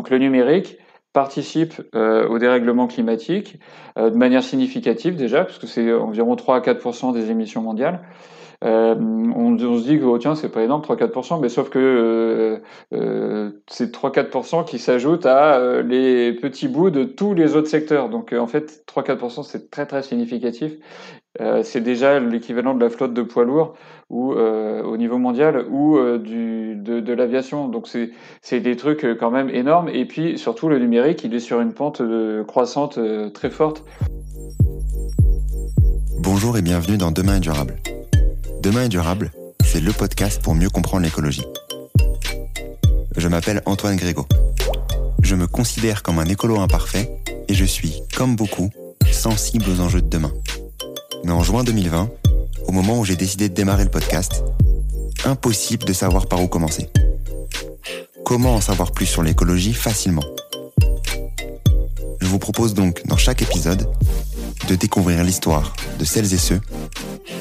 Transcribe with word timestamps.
Donc 0.00 0.08
le 0.08 0.16
numérique 0.16 0.78
participe 1.12 1.74
au 1.92 2.38
dérèglement 2.38 2.86
climatique 2.86 3.58
de 3.96 4.16
manière 4.16 4.42
significative 4.42 5.14
déjà, 5.14 5.44
puisque 5.44 5.68
c'est 5.68 5.92
environ 5.92 6.36
3 6.36 6.56
à 6.56 6.60
4% 6.60 7.12
des 7.12 7.30
émissions 7.30 7.60
mondiales. 7.60 8.00
Euh, 8.62 8.94
on, 8.94 9.56
se 9.58 9.88
dit 9.88 9.98
que 9.98 10.04
oh, 10.04 10.18
tiens 10.18 10.34
c'est 10.34 10.50
pas 10.50 10.62
énorme 10.62 10.82
3-4%, 10.82 11.40
mais 11.40 11.48
sauf 11.48 11.70
que 11.70 11.78
euh, 11.78 12.58
euh, 12.92 13.50
c'est 13.70 13.94
3-4% 13.94 14.66
qui 14.66 14.78
s'ajoutent 14.78 15.24
à 15.24 15.56
euh, 15.58 15.82
les 15.82 16.34
petits 16.34 16.68
bouts 16.68 16.90
de 16.90 17.04
tous 17.04 17.32
les 17.32 17.56
autres 17.56 17.68
secteurs. 17.68 18.10
Donc 18.10 18.34
en 18.34 18.46
fait 18.46 18.84
3-4% 18.86 19.44
c'est 19.44 19.70
très 19.70 19.86
très 19.86 20.02
significatif. 20.02 20.74
C'est 21.62 21.80
déjà 21.80 22.18
l'équivalent 22.18 22.74
de 22.74 22.80
la 22.80 22.90
flotte 22.90 23.14
de 23.14 23.22
poids 23.22 23.44
lourds 23.44 23.74
ou 24.08 24.32
au 24.32 24.96
niveau 24.96 25.18
mondial 25.18 25.64
ou 25.70 25.98
du, 26.18 26.74
de, 26.76 27.12
l'aviation. 27.12 27.68
Donc 27.68 27.86
c'est 27.86 28.10
c'est 28.42 28.60
des 28.60 28.76
trucs 28.76 29.06
quand 29.18 29.30
même 29.30 29.48
énormes. 29.48 29.88
Et 29.88 30.04
puis 30.06 30.38
surtout 30.38 30.68
le 30.68 30.78
numérique 30.78 31.22
il 31.24 31.34
est 31.34 31.40
sur 31.40 31.60
une 31.60 31.72
pente 31.72 32.02
croissante 32.46 32.98
très 33.32 33.50
forte. 33.50 33.84
Bonjour 36.18 36.58
et 36.58 36.62
bienvenue 36.62 36.98
dans 36.98 37.10
Demain 37.10 37.36
est 37.36 37.40
durable 37.40 37.76
Demain 38.62 38.84
est 38.84 38.88
durable, 38.90 39.30
c'est 39.64 39.80
le 39.80 39.90
podcast 39.90 40.42
pour 40.42 40.54
mieux 40.54 40.68
comprendre 40.68 41.02
l'écologie. 41.02 41.46
Je 43.16 43.26
m'appelle 43.26 43.62
Antoine 43.64 43.96
Grégo. 43.96 44.26
Je 45.22 45.34
me 45.34 45.46
considère 45.46 46.02
comme 46.02 46.18
un 46.18 46.26
écolo 46.26 46.60
imparfait 46.60 47.10
et 47.48 47.54
je 47.54 47.64
suis, 47.64 48.02
comme 48.14 48.36
beaucoup, 48.36 48.68
sensible 49.10 49.64
aux 49.70 49.80
enjeux 49.80 50.02
de 50.02 50.10
demain. 50.10 50.32
Mais 51.24 51.32
en 51.32 51.42
juin 51.42 51.64
2020, 51.64 52.08
au 52.66 52.72
moment 52.72 52.98
où 52.98 53.04
j'ai 53.04 53.16
décidé 53.16 53.48
de 53.48 53.54
démarrer 53.54 53.84
le 53.84 53.90
podcast, 53.90 54.44
impossible 55.24 55.84
de 55.84 55.92
savoir 55.92 56.26
par 56.26 56.42
où 56.42 56.48
commencer. 56.48 56.88
Comment 58.24 58.54
en 58.54 58.60
savoir 58.60 58.92
plus 58.92 59.06
sur 59.06 59.22
l'écologie 59.22 59.74
facilement? 59.74 60.24
Je 62.20 62.26
vous 62.26 62.38
propose 62.38 62.74
donc, 62.74 63.02
dans 63.06 63.16
chaque 63.16 63.42
épisode, 63.42 63.88
de 64.68 64.74
découvrir 64.74 65.24
l'histoire 65.24 65.74
de 65.98 66.04
celles 66.04 66.32
et 66.32 66.38
ceux 66.38 66.60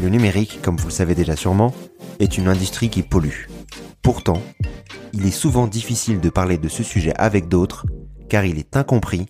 Le 0.00 0.08
numérique, 0.08 0.60
comme 0.62 0.76
vous 0.76 0.88
le 0.88 0.92
savez 0.92 1.14
déjà 1.14 1.36
sûrement, 1.36 1.72
est 2.18 2.38
une 2.38 2.48
industrie 2.48 2.90
qui 2.90 3.02
pollue. 3.02 3.46
Pourtant, 4.02 4.42
il 5.12 5.26
est 5.26 5.30
souvent 5.30 5.66
difficile 5.66 6.20
de 6.20 6.28
parler 6.28 6.58
de 6.58 6.68
ce 6.68 6.82
sujet 6.82 7.14
avec 7.16 7.48
d'autres, 7.48 7.86
car 8.28 8.44
il 8.44 8.58
est 8.58 8.76
incompris 8.76 9.26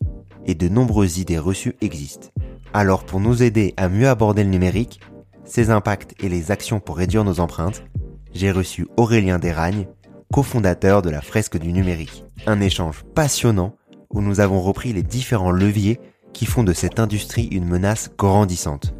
et 0.47 0.54
de 0.54 0.69
nombreuses 0.69 1.19
idées 1.19 1.38
reçues 1.38 1.76
existent. 1.81 2.28
Alors 2.72 3.04
pour 3.04 3.20
nous 3.20 3.42
aider 3.42 3.75
à 3.76 3.88
mieux 3.88 4.09
aborder 4.09 4.42
le 4.44 4.50
numérique, 4.50 5.00
ses 5.44 5.70
impacts 5.70 6.15
et 6.22 6.28
les 6.28 6.50
actions 6.50 6.81
pour 6.81 6.97
réduire 6.97 7.25
nos 7.25 7.41
empreintes, 7.41 7.84
j'ai 8.32 8.50
reçu 8.50 8.88
Aurélien 8.97 9.38
Desragnes, 9.38 9.86
cofondateur 10.32 11.03
de 11.03 11.10
la 11.10 11.21
fresque 11.21 11.59
du 11.59 11.72
numérique. 11.72 12.25
Un 12.47 12.60
échange 12.60 13.04
passionnant 13.15 13.76
où 14.10 14.21
nous 14.21 14.41
avons 14.41 14.60
repris 14.60 14.92
les 14.92 15.03
différents 15.03 15.50
leviers 15.50 16.00
qui 16.32 16.47
font 16.47 16.65
de 16.65 16.72
cette 16.72 16.98
industrie 16.98 17.47
une 17.47 17.66
menace 17.66 18.10
grandissante. 18.19 18.94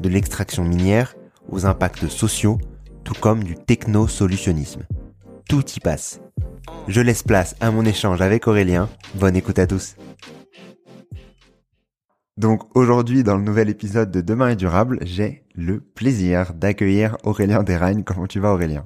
De 0.00 0.08
l'extraction 0.08 0.64
minière 0.64 1.14
aux 1.48 1.66
impacts 1.66 2.08
sociaux, 2.08 2.58
tout 3.04 3.14
comme 3.20 3.44
du 3.44 3.54
techno-solutionnisme 3.54 4.84
tout 5.52 5.70
y 5.76 5.80
passe. 5.80 6.18
Je 6.88 7.02
laisse 7.02 7.22
place 7.22 7.54
à 7.60 7.70
mon 7.70 7.84
échange 7.84 8.22
avec 8.22 8.48
Aurélien. 8.48 8.88
Bonne 9.16 9.36
écoute 9.36 9.58
à 9.58 9.66
tous. 9.66 9.96
Donc 12.38 12.74
aujourd'hui, 12.74 13.22
dans 13.22 13.36
le 13.36 13.42
nouvel 13.42 13.68
épisode 13.68 14.10
de 14.10 14.22
Demain 14.22 14.48
est 14.48 14.56
durable, 14.56 14.98
j'ai 15.02 15.44
le 15.54 15.80
plaisir 15.80 16.54
d'accueillir 16.54 17.18
Aurélien 17.24 17.62
Desragnes. 17.62 18.02
Comment 18.02 18.26
tu 18.26 18.40
vas 18.40 18.54
Aurélien? 18.54 18.84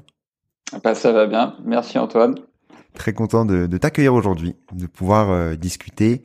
Bah, 0.83 0.97
Ça 0.97 1.13
va 1.13 1.27
bien, 1.27 1.55
merci 1.65 2.01
Antoine. 2.01 2.35
Très 2.95 3.13
content 3.13 3.45
de, 3.45 3.67
t'accueillir 3.77 4.15
aujourd'hui, 4.15 4.57
de 4.73 4.87
pouvoir 4.87 5.31
euh, 5.31 5.55
discuter 5.55 6.25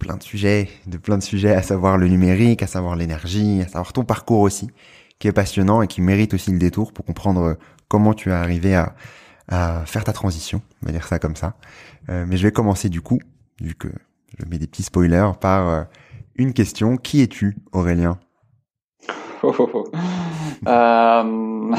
plein 0.00 0.16
de 0.16 0.22
sujets, 0.22 0.68
de 0.86 0.96
plein 0.96 1.18
de 1.18 1.22
sujets, 1.22 1.54
à 1.54 1.62
savoir 1.62 1.98
le 1.98 2.08
numérique, 2.08 2.62
à 2.64 2.66
savoir 2.66 2.96
l'énergie, 2.96 3.60
à 3.62 3.66
savoir 3.66 3.92
ton 3.92 4.04
parcours 4.04 4.40
aussi, 4.40 4.68
qui 5.20 5.28
est 5.28 5.32
passionnant 5.32 5.82
et 5.82 5.86
qui 5.86 6.00
mérite 6.00 6.34
aussi 6.34 6.50
le 6.50 6.58
détour 6.58 6.92
pour 6.92 7.04
comprendre 7.04 7.42
euh, 7.42 7.54
comment 7.86 8.14
tu 8.14 8.30
es 8.30 8.32
arrivé 8.32 8.74
à, 8.74 8.96
à 9.48 9.84
faire 9.86 10.02
ta 10.02 10.12
transition, 10.12 10.62
on 10.82 10.86
va 10.86 10.92
dire 10.92 11.06
ça 11.06 11.18
comme 11.20 11.36
ça. 11.36 11.54
Euh, 12.08 12.24
mais 12.26 12.36
je 12.36 12.42
vais 12.44 12.52
commencer 12.52 12.88
du 12.88 13.02
coup, 13.02 13.20
vu 13.60 13.74
que 13.74 13.88
je 14.38 14.46
mets 14.46 14.58
des 14.58 14.66
petits 14.66 14.82
spoilers, 14.82 15.32
par 15.40 15.68
euh, 15.68 15.82
une 16.34 16.54
question. 16.54 16.96
Qui 16.96 17.20
es-tu, 17.20 17.56
Aurélien? 17.72 18.18
Oh, 19.42 19.54
oh, 19.58 19.70
oh. 19.74 19.84
Euh, 20.66 21.74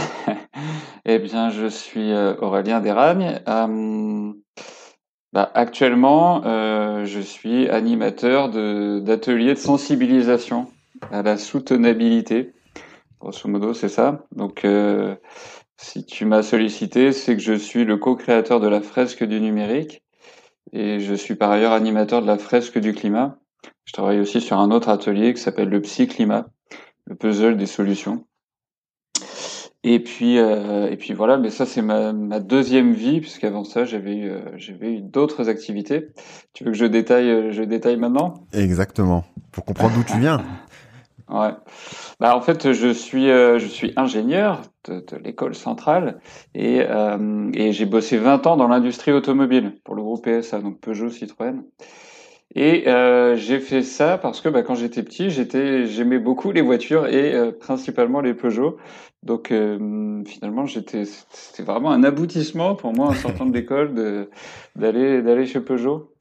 Eh 1.06 1.20
bien, 1.20 1.52
je 1.52 1.68
suis 1.68 2.12
Aurélien 2.14 2.80
Desragnes. 2.82 3.40
Bah, 5.34 5.50
actuellement, 5.54 6.44
je 6.44 7.20
suis 7.20 7.70
animateur 7.70 8.50
d'ateliers 8.50 9.54
de, 9.54 9.60
sensibilisation 9.60 10.68
à 11.12 11.22
la 11.22 11.38
soutenabilité. 11.38 12.54
Grosso 13.20 13.48
modo, 13.48 13.74
c'est 13.74 13.90
ça. 13.90 14.26
Donc, 14.36 14.66
si 15.78 16.06
tu 16.06 16.26
m'as 16.26 16.44
sollicité, 16.44 17.12
c'est 17.12 17.36
que 17.36 17.42
je 17.42 17.54
suis 17.54 17.86
le 17.86 17.98
co-créateur 17.98 18.60
de 18.60 18.68
la 18.68 18.82
fresque 18.82 19.24
du 19.24 19.42
numérique 19.42 20.04
et 20.74 21.00
je 21.00 21.14
suis 21.14 21.36
par 21.36 21.52
ailleurs 21.52 21.72
animateur 21.72 22.22
de 22.22 22.28
la 22.28 22.38
fresque 22.38 22.78
du 22.78 22.94
climat. 22.94 23.38
Je 23.86 23.94
travaille 23.94 24.20
aussi 24.20 24.42
sur 24.42 24.58
un 24.58 24.72
autre 24.72 24.90
atelier 24.90 25.34
qui 25.34 25.42
s'appelle 25.42 25.70
le 25.70 25.82
Psy-Climat, 25.82 26.46
le 27.06 27.16
puzzle 27.16 27.58
des 27.58 27.66
solutions. 27.66 28.26
Et 29.84 30.00
puis, 30.00 30.38
euh, 30.38 30.92
et 30.92 30.98
puis 30.98 31.14
voilà, 31.14 31.38
mais 31.38 31.50
ça 31.50 31.66
c'est 31.66 31.82
ma, 31.82 32.14
deuxième 32.40 32.94
vie, 32.94 33.20
puisqu'avant 33.20 33.64
ça 33.64 33.84
j'avais 33.84 34.16
eu, 34.16 34.30
euh, 34.30 34.40
j'avais 34.58 34.94
eu 34.94 35.02
d'autres 35.02 35.50
activités. 35.50 36.10
Tu 36.54 36.64
veux 36.64 36.72
que 36.72 36.78
je 36.78 36.86
détaille, 36.86 37.30
euh, 37.30 37.52
je 37.52 37.64
détaille 37.64 37.98
maintenant? 37.98 38.36
Exactement, 38.54 39.24
pour 39.52 39.66
comprendre 39.66 39.96
d'où 39.96 40.04
tu 40.04 40.20
viens. 40.20 40.44
Ouais. 41.32 41.52
Bah, 42.20 42.36
en 42.36 42.42
fait, 42.42 42.74
je 42.74 42.90
suis, 42.90 43.30
euh, 43.30 43.58
je 43.58 43.66
suis 43.66 43.94
ingénieur 43.96 44.64
de, 44.84 45.00
de 45.00 45.16
l'école 45.16 45.56
centrale 45.56 46.20
et, 46.54 46.82
euh, 46.82 47.50
et 47.54 47.72
j'ai 47.72 47.86
bossé 47.86 48.18
20 48.18 48.48
ans 48.48 48.58
dans 48.58 48.68
l'industrie 48.68 49.14
automobile 49.14 49.78
pour 49.86 49.96
le 49.96 50.02
groupe 50.02 50.26
PSA, 50.26 50.60
donc 50.60 50.82
Peugeot, 50.82 51.10
Citroën. 51.10 51.64
Et 52.56 52.88
euh, 52.88 53.36
j'ai 53.38 53.60
fait 53.60 53.82
ça 53.82 54.18
parce 54.18 54.42
que 54.42 54.50
bah, 54.50 54.62
quand 54.62 54.76
j'étais 54.76 55.04
petit, 55.04 55.30
j'aimais 55.30 56.20
beaucoup 56.20 56.52
les 56.52 56.62
voitures 56.62 57.08
et 57.08 57.34
euh, 57.34 57.52
principalement 57.52 58.20
les 58.20 58.34
Peugeot. 58.34 58.78
Donc 59.24 59.52
euh, 59.52 60.24
finalement, 60.26 60.66
j'étais, 60.66 61.06
c'était 61.06 61.64
vraiment 61.64 61.92
un 61.92 62.04
aboutissement 62.04 62.76
pour 62.76 62.94
moi 62.94 63.08
en 63.08 63.14
sortant 63.14 63.46
de 63.46 63.54
l'école 63.54 63.94
d'aller, 64.76 65.22
d'aller 65.22 65.46
chez 65.46 65.62
Peugeot. 65.62 66.12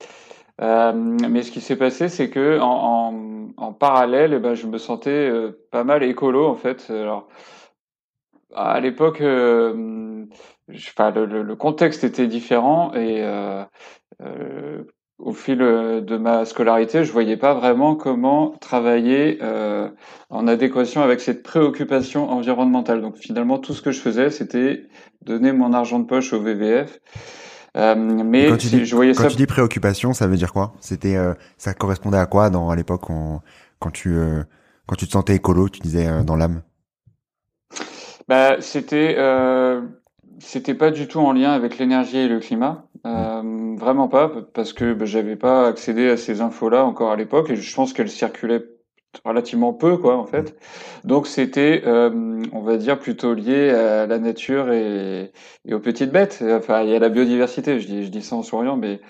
Mais 0.61 1.43
ce 1.43 1.51
qui 1.51 1.61
s'est 1.61 1.77
passé, 1.77 2.09
c'est 2.09 2.31
que 2.31 2.61
en, 2.61 3.49
en, 3.57 3.73
parallèle, 3.73 4.35
eh 4.35 4.39
ben, 4.39 4.55
je 4.55 4.67
me 4.67 4.79
sentais 4.79 5.33
pas 5.71 5.85
mal 5.85 6.03
écolo 6.03 6.47
en 6.47 6.57
fait. 6.57 6.91
Alors 6.91 7.29
à 8.55 8.79
l'époque, 8.81 9.21
le, 9.21 10.27
le, 10.69 11.57
contexte 11.57 12.05
était 12.05 12.27
différent 12.27 12.93
et 12.95 13.25
au 15.31 15.33
fil 15.33 15.59
de 15.59 16.17
ma 16.17 16.45
scolarité, 16.45 17.05
je 17.05 17.13
voyais 17.13 17.37
pas 17.37 17.55
vraiment 17.55 17.95
comment 17.95 18.55
travailler 18.61 19.39
en 20.29 20.47
adéquation 20.49 21.03
avec 21.03 21.21
cette 21.21 21.43
préoccupation 21.43 22.29
environnementale. 22.31 23.01
Donc 23.01 23.17
finalement, 23.17 23.59
tout 23.59 23.73
ce 23.73 23.81
que 23.81 23.93
je 23.93 24.01
faisais, 24.01 24.31
c'était 24.31 24.89
donner 25.25 25.53
mon 25.53 25.73
argent 25.73 25.99
de 25.99 26.07
poche 26.07 26.33
au 26.33 26.41
VVF 26.41 27.01
euh, 27.77 27.95
mais 27.97 28.49
quand 28.49 28.57
tu 28.57 28.67
dis, 28.67 28.85
je 28.85 28.97
voyais 28.97 29.15
quand 29.15 29.29
tu 29.29 29.37
dis 29.37 29.47
préoccupation, 29.47 30.13
ça 30.13 30.27
veut 30.27 30.37
dire 30.37 30.53
quoi? 30.53 30.73
C'était, 30.81 31.17
euh, 31.17 31.35
ça 31.57 31.73
correspondait 31.73 32.19
à 32.19 32.27
quoi 32.27 32.51
dans 32.51 32.69
à 32.71 32.77
l'époque 32.77 33.03
quand 33.03 33.91
tu 33.93 34.17
euh, 34.17 34.43
Quand 34.87 34.97
tu 34.97 35.07
te 35.07 35.13
sentais 35.13 35.37
écolo, 35.37 35.69
tu 35.69 35.81
disais 35.81 36.25
dans 36.25 36.37
l'âme? 36.37 36.63
Bah, 38.29 38.61
c'était 38.61 39.15
euh, 39.19 39.83
c'était 40.41 40.75
pas 40.75 40.91
du 40.91 41.07
tout 41.07 41.21
en 41.21 41.33
lien 41.33 41.53
avec 41.53 41.79
l'énergie 41.79 42.19
et 42.19 42.29
le 42.29 42.41
climat, 42.41 42.87
euh, 43.07 43.75
vraiment 43.77 44.09
pas, 44.09 44.31
parce 44.55 44.73
que 44.73 44.93
bah, 44.93 45.05
j'avais 45.05 45.37
pas 45.37 45.67
accédé 45.69 46.09
à 46.09 46.17
ces 46.17 46.41
infos-là 46.41 46.85
encore 46.85 47.13
à 47.13 47.17
l'époque, 47.17 47.51
et 47.51 47.57
je 47.57 47.75
pense 47.75 47.93
qu'elles 47.93 48.11
circulaient 48.11 48.65
relativement 49.25 49.73
peu, 49.73 49.97
quoi, 49.97 50.17
en 50.17 50.27
fait. 50.27 50.57
Donc 51.05 51.27
c'était, 51.27 51.83
euh, 51.87 52.43
on 52.53 52.61
va 52.61 52.77
dire, 52.77 52.99
plutôt 52.99 53.35
lié 53.35 53.71
à 53.71 54.07
la 54.07 54.19
nature 54.19 54.73
et, 54.73 55.33
aux 55.71 55.81
petites 55.81 56.11
bêtes, 56.13 56.43
enfin, 56.43 56.75
à 56.77 56.99
la 56.99 57.09
biodiversité. 57.09 57.81
Je 57.81 57.87
dis, 57.87 58.05
je 58.05 58.11
dis 58.11 58.23
ça 58.23 58.37
en 58.37 58.43
souriant, 58.43 58.77
mais 58.77 59.01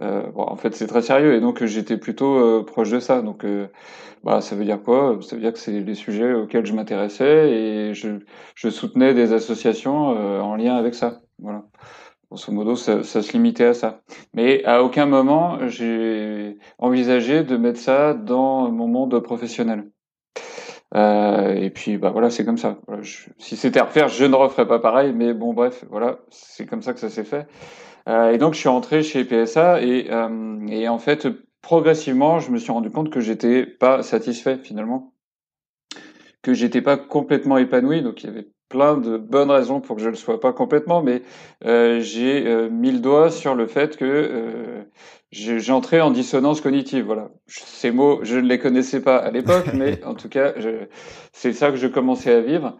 euh, 0.00 0.22
bon, 0.30 0.42
en 0.42 0.56
fait, 0.56 0.74
c'est 0.74 0.86
très 0.86 1.02
sérieux, 1.02 1.34
et 1.34 1.40
donc 1.40 1.64
j'étais 1.64 1.96
plutôt 1.96 2.36
euh, 2.38 2.64
proche 2.64 2.90
de 2.90 3.00
ça. 3.00 3.22
Donc 3.22 3.44
euh, 3.44 3.68
bah, 4.24 4.40
ça 4.40 4.56
veut 4.56 4.64
dire 4.64 4.82
quoi? 4.82 5.18
Ça 5.22 5.36
veut 5.36 5.42
dire 5.42 5.52
que 5.52 5.58
c'est 5.58 5.80
les 5.80 5.94
sujets 5.94 6.32
auxquels 6.34 6.66
je 6.66 6.72
m'intéressais 6.72 7.50
et 7.50 7.94
je, 7.94 8.20
je, 8.54 8.68
soutenais 8.68 9.14
des 9.14 9.32
associations 9.32 10.16
euh, 10.16 10.40
en 10.40 10.56
lien 10.56 10.76
avec 10.76 10.94
ça. 10.94 11.20
Voilà. 11.38 11.64
Grosso 12.30 12.52
modo, 12.52 12.76
ça, 12.76 13.02
ça, 13.04 13.22
se 13.22 13.32
limitait 13.32 13.64
à 13.64 13.74
ça. 13.74 14.02
Mais 14.34 14.62
à 14.64 14.82
aucun 14.82 15.06
moment, 15.06 15.66
j'ai 15.68 16.58
envisagé 16.78 17.42
de 17.42 17.56
mettre 17.56 17.80
ça 17.80 18.12
dans 18.12 18.70
mon 18.70 18.86
monde 18.86 19.18
professionnel. 19.20 19.90
Euh, 20.94 21.54
et 21.54 21.70
puis, 21.70 21.96
bah 21.96 22.10
voilà, 22.10 22.30
c'est 22.30 22.44
comme 22.44 22.58
ça. 22.58 22.78
si 23.38 23.56
c'était 23.56 23.80
à 23.80 23.84
refaire, 23.84 24.08
je 24.08 24.24
ne 24.24 24.34
referais 24.34 24.66
pas 24.66 24.78
pareil. 24.78 25.12
Mais 25.14 25.32
bon, 25.32 25.54
bref, 25.54 25.84
voilà, 25.90 26.18
c'est 26.30 26.66
comme 26.66 26.82
ça 26.82 26.92
que 26.92 27.00
ça 27.00 27.08
s'est 27.08 27.24
fait. 27.24 27.46
Euh, 28.08 28.32
et 28.32 28.38
donc, 28.38 28.54
je 28.54 28.60
suis 28.60 28.68
rentré 28.68 29.02
chez 29.02 29.24
PSA 29.24 29.82
et, 29.82 30.08
euh, 30.10 30.66
et 30.68 30.88
en 30.88 30.98
fait, 30.98 31.28
progressivement, 31.62 32.38
je 32.38 32.50
me 32.50 32.58
suis 32.58 32.72
rendu 32.72 32.90
compte 32.90 33.10
que 33.10 33.20
j'étais 33.20 33.66
pas 33.66 34.02
satisfait 34.02 34.58
finalement, 34.58 35.12
que 36.42 36.54
j'étais 36.54 36.82
pas 36.82 36.96
complètement 36.96 37.58
épanoui. 37.58 38.02
Donc 38.02 38.22
il 38.22 38.26
y 38.26 38.28
avait 38.30 38.48
plein 38.68 38.96
de 38.96 39.16
bonnes 39.16 39.50
raisons 39.50 39.80
pour 39.80 39.96
que 39.96 40.02
je 40.02 40.08
le 40.08 40.14
sois 40.14 40.40
pas 40.40 40.52
complètement, 40.52 41.02
mais 41.02 41.22
euh, 41.64 42.00
j'ai 42.00 42.46
euh, 42.46 42.68
mis 42.68 42.90
le 42.90 42.98
doigt 42.98 43.30
sur 43.30 43.54
le 43.54 43.66
fait 43.66 43.96
que 43.96 44.04
euh, 44.04 44.82
j'entrais 45.30 46.00
en 46.00 46.10
dissonance 46.10 46.60
cognitive. 46.60 47.04
Voilà, 47.04 47.30
ces 47.46 47.90
mots, 47.90 48.20
je 48.22 48.36
ne 48.36 48.46
les 48.46 48.58
connaissais 48.58 49.00
pas 49.00 49.16
à 49.16 49.30
l'époque, 49.30 49.66
mais 49.74 50.02
en 50.06 50.14
tout 50.14 50.28
cas, 50.28 50.54
c'est 51.32 51.52
ça 51.52 51.70
que 51.70 51.76
je 51.76 51.86
commençais 51.86 52.32
à 52.32 52.40
vivre. 52.40 52.78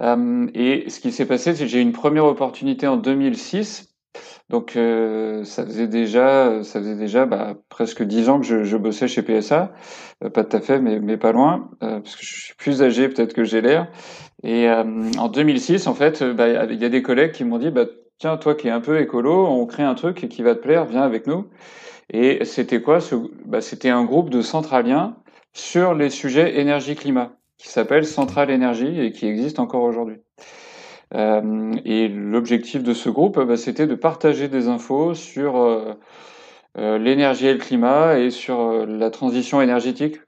Euh, 0.00 0.46
et 0.54 0.88
ce 0.90 1.00
qui 1.00 1.12
s'est 1.12 1.26
passé, 1.26 1.54
c'est 1.54 1.64
que 1.64 1.70
j'ai 1.70 1.78
eu 1.78 1.82
une 1.82 1.92
première 1.92 2.24
opportunité 2.24 2.86
en 2.86 2.96
2006 2.96 3.87
donc 4.48 4.76
euh, 4.76 5.44
ça 5.44 5.64
faisait 5.64 5.86
déjà, 5.88 6.62
ça 6.62 6.80
faisait 6.80 6.96
déjà 6.96 7.26
bah, 7.26 7.54
presque 7.68 8.02
dix 8.02 8.28
ans 8.28 8.40
que 8.40 8.46
je, 8.46 8.64
je, 8.64 8.76
bossais 8.76 9.06
chez 9.06 9.22
PSA, 9.22 9.72
euh, 10.24 10.30
pas 10.30 10.44
tout 10.44 10.56
à 10.56 10.60
fait, 10.60 10.80
mais, 10.80 11.00
mais 11.00 11.16
pas 11.16 11.32
loin, 11.32 11.70
euh, 11.82 12.00
parce 12.00 12.16
que 12.16 12.24
je 12.24 12.44
suis 12.44 12.54
plus 12.54 12.82
âgé 12.82 13.08
peut-être 13.08 13.34
que 13.34 13.44
j'ai 13.44 13.60
l'air. 13.60 13.88
Et 14.44 14.70
en 14.70 15.28
2006, 15.28 15.88
en 15.88 15.94
fait, 15.94 16.22
bah, 16.22 16.64
il 16.64 16.80
y 16.80 16.84
a 16.84 16.88
des 16.88 17.02
collègues 17.02 17.32
qui 17.32 17.44
m'ont 17.44 17.58
dit, 17.58 17.70
bah, 17.70 17.86
tiens, 18.18 18.36
toi 18.36 18.54
qui 18.54 18.68
es 18.68 18.70
un 18.70 18.80
peu 18.80 19.00
écolo, 19.00 19.46
on 19.46 19.66
crée 19.66 19.82
un 19.82 19.94
truc 19.94 20.28
qui 20.28 20.42
va 20.42 20.54
te 20.54 20.60
plaire, 20.60 20.84
viens 20.84 21.02
avec 21.02 21.26
nous. 21.26 21.48
Et 22.10 22.44
c'était 22.44 22.80
quoi 22.80 23.00
ce, 23.00 23.16
bah, 23.44 23.60
C'était 23.60 23.90
un 23.90 24.04
groupe 24.04 24.30
de 24.30 24.40
centraliens 24.40 25.16
sur 25.52 25.94
les 25.94 26.08
sujets 26.08 26.60
énergie-climat, 26.60 27.32
qui 27.58 27.68
s'appelle 27.68 28.06
Centrale 28.06 28.50
Énergie 28.50 29.00
et 29.00 29.10
qui 29.10 29.26
existe 29.26 29.58
encore 29.58 29.82
aujourd'hui. 29.82 30.18
Euh, 31.14 31.74
et 31.84 32.08
l'objectif 32.08 32.82
de 32.82 32.92
ce 32.92 33.08
groupe, 33.08 33.38
bah, 33.40 33.56
c'était 33.56 33.86
de 33.86 33.94
partager 33.94 34.48
des 34.48 34.68
infos 34.68 35.14
sur 35.14 35.56
euh, 35.56 35.94
euh, 36.76 36.98
l'énergie 36.98 37.46
et 37.46 37.52
le 37.52 37.58
climat 37.58 38.18
et 38.18 38.30
sur 38.30 38.86
la 38.86 39.10
transition 39.10 39.62
énergétique. 39.62 40.20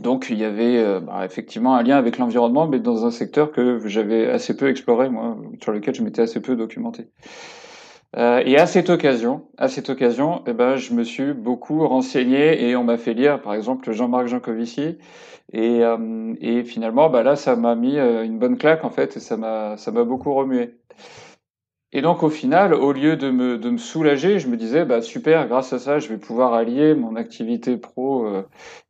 Donc 0.00 0.28
il 0.30 0.38
y 0.38 0.44
avait 0.44 1.00
bah, 1.00 1.24
effectivement 1.24 1.76
un 1.76 1.82
lien 1.82 1.96
avec 1.96 2.18
l'environnement, 2.18 2.66
mais 2.66 2.80
dans 2.80 3.04
un 3.04 3.10
secteur 3.10 3.52
que 3.52 3.86
j'avais 3.86 4.26
assez 4.26 4.56
peu 4.56 4.68
exploré, 4.68 5.08
moi, 5.08 5.36
sur 5.62 5.72
lequel 5.72 5.94
je 5.94 6.02
m'étais 6.02 6.22
assez 6.22 6.40
peu 6.40 6.56
documenté. 6.56 7.08
Euh, 8.16 8.42
et 8.44 8.56
à 8.58 8.66
cette 8.66 8.90
occasion, 8.90 9.48
à 9.58 9.68
cette 9.68 9.90
occasion, 9.90 10.42
eh 10.46 10.52
ben, 10.52 10.76
je 10.76 10.94
me 10.94 11.02
suis 11.02 11.32
beaucoup 11.32 11.86
renseigné 11.86 12.68
et 12.68 12.76
on 12.76 12.84
m'a 12.84 12.96
fait 12.96 13.14
lire, 13.14 13.42
par 13.42 13.54
exemple, 13.54 13.90
Jean-Marc 13.92 14.26
Jancovici. 14.28 14.98
Et, 15.52 15.84
euh, 15.84 16.34
et 16.40 16.64
finalement, 16.64 17.10
bah 17.10 17.22
là, 17.22 17.36
ça 17.36 17.56
m'a 17.56 17.74
mis 17.74 17.98
euh, 17.98 18.24
une 18.24 18.38
bonne 18.38 18.56
claque 18.56 18.84
en 18.84 18.90
fait, 18.90 19.16
et 19.16 19.20
ça 19.20 19.36
m'a, 19.36 19.76
ça 19.76 19.90
m'a 19.90 20.04
beaucoup 20.04 20.32
remué. 20.34 20.76
Et 21.92 22.02
donc, 22.02 22.22
au 22.22 22.30
final, 22.30 22.74
au 22.74 22.92
lieu 22.92 23.16
de 23.16 23.30
me, 23.30 23.58
de 23.58 23.70
me 23.70 23.78
soulager, 23.78 24.38
je 24.38 24.48
me 24.48 24.56
disais, 24.56 24.84
bah 24.84 25.00
super, 25.02 25.46
grâce 25.48 25.72
à 25.72 25.78
ça, 25.78 25.98
je 25.98 26.08
vais 26.08 26.18
pouvoir 26.18 26.54
allier 26.54 26.94
mon 26.94 27.14
activité 27.16 27.76
pro 27.76 28.26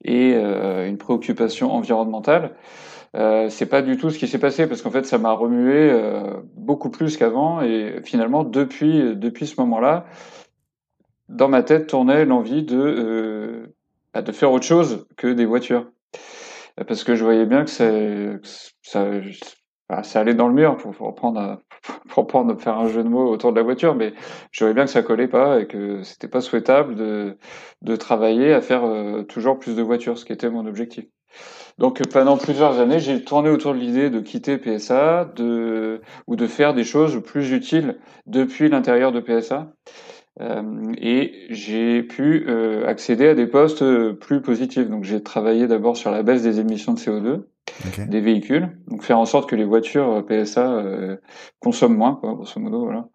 et 0.04 0.34
une 0.34 0.96
préoccupation 0.96 1.70
environnementale. 1.72 2.56
Euh, 3.14 3.48
c'est 3.48 3.66
pas 3.66 3.82
du 3.82 3.96
tout 3.96 4.10
ce 4.10 4.18
qui 4.18 4.26
s'est 4.26 4.38
passé 4.38 4.66
parce 4.66 4.82
qu'en 4.82 4.90
fait 4.90 5.04
ça 5.04 5.18
m'a 5.18 5.32
remué 5.32 5.90
euh, 5.90 6.34
beaucoup 6.56 6.90
plus 6.90 7.16
qu'avant. 7.16 7.60
Et 7.62 8.00
finalement 8.04 8.44
depuis 8.44 9.14
depuis 9.16 9.46
ce 9.46 9.60
moment-là 9.60 10.06
dans 11.28 11.48
ma 11.48 11.62
tête 11.62 11.86
tournait 11.86 12.24
l'envie 12.24 12.62
de 12.62 12.78
euh, 12.78 13.74
bah, 14.12 14.22
de 14.22 14.32
faire 14.32 14.52
autre 14.52 14.66
chose 14.66 15.06
que 15.16 15.28
des 15.32 15.46
voitures. 15.46 15.90
Parce 16.88 17.04
que 17.04 17.14
je 17.14 17.24
voyais 17.24 17.46
bien 17.46 17.64
que 17.64 17.70
ça 17.70 17.88
ça, 18.82 19.10
bah, 19.88 20.02
ça 20.02 20.20
allait 20.20 20.34
dans 20.34 20.48
le 20.48 20.54
mur 20.54 20.76
pour, 20.76 20.92
pour 20.92 21.06
reprendre 21.08 21.60
pour 22.08 22.26
prendre 22.26 22.58
faire 22.60 22.78
un 22.78 22.88
jeu 22.88 23.04
de 23.04 23.08
mots 23.08 23.28
autour 23.28 23.52
de 23.52 23.56
la 23.56 23.62
voiture. 23.62 23.94
Mais 23.94 24.12
je 24.50 24.64
voyais 24.64 24.74
bien 24.74 24.84
que 24.84 24.90
ça 24.90 25.02
collait 25.02 25.28
pas 25.28 25.60
et 25.60 25.66
que 25.66 26.02
c'était 26.02 26.28
pas 26.28 26.40
souhaitable 26.40 26.96
de 26.96 27.38
de 27.82 27.96
travailler 27.96 28.52
à 28.52 28.60
faire 28.60 28.84
euh, 28.84 29.22
toujours 29.22 29.58
plus 29.58 29.76
de 29.76 29.82
voitures 29.82 30.18
ce 30.18 30.24
qui 30.24 30.32
était 30.32 30.50
mon 30.50 30.66
objectif 30.66 31.04
donc 31.78 32.00
pendant 32.08 32.36
plusieurs 32.36 32.78
années, 32.78 33.00
j'ai 33.00 33.22
tourné 33.24 33.50
autour 33.50 33.74
de 33.74 33.78
l'idée 33.78 34.10
de 34.10 34.20
quitter 34.20 34.58
PSA, 34.58 35.32
de 35.36 36.00
ou 36.26 36.36
de 36.36 36.46
faire 36.46 36.74
des 36.74 36.84
choses 36.84 37.22
plus 37.22 37.52
utiles 37.52 37.98
depuis 38.26 38.68
l'intérieur 38.68 39.12
de 39.12 39.20
PSA. 39.20 39.72
Euh, 40.40 40.92
et 40.98 41.46
j'ai 41.50 42.02
pu 42.02 42.44
euh, 42.48 42.86
accéder 42.88 43.28
à 43.28 43.34
des 43.34 43.46
postes 43.46 43.82
euh, 43.82 44.12
plus 44.12 44.42
positifs. 44.42 44.88
Donc 44.88 45.04
j'ai 45.04 45.22
travaillé 45.22 45.66
d'abord 45.66 45.96
sur 45.96 46.10
la 46.10 46.22
baisse 46.22 46.42
des 46.42 46.58
émissions 46.60 46.94
de 46.94 46.98
CO2 46.98 47.42
des 48.08 48.20
véhicules, 48.20 48.76
donc 48.88 49.02
faire 49.02 49.18
en 49.18 49.24
sorte 49.24 49.48
que 49.48 49.56
les 49.56 49.64
voitures 49.64 50.24
PSA 50.26 51.18
consomment 51.60 51.96
moins, 51.96 52.14
quoi, 52.14 52.34
grosso 52.34 52.60
modo, 52.60 52.84
voilà. 52.84 53.08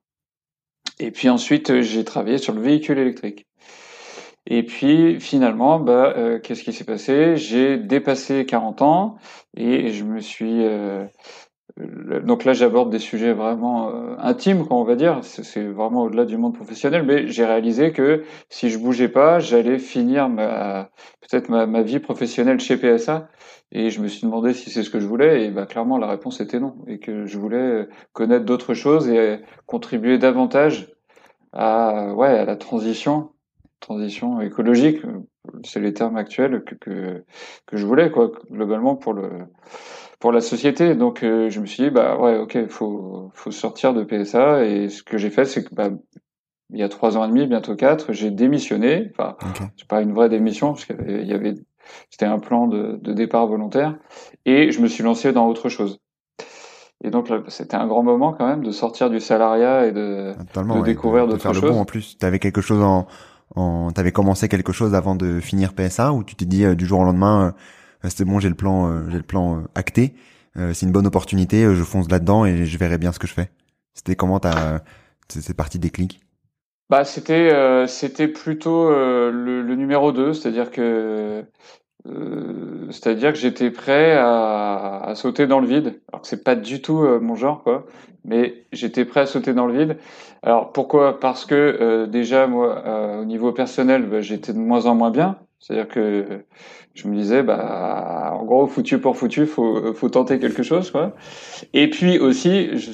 Et 1.00 1.11
puis 1.11 1.29
ensuite 1.29 1.81
j'ai 1.81 2.03
travaillé 2.03 2.39
sur 2.39 2.53
le 2.53 2.59
véhicule 2.59 2.97
électrique. 2.97 3.45
Et 4.49 4.63
puis 4.63 5.19
finalement, 5.19 5.79
bah, 5.79 6.13
euh, 6.17 6.39
qu'est-ce 6.39 6.63
qui 6.63 6.73
s'est 6.73 6.83
passé? 6.83 7.37
J'ai 7.37 7.77
dépassé 7.77 8.45
40 8.45 8.81
ans 8.81 9.17
et 9.55 9.89
je 9.89 10.03
me 10.03 10.19
suis 10.21 10.65
euh, 10.65 11.06
donc 12.23 12.44
là 12.45 12.53
j'aborde 12.53 12.89
des 12.89 12.99
sujets 12.99 13.31
vraiment 13.31 13.89
euh, 13.89 14.15
intimes, 14.18 14.65
on 14.71 14.83
va 14.83 14.95
dire. 14.95 15.19
C'est 15.23 15.63
vraiment 15.68 16.03
au-delà 16.03 16.25
du 16.25 16.37
monde 16.37 16.56
professionnel, 16.56 17.03
mais 17.03 17.27
j'ai 17.27 17.45
réalisé 17.45 17.91
que 17.94 18.23
si 18.49 18.69
je 18.71 18.79
bougeais 18.79 19.07
pas, 19.07 19.39
j'allais 19.39 19.77
finir 19.77 20.27
peut-être 21.21 21.49
ma, 21.49 21.68
ma, 21.68 21.83
vie 21.83 21.99
professionnelle 21.99 22.59
chez 22.59 22.77
PSA. 22.77 23.29
Et 23.71 23.91
je 23.91 24.01
me 24.01 24.07
suis 24.07 24.25
demandé 24.25 24.53
si 24.53 24.71
c'est 24.71 24.81
ce 24.83 24.89
que 24.89 24.99
je 24.99 25.06
voulais, 25.07 25.45
et 25.45 25.51
bah, 25.51 25.68
clairement 25.68 25.99
la 25.99 26.07
réponse 26.07 26.41
était 26.41 26.59
non, 26.59 26.75
et 26.87 26.99
que 26.99 27.27
je 27.27 27.37
voulais 27.37 27.87
connaître 28.13 28.45
d'autres 28.45 28.73
choses 28.73 29.07
et 29.09 29.41
contribuer 29.68 30.18
davantage 30.18 30.91
à 31.53 32.13
ouais 32.15 32.29
à 32.29 32.45
la 32.45 32.56
transition 32.56 33.31
transition 33.80 34.42
écologique, 34.42 35.02
c'est 35.64 35.80
les 35.80 35.94
termes 35.94 36.18
actuels 36.18 36.64
que, 36.64 36.76
que, 36.76 37.24
que 37.66 37.78
je 37.78 37.86
voulais 37.86 38.12
quoi 38.12 38.31
globalement 38.52 38.95
pour 38.95 39.14
le 39.14 39.30
pour 40.19 40.31
la 40.31 40.42
société. 40.42 40.95
Donc 40.95 41.24
euh, 41.24 41.50
je 41.50 41.59
me 41.59 41.66
suis 41.66 41.83
dit 41.83 41.90
bah 41.90 42.18
ouais 42.19 42.38
ok 42.38 42.68
faut 42.69 43.31
faut 43.33 43.52
sortir 43.52 43.94
de 43.94 44.04
PSA 44.04 44.66
et 44.66 44.90
ce 44.90 45.04
que 45.04 45.18
j'ai 45.18 45.30
fait 45.30 45.45
c'est 45.45 45.64
que 45.64 45.74
bah, 45.74 45.90
il 46.71 46.80
y 46.80 46.83
a 46.83 46.90
trois 46.90 47.18
ans 47.18 47.26
et 47.26 47.28
demi 47.28 47.48
bientôt 47.48 47.76
quatre 47.76 48.14
j'ai 48.14 48.30
démissionné 48.30 49.12
enfin 49.12 49.38
c'est 49.76 49.88
pas 49.88 50.02
une 50.02 50.14
vraie 50.14 50.30
démission 50.30 50.74
parce 50.74 50.86
qu'il 50.86 51.26
y 51.26 51.33
avait 51.33 51.56
c'était 52.09 52.26
un 52.26 52.40
plan 52.40 52.68
de, 52.68 53.00
de 53.02 53.14
départ 53.14 53.48
volontaire 53.48 53.95
et 54.45 54.71
je 54.71 54.81
me 54.81 54.88
suis 54.88 55.04
lancé 55.04 55.31
dans 55.31 55.48
autre 55.48 55.69
chose. 55.69 56.00
Et 57.04 57.12
donc 57.12 57.31
c'était 57.48 57.78
un 57.78 57.88
grand 57.88 58.04
moment 58.04 58.33
quand 58.33 58.45
même 58.45 58.64
de 58.64 58.71
sortir 58.71 59.09
du 59.09 59.21
salariat 59.21 59.86
et 59.86 59.94
de, 59.94 60.33
de 60.33 60.83
découvrir 60.83 61.28
d'autres 61.28 61.54
choses. 61.54 61.78
en 61.78 61.86
plus, 61.86 62.18
tu 62.18 62.26
avais 62.26 62.40
quelque 62.40 62.59
chose 62.59 62.83
en, 62.83 63.07
T'avais 63.56 64.11
commencé 64.11 64.47
quelque 64.47 64.71
chose 64.71 64.94
avant 64.94 65.15
de 65.15 65.39
finir 65.39 65.73
PSA 65.73 66.13
ou 66.13 66.23
tu 66.23 66.35
t'es 66.35 66.45
dit 66.45 66.63
euh, 66.63 66.75
du 66.75 66.85
jour 66.85 66.99
au 66.99 67.03
lendemain, 67.03 67.56
euh, 68.06 68.09
c'est 68.09 68.25
bon, 68.25 68.39
j'ai 68.39 68.49
le 68.49 68.56
plan, 68.56 68.89
euh, 68.89 69.09
j'ai 69.09 69.18
le 69.18 69.23
plan 69.23 69.63
acté, 69.75 70.13
c'est 70.73 70.85
une 70.85 70.91
bonne 70.91 71.07
opportunité, 71.07 71.63
je 71.73 71.83
fonce 71.83 72.11
là-dedans 72.11 72.45
et 72.45 72.65
je 72.65 72.77
verrai 72.77 72.97
bien 72.97 73.13
ce 73.13 73.19
que 73.19 73.27
je 73.27 73.33
fais. 73.33 73.49
C'était 73.94 74.15
comment 74.15 74.39
ta 74.39 74.83
c'est 75.29 75.53
parti 75.53 75.79
des 75.79 75.89
clics 75.89 76.19
Bah 76.89 77.06
c'était 77.06 77.85
c'était 77.87 78.27
plutôt 78.27 78.89
le, 78.89 79.61
le, 79.61 79.75
numéro 79.75 80.11
2, 80.11 80.33
c'est-à-dire 80.33 80.69
que 80.71 81.45
c'est-à-dire 82.89 83.33
que 83.33 83.39
j'étais 83.39 83.71
prêt 83.71 84.13
à, 84.13 85.01
à, 85.04 85.16
sauter 85.16 85.47
dans 85.47 85.59
le 85.59 85.68
vide. 85.68 85.99
Alors 86.11 86.21
que 86.21 86.28
c'est 86.28 86.44
pas 86.44 86.56
du 86.56 86.81
tout 86.81 87.04
euh, 87.04 87.19
mon 87.19 87.35
genre, 87.35 87.63
quoi. 87.63 87.85
Mais 88.25 88.66
j'étais 88.71 89.06
prêt 89.06 89.21
à 89.21 89.25
sauter 89.25 89.54
dans 89.54 89.66
le 89.66 89.78
vide. 89.78 89.97
Alors 90.44 90.71
pourquoi? 90.71 91.19
Parce 91.19 91.45
que 91.45 91.56
euh, 91.56 92.07
déjà 92.07 92.47
moi, 92.47 93.19
au 93.21 93.25
niveau 93.25 93.51
personnel, 93.51 94.06
bah, 94.06 94.21
j'étais 94.21 94.54
de 94.54 94.59
moins 94.59 94.85
en 94.85 94.95
moins 94.95 95.11
bien. 95.11 95.37
C'est-à-dire 95.59 95.87
que 95.89 96.44
je 96.94 97.07
me 97.07 97.16
disais, 97.16 97.44
bah, 97.44 98.33
en 98.33 98.45
gros, 98.45 98.68
foutu 98.68 98.99
pour 98.99 99.18
foutu, 99.18 99.45
faut, 99.45 99.94
faut 99.94 100.09
tenter 100.09 100.39
quelque 100.39 100.63
chose, 100.63 100.92
quoi. 100.92 101.13
Et 101.73 101.89
puis 101.89 102.18
aussi, 102.19 102.78
je, 102.78 102.92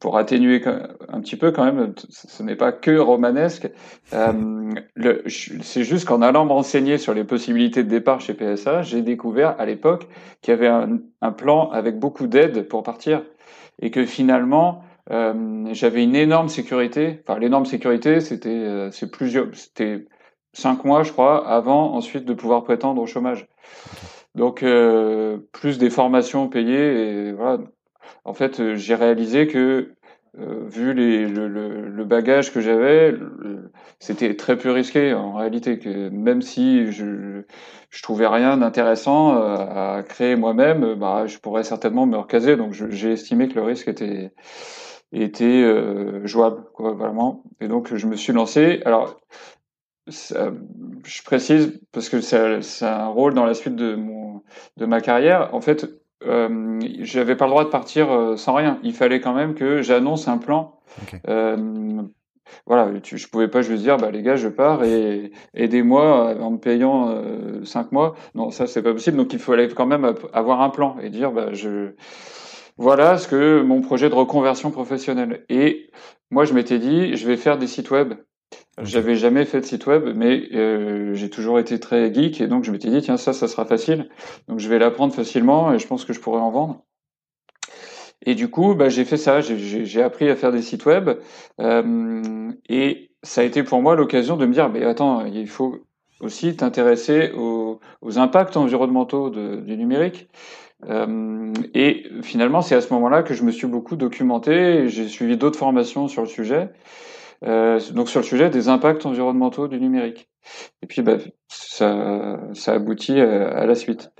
pour 0.00 0.16
atténuer 0.16 0.62
un 1.08 1.20
petit 1.20 1.36
peu 1.36 1.50
quand 1.50 1.64
même, 1.64 1.92
ce 2.08 2.42
n'est 2.42 2.56
pas 2.56 2.72
que 2.72 2.96
romanesque. 2.98 3.68
Euh, 4.12 4.72
c'est 5.26 5.84
juste 5.84 6.06
qu'en 6.06 6.22
allant 6.22 6.44
me 6.44 6.52
renseigner 6.52 6.98
sur 6.98 7.14
les 7.14 7.24
possibilités 7.24 7.82
de 7.82 7.88
départ 7.88 8.20
chez 8.20 8.34
PSA, 8.34 8.82
j'ai 8.82 9.02
découvert 9.02 9.56
à 9.58 9.66
l'époque 9.66 10.06
qu'il 10.40 10.52
y 10.52 10.56
avait 10.56 10.68
un, 10.68 10.98
un, 11.20 11.32
plan 11.32 11.70
avec 11.70 11.98
beaucoup 11.98 12.26
d'aides 12.26 12.68
pour 12.68 12.82
partir 12.82 13.22
et 13.80 13.90
que 13.90 14.04
finalement 14.06 14.82
euh, 15.10 15.68
j'avais 15.72 16.04
une 16.04 16.16
énorme 16.16 16.48
sécurité. 16.48 17.20
Enfin, 17.26 17.38
l'énorme 17.38 17.66
sécurité, 17.66 18.20
c'était 18.20 18.50
euh, 18.50 18.90
c'est 18.90 19.10
plusieurs, 19.10 19.48
c'était 19.54 20.06
cinq 20.52 20.84
mois, 20.84 21.02
je 21.02 21.12
crois, 21.12 21.48
avant 21.48 21.94
ensuite 21.94 22.24
de 22.24 22.34
pouvoir 22.34 22.64
prétendre 22.64 23.00
au 23.00 23.06
chômage. 23.06 23.46
Donc 24.34 24.62
euh, 24.62 25.38
plus 25.52 25.78
des 25.78 25.90
formations 25.90 26.48
payées 26.48 27.28
et 27.28 27.32
voilà. 27.32 27.58
En 28.24 28.34
fait, 28.34 28.74
j'ai 28.74 28.94
réalisé 28.94 29.46
que 29.46 29.92
vu 30.36 30.92
les, 30.94 31.26
le, 31.26 32.04
bagage 32.04 32.52
que 32.52 32.60
j'avais, 32.60 33.14
c'était 33.98 34.36
très 34.36 34.56
peu 34.56 34.70
risqué 34.70 35.12
en 35.14 35.32
réalité. 35.32 35.78
Que 35.78 36.10
même 36.10 36.42
si 36.42 36.92
je, 36.92 37.42
je 37.90 38.02
trouvais 38.02 38.26
rien 38.26 38.56
d'intéressant 38.56 39.32
à 39.32 40.02
créer 40.08 40.36
moi-même, 40.36 40.94
bah, 40.94 41.26
je 41.26 41.38
pourrais 41.38 41.64
certainement 41.64 42.06
me 42.06 42.16
recaser. 42.16 42.56
Donc 42.56 42.72
j'ai 42.72 43.12
estimé 43.12 43.48
que 43.48 43.54
le 43.54 43.62
risque 43.62 43.88
était 43.88 44.32
était 45.12 45.44
euh, 45.44 46.26
jouable, 46.26 46.64
vraiment. 46.78 47.42
Et 47.60 47.68
donc, 47.68 47.94
je 47.94 48.06
me 48.06 48.16
suis 48.16 48.32
lancé. 48.32 48.82
Alors, 48.84 49.20
je 50.06 51.22
précise 51.24 51.80
parce 51.92 52.08
que 52.08 52.20
c'est 52.20 52.86
un 52.86 53.08
rôle 53.08 53.34
dans 53.34 53.44
la 53.44 53.54
suite 53.54 53.76
de 53.76 53.94
mon 53.94 54.42
de 54.76 54.86
ma 54.86 55.00
carrière. 55.00 55.54
En 55.54 55.60
fait, 55.60 55.86
euh, 56.26 56.80
j'avais 57.00 57.36
pas 57.36 57.46
le 57.46 57.50
droit 57.50 57.64
de 57.64 57.70
partir 57.70 58.10
euh, 58.10 58.36
sans 58.36 58.54
rien. 58.54 58.78
Il 58.82 58.92
fallait 58.92 59.20
quand 59.20 59.34
même 59.34 59.54
que 59.54 59.82
j'annonce 59.82 60.28
un 60.28 60.38
plan. 60.38 60.80
Euh, 61.28 62.02
voilà, 62.66 62.88
tu, 63.00 63.18
je 63.18 63.28
pouvais 63.28 63.48
pas 63.48 63.62
juste 63.62 63.82
dire, 63.82 63.98
bah 63.98 64.10
les 64.10 64.22
gars, 64.22 64.36
je 64.36 64.48
pars 64.48 64.82
et 64.82 65.32
aidez-moi 65.54 66.36
en 66.40 66.52
me 66.52 66.58
payant 66.58 67.10
euh, 67.10 67.64
cinq 67.64 67.92
mois. 67.92 68.14
Non, 68.34 68.50
ça 68.50 68.66
c'est 68.66 68.82
pas 68.82 68.92
possible. 68.92 69.16
Donc 69.16 69.32
il 69.32 69.38
fallait 69.38 69.68
quand 69.68 69.86
même 69.86 70.14
avoir 70.32 70.62
un 70.62 70.70
plan 70.70 70.96
et 71.02 71.10
dire, 71.10 71.30
bah 71.30 71.52
je 71.52 71.92
voilà 72.78 73.18
ce 73.18 73.26
que 73.26 73.60
mon 73.60 73.80
projet 73.80 74.08
de 74.08 74.14
reconversion 74.14 74.70
professionnelle. 74.70 75.44
Et 75.48 75.90
moi, 76.30 76.44
je 76.44 76.54
m'étais 76.54 76.78
dit, 76.78 77.16
je 77.16 77.26
vais 77.26 77.36
faire 77.36 77.58
des 77.58 77.66
sites 77.66 77.90
web. 77.90 78.14
J'avais 78.82 79.16
jamais 79.16 79.44
fait 79.44 79.60
de 79.60 79.66
site 79.66 79.86
web, 79.86 80.04
mais 80.14 80.48
euh, 80.54 81.12
j'ai 81.14 81.30
toujours 81.30 81.58
été 81.58 81.80
très 81.80 82.12
geek 82.14 82.40
et 82.40 82.46
donc 82.46 82.64
je 82.64 82.70
m'étais 82.70 82.90
dit 82.90 83.00
tiens 83.00 83.16
ça, 83.16 83.32
ça 83.32 83.48
sera 83.48 83.64
facile. 83.64 84.08
Donc 84.46 84.60
je 84.60 84.68
vais 84.68 84.78
l'apprendre 84.78 85.12
facilement 85.12 85.72
et 85.72 85.78
je 85.78 85.86
pense 85.86 86.04
que 86.04 86.12
je 86.12 86.20
pourrais 86.20 86.40
en 86.40 86.50
vendre. 86.50 86.84
Et 88.22 88.34
du 88.34 88.48
coup, 88.48 88.74
bah, 88.74 88.88
j'ai 88.88 89.04
fait 89.04 89.16
ça. 89.16 89.40
J'ai 89.40 90.02
appris 90.02 90.28
à 90.28 90.36
faire 90.36 90.52
des 90.52 90.62
sites 90.62 90.86
web 90.86 91.10
euh, 91.60 92.52
et 92.68 93.10
ça 93.22 93.40
a 93.40 93.44
été 93.44 93.62
pour 93.64 93.82
moi 93.82 93.96
l'occasion 93.96 94.36
de 94.36 94.46
me 94.46 94.52
dire 94.52 94.68
mais 94.68 94.84
attends, 94.84 95.24
il 95.24 95.48
faut 95.48 95.78
aussi 96.20 96.56
t'intéresser 96.56 97.32
aux, 97.32 97.80
impacts 98.16 98.56
environnementaux 98.56 99.30
du 99.30 99.76
numérique. 99.76 100.28
Euh, 100.88 101.52
et 101.74 102.04
finalement, 102.22 102.62
c'est 102.62 102.76
à 102.76 102.80
ce 102.80 102.92
moment-là 102.94 103.24
que 103.24 103.34
je 103.34 103.42
me 103.42 103.50
suis 103.50 103.66
beaucoup 103.66 103.96
documenté. 103.96 104.88
J'ai 104.88 105.08
suivi 105.08 105.36
d'autres 105.36 105.58
formations 105.58 106.06
sur 106.06 106.22
le 106.22 106.28
sujet. 106.28 106.70
Euh, 107.44 107.78
donc 107.92 108.08
sur 108.08 108.20
le 108.20 108.26
sujet 108.26 108.50
des 108.50 108.68
impacts 108.68 109.06
environnementaux 109.06 109.68
du 109.68 109.80
numérique. 109.80 110.28
Et 110.82 110.86
puis 110.86 111.02
bah, 111.02 111.18
ça, 111.48 112.40
ça 112.54 112.72
aboutit 112.72 113.20
à, 113.20 113.66
la 113.66 113.74
suite. 113.74 114.10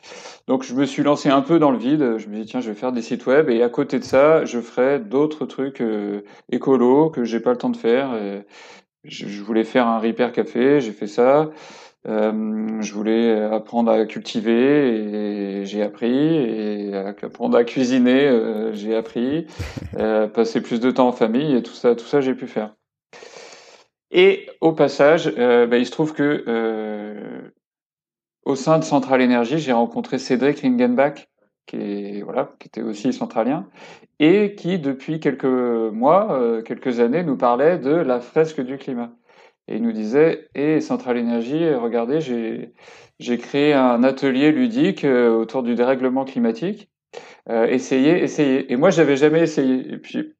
Donc 0.46 0.62
je 0.62 0.74
me 0.74 0.84
suis 0.84 1.02
lancé 1.02 1.28
un 1.28 1.42
peu 1.42 1.58
dans 1.58 1.70
le 1.70 1.78
vide. 1.78 2.18
Je 2.18 2.28
me 2.28 2.36
dis 2.36 2.46
tiens, 2.46 2.60
je 2.60 2.68
vais 2.68 2.76
faire 2.76 2.92
des 2.92 3.02
sites 3.02 3.26
web 3.26 3.50
et 3.50 3.62
à 3.62 3.68
côté 3.68 3.98
de 3.98 4.04
ça, 4.04 4.44
je 4.44 4.60
ferai 4.60 5.00
d'autres 5.00 5.46
trucs 5.46 5.80
euh, 5.80 6.22
écolos 6.52 7.10
que 7.10 7.24
j'ai 7.24 7.40
pas 7.40 7.50
le 7.50 7.58
temps 7.58 7.70
de 7.70 7.76
faire. 7.76 8.10
je, 9.04 9.42
voulais 9.42 9.64
faire 9.64 9.86
un 9.86 9.98
repair 9.98 10.32
café, 10.32 10.80
j'ai 10.80 10.92
fait 10.92 11.06
ça. 11.06 11.50
Euh, 12.06 12.80
je 12.80 12.94
voulais 12.94 13.42
apprendre 13.42 13.90
à 13.90 14.06
cultiver 14.06 15.60
et 15.60 15.64
j'ai 15.66 15.82
appris 15.82 16.36
et 16.36 16.94
apprendre 16.94 17.56
à 17.56 17.64
cuisiner 17.64 18.28
euh, 18.28 18.72
j'ai 18.72 18.94
appris 18.94 19.46
euh, 19.98 20.28
passer 20.28 20.62
plus 20.62 20.78
de 20.78 20.92
temps 20.92 21.08
en 21.08 21.12
famille 21.12 21.56
et 21.56 21.62
tout 21.62 21.74
ça 21.74 21.96
tout 21.96 22.06
ça 22.06 22.20
j'ai 22.20 22.34
pu 22.34 22.46
faire 22.46 22.77
et 24.10 24.48
au 24.60 24.72
passage 24.72 25.32
euh, 25.38 25.66
bah, 25.66 25.78
il 25.78 25.86
se 25.86 25.90
trouve 25.90 26.12
que 26.12 26.44
euh, 26.46 27.52
au 28.44 28.54
sein 28.54 28.78
de 28.78 28.84
Central 28.84 29.20
Énergie 29.20 29.58
j'ai 29.58 29.72
rencontré 29.72 30.18
Cédric 30.18 30.60
Ringenbach 30.60 31.28
qui 31.66 31.76
est 31.76 32.22
voilà 32.22 32.54
qui 32.58 32.68
était 32.68 32.82
aussi 32.82 33.12
centralien 33.12 33.68
et 34.20 34.54
qui 34.54 34.78
depuis 34.78 35.20
quelques 35.20 35.44
mois 35.44 36.62
quelques 36.64 37.00
années 37.00 37.22
nous 37.22 37.36
parlait 37.36 37.78
de 37.78 37.90
la 37.90 38.20
fresque 38.20 38.60
du 38.60 38.78
climat 38.78 39.12
et 39.68 39.76
il 39.76 39.82
nous 39.82 39.92
disait 39.92 40.48
et 40.54 40.76
eh, 40.76 40.80
Centrale 40.80 41.18
Énergie, 41.18 41.74
regardez, 41.74 42.22
j'ai 42.22 42.72
j'ai 43.18 43.36
créé 43.36 43.74
un 43.74 44.02
atelier 44.02 44.52
ludique 44.52 45.04
euh, 45.04 45.30
autour 45.30 45.62
du 45.62 45.74
dérèglement 45.74 46.24
climatique. 46.24 46.90
Euh, 47.48 47.66
essayez, 47.66 48.22
essayez. 48.22 48.72
Et 48.72 48.76
moi, 48.76 48.90
j'avais 48.90 49.16
jamais 49.16 49.40
essayé. 49.40 49.92
Et 49.92 49.98
puis, 49.98 50.34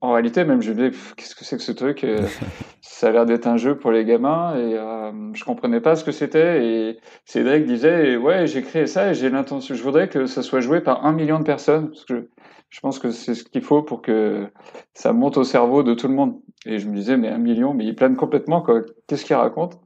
en, 0.00 0.12
réalité, 0.12 0.44
même 0.44 0.62
je 0.62 0.72
me 0.72 0.90
disais, 0.90 0.90
qu'est-ce 1.16 1.34
que 1.34 1.44
c'est 1.44 1.56
que 1.56 1.62
ce 1.62 1.72
truc 1.72 2.04
euh, 2.04 2.26
Ça 2.80 3.08
a 3.08 3.10
l'air 3.10 3.26
d'être 3.26 3.46
un 3.46 3.56
jeu 3.56 3.76
pour 3.78 3.90
les 3.90 4.04
gamins 4.04 4.56
et 4.56 4.76
euh, 4.76 5.32
je 5.34 5.44
comprenais 5.44 5.80
pas 5.80 5.96
ce 5.96 6.04
que 6.04 6.12
c'était. 6.12 6.64
Et 6.64 6.98
Cédric 7.24 7.64
disait, 7.64 8.16
ouais, 8.16 8.46
j'ai 8.46 8.62
créé 8.62 8.86
ça 8.86 9.10
et 9.10 9.14
j'ai 9.14 9.30
l'intention, 9.30 9.74
je 9.74 9.82
voudrais 9.82 10.08
que 10.08 10.26
ça 10.26 10.42
soit 10.42 10.60
joué 10.60 10.80
par 10.80 11.04
un 11.04 11.12
million 11.12 11.38
de 11.38 11.44
personnes 11.44 11.88
parce 11.88 12.04
que 12.04 12.28
je 12.72 12.80
pense 12.80 12.98
que 12.98 13.10
c'est 13.10 13.34
ce 13.34 13.44
qu'il 13.44 13.62
faut 13.62 13.82
pour 13.82 14.00
que 14.00 14.48
ça 14.94 15.12
monte 15.12 15.36
au 15.36 15.44
cerveau 15.44 15.82
de 15.82 15.92
tout 15.92 16.08
le 16.08 16.14
monde. 16.14 16.40
Et 16.64 16.78
je 16.78 16.88
me 16.88 16.96
disais, 16.96 17.18
mais 17.18 17.28
un 17.28 17.38
million, 17.38 17.74
mais 17.74 17.84
il 17.84 17.94
plane 17.94 18.16
complètement, 18.16 18.62
quoi. 18.62 18.80
Qu'est-ce 19.06 19.26
qu'il 19.26 19.36
raconte? 19.36 19.78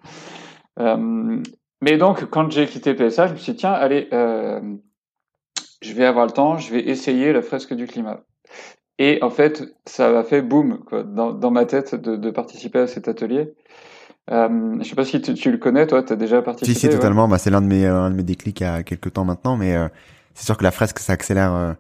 Euh, 0.79 1.43
Mais 1.81 1.97
donc, 1.97 2.27
quand 2.31 2.49
j'ai 2.51 2.67
quitté 2.67 2.95
PSA, 2.95 3.27
je 3.27 3.33
me 3.33 3.39
suis 3.39 3.53
dit, 3.53 3.59
tiens, 3.59 3.73
allez, 3.73 4.09
euh, 4.13 4.61
je 5.83 5.93
vais 5.95 6.05
avoir 6.05 6.27
le 6.27 6.33
temps, 6.33 6.59
je 6.59 6.73
vais 6.73 6.89
essayer 6.89 7.33
la 7.33 7.43
fresque 7.43 7.75
du 7.75 7.87
climat. 7.89 8.21
Et 8.99 9.19
en 9.23 9.31
fait, 9.31 9.75
ça 9.85 10.19
a 10.19 10.25
fait 10.25 10.43
boum 10.43 10.79
quoi, 10.87 11.03
dans, 11.03 11.33
dans 11.33 11.51
ma 11.51 11.67
tête 11.67 11.95
de, 11.95 12.17
de, 12.17 12.31
participer 12.31 12.79
à 12.79 12.87
cet 12.87 13.09
atelier. 13.09 13.53
Euh, 14.31 14.79
je 14.81 14.89
sais 14.89 14.95
pas 14.95 15.05
si 15.05 15.21
tu, 15.21 15.35
tu 15.35 15.53
le 15.53 15.59
connais, 15.59 15.87
toi, 15.87 16.03
tu 16.03 16.13
as 16.13 16.17
déjà 16.17 16.43
participé. 16.43 16.79
Si, 16.79 16.87
si, 16.87 16.89
totalement. 16.89 17.29
Bah, 17.29 17.39
c'est 17.39 17.51
l'un 17.51 17.61
de 17.61 17.67
mes, 17.67 17.87
un 17.87 18.11
de 18.11 18.17
mes 18.17 18.23
déclics 18.23 18.61
il 18.61 18.65
y 18.65 18.67
a 18.67 18.83
quelques 18.83 19.13
temps 19.13 19.25
maintenant, 19.25 19.57
mais 19.57 19.77
euh, 19.77 19.89
c'est 20.35 20.47
sûr 20.47 20.57
que 20.57 20.65
la 20.65 20.71
fresque, 20.71 20.99
ça 20.99 21.13
accélère 21.13 21.55
euh, 21.55 21.73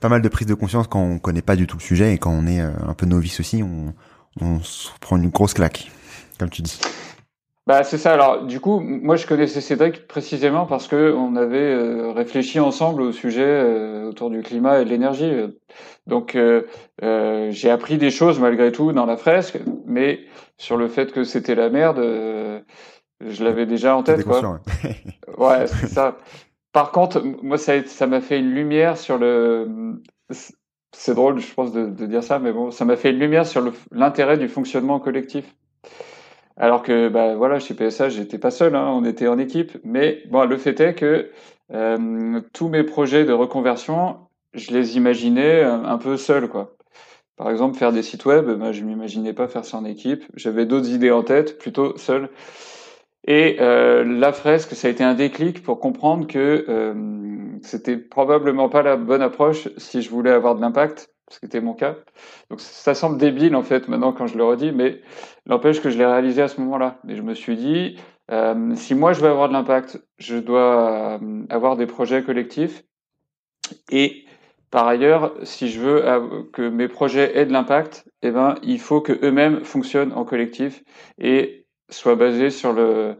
pas 0.00 0.08
mal 0.08 0.20
de 0.20 0.28
prise 0.28 0.46
de 0.46 0.54
conscience 0.54 0.88
quand 0.88 1.00
on 1.00 1.18
connaît 1.18 1.42
pas 1.42 1.56
du 1.56 1.66
tout 1.66 1.76
le 1.76 1.82
sujet 1.82 2.12
et 2.12 2.18
quand 2.18 2.32
on 2.32 2.46
est 2.46 2.60
euh, 2.60 2.70
un 2.86 2.94
peu 2.94 3.06
novice 3.06 3.38
aussi, 3.40 3.62
on, 3.62 3.94
on 4.40 4.60
se 4.60 4.90
prend 5.00 5.16
une 5.16 5.28
grosse 5.28 5.54
claque, 5.54 5.90
comme 6.38 6.50
tu 6.50 6.60
dis. 6.62 6.80
Bah 7.66 7.84
c'est 7.84 7.98
ça. 7.98 8.12
Alors 8.12 8.42
du 8.42 8.58
coup, 8.58 8.80
moi 8.80 9.14
je 9.14 9.26
connaissais 9.26 9.60
Cédric 9.60 10.08
précisément 10.08 10.66
parce 10.66 10.88
que 10.88 11.14
on 11.16 11.36
avait 11.36 11.58
euh, 11.58 12.10
réfléchi 12.10 12.58
ensemble 12.58 13.02
au 13.02 13.12
sujet 13.12 13.46
euh, 13.46 14.08
autour 14.08 14.30
du 14.30 14.42
climat 14.42 14.80
et 14.80 14.84
de 14.84 14.90
l'énergie. 14.90 15.32
Donc 16.08 16.34
euh, 16.34 16.62
j'ai 17.50 17.70
appris 17.70 17.98
des 17.98 18.10
choses 18.10 18.40
malgré 18.40 18.72
tout 18.72 18.92
dans 18.92 19.06
la 19.06 19.16
fresque, 19.16 19.60
mais 19.86 20.24
sur 20.58 20.76
le 20.76 20.88
fait 20.88 21.12
que 21.12 21.22
c'était 21.22 21.54
la 21.54 21.70
merde, 21.70 22.00
je 23.20 23.44
l'avais 23.44 23.66
déjà 23.66 23.96
en 23.96 24.02
tête. 24.02 24.24
Quoi. 24.24 24.60
ouais, 25.38 25.66
c'est 25.68 25.86
ça. 25.86 26.16
Par 26.72 26.90
contre, 26.90 27.22
moi 27.42 27.58
ça 27.58 27.84
ça 27.86 28.08
m'a 28.08 28.20
fait 28.20 28.40
une 28.40 28.52
lumière 28.52 28.96
sur 28.96 29.18
le 29.18 30.00
c'est 30.94 31.14
drôle, 31.14 31.38
je 31.38 31.54
pense, 31.54 31.72
de, 31.72 31.86
de, 31.86 32.06
dire 32.06 32.22
ça, 32.22 32.38
mais 32.38 32.52
bon, 32.52 32.70
ça 32.70 32.84
m'a 32.84 32.96
fait 32.96 33.10
une 33.12 33.18
lumière 33.18 33.46
sur 33.46 33.72
l'intérêt 33.92 34.36
du 34.36 34.48
fonctionnement 34.48 35.00
collectif. 35.00 35.54
Alors 36.56 36.82
que, 36.82 37.08
bah, 37.08 37.34
voilà, 37.34 37.58
chez 37.58 37.74
PSA, 37.74 38.08
j'étais 38.10 38.38
pas 38.38 38.50
seul, 38.50 38.74
hein, 38.76 38.90
on 38.92 39.04
était 39.04 39.28
en 39.28 39.38
équipe, 39.38 39.78
mais 39.84 40.22
bon, 40.30 40.44
le 40.44 40.56
fait 40.56 40.78
est 40.80 40.94
que 40.94 41.30
euh, 41.72 42.40
tous 42.52 42.68
mes 42.68 42.82
projets 42.84 43.24
de 43.24 43.32
reconversion, 43.32 44.16
je 44.54 44.72
les 44.72 44.96
imaginais 44.96 45.62
un, 45.62 45.98
peu 45.98 46.16
seul, 46.16 46.48
quoi. 46.48 46.76
Par 47.36 47.50
exemple, 47.50 47.78
faire 47.78 47.92
des 47.92 48.02
sites 48.02 48.26
web, 48.26 48.50
bah, 48.50 48.72
je 48.72 48.82
m'imaginais 48.82 49.32
pas 49.32 49.48
faire 49.48 49.64
ça 49.64 49.78
en 49.78 49.84
équipe. 49.84 50.24
J'avais 50.34 50.66
d'autres 50.66 50.90
idées 50.90 51.10
en 51.10 51.22
tête, 51.22 51.58
plutôt 51.58 51.96
seul. 51.96 52.28
Et 53.26 53.56
euh, 53.60 54.04
la 54.04 54.32
fresque, 54.32 54.74
ça 54.74 54.88
a 54.88 54.90
été 54.90 55.04
un 55.04 55.14
déclic 55.14 55.62
pour 55.62 55.78
comprendre 55.78 56.26
que 56.26 56.64
euh, 56.68 56.94
c'était 57.62 57.96
probablement 57.96 58.68
pas 58.68 58.82
la 58.82 58.96
bonne 58.96 59.22
approche 59.22 59.68
si 59.76 60.02
je 60.02 60.10
voulais 60.10 60.30
avoir 60.30 60.56
de 60.56 60.60
l'impact, 60.60 61.08
ce 61.32 61.40
qui 61.40 61.46
était 61.46 61.60
mon 61.60 61.74
cas. 61.74 61.96
Donc 62.50 62.60
ça 62.60 62.94
semble 62.94 63.18
débile 63.18 63.56
en 63.56 63.62
fait 63.62 63.88
maintenant 63.88 64.12
quand 64.12 64.26
je 64.26 64.36
le 64.36 64.44
redis, 64.44 64.72
mais 64.72 65.00
n'empêche 65.46 65.80
que 65.80 65.90
je 65.90 65.98
l'ai 65.98 66.06
réalisé 66.06 66.42
à 66.42 66.48
ce 66.48 66.60
moment-là. 66.60 66.98
Et 67.08 67.16
je 67.16 67.22
me 67.22 67.34
suis 67.34 67.56
dit, 67.56 67.96
euh, 68.30 68.74
si 68.76 68.94
moi 68.94 69.12
je 69.12 69.20
veux 69.20 69.30
avoir 69.30 69.48
de 69.48 69.54
l'impact, 69.54 70.00
je 70.18 70.36
dois 70.36 71.18
euh, 71.20 71.44
avoir 71.48 71.76
des 71.76 71.86
projets 71.86 72.22
collectifs. 72.22 72.84
Et 73.90 74.24
par 74.70 74.86
ailleurs, 74.86 75.34
si 75.42 75.68
je 75.68 75.80
veux 75.80 76.48
que 76.52 76.68
mes 76.68 76.88
projets 76.88 77.36
aient 77.36 77.46
de 77.46 77.52
l'impact, 77.52 78.08
eh 78.22 78.30
ben 78.30 78.54
il 78.62 78.80
faut 78.80 79.00
que 79.00 79.12
eux-mêmes 79.24 79.64
fonctionnent 79.64 80.12
en 80.12 80.24
collectif. 80.24 80.82
Et 81.18 81.66
soit 81.90 82.16
basé 82.16 82.48
sur 82.50 82.72
le 82.72 83.16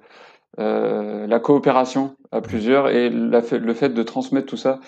euh, 0.58 1.26
la 1.26 1.40
coopération 1.40 2.14
à 2.30 2.42
plusieurs 2.42 2.90
et 2.90 3.08
le 3.08 3.40
fait 3.74 3.88
de 3.88 4.02
transmettre 4.02 4.46
tout 4.46 4.58
ça. 4.58 4.80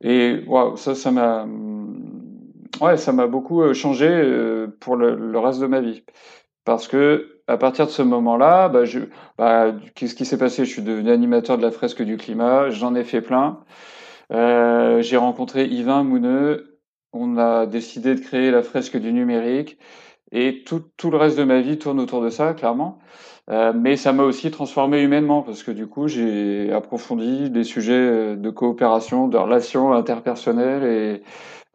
Et 0.00 0.42
waouh, 0.46 0.76
ça, 0.76 0.94
ça 0.96 1.12
m'a, 1.12 1.46
ouais, 2.80 2.96
ça 2.96 3.12
m'a 3.12 3.26
beaucoup 3.26 3.62
euh, 3.62 3.74
changé 3.74 4.08
euh, 4.08 4.66
pour 4.80 4.96
le, 4.96 5.38
reste 5.38 5.60
de 5.60 5.66
ma 5.66 5.80
vie, 5.80 6.04
parce 6.64 6.88
que 6.88 7.40
à 7.46 7.56
partir 7.56 7.86
de 7.86 7.90
ce 7.90 8.02
moment-là, 8.02 8.68
bah, 8.68 8.82
bah, 9.38 9.72
qu'est-ce 9.94 10.14
qui 10.14 10.24
s'est 10.24 10.38
passé? 10.38 10.64
Je 10.64 10.70
suis 10.70 10.82
devenu 10.82 11.10
animateur 11.10 11.58
de 11.58 11.62
la 11.62 11.70
fresque 11.70 12.02
du 12.02 12.16
climat, 12.16 12.70
j'en 12.70 12.94
ai 12.94 13.04
fait 13.04 13.20
plein. 13.20 13.60
Euh, 14.32 15.02
j'ai 15.02 15.16
rencontré 15.16 15.66
Yvain 15.66 16.02
Mouneux, 16.02 16.80
on 17.12 17.38
a 17.38 17.66
décidé 17.66 18.14
de 18.14 18.20
créer 18.20 18.50
la 18.50 18.62
fresque 18.62 18.96
du 18.96 19.12
numérique, 19.12 19.78
et 20.32 20.64
tout, 20.64 21.10
le 21.10 21.16
reste 21.16 21.38
de 21.38 21.44
ma 21.44 21.60
vie 21.60 21.78
tourne 21.78 22.00
autour 22.00 22.20
de 22.22 22.30
ça, 22.30 22.54
clairement. 22.54 22.98
Mais 23.48 23.96
ça 23.96 24.12
m'a 24.12 24.24
aussi 24.24 24.50
transformé 24.50 25.00
humainement 25.00 25.42
parce 25.42 25.62
que 25.62 25.70
du 25.70 25.86
coup 25.86 26.08
j'ai 26.08 26.72
approfondi 26.72 27.48
des 27.48 27.62
sujets 27.62 28.34
de 28.36 28.50
coopération, 28.50 29.28
de 29.28 29.36
relations 29.38 29.92
interpersonnelles 29.92 30.82
et 30.82 31.22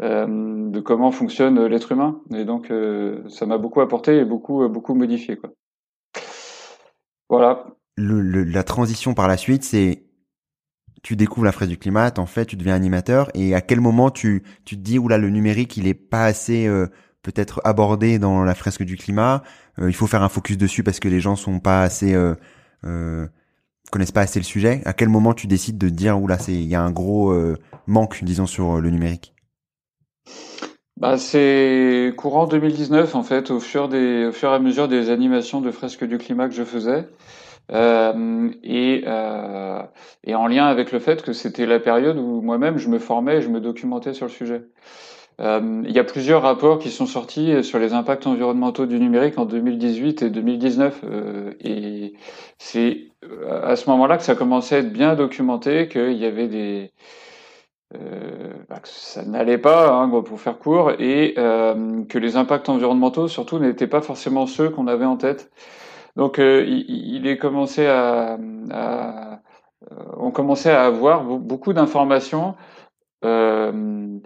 de 0.02 0.80
comment 0.80 1.12
fonctionne 1.12 1.66
l'être 1.66 1.92
humain. 1.92 2.22
Et 2.34 2.44
donc 2.44 2.72
euh, 2.72 3.22
ça 3.30 3.46
m'a 3.46 3.58
beaucoup 3.58 3.82
apporté 3.82 4.18
et 4.18 4.26
beaucoup 4.26 4.68
beaucoup 4.68 4.96
modifié 4.96 5.38
quoi. 5.38 5.52
Voilà. 7.30 7.66
Le, 7.98 8.20
le, 8.22 8.44
la 8.44 8.64
transition 8.64 9.14
par 9.14 9.28
la 9.28 9.38
suite, 9.38 9.64
c'est 9.64 10.04
tu 11.04 11.16
découvres 11.16 11.46
la 11.46 11.52
fraise 11.52 11.70
du 11.70 11.78
climat, 11.78 12.12
en 12.18 12.26
fait, 12.26 12.46
tu 12.46 12.56
deviens 12.56 12.76
animateur, 12.76 13.30
et 13.34 13.56
à 13.56 13.62
quel 13.62 13.80
moment 13.80 14.12
tu, 14.12 14.44
tu 14.66 14.76
te 14.76 14.82
dis, 14.82 15.00
oula, 15.00 15.18
le 15.18 15.30
numérique, 15.30 15.76
il 15.78 15.88
est 15.88 15.96
pas 15.96 16.26
assez 16.26 16.68
euh, 16.68 16.88
peut-être 17.24 17.62
abordé 17.64 18.20
dans 18.20 18.44
la 18.44 18.54
fresque 18.54 18.84
du 18.84 18.98
climat, 18.98 19.44
euh, 19.80 19.90
il 19.90 19.94
faut 19.94 20.08
faire 20.08 20.24
un 20.24 20.30
focus 20.30 20.58
dessus 20.58 20.84
parce 20.84 21.00
que 21.00 21.08
les 21.08 21.20
gens 21.20 21.36
sont 21.36 21.60
pas 21.60 21.82
assez 21.84 22.14
euh, 22.14 22.36
euh, 22.84 23.28
connaissent 23.92 24.12
pas 24.12 24.22
assez 24.22 24.40
le 24.40 24.46
sujet. 24.46 24.82
À 24.86 24.94
quel 24.94 25.10
moment 25.10 25.34
tu 25.34 25.48
décides 25.48 25.78
de 25.78 25.90
dire 25.90 26.22
oula 26.22 26.38
c'est 26.38 26.54
il 26.54 26.68
y 26.68 26.76
a 26.76 26.82
un 26.82 26.92
gros 26.92 27.32
euh, 27.32 27.58
manque 27.88 28.24
disons 28.24 28.48
sur 28.48 28.80
le 28.80 28.90
numérique? 28.90 29.34
Bah, 30.98 31.18
c'est 31.18 32.14
courant 32.18 32.46
2019 32.46 33.16
en 33.16 33.24
fait, 33.24 33.50
au 33.50 33.60
fur, 33.60 33.94
et 33.96 34.30
à 34.44 34.60
mesure 34.60 34.88
des 34.88 35.10
animations 35.10 35.62
de 35.62 35.72
fresques 35.72 36.06
du 36.06 36.18
climat 36.18 36.48
que 36.48 36.54
je 36.54 36.64
faisais. 36.64 37.08
Euh, 37.72 38.50
et, 38.64 39.04
euh, 39.08 39.82
et 40.26 40.36
en 40.36 40.48
lien 40.48 40.66
avec 40.66 40.92
le 40.92 41.00
fait 41.00 41.22
que 41.24 41.32
c'était 41.32 41.66
la 41.66 41.80
période 41.80 42.18
où 42.18 42.42
moi-même 42.42 42.78
je 42.78 42.90
me 42.90 43.00
formais 43.00 43.38
et 43.38 43.42
je 43.42 43.50
me 43.50 43.62
documentais 43.62 44.14
sur 44.14 44.26
le 44.26 44.32
sujet. 44.32 44.64
Euh, 45.40 45.82
il 45.86 45.92
y 45.92 46.00
a 46.00 46.04
plusieurs 46.04 46.44
rapports 46.44 46.80
qui 46.80 46.92
sont 46.92 47.06
sortis 47.08 47.64
sur 47.64 47.80
les 47.80 47.94
impacts 47.94 48.28
environnementaux 48.28 48.86
du 48.86 49.00
numérique 49.00 49.38
en 49.38 49.46
2018 49.46 50.22
et 50.22 50.30
2019. 50.30 51.02
Euh, 51.04 51.54
et 51.62 52.14
c'est 52.60 53.08
à 53.50 53.76
ce 53.76 53.90
moment-là 53.90 54.18
que 54.18 54.24
ça 54.24 54.36
commençait 54.36 54.76
à 54.76 54.80
être 54.80 54.94
bien 54.94 55.16
documenté, 55.16 55.88
qu'il 55.88 56.14
y 56.14 56.26
avait 56.26 56.48
des... 56.48 56.92
Euh, 57.96 58.54
bah, 58.70 58.80
que 58.80 58.88
ça 58.88 59.24
n'allait 59.24 59.58
pas, 59.58 59.92
hein, 59.92 60.10
pour 60.22 60.40
faire 60.40 60.60
court, 60.60 60.92
et 61.00 61.34
euh, 61.38 62.04
que 62.06 62.18
les 62.18 62.38
impacts 62.38 62.70
environnementaux, 62.70 63.28
surtout, 63.28 63.60
n'étaient 63.60 63.88
pas 63.88 64.02
forcément 64.02 64.48
ceux 64.48 64.70
qu'on 64.70 64.88
avait 64.88 65.06
en 65.06 65.18
tête. 65.18 65.52
Donc, 66.16 66.38
il, 66.40 66.86
il, 66.90 67.28
est 67.28 67.38
commencé 67.38 67.88
à, 67.88 68.38
on 70.18 70.32
commençait 70.32 70.72
à 70.72 70.84
avoir 70.86 71.24
beaucoup 71.24 71.74
d'informations 71.74 72.56
euh, 73.26 74.20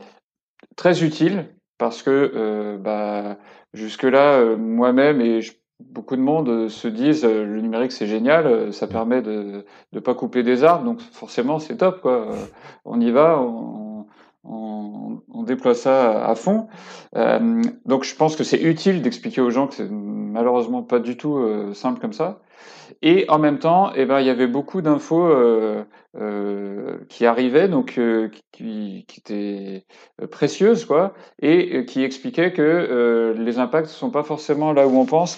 très 0.75 1.03
utile 1.03 1.53
parce 1.77 2.01
que 2.01 2.31
euh, 2.36 2.77
bah, 2.77 3.38
jusque-là, 3.74 4.39
euh, 4.39 4.57
moi-même 4.57 5.22
et 5.22 5.41
je, 5.41 5.53
beaucoup 5.79 6.15
de 6.15 6.22
monde 6.22 6.50
euh, 6.50 6.70
se 6.70 6.88
disent 6.88 7.25
euh, 7.25 7.46
le 7.46 7.62
numérique 7.62 7.91
c'est 7.91 8.08
génial, 8.08 8.74
ça 8.74 8.88
permet 8.88 9.22
de 9.22 9.65
ne 9.94 10.00
pas 10.00 10.13
couper 10.15 10.44
des 10.44 10.63
arbres, 10.63 10.86
donc 10.86 11.01
forcément 11.01 11.60
c'est 11.60 11.77
top. 11.77 12.01
Quoi. 12.01 12.29
On 12.86 13.00
y 13.00 13.12
va, 13.12 13.39
on, 13.39 14.05
on, 14.44 15.22
on 15.34 15.44
déploie 15.44 15.75
ça 15.75 16.25
à 16.25 16.35
fond. 16.35 16.68
Euh, 17.16 17.61
donc 17.85 18.03
je 18.03 18.16
pense 18.16 18.35
que 18.35 18.44
c'est 18.44 18.61
utile 18.61 19.01
d'expliquer 19.01 19.42
aux 19.42 19.51
gens 19.51 19.68
que 19.68 19.75
c'est 19.75 19.90
malheureusement 19.90 20.83
pas 20.83 21.00
du 21.00 21.18
tout 21.18 21.40
simple 21.74 22.00
comme 22.00 22.14
ça. 22.14 22.40
Et 23.01 23.25
en 23.29 23.39
même 23.39 23.59
temps, 23.59 23.91
eh 23.95 24.05
ben, 24.05 24.19
il 24.19 24.27
y 24.27 24.29
avait 24.29 24.48
beaucoup 24.48 24.81
d'infos 24.81 25.25
euh, 25.27 25.83
euh, 26.19 26.98
qui 27.09 27.25
arrivaient, 27.25 27.67
donc 27.67 27.98
euh, 27.98 28.29
qui, 28.51 29.05
qui, 29.07 29.19
étaient 29.19 29.85
précieuses, 30.31 30.85
quoi, 30.85 31.13
et 31.41 31.85
qui 31.85 32.03
expliquaient 32.03 32.53
que 32.53 33.35
les 33.37 33.59
impacts 33.59 33.87
ne 33.87 33.93
sont 33.93 34.11
pas 34.11 34.24
forcément 34.24 34.74
là 34.74 34.87
où 34.87 34.98
on 34.98 35.05
pense. 35.05 35.37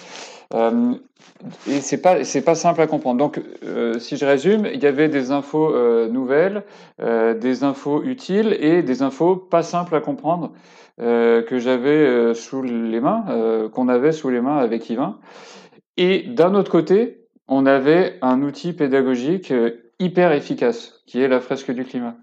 et 0.54 1.80
c'est 1.80 2.00
pas 2.00 2.24
c'est 2.24 2.42
pas 2.42 2.54
simple 2.54 2.80
à 2.80 2.86
comprendre. 2.86 3.18
Donc, 3.18 3.40
si 3.98 4.16
je 4.16 4.24
résume, 4.24 4.66
il 4.72 4.82
y 4.82 4.86
avait 4.86 5.08
des 5.08 5.30
infos 5.30 5.74
nouvelles, 6.08 6.64
des 6.98 7.64
infos 7.64 8.02
utiles 8.02 8.56
et 8.60 8.82
des 8.82 9.02
infos 9.02 9.36
pas 9.36 9.62
simples 9.62 9.94
à 9.94 10.00
comprendre 10.00 10.52
que 10.98 11.58
j'avais 11.58 12.34
sous 12.34 12.62
les 12.62 13.00
mains, 13.00 13.68
qu'on 13.72 13.88
avait 13.88 14.12
sous 14.12 14.30
les 14.30 14.40
mains 14.40 14.58
avec 14.58 14.88
Yvain. 14.90 15.18
Et 15.98 16.22
d'un 16.22 16.54
autre 16.54 16.70
côté, 16.70 17.17
on 17.48 17.64
avait 17.66 18.18
un 18.20 18.42
outil 18.42 18.74
pédagogique 18.74 19.50
euh, 19.50 19.92
hyper 19.98 20.32
efficace, 20.32 21.02
qui 21.06 21.20
est 21.20 21.28
la 21.28 21.40
fresque 21.40 21.72
du 21.72 21.84
climat, 21.84 22.14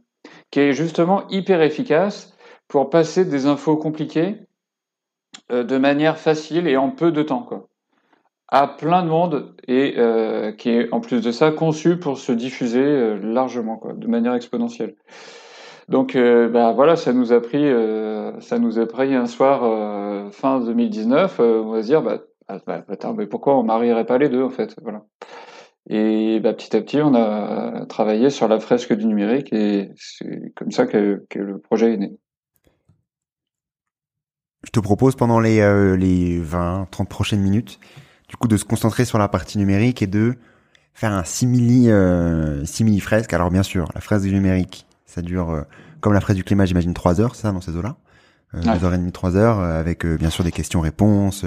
qui 0.52 0.60
est 0.60 0.74
justement 0.74 1.28
hyper 1.30 1.62
efficace 1.62 2.38
pour 2.68 2.90
passer 2.90 3.26
des 3.26 3.48
infos 3.48 3.76
compliquées 3.76 4.38
euh, 5.52 5.64
de 5.64 5.78
manière 5.78 6.18
facile 6.18 6.68
et 6.68 6.78
en 6.78 6.92
peu 6.92 7.12
de 7.12 7.24
temps, 7.24 7.68
à 8.48 8.68
plein 8.68 9.04
de 9.04 9.10
monde 9.10 9.56
et 9.68 9.96
euh, 9.98 10.52
qui 10.52 10.70
est 10.70 10.94
en 10.94 11.02
plus 11.02 11.22
de 11.22 11.32
ça 11.32 11.52
conçu 11.52 11.98
pour 11.98 12.20
se 12.20 12.32
diffuser 12.32 13.18
largement, 13.18 13.82
de 13.94 14.08
manière 14.08 14.36
exponentielle. 14.36 14.96
Donc, 15.90 16.18
bah, 16.18 16.72
voilà, 16.72 16.96
ça 16.96 17.14
nous 17.14 17.32
a 17.32 17.40
pris, 17.40 17.70
ça 18.40 18.58
nous 18.58 18.80
a 18.80 18.88
pris 18.88 19.14
un 19.14 19.28
soir 19.28 20.32
fin 20.32 20.60
2019, 20.60 21.40
on 21.40 21.70
va 21.70 21.82
dire, 21.82 22.02
bah, 22.02 22.22
ah, 22.48 22.60
bah, 22.66 22.86
attends, 22.90 23.14
mais 23.14 23.26
pourquoi 23.26 23.58
on 23.58 23.64
marierait 23.64 24.06
pas 24.06 24.18
les 24.18 24.30
deux 24.30 24.44
en 24.44 24.50
fait? 24.50 24.76
Voilà. 24.82 25.04
Et 25.90 26.40
bah, 26.40 26.54
petit 26.54 26.76
à 26.76 26.82
petit, 26.82 27.02
on 27.02 27.14
a 27.16 27.86
travaillé 27.88 28.30
sur 28.30 28.48
la 28.48 28.60
fresque 28.60 28.94
du 28.94 29.06
numérique 29.06 29.54
et 29.54 29.92
c'est 29.96 30.54
comme 30.56 30.72
ça 30.72 30.86
que, 30.86 31.26
le 31.36 31.60
projet 31.60 31.94
est 31.94 31.98
né. 31.98 32.18
Je 34.64 34.72
te 34.72 34.80
propose 34.80 35.16
pendant 35.16 35.40
les, 35.40 35.60
euh, 35.60 35.96
les 35.96 36.40
20, 36.40 36.88
30 36.90 37.08
prochaines 37.08 37.42
minutes, 37.42 37.80
du 38.28 38.36
coup, 38.36 38.48
de 38.48 38.58
se 38.58 38.66
concentrer 38.66 39.06
sur 39.06 39.20
la 39.20 39.28
partie 39.28 39.60
numérique 39.60 40.02
et 40.02 40.08
de 40.08 40.36
faire 40.94 41.14
un 41.14 41.24
simili, 41.24 41.92
euh, 41.92 42.66
simili 42.66 43.00
fresque. 43.00 43.34
Alors 43.34 43.52
bien 43.52 43.62
sûr, 43.62 43.90
la 43.94 44.02
fresque 44.02 44.26
du 44.26 44.34
numérique, 44.34 44.88
ça 45.06 45.22
dure, 45.22 45.52
euh, 45.52 45.62
comme 46.00 46.14
la 46.14 46.22
fresque 46.22 46.38
du 46.38 46.44
climat, 46.44 46.66
j'imagine, 46.66 46.96
trois 46.96 47.22
heures, 47.22 47.36
ça, 47.36 47.52
dans 47.52 47.62
ces 47.62 47.76
eaux-là 47.76 47.96
euh, 48.56 48.62
deux 48.62 48.86
heures 48.86 48.94
et 48.94 48.98
demie, 48.98 49.12
trois 49.12 49.36
heures, 49.36 49.60
euh, 49.60 49.80
avec 49.80 50.06
euh, 50.06 50.18
bien 50.18 50.30
sûr 50.30 50.44
des 50.44 50.52
questions-réponses. 50.52 51.46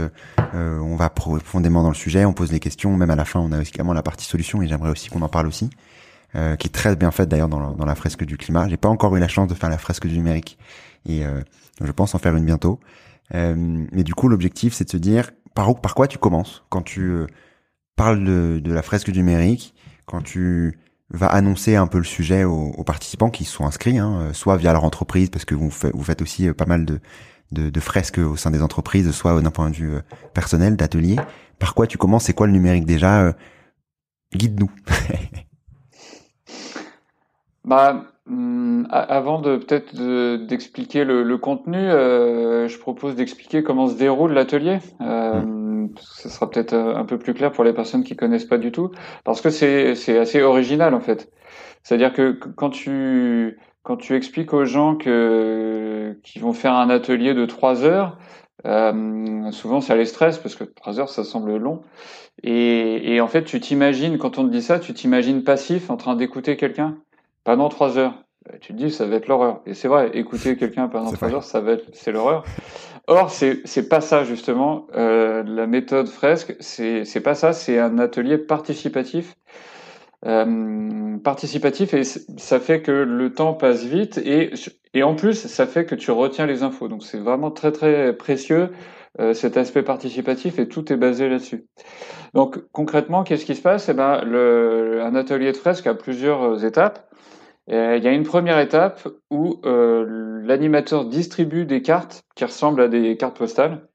on 0.55 0.97
va 0.97 1.11
profondément 1.11 1.83
dans 1.83 1.88
le 1.88 1.94
sujet, 1.94 2.25
on 2.25 2.33
pose 2.33 2.51
des 2.51 2.61
questions. 2.61 2.97
Même 2.97 3.11
à 3.11 3.16
la 3.16 3.25
fin, 3.25 3.40
on 3.40 3.53
a 3.53 3.61
également 3.61 3.92
la 3.92 4.03
partie 4.03 4.27
solution, 4.27 4.62
et 4.62 4.68
j'aimerais 4.68 4.90
aussi 4.90 5.09
qu'on 5.09 5.23
en 5.23 5.29
parle 5.29 5.47
aussi, 5.47 5.71
qui 6.33 6.66
est 6.66 6.73
très 6.73 6.97
bien 6.97 7.11
faite 7.11 7.29
d'ailleurs 7.29 7.49
dans, 7.49 7.73
dans, 7.73 7.85
la 7.85 7.94
fresque 7.94 8.25
du 8.25 8.37
climat. 8.37 8.68
J'ai 8.68 8.77
pas 8.77 8.88
encore 8.88 9.14
eu 9.16 9.21
la 9.21 9.29
chance 9.29 9.49
de 9.49 9.55
faire 9.55 9.71
la 9.71 9.79
fresque 9.79 10.07
du 10.07 10.16
numérique, 10.16 10.59
et 11.07 11.23
je 11.81 11.92
pense 11.92 12.14
en 12.14 12.18
faire 12.18 12.37
une 12.37 12.44
bientôt. 12.44 12.81
mais 13.33 14.05
du 14.05 14.14
coup, 14.14 14.29
l'objectif, 14.29 14.75
c'est 14.75 14.85
de 14.85 14.90
se 14.90 14.97
dire 14.97 15.31
par 15.55 15.71
où, 15.71 15.75
par 15.75 15.94
quoi 15.94 16.09
tu 16.09 16.18
commences? 16.18 16.64
Quand 16.68 16.83
tu 16.83 17.27
parles 17.97 18.25
de, 18.25 18.61
de 18.62 18.73
la 18.73 18.83
fresque 18.83 19.11
du 19.11 19.18
numérique, 19.18 19.75
quand 20.07 20.23
tu 20.23 20.79
va 21.11 21.27
annoncer 21.27 21.77
un 21.77 21.87
peu 21.87 21.99
le 21.99 22.05
sujet 22.05 22.44
aux, 22.44 22.85
participants 22.85 23.31
qui 23.31 23.44
sont 23.44 23.66
inscrits, 23.66 23.99
hein, 23.99 24.21
euh, 24.21 24.33
soit 24.33 24.57
via 24.57 24.73
leur 24.73 24.85
entreprise, 24.85 25.31
parce 25.31 25.44
que 25.44 25.55
vous, 25.55 25.71
faites, 25.71 26.23
aussi 26.23 26.49
euh, 26.49 26.55
pas 26.55 26.66
mal 26.66 26.85
de, 26.85 27.81
fresques 27.81 28.18
au 28.18 28.37
sein 28.37 28.51
des 28.51 28.62
entreprises, 28.62 29.11
soit 29.12 29.40
d'un 29.40 29.51
point 29.51 29.71
de 29.71 29.77
vue 29.77 29.94
euh, 29.94 30.01
personnel, 30.35 30.77
d'atelier. 30.77 31.16
Par 31.59 31.75
quoi 31.75 31.87
tu 31.87 31.99
commences? 31.99 32.25
C'est 32.25 32.35
quoi 32.35 32.47
le 32.47 32.53
numérique 32.53 32.85
déjà? 32.85 33.35
Guide-nous. 34.35 34.71
bah, 37.64 38.05
avant 38.90 39.40
de 39.40 39.56
peut-être 39.56 39.94
d'expliquer 40.46 41.04
le, 41.04 41.22
le, 41.22 41.38
contenu, 41.38 41.78
euh, 41.78 42.68
je 42.68 42.78
propose 42.78 43.14
d'expliquer 43.14 43.62
comment 43.62 43.88
se 43.88 43.96
déroule 43.96 44.32
l'atelier. 44.32 44.78
Euh, 45.00 45.40
mmh 45.40 45.68
ce 46.00 46.28
sera 46.28 46.50
peut-être 46.50 46.72
euh, 46.72 46.96
un 46.96 47.04
peu 47.04 47.18
plus 47.18 47.34
clair 47.34 47.52
pour 47.52 47.64
les 47.64 47.72
personnes 47.72 48.04
qui 48.04 48.16
connaissent 48.16 48.44
pas 48.44 48.58
du 48.58 48.72
tout, 48.72 48.90
parce 49.24 49.40
que 49.40 49.50
c'est 49.50 49.94
c'est 49.94 50.18
assez 50.18 50.42
original 50.42 50.94
en 50.94 51.00
fait. 51.00 51.30
C'est-à-dire 51.82 52.12
que 52.12 52.32
quand 52.32 52.70
tu 52.70 53.58
quand 53.82 53.96
tu 53.96 54.14
expliques 54.14 54.52
aux 54.52 54.64
gens 54.64 54.96
que 54.96 56.18
qui 56.22 56.38
vont 56.38 56.52
faire 56.52 56.74
un 56.74 56.90
atelier 56.90 57.34
de 57.34 57.46
trois 57.46 57.84
heures, 57.84 58.18
euh, 58.66 59.50
souvent 59.52 59.80
ça 59.80 59.96
les 59.96 60.04
stresse 60.04 60.38
parce 60.38 60.56
que 60.56 60.64
trois 60.64 61.00
heures 61.00 61.08
ça 61.08 61.24
semble 61.24 61.56
long. 61.56 61.82
Et, 62.42 63.14
et 63.14 63.20
en 63.20 63.28
fait 63.28 63.44
tu 63.44 63.60
t'imagines 63.60 64.18
quand 64.18 64.38
on 64.38 64.44
te 64.46 64.50
dit 64.50 64.62
ça, 64.62 64.78
tu 64.78 64.94
t'imagines 64.94 65.44
passif 65.44 65.90
en 65.90 65.96
train 65.96 66.16
d'écouter 66.16 66.56
quelqu'un 66.56 66.98
pendant 67.48 67.70
trois 67.70 67.96
heures. 67.96 68.12
Tu 68.61 68.74
te 68.74 68.78
dis 68.78 68.90
ça 68.90 69.06
va 69.06 69.16
être 69.16 69.26
l'horreur. 69.26 69.62
Et 69.64 69.72
c'est 69.72 69.88
vrai, 69.88 70.11
écouter 70.12 70.58
quelqu'un 70.58 70.87
pendant 70.87 71.12
trois 71.12 71.32
heures, 71.32 71.44
ça 71.44 71.62
va 71.62 71.72
être 71.72 71.87
c'est 71.94 72.12
l'horreur. 72.12 72.44
Or, 73.06 73.30
c'est 73.30 73.62
c'est 73.64 73.88
pas 73.88 74.02
ça 74.02 74.22
justement. 74.22 74.87
Euh, 74.94 75.42
la 75.46 75.66
méthode 75.66 76.08
fresque, 76.08 76.54
c'est 76.61 77.06
c'est 77.06 77.22
pas 77.22 77.34
ça. 77.34 77.54
C'est 77.54 77.78
un 77.78 77.98
atelier 77.98 78.37
participatif, 78.37 79.34
euh, 80.26 81.16
participatif, 81.24 81.94
et 81.94 82.04
ça 82.04 82.61
fait 82.61 82.82
que 82.82 82.92
le 82.92 83.32
temps 83.32 83.54
passe 83.54 83.82
vite 83.82 84.18
et 84.18 84.50
et 84.92 85.02
en 85.02 85.14
plus, 85.14 85.46
ça 85.46 85.66
fait 85.66 85.87
que 85.87 85.94
tu 85.94 86.11
retiens 86.11 86.44
les 86.44 86.62
infos. 86.62 86.88
Donc, 86.88 87.02
c'est 87.02 87.18
vraiment 87.18 87.50
très 87.50 87.72
très 87.72 88.12
précieux 88.12 88.72
euh, 89.20 89.32
cet 89.32 89.56
aspect 89.56 89.82
participatif 89.82 90.58
et 90.58 90.68
tout 90.68 90.92
est 90.92 90.96
basé 90.96 91.30
là-dessus. 91.30 91.64
Donc, 92.34 92.58
concrètement, 92.72 93.24
qu'est-ce 93.24 93.46
qui 93.46 93.54
se 93.54 93.62
passe? 93.62 93.88
Eh 93.88 93.94
ben, 93.94 94.22
le, 94.24 95.00
un 95.02 95.14
atelier 95.14 95.50
de 95.50 95.56
fresque 95.56 95.87
a 95.87 95.94
plusieurs 95.94 96.64
étapes. 96.64 97.08
Euh, 97.70 97.96
il 97.98 98.04
y 98.04 98.09
a 98.09 98.12
une 98.12 98.24
première 98.24 98.59
étape 98.59 99.07
où 99.31 99.61
euh, 99.64 100.40
l'animateur 100.42 101.04
distribue 101.04 101.66
des 101.66 101.83
cartes 101.83 102.24
qui 102.35 102.44
ressemblent 102.44 102.81
à 102.81 102.88
des 102.88 103.16
cartes 103.16 103.37
postales. 103.37 103.87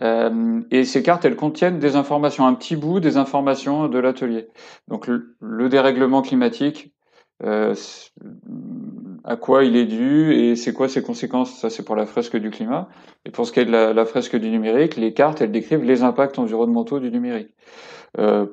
Euh, 0.00 0.62
et 0.70 0.84
ces 0.84 1.02
cartes, 1.02 1.24
elles 1.24 1.36
contiennent 1.36 1.78
des 1.78 1.96
informations, 1.96 2.46
un 2.46 2.54
petit 2.54 2.76
bout 2.76 3.00
des 3.00 3.16
informations 3.16 3.88
de 3.88 3.98
l'atelier. 3.98 4.48
Donc 4.88 5.08
le, 5.08 5.68
dérèglement 5.68 6.22
climatique, 6.22 6.94
à 7.42 9.36
quoi 9.36 9.64
il 9.64 9.74
est 9.76 9.86
dû 9.86 10.32
et 10.34 10.56
c'est 10.56 10.72
quoi 10.72 10.88
ses 10.88 11.02
conséquences? 11.02 11.58
Ça, 11.58 11.68
c'est 11.70 11.84
pour 11.84 11.96
la 11.96 12.06
fresque 12.06 12.36
du 12.36 12.50
climat. 12.50 12.88
Et 13.24 13.30
pour 13.30 13.46
ce 13.46 13.52
qui 13.52 13.60
est 13.60 13.64
de 13.64 13.72
la, 13.72 13.92
la, 13.92 14.04
fresque 14.04 14.36
du 14.36 14.50
numérique, 14.50 14.96
les 14.96 15.14
cartes, 15.14 15.40
elles 15.40 15.50
décrivent 15.50 15.84
les 15.84 16.02
impacts 16.02 16.38
environnementaux 16.38 17.00
du 17.00 17.10
numérique. 17.10 17.54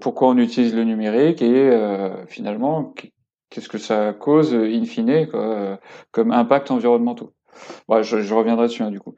Pourquoi 0.01 0.29
on 0.29 0.37
utilise 0.37 0.75
le 0.75 0.83
numérique 0.83 1.41
et 1.41 1.71
finalement 2.27 2.93
qu'est-ce 3.49 3.69
que 3.69 3.77
ça 3.77 4.13
cause 4.13 4.53
in 4.53 4.85
fine 4.85 5.27
quoi, 5.29 5.79
comme 6.11 6.31
impact 6.31 6.71
environnementaux. 6.71 7.33
Bon, 7.87 8.01
je, 8.03 8.21
je, 8.21 8.33
reviendrai 8.33 8.67
dessus 8.67 8.83
hein, 8.83 8.91
du 8.91 8.99
coup. 8.99 9.15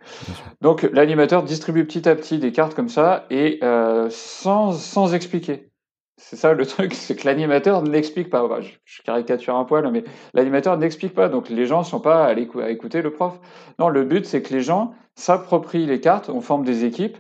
Donc 0.62 0.84
l'animateur 0.94 1.44
distribue 1.44 1.86
petit 1.86 2.08
à 2.08 2.15
petit 2.15 2.39
des 2.39 2.52
cartes 2.52 2.76
comme 2.76 2.89
ça 2.89 3.26
et 3.30 3.60
euh, 3.63 4.08
sans, 4.10 4.72
sans 4.72 5.13
expliquer. 5.13 5.70
C'est 6.18 6.36
ça 6.36 6.54
le 6.54 6.65
truc, 6.65 6.94
c'est 6.94 7.15
que 7.15 7.26
l'animateur 7.26 7.82
n'explique 7.82 8.30
pas. 8.30 8.46
je, 8.62 8.72
je, 8.84 9.02
caricature 9.04 9.56
un 9.56 9.63
poil, 9.63 9.89
mais 9.92 10.04
l'animateur 10.34 10.78
n'explique 10.78 11.13
pas. 11.13 11.30
Donc 11.30 11.50
les 11.50 11.65
gens 11.65 11.84
sont 11.84 12.02
pas 12.02 12.26
à, 12.26 12.36
à 12.36 12.70
écouter 12.70 13.02
le 13.02 13.12
prof. 13.12 13.39
Non, 13.80 13.89
le 13.89 14.04
but 14.04 14.26
c'est 14.26 14.42
que 14.42 14.54
les 14.54 14.62
gens 14.62 14.94
s'approprient 15.15 15.86
les 15.86 16.02
cartes. 16.02 16.30
On 16.30 16.42
forme 16.42 16.65
des 16.65 16.86
équipes 16.86 17.18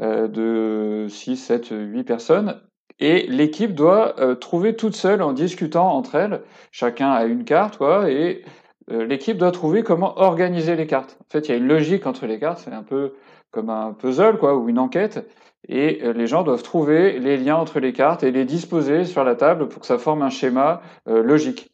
euh, 0.00 0.28
de 0.28 1.08
6, 1.08 1.36
7, 1.36 1.68
8 1.70 2.04
personnes 2.04 2.60
et 3.00 3.26
l'équipe 3.26 3.74
doit 3.74 4.18
euh, 4.20 4.34
trouver 4.34 4.74
toute 4.74 4.96
seule 4.96 5.22
en 5.22 5.32
discutant 5.32 5.88
entre 5.94 6.16
elles. 6.16 6.42
Chacun 6.72 7.10
a 7.10 7.24
une 7.24 7.44
carte, 7.44 7.76
quoi, 7.78 8.10
et 8.10 8.44
euh, 8.90 9.04
l'équipe 9.06 9.38
doit 9.38 9.52
trouver 9.52 9.82
comment 9.82 10.18
organiser 10.18 10.74
les 10.76 10.86
cartes. 10.86 11.16
En 11.20 11.30
fait, 11.30 11.48
il 11.48 11.52
y 11.52 11.54
a 11.54 11.58
une 11.58 11.68
logique 11.68 12.06
entre 12.06 12.26
les 12.26 12.38
cartes. 12.38 12.60
C'est 12.64 12.72
un 12.72 12.82
peu 12.82 13.14
comme 13.50 13.70
un 13.70 13.92
puzzle, 13.92 14.38
quoi, 14.38 14.56
ou 14.56 14.68
une 14.68 14.78
enquête. 14.78 15.30
Et 15.68 16.02
euh, 16.02 16.12
les 16.12 16.26
gens 16.26 16.42
doivent 16.42 16.62
trouver 16.62 17.18
les 17.18 17.36
liens 17.36 17.56
entre 17.56 17.80
les 17.80 17.92
cartes 17.92 18.22
et 18.22 18.32
les 18.32 18.44
disposer 18.44 19.04
sur 19.04 19.24
la 19.24 19.36
table 19.36 19.68
pour 19.68 19.80
que 19.80 19.86
ça 19.86 19.98
forme 19.98 20.22
un 20.22 20.30
schéma 20.30 20.80
logique. 21.06 21.70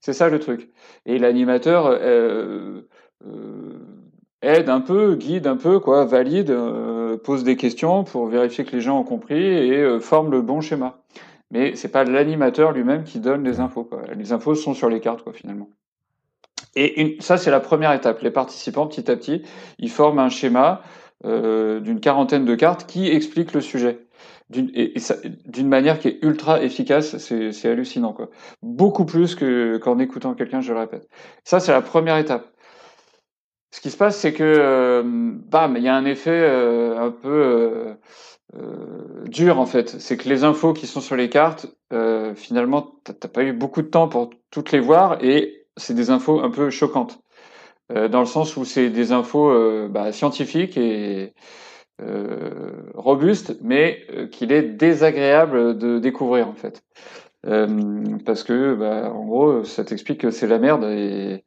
C'est 0.00 0.12
ça 0.12 0.28
le 0.28 0.38
truc. 0.38 0.70
Et 1.06 1.18
l'animateur 1.18 1.92
aide 4.42 4.68
un 4.68 4.80
peu, 4.80 5.16
guide 5.16 5.46
un 5.46 5.56
peu, 5.56 5.80
quoi, 5.80 6.04
valide, 6.04 6.50
pose 7.16 7.44
des 7.44 7.56
questions 7.56 8.04
pour 8.04 8.26
vérifier 8.26 8.64
que 8.64 8.72
les 8.72 8.80
gens 8.80 8.98
ont 8.98 9.04
compris 9.04 9.42
et 9.42 9.76
euh, 9.76 10.00
forme 10.00 10.30
le 10.30 10.42
bon 10.42 10.60
schéma. 10.60 11.00
Mais 11.50 11.74
c'est 11.76 11.88
pas 11.88 12.04
l'animateur 12.04 12.72
lui-même 12.72 13.04
qui 13.04 13.20
donne 13.20 13.44
les 13.44 13.60
infos. 13.60 13.88
Les 14.14 14.32
infos 14.32 14.54
sont 14.54 14.74
sur 14.74 14.88
les 14.88 15.00
cartes, 15.00 15.22
quoi, 15.22 15.32
finalement. 15.32 15.70
Et 16.76 17.16
ça, 17.20 17.38
c'est 17.38 17.50
la 17.50 17.60
première 17.60 17.92
étape. 17.92 18.20
Les 18.20 18.30
participants, 18.30 18.86
petit 18.86 19.10
à 19.10 19.16
petit, 19.16 19.42
ils 19.78 19.90
forment 19.90 20.20
un 20.20 20.28
schéma 20.28 20.82
euh, 21.24 21.80
d'une 21.80 21.98
quarantaine 21.98 22.44
de 22.44 22.54
cartes 22.54 22.86
qui 22.86 23.08
explique 23.08 23.52
le 23.52 23.60
sujet. 23.60 24.06
D'une, 24.50 25.68
manière 25.68 25.98
qui 25.98 26.08
est 26.08 26.18
ultra 26.22 26.62
efficace, 26.62 27.18
c'est, 27.18 27.68
hallucinant, 27.68 28.12
quoi. 28.12 28.30
Beaucoup 28.62 29.04
plus 29.04 29.34
que, 29.34 29.76
qu'en 29.78 29.98
écoutant 29.98 30.34
quelqu'un, 30.34 30.60
je 30.60 30.72
le 30.72 30.78
répète. 30.78 31.08
Ça, 31.44 31.60
c'est 31.60 31.72
la 31.72 31.82
première 31.82 32.16
étape. 32.16 32.46
Ce 33.70 33.80
qui 33.80 33.90
se 33.90 33.96
passe, 33.96 34.18
c'est 34.18 34.32
que 34.32 34.42
euh, 34.44 35.02
bam, 35.04 35.76
il 35.76 35.82
y 35.82 35.88
a 35.88 35.94
un 35.94 36.06
effet 36.06 36.30
euh, 36.30 36.98
un 36.98 37.10
peu 37.10 37.28
euh, 37.28 37.94
euh, 38.56 39.24
dur 39.26 39.58
en 39.60 39.66
fait. 39.66 39.88
C'est 40.00 40.16
que 40.16 40.28
les 40.28 40.44
infos 40.44 40.72
qui 40.72 40.86
sont 40.86 41.00
sur 41.02 41.16
les 41.16 41.28
cartes, 41.28 41.66
euh, 41.92 42.34
finalement, 42.34 42.94
t'as 43.04 43.28
pas 43.28 43.44
eu 43.44 43.52
beaucoup 43.52 43.82
de 43.82 43.88
temps 43.88 44.08
pour 44.08 44.30
toutes 44.50 44.72
les 44.72 44.80
voir 44.80 45.22
et 45.22 45.66
c'est 45.76 45.94
des 45.94 46.10
infos 46.10 46.40
un 46.40 46.50
peu 46.50 46.70
choquantes, 46.70 47.20
dans 47.94 48.20
le 48.20 48.26
sens 48.26 48.56
où 48.56 48.64
c'est 48.64 48.90
des 48.90 49.12
infos 49.12 49.88
bah, 49.88 50.10
scientifiques 50.10 50.76
et 50.76 51.34
robustes, 52.94 53.56
mais 53.62 54.04
qu'il 54.32 54.50
est 54.50 54.62
désagréable 54.62 55.78
de 55.78 56.00
découvrir 56.00 56.48
en 56.48 56.54
fait. 56.54 56.82
Euh, 57.48 57.66
parce 58.26 58.42
que, 58.42 58.74
bah, 58.74 59.10
en 59.12 59.24
gros, 59.24 59.64
ça 59.64 59.84
t'explique 59.84 60.20
que 60.20 60.30
c'est 60.30 60.46
la 60.46 60.58
merde 60.58 60.84
et, 60.84 61.44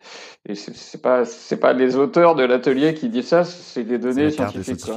et 0.47 0.55
c'est 0.55 1.01
pas 1.01 1.25
c'est 1.25 1.59
pas 1.59 1.73
les 1.73 1.95
auteurs 1.95 2.35
de 2.35 2.43
l'atelier 2.43 2.93
qui 2.93 3.09
disent 3.09 3.27
ça, 3.27 3.43
c'est 3.43 3.83
des 3.83 3.99
données 3.99 4.31
scientifiques. 4.31 4.89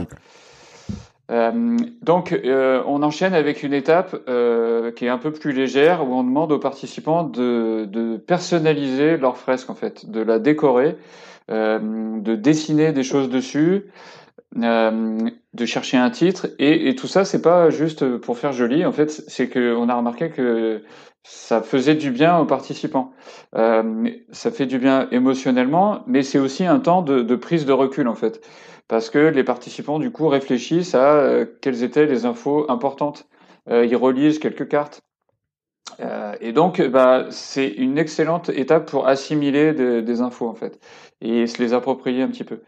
Euh, 1.30 1.76
donc, 2.02 2.32
euh, 2.32 2.82
on 2.86 3.02
enchaîne 3.02 3.34
avec 3.34 3.62
une 3.62 3.72
étape 3.72 4.14
euh, 4.28 4.92
qui 4.92 5.06
est 5.06 5.08
un 5.08 5.18
peu 5.18 5.32
plus 5.32 5.52
légère, 5.52 6.06
où 6.06 6.12
on 6.12 6.22
demande 6.22 6.52
aux 6.52 6.58
participants 6.58 7.24
de, 7.24 7.86
de 7.86 8.16
personnaliser 8.16 9.16
leur 9.16 9.36
fresque, 9.36 9.70
en 9.70 9.74
fait, 9.74 10.10
de 10.10 10.20
la 10.20 10.38
décorer, 10.38 10.96
de 11.48 12.34
dessiner 12.36 12.92
des 12.92 13.02
choses 13.02 13.28
dessus, 13.28 13.84
de 14.56 15.66
chercher 15.66 15.96
un 15.96 16.10
titre 16.10 16.48
et, 16.58 16.94
tout 16.94 17.06
ça 17.06 17.24
c'est 17.24 17.42
pas 17.42 17.70
juste 17.70 18.18
pour 18.18 18.38
faire 18.38 18.52
joli. 18.52 18.84
En 18.84 18.92
fait 18.92 19.10
c'est 19.10 19.48
que 19.48 19.74
on 19.74 19.88
a 19.88 19.94
remarqué 19.94 20.30
que 20.30 20.82
ça 21.22 21.62
faisait 21.62 21.94
du 21.94 22.10
bien 22.10 22.38
aux 22.38 22.44
participants. 22.44 23.12
Euh, 23.56 24.10
ça 24.30 24.50
fait 24.50 24.66
du 24.66 24.78
bien 24.78 25.08
émotionnellement 25.10 26.02
mais 26.06 26.22
c'est 26.22 26.38
aussi 26.38 26.64
un 26.64 26.78
temps 26.80 27.02
de, 27.02 27.34
prise 27.36 27.66
de 27.66 27.72
recul 27.72 28.08
en 28.08 28.14
fait. 28.14 28.40
Parce 28.86 29.10
que 29.10 29.18
les 29.18 29.44
participants 29.44 29.98
du 29.98 30.10
coup 30.10 30.28
réfléchissent 30.28 30.94
à 30.94 31.14
euh, 31.14 31.46
quelles 31.60 31.82
étaient 31.82 32.06
les 32.06 32.26
infos 32.26 32.70
importantes. 32.70 33.26
Euh, 33.70 33.86
ils 33.86 33.96
relisent 33.96 34.38
quelques 34.38 34.68
cartes. 34.68 35.02
Euh, 36.00 36.34
et 36.40 36.52
donc 36.52 36.80
bah, 36.82 37.26
c'est 37.30 37.68
une 37.68 37.98
excellente 37.98 38.48
étape 38.48 38.90
pour 38.90 39.06
assimiler 39.06 39.72
de, 39.72 40.00
des 40.00 40.20
infos 40.22 40.48
en 40.48 40.54
fait 40.54 40.80
et 41.20 41.46
se 41.46 41.62
les 41.62 41.72
approprier 41.72 42.22
un 42.22 42.28
petit 42.28 42.42
peu 42.42 42.62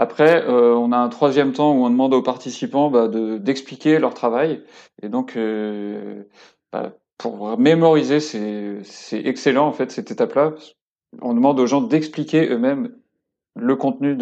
après, 0.00 0.46
euh, 0.48 0.74
on 0.74 0.92
a 0.92 0.96
un 0.96 1.10
troisième 1.10 1.52
temps 1.52 1.72
où 1.74 1.84
on 1.84 1.90
demande 1.90 2.14
aux 2.14 2.22
participants 2.22 2.88
bah, 2.88 3.06
d'expliquer 3.06 3.98
leur 3.98 4.14
travail. 4.14 4.64
Et 5.02 5.10
donc, 5.10 5.36
euh, 5.36 6.22
bah, 6.72 6.94
pour 7.18 7.58
mémoriser, 7.58 8.18
c'est 8.18 8.80
excellent 9.12 9.66
en 9.66 9.72
fait 9.72 9.90
cette 9.90 10.10
étape-là. 10.10 10.54
On 11.20 11.34
demande 11.34 11.60
aux 11.60 11.66
gens 11.66 11.82
d'expliquer 11.82 12.48
eux-mêmes 12.48 12.96
le 13.56 13.76
contenu 13.76 14.16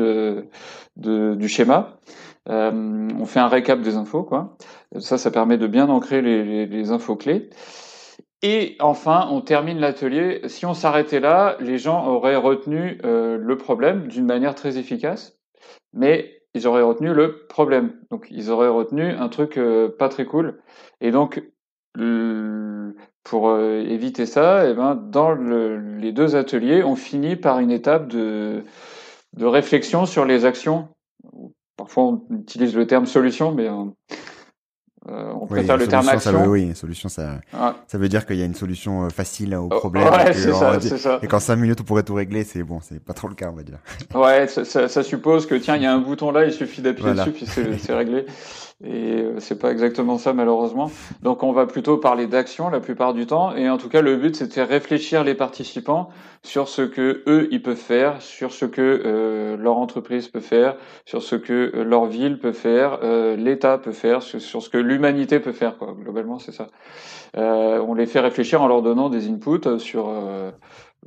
du 0.97 1.49
schéma. 1.49 2.01
Euh, 2.49 3.09
on 3.17 3.25
fait 3.25 3.39
un 3.39 3.47
récap 3.47 3.81
des 3.81 3.95
infos, 3.95 4.25
quoi. 4.25 4.57
Ça, 4.99 5.17
ça 5.17 5.31
permet 5.31 5.59
de 5.59 5.69
bien 5.69 5.89
ancrer 5.89 6.23
les, 6.23 6.91
infos 6.91 7.15
clés. 7.15 7.51
Et 8.43 8.75
enfin, 8.81 9.29
on 9.31 9.43
termine 9.43 9.79
l'atelier. 9.79 10.41
Si 10.49 10.67
on 10.67 10.75
s'arrêtait 10.75 11.21
là, 11.21 11.57
les 11.61 11.79
gens 11.79 12.05
auraient 12.09 12.35
retenu 12.35 12.99
le 13.05 13.57
problème 13.57 14.09
d'une 14.09 14.27
manière 14.27 14.57
très 14.57 14.77
efficace 14.77 15.38
mais 15.93 16.43
ils 16.55 16.67
auraient 16.67 16.83
retenu 16.83 17.13
le 17.15 17.47
problème. 17.49 17.93
Donc 18.11 18.27
ils 18.31 18.51
auraient 18.51 18.69
retenu 18.69 19.11
un 19.11 19.29
truc 19.29 19.59
euh, 19.59 19.89
pas 19.89 20.09
très 20.09 20.25
cool. 20.27 20.61
Et 21.01 21.11
donc 21.11 21.43
pour 23.25 23.49
euh, 23.49 23.81
éviter 23.81 24.25
ça, 24.25 24.69
eh 24.69 24.75
ben 24.75 24.95
dans 24.95 25.33
le, 25.33 25.97
les 25.99 26.13
deux 26.13 26.37
ateliers, 26.37 26.85
on 26.85 26.95
finit 26.95 27.35
par 27.35 27.59
une 27.59 27.71
étape 27.71 28.09
de 28.09 28.63
de 29.35 29.47
réflexion 29.47 30.07
sur 30.07 30.25
les 30.25 30.45
actions. 30.45 30.89
Parfois 31.77 32.05
on 32.05 32.23
utilise 32.35 32.75
le 32.77 32.87
terme 32.87 33.07
solution, 33.07 33.53
mais 33.53 33.69
euh, 35.09 35.33
on 35.41 35.47
préfère 35.47 35.77
le 35.77 35.87
terme 35.87 36.09
action. 36.09 36.33
Ça 36.33 36.39
veut, 36.39 36.49
oui, 36.49 36.75
solution, 36.75 37.09
ça, 37.09 37.41
ouais. 37.53 37.71
ça 37.87 37.99
veut 37.99 38.09
dire 38.09 38.27
qu'il 38.27 38.37
y 38.37 38.43
a 38.43 38.45
une 38.45 38.55
solution 38.55 39.05
euh, 39.05 39.09
facile 39.09 39.55
au 39.55 39.69
oh, 39.71 39.79
problème. 39.79 40.09
Ouais, 40.09 40.31
et, 40.31 40.35
c'est 40.35 40.53
ça, 40.53 40.81
c'est 40.81 40.99
ça. 40.99 41.19
et 41.23 41.27
qu'en 41.27 41.41
cinq 41.41 41.57
minutes 41.57 41.81
on 41.81 41.85
pourrait 41.85 42.03
tout 42.03 42.15
régler, 42.15 42.45
c'est 42.45 42.63
bon, 42.63 42.81
c'est 42.83 43.03
pas 43.03 43.15
trop 43.15 43.29
le 43.29 43.35
cas, 43.35 43.51
on 43.51 43.57
va 43.57 43.63
dire. 43.63 43.79
Ouais, 44.15 44.47
ça, 44.49 44.65
ça, 44.65 44.89
ça 44.89 45.03
suppose 45.03 45.47
que 45.47 45.55
tiens, 45.55 45.77
il 45.77 45.83
y 45.83 45.87
a 45.87 45.93
un 45.93 46.01
bouton 46.01 46.31
là, 46.31 46.45
il 46.45 46.53
suffit 46.53 46.83
d'appuyer 46.83 47.13
voilà. 47.13 47.25
dessus, 47.25 47.47
puis 47.47 47.79
c'est 47.79 47.95
réglé. 47.95 48.27
Et 48.85 49.23
euh, 49.23 49.41
c'est 49.41 49.59
pas 49.59 49.73
exactement 49.73 50.19
ça 50.19 50.33
malheureusement. 50.33 50.91
Donc 51.23 51.43
on 51.43 51.53
va 51.53 51.67
plutôt 51.67 51.97
parler 51.97 52.27
d'action 52.27 52.69
la 52.69 52.79
plupart 52.81 53.13
du 53.13 53.27
temps. 53.27 53.55
Et 53.57 53.69
en 53.69 53.77
tout 53.77 53.89
cas, 53.89 54.03
le 54.03 54.17
but 54.17 54.37
c'était 54.37 54.63
réfléchir 54.63 55.25
les 55.25 55.35
participants 55.35 56.11
sur 56.43 56.69
ce 56.69 56.83
que 56.83 57.23
eux 57.27 57.49
ils 57.51 57.63
peuvent 57.63 57.77
faire, 57.77 58.23
sur 58.23 58.53
ce 58.53 58.65
que 58.65 59.03
euh, 59.05 59.57
leur 59.57 59.77
entreprise 59.77 60.29
peut 60.29 60.41
faire, 60.41 60.77
sur 61.05 61.23
ce 61.23 61.35
que 61.37 61.73
euh, 61.75 61.85
leur 61.85 62.07
ville 62.07 62.39
peut 62.39 62.53
faire, 62.53 63.01
euh, 63.03 63.37
l'État 63.37 63.79
peut 63.79 63.93
faire, 63.93 64.23
sur, 64.23 64.41
ce 64.41 64.69
que 64.69 64.79
l'humanité 64.79 65.41
peut 65.41 65.53
faire. 65.53 65.77
Quoi. 65.77 65.95
Globalement, 65.99 66.39
c'est 66.39 66.53
ça. 66.53 66.69
Euh, 67.37 67.85
on 67.87 67.95
les 67.95 68.07
fait 68.07 68.21
réfléchir 68.21 68.63
en 68.63 68.69
leur 68.69 68.83
donnant 68.83 69.11
des 69.11 69.29
inputs 69.29 69.79
sur 69.79 70.11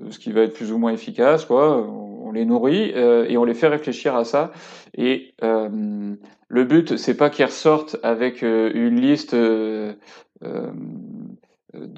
ce 0.09 0.19
qui 0.19 0.31
va 0.31 0.41
être 0.41 0.53
plus 0.53 0.71
ou 0.71 0.77
moins 0.77 0.91
efficace. 0.91 1.45
Quoi. 1.45 1.87
On 2.31 2.33
les 2.33 2.45
nourrit 2.45 2.91
et 2.91 3.37
on 3.37 3.43
les 3.43 3.53
fait 3.53 3.67
réfléchir 3.67 4.15
à 4.15 4.23
ça. 4.23 4.51
Et 4.97 5.33
le 5.41 6.63
but, 6.63 6.97
c'est 6.97 7.17
pas 7.17 7.29
qu'ils 7.29 7.45
ressortent 7.45 7.97
avec 8.03 8.41
une 8.41 8.99
liste 9.01 9.35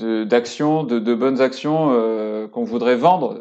d'actions, 0.06 0.84
de, 0.84 1.00
de, 1.00 1.16
bonnes 1.16 1.40
actions 1.40 2.50
qu'on 2.52 2.64
voudrait 2.64 2.96
vendre. 2.96 3.40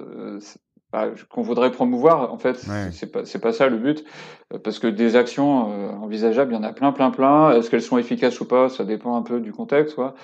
Bah, 0.93 1.09
qu'on 1.31 1.41
voudrait 1.41 1.71
promouvoir. 1.71 2.31
En 2.35 2.37
fait, 2.37 2.67
c'est 2.91 3.11
pas 3.11 3.25
c'est 3.25 3.39
pas 3.39 3.55
ça 3.55 3.71
le 3.71 3.79
but, 3.79 4.05
parce 4.63 4.79
que 4.79 4.87
des 4.87 5.17
actions 5.17 5.73
euh, 5.73 5.89
envisageables, 5.93 6.53
il 6.53 6.57
y 6.57 6.59
en 6.59 6.63
a 6.63 6.75
plein, 6.75 6.93
plein, 6.93 7.11
plein. 7.11 7.53
Est-ce 7.53 7.71
qu'elles 7.71 7.81
sont 7.81 7.97
efficaces 7.97 8.39
ou 8.43 8.45
pas? 8.45 8.69
Ça 8.69 8.85
dépend 8.85 9.17
un 9.17 9.23
peu 9.23 9.41
du 9.41 9.53
contexte, 9.53 9.95
quoi. 9.95 10.15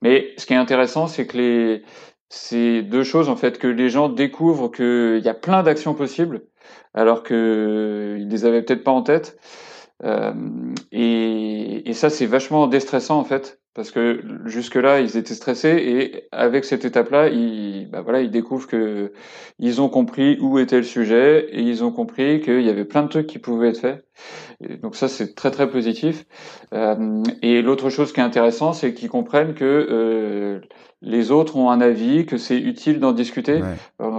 Mais 0.00 0.32
ce 0.38 0.46
qui 0.46 0.54
est 0.54 0.56
intéressant, 0.56 1.08
c'est 1.08 1.26
que 1.26 1.36
les 1.36 1.82
c'est 2.34 2.82
deux 2.82 3.04
choses 3.04 3.28
en 3.28 3.36
fait 3.36 3.58
que 3.58 3.68
les 3.68 3.88
gens 3.88 4.08
découvrent 4.08 4.70
qu'il 4.70 5.22
y 5.24 5.28
a 5.28 5.34
plein 5.34 5.62
d'actions 5.62 5.94
possibles, 5.94 6.42
alors 6.92 7.22
que 7.22 8.16
ils 8.18 8.28
les 8.28 8.44
avaient 8.44 8.62
peut-être 8.62 8.84
pas 8.84 8.90
en 8.90 9.02
tête. 9.02 9.38
Euh, 10.04 10.32
et, 10.92 11.88
et 11.88 11.92
ça, 11.94 12.10
c'est 12.10 12.26
vachement 12.26 12.66
déstressant 12.66 13.18
en 13.18 13.24
fait 13.24 13.60
parce 13.74 13.90
que 13.90 14.20
jusque-là, 14.46 15.00
ils 15.00 15.16
étaient 15.16 15.34
stressés 15.34 15.76
et 15.76 16.28
avec 16.32 16.64
cette 16.64 16.84
étape-là, 16.84 17.28
ils, 17.28 17.88
bah 17.90 18.02
voilà, 18.02 18.20
ils 18.20 18.30
découvrent 18.30 18.68
que 18.68 19.12
ils 19.58 19.80
ont 19.80 19.88
compris 19.88 20.38
où 20.40 20.58
était 20.58 20.76
le 20.76 20.84
sujet 20.84 21.48
et 21.50 21.60
ils 21.60 21.82
ont 21.84 21.92
compris 21.92 22.40
qu'il 22.40 22.62
y 22.62 22.70
avait 22.70 22.84
plein 22.84 23.02
de 23.02 23.08
trucs 23.08 23.26
qui 23.26 23.38
pouvaient 23.38 23.70
être 23.70 23.80
faits. 23.80 24.06
Donc 24.82 24.96
ça, 24.96 25.08
c'est 25.08 25.34
très 25.34 25.50
très 25.50 25.68
positif. 25.68 26.24
Euh, 26.72 27.22
et 27.42 27.62
l'autre 27.62 27.90
chose 27.90 28.12
qui 28.12 28.20
est 28.20 28.24
intéressant, 28.24 28.72
c'est 28.72 28.94
qu'ils 28.94 29.10
comprennent 29.10 29.54
que 29.54 29.64
euh, 29.64 30.60
les 31.02 31.30
autres 31.30 31.56
ont 31.56 31.70
un 31.70 31.80
avis, 31.80 32.24
que 32.24 32.36
c'est 32.36 32.58
utile 32.58 32.98
d'en 33.00 33.12
discuter. 33.12 33.60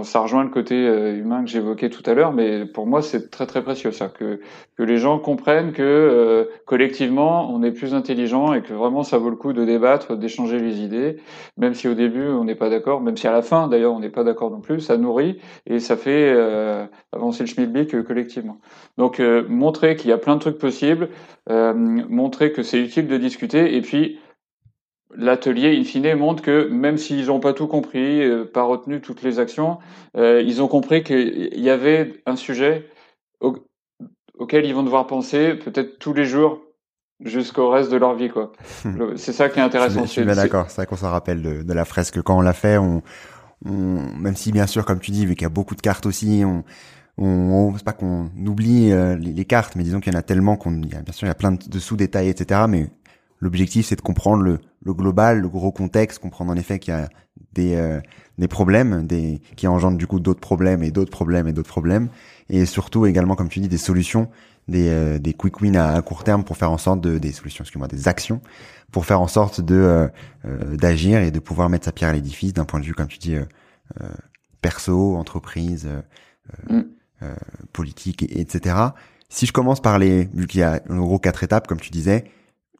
ça 0.02 0.20
rejoint 0.20 0.44
le 0.44 0.50
côté 0.50 0.74
euh, 0.74 1.16
humain 1.16 1.42
que 1.44 1.50
j'évoquais 1.50 1.90
tout 1.90 2.02
à 2.08 2.14
l'heure, 2.14 2.32
mais 2.32 2.64
pour 2.64 2.86
moi 2.86 3.02
c'est 3.02 3.30
très 3.30 3.46
très 3.46 3.62
précieux 3.62 3.90
ça, 3.90 4.08
que 4.08 4.40
que 4.76 4.82
les 4.82 4.98
gens 4.98 5.18
comprennent 5.18 5.72
que 5.72 6.48
collectivement 6.66 7.50
on 7.52 7.62
est 7.62 7.72
plus 7.72 7.94
intelligent 7.94 8.52
et 8.52 8.62
que 8.62 8.72
vraiment 8.72 9.02
ça 9.02 9.18
vaut 9.18 9.30
le 9.30 9.36
coup 9.36 9.52
de 9.52 9.64
débattre, 9.64 10.16
d'échanger 10.16 10.60
les 10.60 10.80
idées, 10.80 11.16
même 11.56 11.74
si 11.74 11.88
au 11.88 11.94
début 11.94 12.28
on 12.28 12.44
n'est 12.44 12.54
pas 12.54 12.70
d'accord, 12.70 13.00
même 13.00 13.16
si 13.16 13.26
à 13.26 13.32
la 13.32 13.42
fin 13.42 13.66
d'ailleurs 13.66 13.94
on 13.94 14.00
n'est 14.00 14.10
pas 14.10 14.22
d'accord 14.22 14.50
non 14.50 14.60
plus, 14.60 14.80
ça 14.80 14.96
nourrit 14.96 15.40
et 15.66 15.80
ça 15.80 15.96
fait 15.96 16.30
avancer 17.12 17.42
le 17.42 17.48
schmilblick 17.48 18.02
collectivement. 18.04 18.58
Donc 18.96 19.20
montrer 19.48 19.85
qu'il 19.94 20.10
y 20.10 20.12
a 20.12 20.18
plein 20.18 20.34
de 20.34 20.40
trucs 20.40 20.58
possibles, 20.58 21.10
montrer 21.48 22.50
que 22.50 22.64
c'est 22.64 22.80
utile 22.80 23.06
de 23.06 23.16
discuter 23.18 23.76
et 23.76 23.82
puis 23.82 24.18
l'atelier, 25.16 25.76
in 25.78 25.84
fine, 25.84 26.14
montre 26.14 26.42
que 26.42 26.68
même 26.68 26.98
s'ils 26.98 27.26
n'ont 27.26 27.40
pas 27.40 27.52
tout 27.52 27.66
compris, 27.66 28.22
euh, 28.22 28.44
pas 28.44 28.62
retenu 28.62 29.00
toutes 29.00 29.22
les 29.22 29.38
actions, 29.38 29.78
euh, 30.16 30.42
ils 30.44 30.62
ont 30.62 30.68
compris 30.68 31.02
qu'il 31.02 31.60
y 31.60 31.70
avait 31.70 32.22
un 32.26 32.36
sujet 32.36 32.88
auquel 34.38 34.66
ils 34.66 34.74
vont 34.74 34.82
devoir 34.82 35.06
penser 35.06 35.54
peut-être 35.54 35.98
tous 35.98 36.12
les 36.12 36.26
jours 36.26 36.60
jusqu'au 37.24 37.70
reste 37.70 37.90
de 37.90 37.96
leur 37.96 38.14
vie. 38.14 38.28
quoi. 38.28 38.52
c'est 39.16 39.32
ça 39.32 39.48
qui 39.48 39.58
est 39.58 39.62
intéressant. 39.62 40.02
Je 40.02 40.10
suis 40.10 40.24
bien 40.24 40.34
d'accord, 40.34 40.66
c'est 40.68 40.76
vrai 40.76 40.86
qu'on 40.86 40.96
s'en 40.96 41.10
rappelle 41.10 41.64
de, 41.64 41.72
la 41.72 41.84
fresque. 41.86 42.20
Quand 42.20 42.36
on 42.36 42.42
l'a 42.42 42.52
fait, 42.52 42.76
on, 42.76 43.02
même 43.64 44.36
si 44.36 44.52
bien 44.52 44.66
sûr, 44.66 44.84
comme 44.84 45.00
tu 45.00 45.10
dis, 45.10 45.24
vu 45.24 45.34
qu'il 45.34 45.44
y 45.44 45.46
a 45.46 45.50
beaucoup 45.50 45.74
de 45.74 45.80
cartes 45.80 46.04
aussi, 46.04 46.42
on 46.44 46.64
on, 47.18 47.74
c'est 47.76 47.84
pas 47.84 47.92
qu'on 47.92 48.30
oublie 48.46 48.92
euh, 48.92 49.16
les, 49.16 49.44
cartes, 49.44 49.74
mais 49.76 49.84
disons 49.84 50.00
qu'il 50.00 50.12
y 50.12 50.16
en 50.16 50.18
a 50.18 50.22
tellement 50.22 50.56
qu'on, 50.56 50.72
bien 50.72 51.02
sûr, 51.10 51.26
il 51.26 51.28
y 51.28 51.30
a 51.30 51.34
plein 51.34 51.52
de, 51.52 51.78
sous-détails, 51.78 52.28
etc. 52.28 52.66
Mais 52.68 52.90
L'objectif, 53.40 53.86
c'est 53.86 53.96
de 53.96 54.00
comprendre 54.00 54.42
le, 54.42 54.60
le, 54.82 54.94
global, 54.94 55.40
le 55.40 55.48
gros 55.48 55.70
contexte, 55.70 56.18
comprendre 56.18 56.52
en 56.52 56.56
effet 56.56 56.78
qu'il 56.78 56.94
y 56.94 56.96
a 56.96 57.08
des, 57.52 57.74
euh, 57.74 58.00
des 58.38 58.48
problèmes, 58.48 59.06
des, 59.06 59.40
qui 59.56 59.66
engendrent 59.66 59.98
du 59.98 60.06
coup 60.06 60.20
d'autres 60.20 60.40
problèmes 60.40 60.82
et 60.82 60.90
d'autres 60.90 61.10
problèmes 61.10 61.46
et 61.46 61.52
d'autres 61.52 61.68
problèmes, 61.68 62.08
et 62.48 62.64
surtout 62.64 63.04
également, 63.04 63.34
comme 63.34 63.48
tu 63.48 63.60
dis, 63.60 63.68
des 63.68 63.76
solutions, 63.76 64.28
des, 64.68 64.88
euh, 64.88 65.18
des 65.18 65.34
quick 65.34 65.60
wins 65.60 65.76
à, 65.76 66.00
court 66.00 66.24
terme 66.24 66.44
pour 66.44 66.56
faire 66.56 66.70
en 66.70 66.78
sorte 66.78 67.00
de, 67.02 67.18
des 67.18 67.32
solutions, 67.32 67.62
excuse-moi, 67.62 67.88
des 67.88 68.08
actions 68.08 68.40
pour 68.90 69.04
faire 69.04 69.20
en 69.20 69.28
sorte 69.28 69.60
de 69.60 69.74
euh, 70.46 70.76
d'agir 70.76 71.20
et 71.20 71.30
de 71.30 71.40
pouvoir 71.40 71.68
mettre 71.68 71.84
sa 71.84 71.92
pierre 71.92 72.10
à 72.10 72.12
l'édifice 72.12 72.54
d'un 72.54 72.64
point 72.64 72.80
de 72.80 72.84
vue, 72.84 72.94
comme 72.94 73.08
tu 73.08 73.18
dis, 73.18 73.36
perso, 74.62 75.16
entreprise, 75.16 75.88
mm. 76.70 76.80
Politique, 77.72 78.22
etc. 78.22 78.76
Si 79.28 79.46
je 79.46 79.52
commence 79.52 79.80
par 79.80 79.98
les, 79.98 80.24
vu 80.34 80.46
qu'il 80.46 80.60
y 80.60 80.62
a 80.62 80.80
en 80.88 80.98
gros 80.98 81.18
quatre 81.18 81.42
étapes, 81.42 81.66
comme 81.66 81.80
tu 81.80 81.90
disais, 81.90 82.24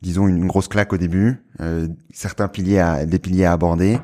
disons 0.02 0.28
une 0.28 0.46
grosse 0.46 0.68
claque 0.68 0.92
au 0.92 0.96
début, 0.96 1.42
euh, 1.60 1.88
certains 2.12 2.48
piliers 2.48 2.78
à, 2.78 3.06
des 3.06 3.18
piliers 3.18 3.44
à 3.44 3.52
aborder, 3.52 3.98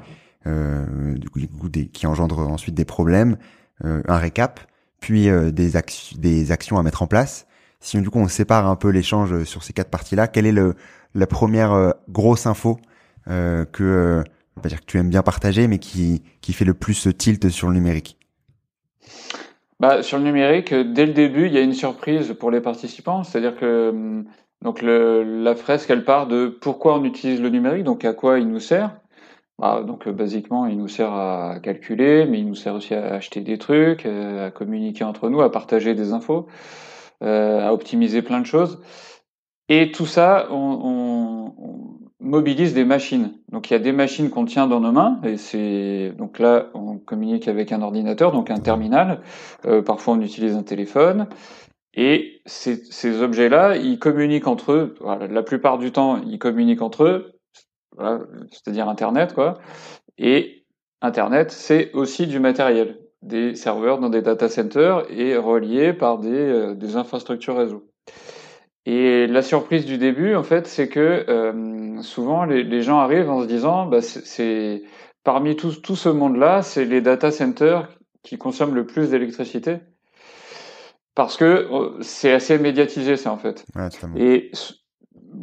euh, 0.46 1.16
du 1.16 1.28
coup, 1.28 1.68
des, 1.68 1.86
qui 1.86 2.06
engendrent 2.06 2.40
ensuite 2.40 2.74
des 2.74 2.84
problèmes, 2.84 3.36
euh, 3.84 4.02
un 4.08 4.16
récap, 4.16 4.60
puis 5.00 5.28
euh, 5.28 5.50
des, 5.50 5.72
des 6.18 6.52
actions 6.52 6.78
à 6.78 6.82
mettre 6.82 7.02
en 7.02 7.06
place. 7.06 7.46
Si 7.80 8.00
du 8.00 8.10
coup 8.10 8.20
on 8.20 8.28
sépare 8.28 8.68
un 8.68 8.76
peu 8.76 8.88
l'échange 8.90 9.42
sur 9.44 9.64
ces 9.64 9.72
quatre 9.72 9.90
parties-là, 9.90 10.28
quelle 10.28 10.46
est 10.46 10.52
le, 10.52 10.76
la 11.14 11.26
première 11.26 11.72
euh, 11.72 11.90
grosse 12.08 12.46
info 12.46 12.78
que, 13.26 14.24
on 14.56 14.68
dire 14.68 14.80
que 14.80 14.86
tu 14.86 14.98
aimes 14.98 15.08
bien 15.08 15.22
partager, 15.22 15.68
mais 15.68 15.78
qui, 15.78 16.22
qui 16.40 16.52
fait 16.52 16.64
le 16.64 16.74
plus 16.74 17.08
tilt 17.16 17.48
sur 17.50 17.68
le 17.68 17.74
numérique? 17.74 18.18
Bah, 19.82 20.02
sur 20.02 20.16
le 20.18 20.24
numérique, 20.24 20.72
dès 20.72 21.06
le 21.06 21.12
début, 21.12 21.46
il 21.46 21.52
y 21.52 21.58
a 21.58 21.60
une 21.60 21.74
surprise 21.74 22.34
pour 22.38 22.52
les 22.52 22.60
participants, 22.60 23.24
c'est-à-dire 23.24 23.56
que 23.56 23.90
hum, 23.90 24.24
donc 24.62 24.80
la 24.80 25.56
fresque, 25.56 25.90
elle 25.90 26.04
part 26.04 26.28
de 26.28 26.46
pourquoi 26.46 26.94
on 26.98 27.04
utilise 27.04 27.42
le 27.42 27.48
numérique, 27.48 27.82
donc 27.82 28.04
à 28.04 28.14
quoi 28.14 28.38
il 28.38 28.48
nous 28.48 28.60
sert. 28.60 28.96
Bah, 29.58 29.82
donc 29.84 30.06
euh, 30.06 30.12
basiquement, 30.12 30.66
il 30.66 30.78
nous 30.78 30.86
sert 30.86 31.12
à 31.12 31.58
calculer, 31.60 32.26
mais 32.26 32.38
il 32.38 32.46
nous 32.46 32.54
sert 32.54 32.74
aussi 32.74 32.94
à 32.94 33.14
acheter 33.14 33.40
des 33.40 33.58
trucs, 33.58 34.06
euh, 34.06 34.46
à 34.46 34.50
communiquer 34.52 35.02
entre 35.04 35.28
nous, 35.28 35.40
à 35.42 35.50
partager 35.50 35.94
des 35.94 36.12
infos, 36.12 36.46
euh, 37.24 37.60
à 37.60 37.72
optimiser 37.72 38.22
plein 38.22 38.40
de 38.40 38.46
choses. 38.46 38.80
Et 39.68 39.90
tout 39.90 40.06
ça, 40.06 40.46
on, 40.52 41.54
on, 41.56 41.98
mobilise 42.20 42.72
des 42.72 42.84
machines. 42.84 43.32
Donc 43.50 43.70
il 43.70 43.74
y 43.74 43.76
a 43.76 43.80
des 43.80 43.92
machines 43.92 44.30
qu'on 44.30 44.44
tient 44.44 44.68
dans 44.68 44.80
nos 44.80 44.92
mains, 44.92 45.20
et 45.24 45.36
c'est 45.36 46.12
donc 46.16 46.38
là 46.38 46.68
communique 47.04 47.48
avec 47.48 47.72
un 47.72 47.82
ordinateur, 47.82 48.32
donc 48.32 48.50
un 48.50 48.60
terminal. 48.60 49.20
Euh, 49.66 49.82
parfois 49.82 50.14
on 50.14 50.20
utilise 50.20 50.54
un 50.54 50.62
téléphone. 50.62 51.28
Et 51.94 52.40
ces, 52.46 53.22
objets-là, 53.22 53.76
ils 53.76 53.98
communiquent 53.98 54.46
entre 54.46 54.72
eux. 54.72 54.94
la 55.28 55.42
plupart 55.42 55.78
du 55.78 55.92
temps, 55.92 56.22
ils 56.26 56.38
communiquent 56.38 56.80
entre 56.80 57.04
eux, 57.04 57.32
c'est-à-dire 58.50 58.88
Internet, 58.88 59.34
quoi. 59.34 59.58
Et 60.16 60.64
Internet, 61.02 61.50
c'est 61.50 61.92
aussi 61.92 62.26
du 62.26 62.40
matériel, 62.40 62.98
des 63.20 63.54
serveurs 63.54 63.98
dans 63.98 64.08
des 64.08 64.22
data 64.22 64.48
centers 64.48 65.04
et 65.10 65.36
reliés 65.36 65.92
par 65.92 66.18
des, 66.18 66.30
euh, 66.30 66.96
infrastructures 66.96 67.58
réseau. 67.58 67.84
Et 68.86 69.26
la 69.26 69.42
surprise 69.42 69.84
du 69.84 69.98
début, 69.98 70.34
en 70.34 70.42
fait, 70.42 70.66
c'est 70.66 70.88
que 70.88 71.24
euh, 71.28 72.00
souvent 72.02 72.44
les, 72.44 72.64
les, 72.64 72.82
gens 72.82 72.98
arrivent 72.98 73.30
en 73.30 73.42
se 73.42 73.46
disant, 73.46 73.86
bah, 73.86 74.00
c'est 74.00 74.82
parmi 75.24 75.56
tout, 75.56 75.72
tout 75.72 75.96
ce 75.96 76.08
monde-là, 76.08 76.62
c'est 76.62 76.84
les 76.84 77.00
data 77.00 77.30
centers 77.30 77.88
qui 78.22 78.38
consomment 78.38 78.74
le 78.74 78.86
plus 78.86 79.10
d'électricité 79.10 79.78
parce 81.14 81.36
que 81.36 81.44
euh, 81.44 82.00
c'est 82.00 82.32
assez 82.32 82.58
médiatisé 82.58 83.16
ça 83.16 83.32
en 83.32 83.38
fait. 83.38 83.64
Ouais, 83.74 83.88
et 84.16 84.50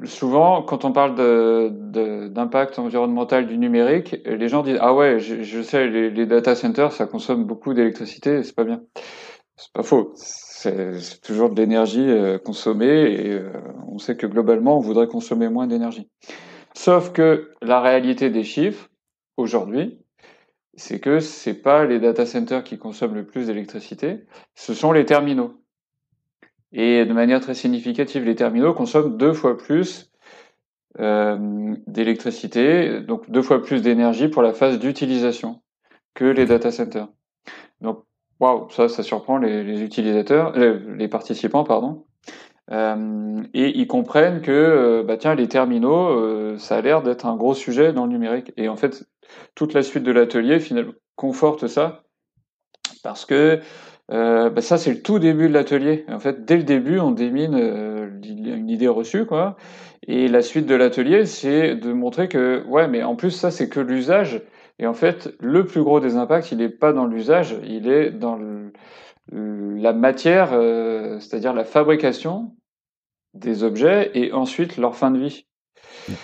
souvent 0.03 0.63
quand 0.63 0.85
on 0.85 0.91
parle 0.91 1.15
d'impact 1.15 2.77
de, 2.77 2.81
environnemental 2.81 3.47
du 3.47 3.57
numérique, 3.57 4.15
les 4.25 4.47
gens 4.47 4.63
disent 4.63 4.79
ah 4.81 4.93
ouais 4.93 5.19
je, 5.19 5.43
je 5.43 5.61
sais 5.61 5.87
les, 5.87 6.09
les, 6.09 6.25
data 6.25 6.55
centers 6.55 6.91
ça 6.91 7.05
consomme 7.05 7.45
beaucoup 7.45 7.73
d'électricité 7.73 8.43
c'est 8.43 8.55
pas 8.55 8.63
bien. 8.63 8.81
C'est 9.57 9.73
pas 9.73 9.83
faux. 9.83 10.13
C'est 10.15 11.21
toujours 11.21 11.49
de 11.49 11.59
l'énergie 11.59 12.09
euh, 12.09 12.37
consommée 12.37 13.11
et 13.11 13.31
euh, 13.31 13.51
on 13.87 13.97
sait 13.97 14.15
que 14.15 14.25
globalement 14.25 14.77
on 14.77 14.79
voudrait 14.79 15.07
consommer 15.07 15.49
moins 15.49 15.67
d'énergie. 15.67 16.09
Sauf 16.73 17.11
que 17.11 17.51
la 17.61 17.81
réalité 17.81 18.29
des 18.29 18.45
chiffres 18.45 18.88
aujourd'hui, 19.39 19.99
c'est 20.75 20.99
que 20.99 21.19
c'est 21.19 21.55
pas 21.55 21.85
les 21.85 21.99
data 21.99 22.25
centers 22.25 22.63
qui 22.63 22.77
consomment 22.77 23.15
le 23.15 23.25
plus 23.25 23.47
d'électricité, 23.47 24.25
ce 24.55 24.73
sont 24.73 24.91
les 24.91 25.05
terminaux. 25.05 25.61
Et 26.71 27.05
de 27.05 27.13
manière 27.13 27.41
très 27.41 27.55
significative, 27.55 28.23
les 28.23 28.35
terminaux 28.35 28.73
consomment 28.73 29.17
deux 29.17 29.33
fois 29.33 29.57
plus 29.57 30.11
euh, 30.99 31.75
d'électricité, 31.87 33.01
donc 33.01 33.29
deux 33.29 33.41
fois 33.41 33.61
plus 33.61 33.81
d'énergie 33.81 34.27
pour 34.27 34.41
la 34.41 34.53
phase 34.53 34.79
d'utilisation 34.79 35.61
que 36.13 36.25
les 36.25 36.45
data 36.45 36.71
centers. 36.71 37.07
Donc, 37.81 38.03
waouh, 38.39 38.69
ça, 38.69 38.89
ça 38.89 39.03
surprend 39.03 39.37
les, 39.37 39.81
utilisateurs, 39.81 40.57
les, 40.57 40.77
les, 40.79 41.07
participants, 41.07 41.63
pardon. 41.63 42.05
Euh, 42.71 43.41
et 43.53 43.77
ils 43.79 43.87
comprennent 43.87 44.41
que, 44.41 44.51
euh, 44.51 45.03
bah 45.03 45.17
tiens, 45.17 45.35
les 45.35 45.47
terminaux, 45.47 46.09
euh, 46.09 46.57
ça 46.57 46.77
a 46.77 46.81
l'air 46.81 47.01
d'être 47.01 47.25
un 47.25 47.35
gros 47.35 47.55
sujet 47.55 47.93
dans 47.93 48.05
le 48.05 48.11
numérique. 48.11 48.51
Et 48.57 48.69
en 48.69 48.75
fait, 48.75 49.07
toute 49.55 49.73
la 49.73 49.83
suite 49.83 50.03
de 50.03 50.11
l'atelier 50.11 50.59
finalement 50.59 50.93
conforte 51.15 51.67
ça 51.67 52.03
parce 53.03 53.25
que 53.25 53.59
euh, 54.11 54.49
bah 54.49 54.61
ça 54.61 54.77
c'est 54.77 54.91
le 54.91 55.01
tout 55.01 55.19
début 55.19 55.47
de 55.47 55.53
l'atelier. 55.53 56.05
En 56.07 56.19
fait, 56.19 56.45
dès 56.45 56.57
le 56.57 56.63
début, 56.63 56.99
on 56.99 57.11
démine 57.11 57.55
euh, 57.55 58.09
une 58.23 58.69
idée 58.69 58.87
reçue, 58.87 59.25
quoi. 59.25 59.55
Et 60.07 60.27
la 60.27 60.41
suite 60.41 60.65
de 60.65 60.75
l'atelier, 60.75 61.25
c'est 61.25 61.75
de 61.75 61.93
montrer 61.93 62.27
que, 62.27 62.63
ouais, 62.67 62.87
mais 62.87 63.03
en 63.03 63.15
plus 63.15 63.31
ça 63.31 63.51
c'est 63.51 63.69
que 63.69 63.79
l'usage. 63.79 64.41
Et 64.79 64.87
en 64.87 64.93
fait, 64.93 65.35
le 65.39 65.65
plus 65.65 65.83
gros 65.83 65.99
des 65.99 66.15
impacts, 66.15 66.51
il 66.51 66.59
n'est 66.59 66.69
pas 66.69 66.93
dans 66.93 67.05
l'usage, 67.05 67.55
il 67.65 67.89
est 67.89 68.11
dans 68.11 68.37
le, 68.37 68.71
la 69.31 69.91
matière, 69.91 70.51
c'est-à-dire 71.19 71.53
la 71.53 71.65
fabrication 71.65 72.55
des 73.33 73.63
objets 73.63 74.09
et 74.13 74.31
ensuite 74.31 74.77
leur 74.77 74.95
fin 74.95 75.11
de 75.11 75.19
vie. 75.19 75.45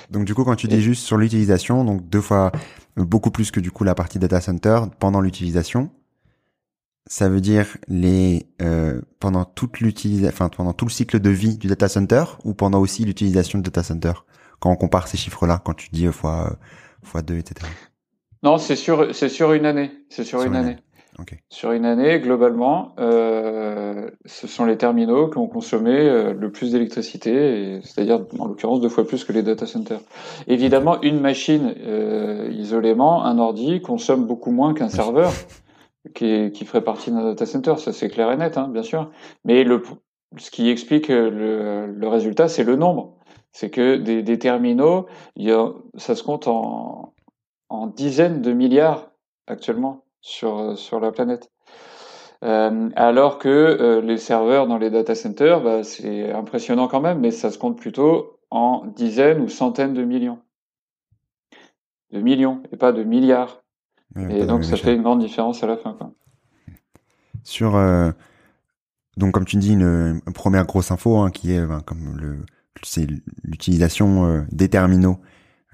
Donc 0.10 0.24
du 0.24 0.34
coup, 0.34 0.46
quand 0.46 0.56
tu 0.56 0.68
dis 0.68 0.82
juste 0.82 1.04
sur 1.04 1.18
l'utilisation, 1.18 1.84
donc 1.84 2.08
deux 2.08 2.22
fois 2.22 2.54
beaucoup 3.03 3.31
plus 3.31 3.51
que 3.51 3.60
du 3.60 3.71
coup 3.71 3.84
la 3.84 3.95
partie 3.95 4.19
data 4.19 4.41
center 4.41 4.81
pendant 4.99 5.21
l'utilisation, 5.21 5.89
ça 7.08 7.29
veut 7.29 7.41
dire 7.41 7.77
les 7.88 8.47
euh, 8.62 9.01
pendant 9.19 9.45
toute 9.45 9.79
l'utilisation, 9.79 10.34
enfin 10.34 10.49
pendant 10.49 10.73
tout 10.73 10.86
le 10.86 10.91
cycle 10.91 11.19
de 11.19 11.29
vie 11.29 11.58
du 11.58 11.67
data 11.67 11.88
center 11.88 12.23
ou 12.43 12.53
pendant 12.53 12.79
aussi 12.79 13.05
l'utilisation 13.05 13.60
du 13.60 13.63
data 13.63 13.84
center? 13.84 14.13
Quand 14.60 14.71
on 14.71 14.75
compare 14.75 15.08
ces 15.08 15.17
chiffres-là, 15.17 15.62
quand 15.63 15.73
tu 15.73 15.89
dis 15.91 16.08
fois 16.08 16.58
fois 17.03 17.21
deux, 17.21 17.38
etc. 17.38 17.69
Non, 18.41 18.58
c'est 18.58 18.75
sur 18.75 19.13
c'est 19.13 19.29
sur 19.29 19.53
une 19.53 19.65
année, 19.65 19.91
c'est 20.10 20.23
sur, 20.23 20.41
une, 20.43 20.55
année. 20.55 20.77
Sur 21.49 21.71
une 21.71 21.86
année, 21.86 22.19
globalement, 22.19 22.93
euh, 22.99 24.10
ce 24.25 24.47
sont 24.47 24.65
les 24.65 24.78
terminaux 24.78 25.30
qui 25.30 25.38
ont 25.38 25.47
consommé 25.47 25.91
euh, 25.91 26.34
le 26.34 26.51
plus 26.51 26.71
d'électricité, 26.71 27.80
c'est-à-dire 27.84 28.25
en 28.38 28.47
l'occurrence 28.47 28.82
deux 28.82 28.89
fois 28.89 29.08
plus 29.08 29.23
que 29.23 29.32
les 29.32 29.43
data 29.43 29.65
centers. 29.65 30.01
Évidemment, 30.47 31.01
une 31.01 31.19
machine 31.19 31.73
euh, 31.80 32.49
isolément, 32.51 33.23
un 33.23 33.39
ordi, 33.39 33.82
consomme 33.82 34.25
beaucoup 34.25 34.51
moins 34.51 34.73
qu'un 34.73 34.89
serveur 34.89 35.32
qui, 36.13 36.51
qui, 36.51 36.65
ferait 36.65 36.84
partie 36.84 37.12
d'un 37.12 37.23
data 37.23 37.45
center. 37.45 37.75
Ça, 37.78 37.93
c'est 37.93 38.10
clair 38.10 38.32
et 38.32 38.38
net, 38.38 38.58
hein, 38.58 38.67
bien 38.67 38.84
sûr. 38.84 39.10
Mais 39.45 39.63
le, 39.63 39.82
ce 40.38 40.51
qui 40.51 40.69
explique 40.69 41.08
le, 41.08 41.88
le 41.88 42.08
résultat, 42.08 42.47
c'est 42.47 42.63
le 42.63 42.75
nombre. 42.75 43.17
C'est 43.54 43.69
que 43.69 43.95
des, 43.95 44.21
des 44.21 44.38
terminaux, 44.38 45.06
il 45.38 45.45
y 45.45 45.51
a, 45.51 45.69
ça 45.97 46.13
se 46.15 46.23
compte 46.23 46.47
en, 46.47 47.13
en 47.69 47.88
dizaines 47.88 48.41
de 48.41 48.51
milliards 48.51 49.12
actuellement 49.47 50.05
sur, 50.25 50.57
euh, 50.57 50.75
sur 50.75 50.99
la 50.99 51.11
planète. 51.11 51.51
Euh, 52.43 52.89
alors 52.95 53.38
que 53.38 53.47
euh, 53.47 54.01
les 54.01 54.17
serveurs 54.17 54.67
dans 54.67 54.77
les 54.77 54.89
data 54.89 55.15
centers, 55.15 55.61
bah, 55.61 55.83
c'est 55.83 56.31
impressionnant 56.31 56.88
quand 56.88 56.99
même, 56.99 57.19
mais 57.19 57.31
ça 57.31 57.51
se 57.51 57.57
compte 57.57 57.77
plutôt 57.77 58.39
en 58.49 58.85
dizaines 58.88 59.39
ou 59.39 59.47
centaines 59.47 59.93
de 59.93 60.03
millions. 60.03 60.39
De 62.11 62.19
millions, 62.21 62.61
et 62.71 62.77
pas 62.77 62.91
de 62.91 63.03
milliards. 63.03 63.61
et 64.29 64.45
donc 64.45 64.63
ça 64.63 64.77
fait 64.77 64.95
une 64.95 65.03
grande 65.03 65.19
différence 65.19 65.63
à 65.63 65.67
la 65.67 65.77
fin. 65.77 65.93
Quoi. 65.93 66.11
Sur, 67.43 67.73
donc 69.17 69.33
comme 69.33 69.45
tu 69.45 69.57
dis, 69.57 69.73
une, 69.73 70.21
première 70.33 70.65
grosse 70.65 70.91
info 70.91 71.17
hein, 71.17 71.31
qui 71.31 71.51
est 71.51 71.65
ben, 71.65 71.81
comme 71.81 72.17
le, 72.17 72.38
c'est 72.83 73.07
l'utilisation 73.43 74.45
des 74.51 74.69
terminaux 74.69 75.19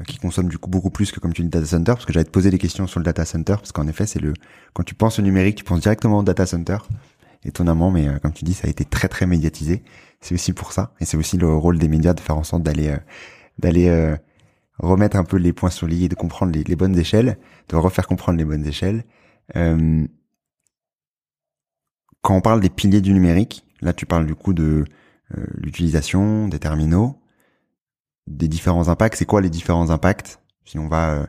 qui 0.08 0.18
consomme 0.18 0.50
du 0.50 0.58
coup 0.58 0.70
beaucoup 0.70 0.90
plus 0.90 1.12
que 1.12 1.20
comme 1.20 1.34
tu 1.34 1.42
dis 1.42 1.50
data 1.50 1.66
center 1.66 1.94
parce 1.94 2.06
que 2.06 2.14
j'allais 2.14 2.26
te 2.26 2.32
poser 2.32 2.50
des 2.50 2.58
questions 2.58 2.88
sur 2.88 3.00
le 3.00 3.06
data 3.06 3.26
center 3.26 3.56
parce 3.56 3.72
qu'en 3.72 3.88
effet 3.88 4.06
c'est 4.06 4.20
le 4.20 4.34
quand 4.74 4.84
tu 4.84 4.96
penses 4.96 5.20
au 5.20 5.22
numérique 5.22 5.56
tu 5.58 5.64
penses 5.64 5.82
directement 5.82 6.20
au 6.20 6.24
data 6.24 6.46
center. 6.46 6.78
Étonnamment 7.44 7.92
mais 7.92 8.08
euh, 8.08 8.20
comme 8.20 8.34
tu 8.34 8.46
dis 8.46 8.54
ça 8.54 8.68
a 8.68 8.70
été 8.70 8.86
très 8.86 9.08
très 9.08 9.26
médiatisé. 9.26 9.84
C'est 10.20 10.36
aussi 10.36 10.54
pour 10.54 10.72
ça 10.74 10.94
et 11.00 11.06
c'est 11.06 11.18
aussi 11.18 11.38
le 11.38 11.54
rôle 11.54 11.80
des 11.80 11.88
médias 11.88 12.14
de 12.14 12.20
faire 12.20 12.38
en 12.38 12.44
sorte 12.44 12.64
d'aller 12.64 12.90
euh, 12.90 12.98
d'aller 13.60 14.16
remettre 14.80 15.18
un 15.18 15.24
peu 15.24 15.38
les 15.38 15.54
points 15.54 15.70
sur 15.70 15.88
les 15.88 16.04
et 16.04 16.10
de 16.10 16.16
comprendre 16.16 16.52
les, 16.52 16.64
les, 16.64 16.76
bonnes 16.76 16.98
échelles 16.98 17.38
de 17.70 17.76
refaire 17.76 18.08
comprendre 18.08 18.40
les 18.40 18.46
bonnes 18.46 18.66
échelles. 18.66 19.04
Quand 19.54 20.08
on 22.36 22.42
parle 22.42 22.62
des 22.62 22.70
piliers 22.70 23.02
du 23.02 23.14
numérique 23.14 23.66
là 23.82 23.94
tu 23.94 24.06
parles 24.06 24.26
du 24.26 24.36
coup 24.36 24.54
de 24.54 24.86
l'utilisation 25.58 26.48
des 26.48 26.60
terminaux 26.60 27.21
des 28.28 28.48
différents 28.48 28.90
impacts. 28.90 29.18
C'est 29.18 29.26
quoi 29.26 29.42
les 29.42 29.50
différents 29.50 29.90
impacts 29.90 30.40
Si 30.66 30.80
on 30.80 30.88
va, 30.88 31.12
euh, 31.12 31.26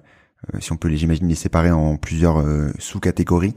euh, 0.54 0.60
si 0.60 0.72
on 0.72 0.76
peut 0.76 0.88
les, 0.88 0.96
j'imagine, 0.96 1.28
les 1.28 1.34
séparer 1.34 1.70
en 1.70 1.96
plusieurs 1.96 2.38
euh, 2.38 2.70
sous-catégories, 2.78 3.54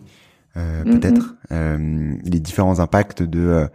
mm-hmm. 0.56 1.00
peut-être 1.00 1.36
les 1.50 2.40
différents 2.40 2.80
impacts 2.80 3.22
de 3.22 3.68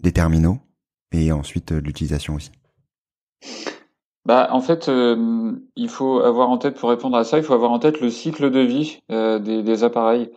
des 0.00 0.12
terminaux 0.12 0.58
et 1.12 1.30
ensuite 1.30 1.70
l'utilisation 1.70 2.34
aussi? 2.34 2.50
Bah, 4.24 4.48
en 4.50 4.60
fait, 4.60 4.90
il 4.90 5.88
faut 5.88 6.18
avoir 6.18 6.50
en 6.50 6.58
tête, 6.58 6.74
pour 6.74 6.90
répondre 6.90 7.16
à 7.16 7.22
ça, 7.22 7.38
il 7.38 7.44
faut 7.44 7.54
avoir 7.54 7.70
en 7.70 7.78
tête 7.78 8.00
le 8.00 8.10
cycle 8.10 8.50
de 8.50 8.58
vie 8.58 8.98
des, 9.08 9.62
des, 9.62 9.84
appareils, 9.84 10.32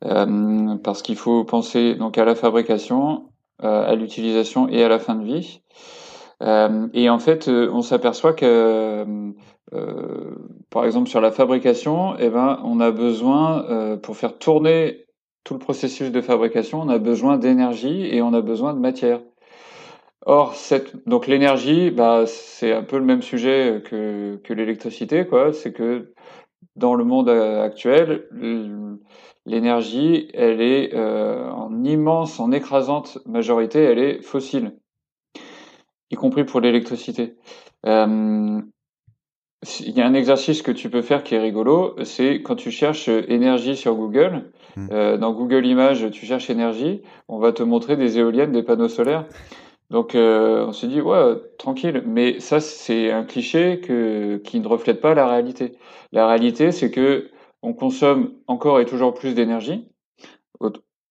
parce 0.00 1.02
qu'il 1.02 1.16
faut 1.16 1.44
penser 1.44 1.96
donc 1.96 2.16
à 2.18 2.24
la 2.24 2.36
fabrication, 2.36 3.24
à 3.58 3.96
l'utilisation 3.96 4.68
et 4.68 4.84
à 4.84 4.88
la 4.88 5.00
fin 5.00 5.16
de 5.16 5.24
vie. 5.24 5.61
Euh, 6.42 6.88
et 6.92 7.08
en 7.08 7.18
fait, 7.18 7.48
euh, 7.48 7.70
on 7.72 7.82
s'aperçoit 7.82 8.32
que, 8.32 9.04
euh, 9.74 10.34
par 10.70 10.84
exemple, 10.84 11.08
sur 11.08 11.20
la 11.20 11.30
fabrication, 11.30 12.16
eh 12.18 12.28
ben, 12.30 12.60
on 12.64 12.80
a 12.80 12.90
besoin, 12.90 13.98
pour 14.02 14.16
faire 14.16 14.38
tourner 14.38 15.06
tout 15.44 15.54
le 15.54 15.60
processus 15.60 16.10
de 16.10 16.20
fabrication, 16.20 16.80
on 16.80 16.88
a 16.88 16.98
besoin 16.98 17.36
d'énergie 17.38 18.06
et 18.06 18.22
on 18.22 18.32
a 18.34 18.40
besoin 18.40 18.74
de 18.74 18.78
matière. 18.78 19.20
Or, 20.24 20.54
cette, 20.54 21.06
donc 21.08 21.26
l'énergie, 21.26 21.90
bah, 21.90 22.24
c'est 22.26 22.72
un 22.72 22.84
peu 22.84 22.98
le 22.98 23.04
même 23.04 23.22
sujet 23.22 23.82
que, 23.84 24.36
que 24.44 24.52
l'électricité, 24.54 25.26
quoi. 25.26 25.52
C'est 25.52 25.72
que 25.72 26.12
dans 26.76 26.94
le 26.94 27.04
monde 27.04 27.28
actuel, 27.28 28.28
l'énergie, 29.46 30.28
elle 30.34 30.60
est 30.60 30.94
en 30.96 31.84
immense, 31.84 32.38
en 32.40 32.52
écrasante 32.52 33.18
majorité, 33.26 33.82
elle 33.82 33.98
est 33.98 34.22
fossile 34.22 34.72
y 36.12 36.16
compris 36.16 36.44
pour 36.44 36.60
l'électricité. 36.60 37.34
Euh, 37.86 38.60
il 39.80 39.96
y 39.96 40.00
a 40.00 40.06
un 40.06 40.14
exercice 40.14 40.62
que 40.62 40.72
tu 40.72 40.90
peux 40.90 41.02
faire 41.02 41.22
qui 41.22 41.34
est 41.34 41.40
rigolo, 41.40 41.96
c'est 42.04 42.42
quand 42.42 42.56
tu 42.56 42.70
cherches 42.70 43.08
énergie 43.08 43.76
sur 43.76 43.94
Google, 43.94 44.50
hmm. 44.76 44.88
euh, 44.92 45.16
dans 45.16 45.32
Google 45.32 45.66
Images, 45.66 46.10
tu 46.10 46.26
cherches 46.26 46.50
énergie, 46.50 47.02
on 47.28 47.38
va 47.38 47.52
te 47.52 47.62
montrer 47.62 47.96
des 47.96 48.18
éoliennes, 48.18 48.52
des 48.52 48.62
panneaux 48.62 48.88
solaires. 48.88 49.26
Donc 49.90 50.14
euh, 50.14 50.66
on 50.66 50.72
se 50.72 50.86
dit 50.86 51.00
ouais 51.00 51.36
tranquille, 51.58 52.02
mais 52.06 52.40
ça 52.40 52.60
c'est 52.60 53.10
un 53.10 53.24
cliché 53.24 53.80
que, 53.80 54.38
qui 54.38 54.58
ne 54.58 54.66
reflète 54.66 55.00
pas 55.00 55.14
la 55.14 55.28
réalité. 55.28 55.76
La 56.12 56.26
réalité 56.26 56.72
c'est 56.72 56.90
que 56.90 57.30
on 57.62 57.74
consomme 57.74 58.32
encore 58.48 58.80
et 58.80 58.84
toujours 58.84 59.14
plus 59.14 59.34
d'énergie 59.34 59.86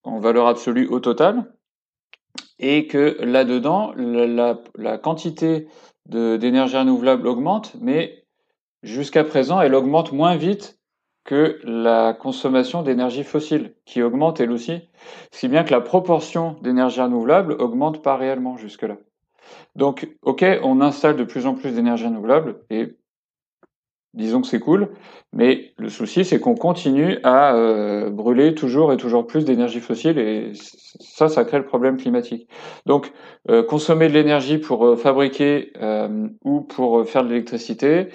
en 0.04 0.20
valeur 0.20 0.48
absolue 0.48 0.88
au 0.88 1.00
total, 1.00 1.46
et 2.62 2.88
que 2.88 3.18
là-dedans, 3.22 3.94
la, 3.98 4.98
quantité 5.00 5.68
d'énergie 6.06 6.78
renouvelable 6.78 7.28
augmente, 7.28 7.74
mais 7.82 8.24
jusqu'à 8.84 9.24
présent, 9.24 9.60
elle 9.60 9.76
augmente 9.76 10.12
moins 10.12 10.38
vite 10.38 10.80
que 11.24 11.60
la 11.64 12.14
consommation 12.14 12.84
d'énergie 12.84 13.24
fossile, 13.24 13.76
qui 13.86 14.02
augmente 14.02 14.40
elle 14.40 14.52
aussi, 14.52 14.90
si 15.32 15.48
bien 15.48 15.64
que 15.64 15.72
la 15.72 15.82
proportion 15.82 16.56
d'énergie 16.62 17.02
renouvelable 17.02 17.54
augmente 17.54 18.02
pas 18.02 18.16
réellement 18.16 18.58
jusque-là. 18.58 18.98
Donc, 19.76 20.10
ok, 20.22 20.46
on 20.64 20.82
installe 20.82 21.16
de 21.16 21.24
plus 21.24 21.46
en 21.46 21.56
plus 21.56 21.72
d'énergie 21.72 22.06
renouvelable, 22.06 22.62
et 22.70 22.96
disons 24.14 24.42
que 24.42 24.48
c'est 24.48 24.60
cool, 24.60 24.90
mais 25.34 25.74
le 25.78 25.90
souci 25.90 26.26
c'est 26.26 26.40
qu'on 26.40 26.56
continue 26.56 27.20
à 27.24 27.56
euh, 27.56 28.10
brûler 28.10 28.54
toujours 28.56 28.92
et 28.92 28.98
toujours 28.98 29.26
plus 29.26 29.46
d'énergie 29.46 29.80
fossile 29.80 30.20
et 30.20 30.52
ça, 31.00 31.30
ça 31.30 31.46
crée 31.46 31.58
le 31.58 31.66
problème 31.66 31.98
climatique. 31.98 32.50
Donc 32.86 33.14
euh, 33.50 33.64
consommer 33.64 34.10
de 34.10 34.14
l'énergie 34.14 34.58
pour 34.58 34.86
euh, 34.86 34.96
fabriquer 34.96 35.72
ou 36.44 36.62
pour 36.62 37.08
faire 37.08 37.24
de 37.24 37.30
l'électricité, 37.30 38.10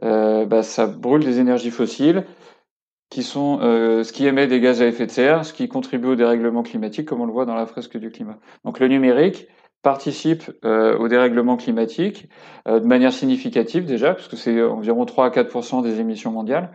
bah, 0.00 0.62
ça 0.62 0.86
brûle 0.86 1.24
des 1.24 1.38
énergies 1.38 1.70
fossiles 1.70 2.24
qui 3.10 3.22
sont 3.22 3.58
ce 3.60 4.10
qui 4.12 4.26
émet 4.26 4.46
des 4.46 4.60
gaz 4.60 4.80
à 4.80 4.86
effet 4.86 5.06
de 5.06 5.10
serre, 5.10 5.44
ce 5.44 5.52
qui 5.52 5.68
contribue 5.68 6.08
au 6.08 6.16
dérèglement 6.16 6.62
climatique, 6.62 7.06
comme 7.06 7.20
on 7.20 7.26
le 7.26 7.32
voit 7.32 7.44
dans 7.44 7.54
la 7.54 7.66
fresque 7.66 7.98
du 7.98 8.10
climat. 8.10 8.38
Donc 8.64 8.80
le 8.80 8.88
numérique, 8.88 9.48
participe 9.82 10.44
euh, 10.64 10.96
au 10.96 11.08
dérèglement 11.08 11.56
climatique 11.56 12.28
euh, 12.68 12.80
de 12.80 12.86
manière 12.86 13.12
significative 13.12 13.84
déjà, 13.84 14.14
parce 14.14 14.28
que 14.28 14.36
c'est 14.36 14.62
environ 14.62 15.04
3 15.04 15.26
à 15.26 15.30
4% 15.30 15.82
des 15.82 16.00
émissions 16.00 16.30
mondiales. 16.30 16.70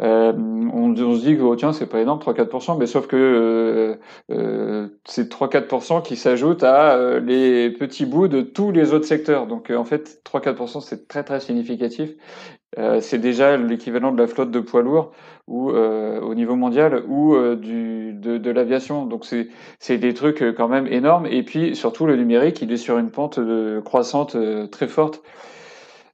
Euh, 0.00 0.32
on, 0.32 0.94
on, 0.96 1.14
se 1.16 1.20
dit 1.20 1.36
que 1.36 1.42
oh, 1.42 1.56
tiens 1.56 1.72
c'est 1.72 1.86
pas 1.86 2.00
énorme 2.00 2.20
3-4%, 2.20 2.78
mais 2.78 2.86
sauf 2.86 3.06
que 3.06 3.16
euh, 3.16 3.96
euh 4.30 4.88
c'est 5.04 5.30
3-4% 5.30 6.02
qui 6.02 6.16
s'ajoutent 6.16 6.62
à 6.62 6.94
euh, 6.94 7.20
les 7.20 7.70
petits 7.70 8.06
bouts 8.06 8.28
de 8.28 8.40
tous 8.40 8.70
les 8.70 8.94
autres 8.94 9.04
secteurs. 9.04 9.46
Donc 9.46 9.70
en 9.70 9.84
fait 9.84 10.22
3-4% 10.24 10.80
c'est 10.80 11.06
très 11.08 11.22
très 11.24 11.40
significatif. 11.40 12.10
c'est 13.00 13.18
déjà 13.18 13.56
l'équivalent 13.56 14.12
de 14.12 14.18
la 14.22 14.26
flotte 14.26 14.50
de 14.50 14.60
poids 14.60 14.82
lourds 14.82 15.12
ou 15.46 15.70
au 15.70 16.34
niveau 16.34 16.56
mondial 16.56 17.02
ou 17.08 17.36
du, 17.56 18.12
de, 18.14 18.38
de 18.38 18.50
l'aviation. 18.50 19.06
Donc 19.06 19.24
c'est 19.26 19.48
c'est 19.80 19.98
des 19.98 20.14
trucs 20.14 20.42
quand 20.56 20.68
même 20.68 20.86
énormes. 20.86 21.26
Et 21.26 21.42
puis 21.42 21.76
surtout 21.76 22.06
le 22.06 22.16
numérique 22.16 22.62
il 22.62 22.72
est 22.72 22.76
sur 22.76 22.98
une 22.98 23.10
pente 23.10 23.40
croissante 23.84 24.36
très 24.70 24.88
forte. 24.88 25.22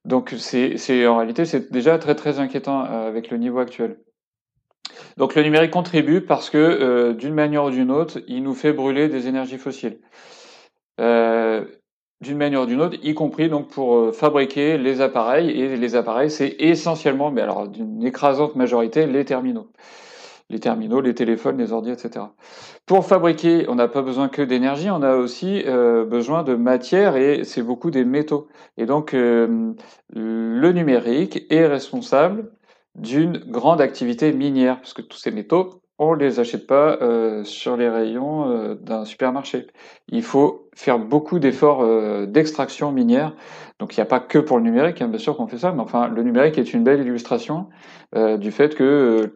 Donc 0.07 0.35
c'est 0.39 1.07
en 1.07 1.17
réalité 1.17 1.45
c'est 1.45 1.73
déjà 1.73 1.99
très 1.99 2.15
très 2.15 2.39
inquiétant 2.39 2.85
euh, 2.85 3.09
avec 3.09 3.29
le 3.31 3.39
niveau 3.39 3.59
actuel. 3.59 3.99
Donc 5.17 5.35
le 5.35 5.43
numérique 5.43 5.73
contribue 5.73 6.21
parce 6.21 6.49
que 6.49 6.59
euh, 6.59 7.13
d'une 7.13 7.35
manière 7.35 7.65
ou 7.65 7.71
d'une 7.71 7.91
autre, 7.91 8.21
il 8.29 8.45
nous 8.45 8.55
fait 8.55 8.73
brûler 8.73 9.09
des 9.09 9.27
énergies 9.27 9.59
fossiles. 9.59 9.99
Euh, 11.01 11.65
d'une 12.21 12.39
manière 12.39 12.63
ou 12.63 12.67
d'une 12.67 12.81
autre, 12.81 12.97
y 13.03 13.15
compris 13.15 13.49
donc 13.49 13.69
pour 13.69 14.15
fabriquer 14.15 14.79
les 14.79 15.01
appareils 15.01 15.51
et 15.51 15.77
les 15.77 15.97
appareils, 15.97 16.31
c'est 16.31 16.55
essentiellement, 16.61 17.31
mais 17.33 17.43
alors 17.43 17.69
d'une 17.69 18.03
écrasante 18.05 18.55
majorité, 18.55 19.07
les 19.07 19.25
terminaux. 19.25 19.71
Les 20.49 20.61
terminaux, 20.61 21.01
les 21.01 21.15
téléphones, 21.15 21.59
les 21.59 21.73
ordi, 21.73 21.91
etc. 21.91 22.27
Pour 22.87 23.05
fabriquer, 23.07 23.67
on 23.69 23.75
n'a 23.75 23.89
pas 23.89 24.03
besoin 24.03 24.29
que 24.29 24.43
d'énergie, 24.43 24.91
on 24.91 25.03
a 25.03 25.17
aussi 25.17 25.65
euh, 25.67 26.05
besoin 26.05 26.45
de 26.45 26.55
matière 26.55 27.17
et 27.17 27.45
c'est 27.45 27.63
beaucoup 27.63 27.91
des 27.91 28.05
métaux. 28.05 28.49
Et 28.77 28.87
donc 28.87 29.15
euh, 29.15 29.73
le 30.11 30.73
numérique 30.73 31.47
est 31.51 31.67
responsable 31.67 32.53
d'une 32.95 33.39
grande 33.39 33.81
activité 33.81 34.33
minière, 34.33 34.79
parce 34.81 34.95
que 34.95 35.03
tous 35.03 35.19
ces 35.19 35.31
métaux, 35.31 35.83
on 35.99 36.15
les 36.15 36.41
achète 36.41 36.67
pas 36.67 36.99
euh, 37.01 37.43
sur 37.45 37.77
les 37.77 37.89
rayons 37.89 38.51
euh, 38.51 38.75
d'un 38.75 39.05
supermarché. 39.05 39.67
Il 40.09 40.23
faut 40.23 40.69
faire 40.75 40.99
beaucoup 40.99 41.39
d'efforts 41.39 41.83
euh, 41.83 42.27
d'extraction 42.27 42.93
minière. 42.93 43.35
Donc 43.79 43.97
il 43.97 44.01
n'y 44.01 44.03
a 44.03 44.07
pas 44.07 44.21
que 44.21 44.39
pour 44.39 44.59
le 44.59 44.65
numérique, 44.65 45.01
hein, 45.03 45.09
bien 45.09 45.19
sûr 45.19 45.37
qu'on 45.37 45.47
fait 45.47 45.59
ça, 45.59 45.73
mais 45.73 45.83
enfin 45.83 46.09
le 46.09 46.23
numérique 46.23 46.59
est 46.59 46.73
une 46.73 46.83
belle 46.83 47.01
illustration 47.01 47.67
du 48.39 48.51
fait 48.51 48.75
que 48.75 49.31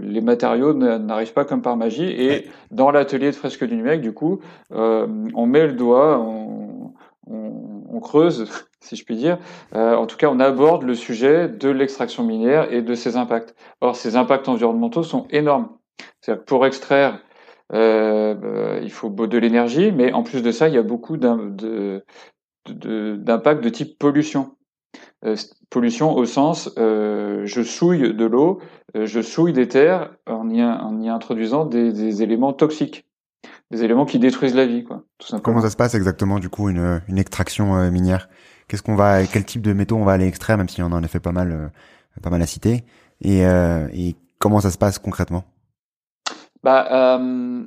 les 0.00 0.20
matériaux 0.22 0.72
n'arrivent 0.72 1.34
pas 1.34 1.44
comme 1.44 1.60
par 1.60 1.76
magie. 1.76 2.08
Et 2.08 2.46
dans 2.70 2.90
l'atelier 2.90 3.30
de 3.30 3.36
fresque 3.36 3.64
du 3.66 3.76
numérique, 3.76 4.00
du 4.00 4.14
coup, 4.14 4.40
on 4.70 5.46
met 5.46 5.66
le 5.66 5.74
doigt, 5.74 6.18
on, 6.18 6.94
on 7.26 7.77
creuse 8.00 8.48
si 8.80 8.96
je 8.96 9.04
puis 9.04 9.16
dire. 9.16 9.38
Euh, 9.74 9.94
en 9.96 10.06
tout 10.06 10.16
cas, 10.16 10.28
on 10.28 10.40
aborde 10.40 10.82
le 10.82 10.94
sujet 10.94 11.48
de 11.48 11.68
l'extraction 11.68 12.24
minière 12.24 12.72
et 12.72 12.82
de 12.82 12.94
ses 12.94 13.16
impacts. 13.16 13.54
Or, 13.80 13.96
ces 13.96 14.16
impacts 14.16 14.48
environnementaux 14.48 15.02
sont 15.02 15.26
énormes. 15.30 15.68
C'est-à-dire 16.20 16.44
pour 16.44 16.66
extraire, 16.66 17.20
euh, 17.72 18.34
euh, 18.42 18.80
il 18.82 18.90
faut 18.90 19.10
de 19.10 19.38
l'énergie, 19.38 19.92
mais 19.92 20.12
en 20.12 20.22
plus 20.22 20.42
de 20.42 20.50
ça, 20.50 20.68
il 20.68 20.74
y 20.74 20.78
a 20.78 20.82
beaucoup 20.82 21.16
d'impacts 21.16 22.04
de, 23.62 23.68
type 23.68 23.98
pollution. 23.98 24.54
pollution 25.70 26.16
au 26.16 26.24
sens, 26.24 26.70
je 26.76 27.62
souille 27.64 28.14
de 28.14 28.24
l'eau, 28.24 28.60
je 28.94 29.20
souille 29.20 29.52
des 29.52 29.68
terres 29.68 30.12
en 30.26 30.48
y, 30.50 31.08
introduisant 31.08 31.64
des, 31.64 32.22
éléments 32.22 32.52
toxiques, 32.52 33.07
des 33.70 33.84
éléments 33.84 34.06
qui 34.06 34.18
détruisent 34.18 34.54
la 34.54 34.66
vie, 34.66 34.84
quoi. 34.84 35.04
Tout 35.18 35.38
Comment 35.40 35.60
ça 35.60 35.70
se 35.70 35.76
passe 35.76 35.94
exactement, 35.94 36.38
du 36.38 36.48
coup, 36.48 36.68
une, 36.68 37.02
une 37.08 37.18
extraction 37.18 37.90
minière? 37.90 38.28
Qu'est-ce 38.68 38.82
qu'on 38.82 38.96
va, 38.96 39.24
quel 39.24 39.44
type 39.44 39.62
de 39.62 39.72
métaux 39.72 39.96
on 39.96 40.04
va 40.04 40.12
aller 40.12 40.26
extraire, 40.26 40.58
même 40.58 40.68
si 40.68 40.82
on 40.82 40.86
en 40.86 41.02
a 41.02 41.08
fait 41.08 41.20
pas 41.20 41.32
mal, 41.32 41.52
euh, 41.52 41.68
pas 42.22 42.28
mal 42.28 42.42
à 42.42 42.46
citer, 42.46 42.84
et, 43.22 43.46
euh, 43.46 43.88
et 43.94 44.14
comment 44.38 44.60
ça 44.60 44.70
se 44.70 44.76
passe 44.76 44.98
concrètement? 44.98 45.44
Bah, 46.62 47.14
euh, 47.14 47.64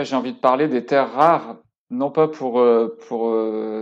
j'ai 0.00 0.14
envie 0.14 0.32
de 0.32 0.38
parler 0.38 0.68
des 0.68 0.84
terres 0.84 1.12
rares, 1.12 1.56
non 1.90 2.12
pas 2.12 2.28
pour 2.28 2.64
pour 3.08 3.34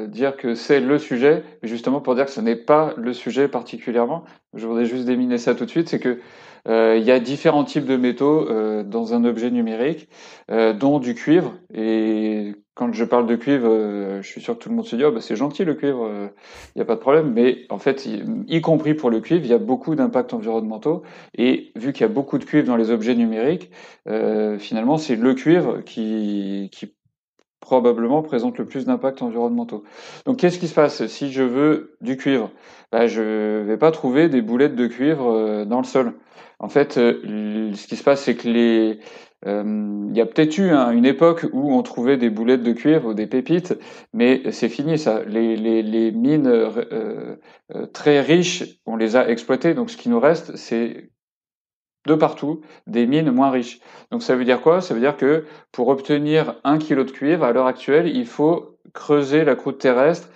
dire 0.08 0.36
que 0.36 0.54
c'est 0.54 0.80
le 0.80 0.98
sujet, 0.98 1.44
mais 1.62 1.68
justement 1.68 2.00
pour 2.00 2.14
dire 2.14 2.24
que 2.24 2.30
ce 2.30 2.40
n'est 2.40 2.56
pas 2.56 2.94
le 2.96 3.12
sujet 3.12 3.48
particulièrement. 3.48 4.24
Je 4.54 4.66
voudrais 4.66 4.86
juste 4.86 5.04
déminer 5.04 5.36
ça 5.38 5.54
tout 5.54 5.64
de 5.64 5.70
suite, 5.70 5.88
c'est 5.88 5.98
que 5.98 6.20
il 6.66 7.02
y 7.02 7.10
a 7.10 7.20
différents 7.20 7.64
types 7.64 7.86
de 7.86 7.96
métaux 7.96 8.48
dans 8.84 9.14
un 9.14 9.24
objet 9.24 9.50
numérique, 9.50 10.08
dont 10.48 10.98
du 10.98 11.14
cuivre. 11.14 11.54
Et 11.72 12.54
quand 12.76 12.92
je 12.92 13.04
parle 13.04 13.26
de 13.26 13.36
cuivre, 13.36 13.66
euh, 13.66 14.20
je 14.20 14.28
suis 14.28 14.42
sûr 14.42 14.54
que 14.56 14.62
tout 14.62 14.68
le 14.68 14.74
monde 14.74 14.84
se 14.84 14.94
dit 14.96 15.04
oh, 15.04 15.10
bah, 15.10 15.22
c'est 15.22 15.34
gentil 15.34 15.64
le 15.64 15.74
cuivre, 15.74 16.06
il 16.10 16.24
euh, 16.24 16.28
n'y 16.76 16.82
a 16.82 16.84
pas 16.84 16.94
de 16.94 17.00
problème. 17.00 17.32
Mais 17.32 17.64
en 17.70 17.78
fait, 17.78 18.06
y, 18.06 18.60
compris 18.60 18.92
pour 18.92 19.08
le 19.08 19.20
cuivre, 19.20 19.44
il 19.44 19.50
y 19.50 19.54
a 19.54 19.58
beaucoup 19.58 19.94
d'impacts 19.94 20.34
environnementaux. 20.34 21.02
Et 21.36 21.72
vu 21.74 21.94
qu'il 21.94 22.02
y 22.02 22.04
a 22.04 22.12
beaucoup 22.12 22.36
de 22.36 22.44
cuivre 22.44 22.66
dans 22.66 22.76
les 22.76 22.90
objets 22.90 23.14
numériques, 23.14 23.70
euh, 24.08 24.58
finalement, 24.58 24.98
c'est 24.98 25.16
le 25.16 25.32
cuivre 25.32 25.80
qui, 25.86 26.68
qui 26.70 26.94
probablement 27.60 28.22
présente 28.22 28.58
le 28.58 28.66
plus 28.66 28.84
d'impacts 28.84 29.22
environnementaux. 29.22 29.82
Donc 30.26 30.36
qu'est-ce 30.36 30.58
qui 30.58 30.68
se 30.68 30.74
passe 30.74 31.06
si 31.06 31.32
je 31.32 31.42
veux 31.42 31.96
du 32.02 32.18
cuivre? 32.18 32.50
Bah, 32.92 33.06
Je 33.06 33.62
vais 33.62 33.78
pas 33.78 33.90
trouver 33.90 34.28
des 34.28 34.42
boulettes 34.42 34.76
de 34.76 34.86
cuivre 34.86 35.64
dans 35.64 35.78
le 35.78 35.86
sol. 35.86 36.12
En 36.58 36.68
fait, 36.68 36.94
ce 36.94 37.86
qui 37.86 37.96
se 37.96 38.02
passe, 38.02 38.24
c'est 38.24 38.34
que 38.34 38.48
les, 38.48 38.98
euh, 39.46 40.06
il 40.10 40.16
y 40.16 40.20
a 40.20 40.26
peut-être 40.26 40.56
eu 40.58 40.70
hein, 40.70 40.90
une 40.90 41.04
époque 41.04 41.46
où 41.52 41.72
on 41.72 41.82
trouvait 41.82 42.16
des 42.16 42.30
boulettes 42.30 42.62
de 42.62 42.72
cuivre 42.72 43.10
ou 43.10 43.14
des 43.14 43.26
pépites, 43.26 43.78
mais 44.12 44.50
c'est 44.50 44.68
fini 44.68 44.98
ça. 44.98 45.22
Les, 45.24 45.56
les, 45.56 46.10
mines 46.12 46.46
euh, 46.46 47.36
euh, 47.74 47.86
très 47.86 48.20
riches, 48.20 48.64
on 48.86 48.96
les 48.96 49.16
a 49.16 49.28
exploitées, 49.28 49.74
donc 49.74 49.90
ce 49.90 49.96
qui 49.96 50.08
nous 50.08 50.20
reste, 50.20 50.56
c'est 50.56 51.10
de 52.06 52.14
partout 52.14 52.62
des 52.86 53.06
mines 53.06 53.30
moins 53.30 53.50
riches. 53.50 53.80
Donc 54.10 54.22
ça 54.22 54.36
veut 54.36 54.44
dire 54.44 54.62
quoi? 54.62 54.80
Ça 54.80 54.94
veut 54.94 55.00
dire 55.00 55.16
que 55.16 55.44
pour 55.72 55.88
obtenir 55.88 56.60
un 56.64 56.78
kilo 56.78 57.04
de 57.04 57.10
cuivre, 57.10 57.44
à 57.44 57.52
l'heure 57.52 57.66
actuelle, 57.66 58.08
il 58.08 58.26
faut 58.26 58.78
creuser 58.94 59.44
la 59.44 59.56
croûte 59.56 59.78
terrestre 59.78 60.28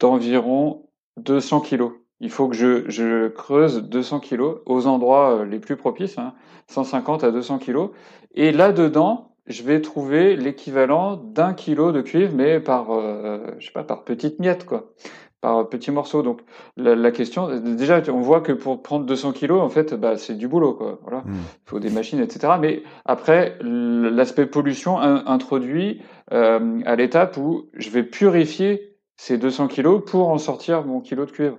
d'environ 0.00 0.88
200 1.18 1.60
kilos. 1.60 1.92
Il 2.20 2.30
faut 2.30 2.48
que 2.48 2.56
je, 2.56 2.88
je, 2.88 3.28
creuse 3.28 3.82
200 3.82 4.20
kilos 4.20 4.58
aux 4.64 4.86
endroits 4.86 5.44
les 5.44 5.58
plus 5.58 5.76
propices, 5.76 6.18
hein, 6.18 6.32
150 6.68 7.24
à 7.24 7.30
200 7.30 7.58
kilos. 7.58 7.90
Et 8.34 8.52
là-dedans, 8.52 9.36
je 9.46 9.62
vais 9.62 9.80
trouver 9.80 10.36
l'équivalent 10.36 11.16
d'un 11.16 11.54
kilo 11.54 11.92
de 11.92 12.00
cuivre, 12.00 12.32
mais 12.34 12.60
par, 12.60 12.90
euh, 12.90 13.38
je 13.58 13.66
sais 13.66 13.72
pas, 13.72 13.84
par 13.84 14.04
petite 14.04 14.40
miette, 14.40 14.66
quoi, 14.66 14.92
par 15.40 15.68
petit 15.68 15.90
morceau. 15.90 16.22
Donc 16.22 16.40
la, 16.76 17.10
question, 17.12 17.60
déjà, 17.60 18.02
on 18.08 18.20
voit 18.20 18.40
que 18.40 18.52
pour 18.52 18.82
prendre 18.82 19.06
200 19.06 19.32
kilos, 19.32 19.60
en 19.60 19.68
fait, 19.68 19.94
bah, 19.94 20.16
c'est 20.16 20.34
du 20.34 20.48
boulot, 20.48 20.74
quoi. 20.74 20.98
Voilà, 21.02 21.18
hmm. 21.18 21.34
il 21.34 21.70
faut 21.70 21.80
des 21.80 21.90
machines, 21.90 22.20
etc. 22.20 22.54
Mais 22.60 22.82
après, 23.04 23.56
l'aspect 23.60 24.46
pollution 24.46 24.98
introduit 24.98 26.02
euh, 26.32 26.80
à 26.84 26.96
l'étape 26.96 27.36
où 27.36 27.68
je 27.74 27.90
vais 27.90 28.02
purifier 28.02 28.96
ces 29.16 29.38
200 29.38 29.68
kilos 29.68 30.02
pour 30.04 30.28
en 30.28 30.38
sortir 30.38 30.84
mon 30.84 31.00
kilo 31.00 31.24
de 31.24 31.30
cuivre 31.30 31.58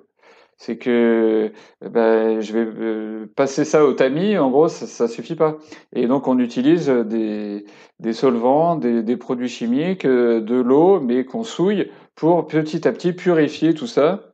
c'est 0.58 0.78
que 0.78 1.52
ben, 1.82 2.42
je 2.42 2.54
vais 2.54 2.66
euh, 2.66 3.26
passer 3.36 3.64
ça 3.64 3.86
au 3.86 3.94
tamis, 3.94 4.38
en 4.38 4.50
gros, 4.50 4.68
ça, 4.68 4.88
ça 4.88 5.08
suffit 5.08 5.36
pas. 5.36 5.58
Et 5.94 6.08
donc, 6.08 6.28
on 6.28 6.40
utilise 6.40 6.90
des, 6.90 7.66
des 8.00 8.14
solvants, 8.14 8.76
des, 8.76 9.04
des, 9.04 9.18
produits 9.18 9.50
chimiques, 9.50 10.06
euh, 10.06 10.42
de 10.42 10.56
l'eau, 10.56 11.00
mais 11.00 11.26
qu'on 11.26 11.44
souille 11.44 11.92
pour 12.16 12.48
petit 12.48 12.88
à 12.88 12.92
petit 12.92 13.14
purifier 13.14 13.76
tout 13.76 13.86
ça, 13.86 14.34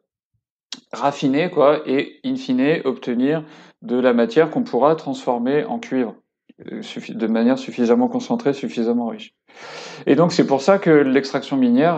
raffiner, 0.93 1.49
quoi, 1.49 1.81
et 1.85 2.19
in 2.23 2.37
fine, 2.37 2.81
obtenir 2.85 3.43
de 3.81 3.99
la 3.99 4.13
matière 4.13 4.49
qu'on 4.49 4.63
pourra 4.63 4.95
transformer 4.95 5.65
en 5.65 5.77
cuivre 5.77 6.15
euh, 6.71 6.81
de 7.09 7.27
manière 7.27 7.57
suffisamment 7.57 8.07
concentrée, 8.07 8.53
suffisamment 8.53 9.07
riche. 9.07 9.35
Et 10.07 10.15
donc 10.15 10.31
c'est 10.31 10.47
pour 10.47 10.61
ça 10.61 10.79
que 10.79 10.89
l'extraction 10.89 11.57
minière 11.57 11.97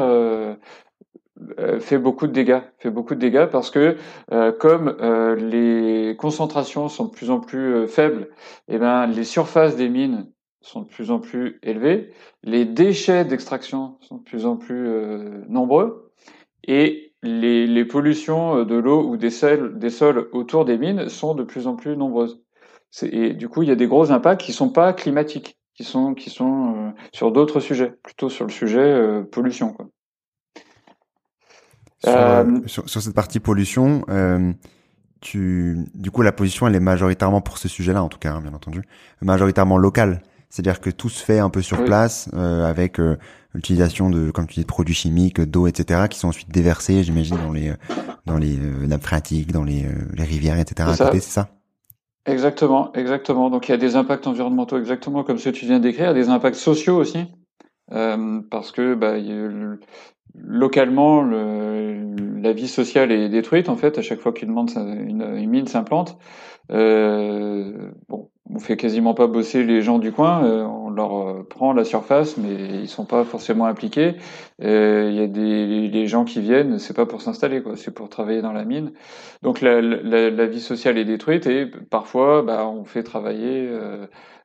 fait 1.79 1.97
beaucoup 1.97 2.27
de 2.27 2.31
dégâts, 2.31 2.61
fait 2.79 2.89
beaucoup 2.89 3.15
de 3.15 3.19
dégâts 3.19 3.45
parce 3.45 3.69
que 3.69 3.95
euh, 4.31 4.51
comme 4.51 4.95
euh, 5.01 5.35
les 5.35 6.15
concentrations 6.17 6.89
sont 6.89 7.05
de 7.05 7.11
plus 7.11 7.29
en 7.29 7.39
plus 7.39 7.87
faibles, 7.87 8.29
et 8.67 8.75
eh 8.75 8.77
ben 8.77 9.07
les 9.07 9.23
surfaces 9.23 9.75
des 9.75 9.89
mines 9.89 10.31
sont 10.61 10.81
de 10.81 10.87
plus 10.87 11.11
en 11.11 11.19
plus 11.19 11.59
élevées, 11.63 12.11
les 12.43 12.65
déchets 12.65 13.25
d'extraction 13.25 13.97
sont 14.01 14.17
de 14.17 14.23
plus 14.23 14.45
en 14.45 14.57
plus 14.57 14.89
nombreux 15.47 16.11
et 16.63 17.13
les, 17.21 17.67
les 17.67 17.85
pollutions 17.85 18.63
de 18.63 18.75
l'eau 18.75 19.07
ou 19.07 19.17
des 19.17 19.29
sols, 19.29 19.77
des 19.77 19.89
sols 19.89 20.29
autour 20.31 20.65
des 20.65 20.77
mines 20.77 21.09
sont 21.09 21.35
de 21.35 21.43
plus 21.43 21.67
en 21.67 21.75
plus 21.75 21.95
nombreuses. 21.95 22.41
Et 23.03 23.33
du 23.33 23.49
coup, 23.49 23.63
il 23.63 23.69
y 23.69 23.71
a 23.71 23.75
des 23.75 23.87
gros 23.87 24.11
impacts 24.11 24.41
qui 24.41 24.53
sont 24.53 24.69
pas 24.69 24.93
climatiques, 24.93 25.57
qui 25.75 25.83
sont 25.83 26.13
qui 26.13 26.29
sont 26.29 26.93
sur 27.13 27.31
d'autres 27.31 27.59
sujets, 27.59 27.93
plutôt 28.03 28.29
sur 28.29 28.45
le 28.45 28.51
sujet 28.51 29.23
pollution. 29.31 29.73
Quoi. 29.73 29.87
Euh, 32.07 32.59
sur, 32.65 32.87
sur, 32.89 33.01
cette 33.01 33.15
partie 33.15 33.39
pollution, 33.39 34.03
euh, 34.09 34.51
tu, 35.21 35.77
du 35.93 36.11
coup, 36.11 36.21
la 36.21 36.31
position, 36.31 36.67
elle 36.67 36.75
est 36.75 36.79
majoritairement 36.79 37.41
pour 37.41 37.57
ce 37.57 37.67
sujet-là, 37.67 38.03
en 38.03 38.09
tout 38.09 38.19
cas, 38.19 38.33
hein, 38.33 38.41
bien 38.41 38.53
entendu, 38.53 38.81
majoritairement 39.21 39.77
locale. 39.77 40.21
C'est-à-dire 40.49 40.79
que 40.79 40.89
tout 40.89 41.09
se 41.09 41.23
fait 41.23 41.39
un 41.39 41.49
peu 41.49 41.61
sur 41.61 41.83
place, 41.83 42.29
euh, 42.33 42.65
avec 42.65 42.99
euh, 42.99 43.17
l'utilisation 43.53 44.09
de, 44.09 44.31
comme 44.31 44.47
tu 44.47 44.55
dis, 44.55 44.61
de 44.61 44.67
produits 44.67 44.93
chimiques, 44.93 45.41
d'eau, 45.41 45.67
etc., 45.67 46.07
qui 46.09 46.19
sont 46.19 46.29
ensuite 46.29 46.49
déversés, 46.49 47.03
j'imagine, 47.03 47.37
dans 47.37 47.51
les 47.51 47.73
dans 48.25 48.37
les 48.37 48.55
nappes 48.55 49.03
phréatiques, 49.03 49.51
dans 49.51 49.63
les, 49.63 49.85
les 50.13 50.23
rivières, 50.23 50.59
etc. 50.59 50.89
C'est 51.11 51.21
ça 51.21 51.49
Exactement, 52.25 52.91
exactement. 52.93 53.49
Donc 53.51 53.67
il 53.67 53.71
y 53.71 53.75
a 53.75 53.77
des 53.77 53.95
impacts 53.95 54.25
environnementaux, 54.25 54.79
exactement 54.79 55.23
comme 55.23 55.37
ce 55.37 55.49
que 55.49 55.55
tu 55.55 55.65
viens 55.65 55.79
d'écrire, 55.79 56.13
des 56.15 56.29
impacts 56.29 56.55
sociaux 56.55 56.97
aussi, 56.97 57.25
euh, 57.91 58.41
parce 58.49 58.71
que 58.71 58.95
bah, 58.95 59.17
localement, 60.43 61.21
le, 61.21 62.15
la 62.41 62.53
vie 62.53 62.67
sociale 62.67 63.11
est 63.11 63.29
détruite 63.29 63.69
en 63.69 63.75
fait 63.75 63.97
à 63.97 64.01
chaque 64.01 64.19
fois 64.19 64.33
qu'une 64.33 64.51
une, 64.51 65.35
une, 65.37 65.49
mine 65.49 65.67
s'implante. 65.67 66.17
Euh, 66.71 67.91
bon, 68.09 68.29
on 68.49 68.59
fait 68.59 68.77
quasiment 68.77 69.13
pas 69.13 69.27
bosser 69.27 69.63
les 69.63 69.81
gens 69.81 69.99
du 69.99 70.11
coin, 70.11 70.43
euh, 70.43 70.63
on 70.63 70.89
leur 70.89 71.47
prend 71.47 71.73
la 71.73 71.83
surface, 71.83 72.37
mais 72.37 72.81
ils 72.81 72.87
sont 72.87 73.05
pas 73.05 73.23
forcément 73.23 73.65
impliqués. 73.65 74.15
Il 74.59 75.13
y 75.13 75.21
a 75.21 75.27
des 75.27 75.87
les 75.87 76.07
gens 76.07 76.25
qui 76.25 76.41
viennent, 76.41 76.79
c'est 76.79 76.95
pas 76.95 77.05
pour 77.05 77.21
s'installer, 77.21 77.61
quoi, 77.61 77.75
c'est 77.75 77.93
pour 77.93 78.09
travailler 78.09 78.41
dans 78.41 78.53
la 78.53 78.65
mine. 78.65 78.93
Donc 79.43 79.61
la, 79.61 79.81
la, 79.81 80.29
la, 80.29 80.45
vie 80.45 80.61
sociale 80.61 80.97
est 80.97 81.05
détruite 81.05 81.47
et 81.47 81.65
parfois, 81.65 82.41
bah, 82.41 82.67
on 82.67 82.85
fait 82.85 83.03
travailler. 83.03 83.69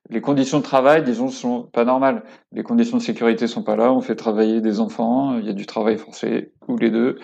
Les 0.09 0.21
conditions 0.21 0.59
de 0.59 0.65
travail, 0.65 1.05
disons, 1.05 1.29
sont 1.29 1.63
pas 1.73 1.85
normales. 1.85 2.25
Les 2.53 2.63
conditions 2.63 2.97
de 2.97 3.03
sécurité 3.03 3.47
sont 3.47 3.63
pas 3.63 3.77
là. 3.77 3.93
On 3.93 4.01
fait 4.01 4.17
travailler 4.17 4.61
des 4.61 4.81
enfants. 4.81 5.39
Il 5.39 5.45
y 5.45 5.51
a 5.51 5.53
du 5.53 5.67
travail 5.67 5.99
forcé 5.99 6.53
ou 6.67 6.77
les 6.77 6.91
deux 6.91 7.19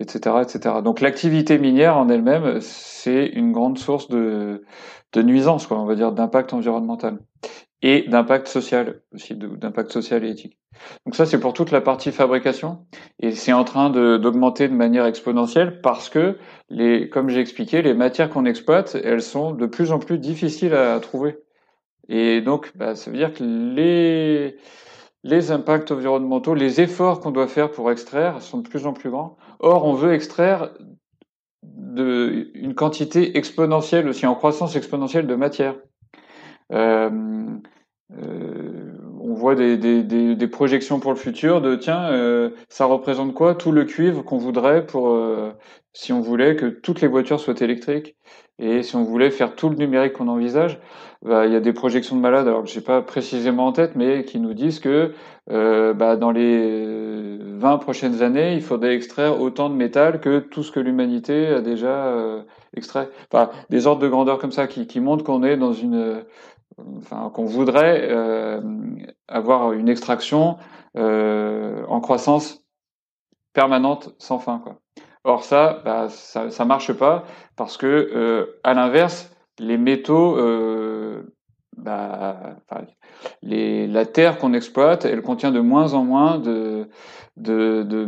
etc., 0.00 0.36
etc. 0.42 0.76
Donc 0.82 1.00
l'activité 1.00 1.58
minière 1.58 1.96
en 1.96 2.08
elle-même, 2.08 2.60
c'est 2.60 3.26
une 3.26 3.52
grande 3.52 3.78
source 3.78 4.08
de, 4.08 4.64
de 5.12 5.22
nuisance, 5.22 5.66
quoi, 5.66 5.78
on 5.78 5.86
va 5.86 5.94
dire, 5.94 6.12
d'impact 6.12 6.52
environnemental 6.52 7.18
et 7.82 8.04
d'impact 8.08 8.48
social 8.48 9.00
aussi, 9.14 9.36
d'impact 9.36 9.92
social 9.92 10.24
et 10.24 10.30
éthique. 10.30 10.58
Donc 11.04 11.14
ça, 11.14 11.26
c'est 11.26 11.38
pour 11.38 11.52
toute 11.52 11.70
la 11.70 11.80
partie 11.80 12.12
fabrication 12.12 12.86
et 13.20 13.32
c'est 13.32 13.52
en 13.52 13.64
train 13.64 13.90
d'augmenter 13.90 14.68
de, 14.68 14.74
manière 14.74 15.06
exponentielle 15.06 15.80
parce 15.80 16.08
que, 16.08 16.38
les, 16.70 17.08
comme 17.08 17.28
j'ai 17.28 17.40
expliqué, 17.40 17.82
les 17.82 17.94
matières 17.94 18.30
qu'on 18.30 18.44
exploite, 18.44 18.96
elles 19.02 19.22
sont 19.22 19.52
de 19.52 19.66
plus 19.66 19.92
en 19.92 19.98
plus 19.98 20.18
difficiles 20.18 20.74
à, 20.74 20.98
trouver. 21.00 21.38
Et 22.08 22.40
donc, 22.40 22.72
bah, 22.76 22.94
ça 22.94 23.10
veut 23.10 23.16
dire 23.16 23.32
que 23.34 23.44
les 23.44 24.56
les 25.24 25.50
impacts 25.50 25.90
environnementaux, 25.90 26.54
les 26.54 26.80
efforts 26.80 27.20
qu'on 27.20 27.30
doit 27.30 27.48
faire 27.48 27.70
pour 27.70 27.90
extraire 27.90 28.40
sont 28.40 28.58
de 28.58 28.68
plus 28.68 28.86
en 28.86 28.92
plus 28.92 29.10
grands. 29.10 29.36
Or, 29.58 29.84
on 29.84 29.94
veut 29.94 30.12
extraire 30.12 30.70
de, 31.62 32.50
une 32.54 32.74
quantité 32.74 33.36
exponentielle 33.36 34.08
aussi, 34.08 34.26
en 34.26 34.34
croissance 34.34 34.76
exponentielle 34.76 35.26
de 35.26 35.34
matière. 35.34 35.74
Euh, 36.72 37.10
euh, 38.16 38.92
on 39.20 39.34
voit 39.34 39.54
des, 39.54 39.76
des, 39.76 40.02
des, 40.02 40.48
projections 40.48 41.00
pour 41.00 41.12
le 41.12 41.18
futur 41.18 41.60
de 41.60 41.76
tiens, 41.76 42.10
euh, 42.10 42.50
ça 42.68 42.86
représente 42.86 43.34
quoi 43.34 43.54
tout 43.54 43.72
le 43.72 43.84
cuivre 43.84 44.22
qu'on 44.22 44.38
voudrait 44.38 44.86
pour 44.86 45.14
si 45.92 46.12
on 46.12 46.20
voulait 46.20 46.56
que 46.56 46.66
toutes 46.66 47.00
les 47.00 47.08
voitures 47.08 47.40
soient 47.40 47.60
électriques 47.60 48.16
et 48.58 48.82
si 48.82 48.96
on 48.96 49.04
voulait 49.04 49.30
faire 49.30 49.54
tout 49.54 49.68
le 49.68 49.76
numérique 49.76 50.14
qu'on 50.14 50.28
envisage, 50.28 50.80
bah, 51.24 51.46
il 51.46 51.52
y 51.52 51.56
a 51.56 51.60
des 51.60 51.72
projections 51.72 52.14
de 52.14 52.20
malades, 52.20 52.46
alors 52.46 52.62
que 52.62 52.68
j'ai 52.68 52.80
pas 52.80 53.02
précisément 53.02 53.66
en 53.66 53.72
tête, 53.72 53.96
mais 53.96 54.24
qui 54.24 54.38
nous 54.38 54.54
disent 54.54 54.78
que 54.78 55.12
euh, 55.50 55.92
bah, 55.92 56.16
dans 56.16 56.30
les 56.30 57.38
20 57.40 57.78
prochaines 57.78 58.22
années, 58.22 58.54
il 58.54 58.62
faudrait 58.62 58.94
extraire 58.94 59.40
autant 59.40 59.68
de 59.68 59.74
métal 59.74 60.20
que 60.20 60.38
tout 60.38 60.62
ce 60.62 60.70
que 60.70 60.78
l'humanité 60.78 61.48
a 61.48 61.60
déjà 61.60 62.06
euh, 62.06 62.42
extrait. 62.76 63.10
Des 63.68 63.86
ordres 63.88 64.02
de 64.02 64.08
grandeur 64.08 64.38
comme 64.38 64.52
ça 64.52 64.68
qui, 64.68 64.86
qui 64.86 65.00
montrent 65.00 65.24
qu'on 65.24 65.42
est 65.42 65.56
dans 65.56 65.72
une, 65.72 66.24
qu'on 67.32 67.44
voudrait 67.44 68.06
euh, 68.10 68.60
avoir 69.26 69.72
une 69.72 69.88
extraction 69.88 70.56
en 70.94 72.00
croissance 72.00 72.64
permanente 73.54 74.14
sans 74.18 74.38
fin, 74.38 74.58
quoi. 74.58 74.78
Or 75.24 75.44
ça, 75.44 75.82
bah, 75.84 76.08
ça, 76.08 76.50
ça 76.50 76.64
marche 76.64 76.92
pas 76.92 77.24
parce 77.56 77.76
que 77.76 78.56
à 78.62 78.72
l'inverse, 78.74 79.30
les 79.58 79.78
métaux, 79.78 80.36
bah, 81.78 82.56
les, 83.42 83.86
la 83.86 84.06
terre 84.06 84.38
qu'on 84.38 84.52
exploite, 84.52 85.04
elle 85.04 85.22
contient 85.22 85.50
de 85.50 85.60
moins 85.60 85.94
en 85.94 86.04
moins 86.04 86.38
de 86.38 86.88
de, 87.36 87.82
de, 87.84 88.06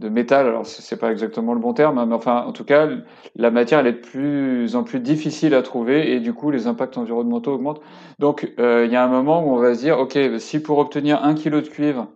de 0.00 0.08
métal. 0.08 0.46
Alors 0.46 0.66
c'est 0.66 0.98
pas 0.98 1.12
exactement 1.12 1.54
le 1.54 1.60
bon 1.60 1.74
terme, 1.74 1.98
hein, 1.98 2.06
mais 2.06 2.14
enfin 2.14 2.44
en 2.46 2.52
tout 2.52 2.64
cas, 2.64 2.88
la 3.36 3.50
matière 3.50 3.80
elle 3.80 3.86
est 3.86 3.92
de 3.92 3.98
plus 3.98 4.76
en 4.76 4.84
plus 4.84 5.00
difficile 5.00 5.54
à 5.54 5.62
trouver 5.62 6.12
et 6.12 6.20
du 6.20 6.32
coup 6.34 6.50
les 6.50 6.66
impacts 6.66 6.98
environnementaux 6.98 7.52
augmentent. 7.52 7.80
Donc 8.18 8.52
euh, 8.58 8.84
il 8.86 8.92
y 8.92 8.96
a 8.96 9.04
un 9.04 9.08
moment 9.08 9.44
où 9.44 9.54
on 9.54 9.58
va 9.58 9.74
se 9.74 9.80
dire, 9.80 9.98
ok, 9.98 10.18
si 10.38 10.60
pour 10.60 10.78
obtenir 10.78 11.22
un 11.24 11.34
kilo 11.34 11.60
de 11.60 11.68
cuivre 11.68 12.08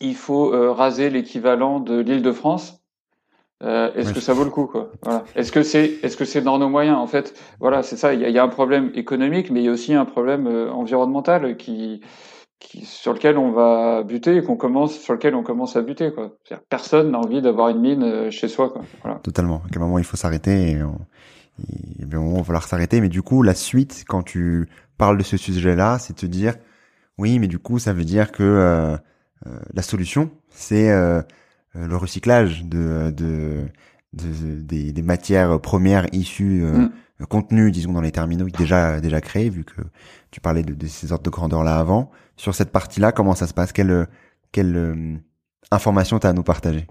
il 0.00 0.14
faut 0.14 0.52
euh, 0.52 0.72
raser 0.72 1.10
l'équivalent 1.10 1.80
de 1.80 1.98
l'île 1.98 2.22
de 2.22 2.32
France. 2.32 2.81
Euh, 3.62 3.92
est-ce 3.94 4.12
que 4.12 4.20
ça 4.20 4.32
vaut 4.32 4.44
le 4.44 4.50
coup 4.50 4.66
quoi? 4.66 4.90
Voilà. 5.02 5.24
Est-ce 5.36 5.52
que 5.52 5.62
c'est 5.62 5.98
est-ce 6.02 6.16
que 6.16 6.24
c'est 6.24 6.40
dans 6.40 6.58
nos 6.58 6.68
moyens? 6.68 6.96
En 6.96 7.06
fait 7.06 7.34
Voilà, 7.60 7.82
c'est 7.82 7.96
ça. 7.96 8.12
Il 8.12 8.20
y 8.20 8.24
a, 8.24 8.28
y 8.28 8.38
a, 8.38 8.42
un 8.42 8.48
problème 8.48 8.90
économique, 8.94 9.50
mais 9.50 9.60
il 9.60 9.66
y 9.66 9.68
a 9.68 9.72
aussi 9.72 9.94
un 9.94 10.04
problème 10.04 10.46
euh, 10.48 10.70
environnemental 10.72 11.56
qui, 11.56 12.00
qui 12.58 12.84
sur 12.84 13.12
lequel 13.12 13.38
on 13.38 13.52
va 13.52 14.02
buter 14.02 14.36
et 14.36 14.42
qu'on 14.42 14.56
commence 14.56 14.98
sur 14.98 15.12
lequel 15.12 15.36
on 15.36 15.44
commence 15.44 15.76
à 15.76 15.82
buter 15.82 16.12
quoi. 16.12 16.32
Personne 16.68 17.12
n'a 17.12 17.18
envie 17.18 17.40
d'avoir 17.40 17.68
une 17.68 17.80
mine 17.80 18.02
euh, 18.02 18.30
chez 18.30 18.48
soi 18.48 18.70
quoi. 18.70 18.82
Voilà. 19.02 19.20
Totalement. 19.20 19.62
À 19.64 19.68
quel 19.70 19.80
moment 19.80 19.98
il 19.98 20.04
faut 20.04 20.16
s'arrêter 20.16 20.72
et, 20.72 20.82
on, 20.82 20.98
et 22.00 22.04
bien, 22.04 22.18
on 22.18 22.38
va 22.38 22.44
falloir 22.44 22.66
s'arrêter. 22.66 23.00
Mais 23.00 23.08
du 23.08 23.22
coup, 23.22 23.42
la 23.42 23.54
suite 23.54 24.04
quand 24.08 24.22
tu 24.22 24.68
parles 24.98 25.18
de 25.18 25.22
ce 25.22 25.36
sujet-là, 25.36 25.98
c'est 26.00 26.14
te 26.14 26.26
dire 26.26 26.54
oui, 27.18 27.38
mais 27.38 27.46
du 27.46 27.60
coup, 27.60 27.78
ça 27.78 27.92
veut 27.92 28.04
dire 28.04 28.32
que 28.32 28.98
la 29.74 29.82
solution, 29.82 30.30
c'est 30.48 30.90
le 31.74 31.96
recyclage 31.96 32.64
de, 32.64 33.10
de, 33.10 33.62
des, 34.12 34.92
des, 34.92 35.02
matières 35.02 35.60
premières 35.60 36.06
issues 36.12 36.62
mm. 36.62 36.90
contenues, 37.28 37.70
disons, 37.70 37.92
dans 37.92 38.00
les 38.00 38.12
terminaux 38.12 38.46
déjà 38.46 39.00
déjà 39.00 39.20
créés, 39.20 39.48
vu 39.48 39.64
que 39.64 39.80
tu 40.30 40.40
parlais 40.40 40.62
de, 40.62 40.74
de 40.74 40.86
ces 40.86 41.12
ordres 41.12 41.24
de 41.24 41.30
grandeur 41.30 41.64
là 41.64 41.78
avant. 41.78 42.10
Sur 42.36 42.54
cette 42.54 42.72
partie-là, 42.72 43.12
comment 43.12 43.34
ça 43.34 43.46
se 43.46 43.54
passe? 43.54 43.72
Quelle 43.72 44.06
quelle 44.52 45.20
information 45.70 46.18
tu 46.18 46.26
as 46.26 46.30
à 46.30 46.32
nous 46.34 46.42
partager? 46.42 46.86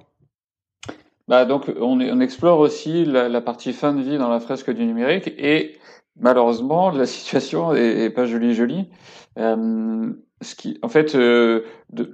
Bah 1.27 1.45
donc 1.45 1.71
on, 1.79 2.01
on 2.01 2.19
explore 2.19 2.59
aussi 2.59 3.05
la, 3.05 3.29
la, 3.29 3.41
partie 3.41 3.73
fin 3.73 3.93
de 3.93 4.01
vie 4.01 4.17
dans 4.17 4.29
la 4.29 4.39
fresque 4.39 4.71
du 4.71 4.86
numérique 4.86 5.27
et 5.38 5.77
malheureusement 6.19 6.89
la 6.89 7.05
situation 7.05 7.73
est, 7.73 8.03
est 8.03 8.09
pas 8.09 8.25
jolie 8.25 8.53
jolie. 8.53 8.89
Euh, 9.38 10.11
ce 10.41 10.55
qui, 10.55 10.79
en 10.82 10.89
fait, 10.89 11.15
euh, 11.15 11.61
de, 11.91 12.13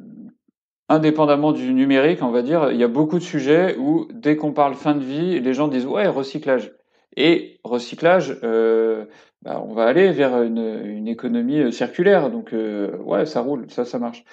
indépendamment 0.89 1.51
du 1.51 1.73
numérique, 1.73 2.21
on 2.21 2.31
va 2.31 2.41
dire, 2.41 2.71
il 2.71 2.77
y 2.77 2.83
a 2.83 2.87
beaucoup 2.87 3.19
de 3.19 3.23
sujets 3.23 3.75
où 3.77 4.07
dès 4.13 4.37
qu'on 4.37 4.53
parle 4.53 4.75
fin 4.75 4.95
de 4.95 5.03
vie, 5.03 5.39
les 5.39 5.53
gens 5.53 5.67
disent 5.67 5.85
ouais 5.85 6.07
recyclage. 6.07 6.71
Et 7.15 7.59
recyclage, 7.63 8.37
euh, 8.43 9.05
bah, 9.43 9.63
on 9.65 9.73
va 9.73 9.85
aller 9.85 10.11
vers 10.11 10.41
une, 10.41 11.07
économie 11.07 11.59
euh, 11.59 11.71
circulaire, 11.71 12.29
donc 12.29 12.53
euh, 12.53 12.97
ouais 12.97 13.25
ça 13.25 13.41
roule, 13.41 13.67
ça 13.69 13.85
ça 13.85 13.99
marche. 13.99 14.23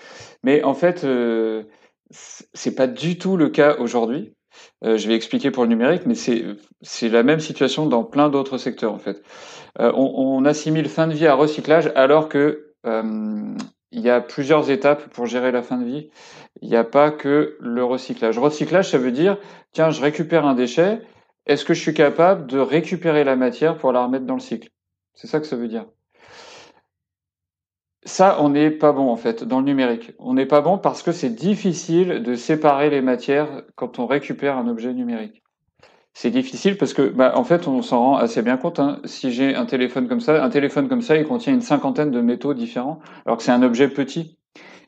Mais 0.42 0.62
en 0.64 0.74
fait, 0.74 1.04
euh, 1.04 1.64
c'est 2.10 2.74
pas 2.74 2.86
du 2.86 3.18
tout 3.18 3.36
le 3.36 3.48
cas 3.48 3.76
aujourd'hui. 3.78 4.34
Je 4.82 5.08
vais 5.08 5.14
expliquer 5.14 5.50
pour 5.50 5.64
le 5.64 5.68
numérique, 5.70 6.02
mais 6.06 6.14
c'est 6.14 6.44
c'est 6.82 7.08
la 7.08 7.22
même 7.22 7.40
situation 7.40 7.86
dans 7.86 8.04
plein 8.04 8.28
d'autres 8.28 8.58
secteurs 8.58 8.92
en 8.92 8.98
fait. 8.98 9.22
On, 9.78 9.92
on, 10.16 10.44
assimile 10.44 10.88
fin 10.88 11.08
de 11.08 11.14
vie 11.14 11.26
à 11.26 11.34
recyclage 11.34 11.90
alors 11.96 12.28
que 12.28 12.74
il 12.84 14.00
y 14.00 14.10
a 14.10 14.20
plusieurs 14.20 14.70
étapes 14.70 15.08
pour 15.10 15.26
gérer 15.26 15.52
la 15.52 15.62
fin 15.62 15.78
de 15.78 15.84
vie. 15.84 16.10
Il 16.62 16.68
n'y 16.68 16.76
a 16.76 16.84
pas 16.84 17.10
que 17.10 17.56
le 17.60 17.84
recyclage. 17.84 18.38
Recyclage, 18.38 18.90
ça 18.90 18.98
veut 18.98 19.12
dire, 19.12 19.38
tiens, 19.72 19.90
je 19.90 20.00
récupère 20.00 20.46
un 20.46 20.54
déchet, 20.54 21.02
est-ce 21.46 21.64
que 21.64 21.74
je 21.74 21.80
suis 21.80 21.94
capable 21.94 22.46
de 22.46 22.58
récupérer 22.58 23.24
la 23.24 23.36
matière 23.36 23.76
pour 23.76 23.92
la 23.92 24.04
remettre 24.04 24.24
dans 24.24 24.34
le 24.34 24.40
cycle? 24.40 24.70
C'est 25.14 25.26
ça 25.26 25.40
que 25.40 25.46
ça 25.46 25.56
veut 25.56 25.68
dire. 25.68 25.86
Ça, 28.06 28.36
on 28.40 28.50
n'est 28.50 28.70
pas 28.70 28.92
bon 28.92 29.10
en 29.10 29.16
fait 29.16 29.44
dans 29.44 29.60
le 29.60 29.64
numérique. 29.64 30.12
On 30.18 30.34
n'est 30.34 30.46
pas 30.46 30.60
bon 30.60 30.78
parce 30.78 31.02
que 31.02 31.12
c'est 31.12 31.30
difficile 31.30 32.22
de 32.22 32.34
séparer 32.34 32.90
les 32.90 33.00
matières 33.00 33.62
quand 33.76 33.98
on 33.98 34.06
récupère 34.06 34.58
un 34.58 34.68
objet 34.68 34.92
numérique 34.92 35.44
c'est 36.14 36.30
difficile 36.30 36.78
parce 36.78 36.94
que, 36.94 37.02
bah, 37.02 37.32
en 37.36 37.44
fait, 37.44 37.66
on 37.66 37.82
s'en 37.82 38.00
rend 38.00 38.16
assez 38.16 38.40
bien 38.40 38.56
compte. 38.56 38.78
Hein. 38.78 39.00
Si 39.04 39.32
j'ai 39.32 39.54
un 39.54 39.66
téléphone 39.66 40.08
comme 40.08 40.20
ça, 40.20 40.42
un 40.42 40.48
téléphone 40.48 40.88
comme 40.88 41.02
ça, 41.02 41.16
il 41.16 41.26
contient 41.26 41.52
une 41.52 41.60
cinquantaine 41.60 42.12
de 42.12 42.20
métaux 42.20 42.54
différents, 42.54 43.00
alors 43.26 43.36
que 43.36 43.42
c'est 43.42 43.50
un 43.50 43.62
objet 43.62 43.88
petit 43.88 44.38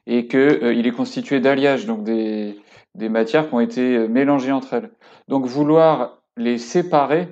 et 0.06 0.26
que 0.26 0.64
euh, 0.64 0.74
il 0.74 0.86
est 0.86 0.92
constitué 0.92 1.40
d'alliages, 1.40 1.86
donc 1.86 2.04
des, 2.04 2.60
des 2.94 3.08
matières 3.08 3.48
qui 3.48 3.54
ont 3.54 3.60
été 3.60 3.96
euh, 3.96 4.08
mélangées 4.08 4.52
entre 4.52 4.74
elles. 4.74 4.90
Donc, 5.28 5.46
vouloir 5.46 6.22
les 6.36 6.58
séparer 6.58 7.28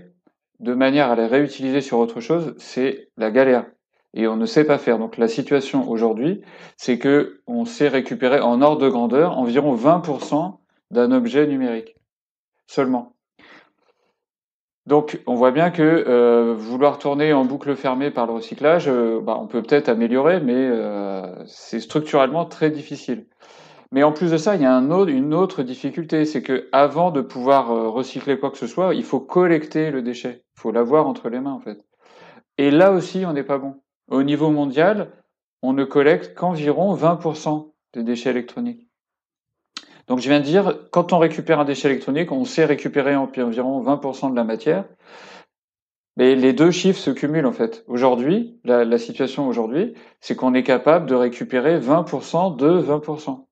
de 0.60 0.74
manière 0.74 1.10
à 1.10 1.16
les 1.16 1.26
réutiliser 1.26 1.80
sur 1.80 1.98
autre 1.98 2.20
chose, 2.20 2.54
c'est 2.58 3.08
la 3.16 3.30
galère. 3.30 3.66
Et 4.14 4.28
on 4.28 4.36
ne 4.36 4.46
sait 4.46 4.64
pas 4.64 4.78
faire. 4.78 4.98
Donc, 4.98 5.18
la 5.18 5.28
situation 5.28 5.88
aujourd'hui, 5.90 6.42
c'est 6.76 6.98
que 6.98 7.40
on 7.46 7.64
sait 7.64 7.88
récupérer 7.88 8.40
en 8.40 8.62
ordre 8.62 8.82
de 8.82 8.88
grandeur 8.88 9.36
environ 9.38 9.74
20% 9.74 10.58
d'un 10.90 11.10
objet 11.12 11.46
numérique 11.46 11.96
seulement. 12.66 13.13
Donc, 14.86 15.22
on 15.26 15.34
voit 15.34 15.50
bien 15.50 15.70
que 15.70 15.82
euh, 15.82 16.54
vouloir 16.54 16.98
tourner 16.98 17.32
en 17.32 17.46
boucle 17.46 17.74
fermée 17.74 18.10
par 18.10 18.26
le 18.26 18.34
recyclage, 18.34 18.86
euh, 18.86 19.18
bah, 19.20 19.38
on 19.40 19.46
peut 19.46 19.62
peut-être 19.62 19.88
améliorer, 19.88 20.40
mais 20.40 20.54
euh, 20.54 21.44
c'est 21.46 21.80
structurellement 21.80 22.44
très 22.44 22.70
difficile. 22.70 23.26
Mais 23.92 24.02
en 24.02 24.12
plus 24.12 24.30
de 24.30 24.36
ça, 24.36 24.56
il 24.56 24.62
y 24.62 24.66
a 24.66 24.72
une 24.72 25.34
autre 25.34 25.62
difficulté, 25.62 26.26
c'est 26.26 26.42
que 26.42 26.68
avant 26.72 27.12
de 27.12 27.22
pouvoir 27.22 27.68
recycler 27.68 28.38
quoi 28.38 28.50
que 28.50 28.58
ce 28.58 28.66
soit, 28.66 28.94
il 28.94 29.04
faut 29.04 29.20
collecter 29.20 29.90
le 29.90 30.02
déchet. 30.02 30.42
Il 30.56 30.60
faut 30.60 30.72
l'avoir 30.72 31.06
entre 31.06 31.28
les 31.28 31.40
mains, 31.40 31.52
en 31.52 31.60
fait. 31.60 31.78
Et 32.58 32.70
là 32.70 32.92
aussi, 32.92 33.24
on 33.24 33.32
n'est 33.32 33.44
pas 33.44 33.58
bon. 33.58 33.76
Au 34.10 34.22
niveau 34.22 34.50
mondial, 34.50 35.12
on 35.62 35.72
ne 35.72 35.84
collecte 35.84 36.34
qu'environ 36.34 36.94
20% 36.94 37.72
des 37.94 38.02
déchets 38.02 38.30
électroniques. 38.30 38.88
Donc 40.06 40.20
je 40.20 40.28
viens 40.28 40.40
de 40.40 40.44
dire, 40.44 40.78
quand 40.90 41.12
on 41.12 41.18
récupère 41.18 41.60
un 41.60 41.64
déchet 41.64 41.88
électronique, 41.88 42.30
on 42.30 42.44
sait 42.44 42.64
récupérer 42.64 43.16
environ 43.16 43.82
20% 43.82 44.30
de 44.30 44.36
la 44.36 44.44
matière. 44.44 44.84
Mais 46.16 46.36
les 46.36 46.52
deux 46.52 46.70
chiffres 46.70 47.00
se 47.00 47.10
cumulent 47.10 47.46
en 47.46 47.52
fait. 47.52 47.84
Aujourd'hui, 47.88 48.60
la, 48.64 48.98
situation 48.98 49.48
aujourd'hui, 49.48 49.94
c'est 50.20 50.36
qu'on 50.36 50.54
est 50.54 50.62
capable 50.62 51.06
de 51.06 51.14
récupérer 51.14 51.78
20% 51.78 52.56
de 52.56 52.80
20% 52.80 53.46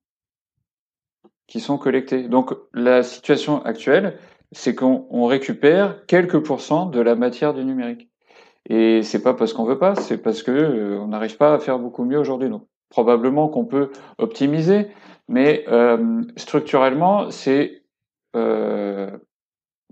qui 1.47 1.59
sont 1.59 1.77
collectés. 1.77 2.29
Donc 2.29 2.53
la 2.73 3.03
situation 3.03 3.63
actuelle, 3.65 4.17
c'est 4.53 4.75
qu'on 4.75 5.25
récupère 5.25 6.05
quelques 6.05 6.39
pourcents 6.39 6.85
de 6.85 7.01
la 7.01 7.15
matière 7.15 7.53
du 7.53 7.65
numérique. 7.65 8.09
Et 8.69 9.03
c'est 9.03 9.21
pas 9.21 9.33
parce 9.33 9.51
qu'on 9.51 9.65
veut 9.65 9.79
pas, 9.79 9.95
c'est 9.95 10.19
parce 10.19 10.41
que 10.41 10.51
euh, 10.51 10.99
on 11.01 11.07
n'arrive 11.07 11.35
pas 11.35 11.53
à 11.53 11.59
faire 11.59 11.79
beaucoup 11.79 12.05
mieux 12.05 12.17
aujourd'hui. 12.17 12.49
Donc 12.49 12.65
probablement 12.87 13.49
qu'on 13.49 13.65
peut 13.65 13.91
optimiser, 14.19 14.87
mais 15.27 15.65
euh, 15.67 16.21
structurellement, 16.35 17.31
c'est, 17.31 17.83
euh, 18.35 19.11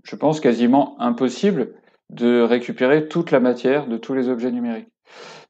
je 0.04 0.16
pense, 0.16 0.40
quasiment 0.40 1.00
impossible 1.00 1.74
de 2.10 2.42
récupérer 2.42 3.08
toute 3.08 3.30
la 3.30 3.40
matière 3.40 3.86
de 3.86 3.96
tous 3.96 4.14
les 4.14 4.28
objets 4.28 4.50
numériques. 4.50 4.88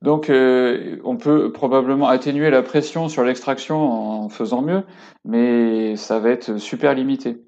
Donc, 0.00 0.30
euh, 0.30 0.98
on 1.04 1.16
peut 1.16 1.52
probablement 1.52 2.08
atténuer 2.08 2.50
la 2.50 2.62
pression 2.62 3.08
sur 3.08 3.24
l'extraction 3.24 3.76
en 3.76 4.28
faisant 4.28 4.62
mieux, 4.62 4.82
mais 5.24 5.96
ça 5.96 6.18
va 6.18 6.30
être 6.30 6.58
super 6.58 6.94
limité. 6.94 7.42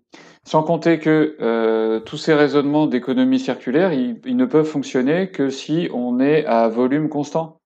Sans 0.45 0.62
compter 0.62 0.99
que 0.99 2.01
tous 2.05 2.18
ces 2.18 2.35
raisonnements 2.35 2.87
d'économie 2.87 3.39
circulaire, 3.39 3.95
ils, 3.95 4.37
ne 4.37 4.45
peuvent 4.45 4.66
fonctionner 4.66 5.30
que 5.30 5.49
si 5.49 5.89
on 5.93 6.20
est 6.20 6.45
à 6.45 6.68
volume 6.68 7.09
constant. 7.09 7.62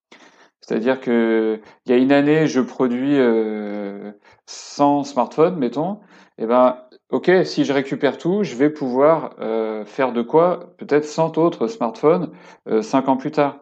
C'est-à-dire 0.69 1.01
que 1.01 1.63
il 1.87 1.93
y 1.93 1.95
a 1.95 1.99
une 1.99 2.13
année, 2.13 2.47
je 2.47 2.61
produis 2.61 3.17
euh, 3.19 4.13
100 4.45 5.05
smartphones, 5.05 5.57
mettons. 5.57 5.95
Et 6.37 6.43
eh 6.43 6.47
ben, 6.47 6.77
ok, 7.09 7.31
si 7.45 7.65
je 7.65 7.73
récupère 7.73 8.19
tout, 8.19 8.43
je 8.43 8.55
vais 8.55 8.69
pouvoir 8.69 9.35
euh, 9.41 9.87
faire 9.87 10.13
de 10.13 10.21
quoi? 10.21 10.75
Peut-être 10.77 11.07
100 11.07 11.39
autres 11.39 11.69
smartphones 11.69 12.33
euh, 12.69 12.83
5 12.83 13.09
ans 13.09 13.17
plus 13.17 13.31
tard. 13.31 13.61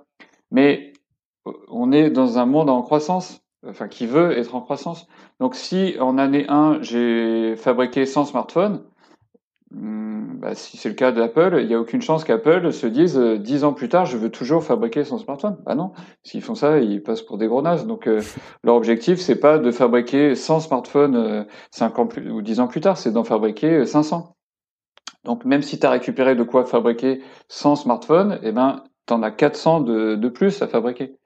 Mais 0.50 0.92
on 1.68 1.92
est 1.92 2.10
dans 2.10 2.38
un 2.38 2.46
monde 2.46 2.70
en 2.70 2.82
croissance, 2.82 3.40
enfin 3.64 3.86
qui 3.86 4.06
veut 4.08 4.36
être 4.36 4.56
en 4.56 4.60
croissance. 4.60 5.06
Donc 5.38 5.54
si 5.54 5.94
en 6.00 6.18
année 6.18 6.46
1, 6.48 6.82
j'ai 6.82 7.54
fabriqué 7.54 8.04
100 8.04 8.24
smartphones, 8.24 8.82
Hmm, 9.72 10.38
bah, 10.38 10.54
si 10.54 10.76
c'est 10.76 10.88
le 10.88 10.94
cas 10.94 11.10
d'Apple, 11.10 11.58
il 11.60 11.66
n'y 11.66 11.74
a 11.74 11.80
aucune 11.80 12.00
chance 12.00 12.22
qu'Apple 12.22 12.72
se 12.72 12.86
dise 12.86 13.18
euh, 13.18 13.36
dix 13.36 13.64
ans 13.64 13.72
plus 13.72 13.88
tard, 13.88 14.06
je 14.06 14.16
veux 14.16 14.30
toujours 14.30 14.62
fabriquer 14.62 15.02
son 15.02 15.18
smartphone. 15.18 15.56
Bah 15.64 15.74
non, 15.74 15.92
s'ils 16.22 16.42
font 16.42 16.54
ça, 16.54 16.78
ils 16.78 17.02
passent 17.02 17.22
pour 17.22 17.36
des 17.36 17.48
gros 17.48 17.62
nazes. 17.62 17.86
Donc 17.86 18.06
euh, 18.06 18.22
leur 18.62 18.76
objectif, 18.76 19.18
c'est 19.20 19.40
pas 19.40 19.58
de 19.58 19.70
fabriquer 19.72 20.36
100 20.36 20.60
smartphones 20.60 21.16
euh, 21.16 21.44
5 21.72 21.98
ans 21.98 22.06
plus, 22.06 22.30
ou 22.30 22.42
10 22.42 22.60
ans 22.60 22.68
plus 22.68 22.80
tard, 22.80 22.96
c'est 22.96 23.10
d'en 23.10 23.24
fabriquer 23.24 23.84
500. 23.84 24.36
Donc 25.24 25.44
même 25.44 25.62
si 25.62 25.80
tu 25.80 25.86
as 25.86 25.90
récupéré 25.90 26.36
de 26.36 26.44
quoi 26.44 26.64
fabriquer 26.64 27.20
100 27.48 27.76
smartphones, 27.76 28.38
eh 28.44 28.52
ben 28.52 28.84
tu 29.08 29.14
en 29.14 29.22
as 29.24 29.32
400 29.32 29.80
de, 29.80 30.14
de 30.14 30.28
plus 30.28 30.62
à 30.62 30.68
fabriquer. 30.68 31.16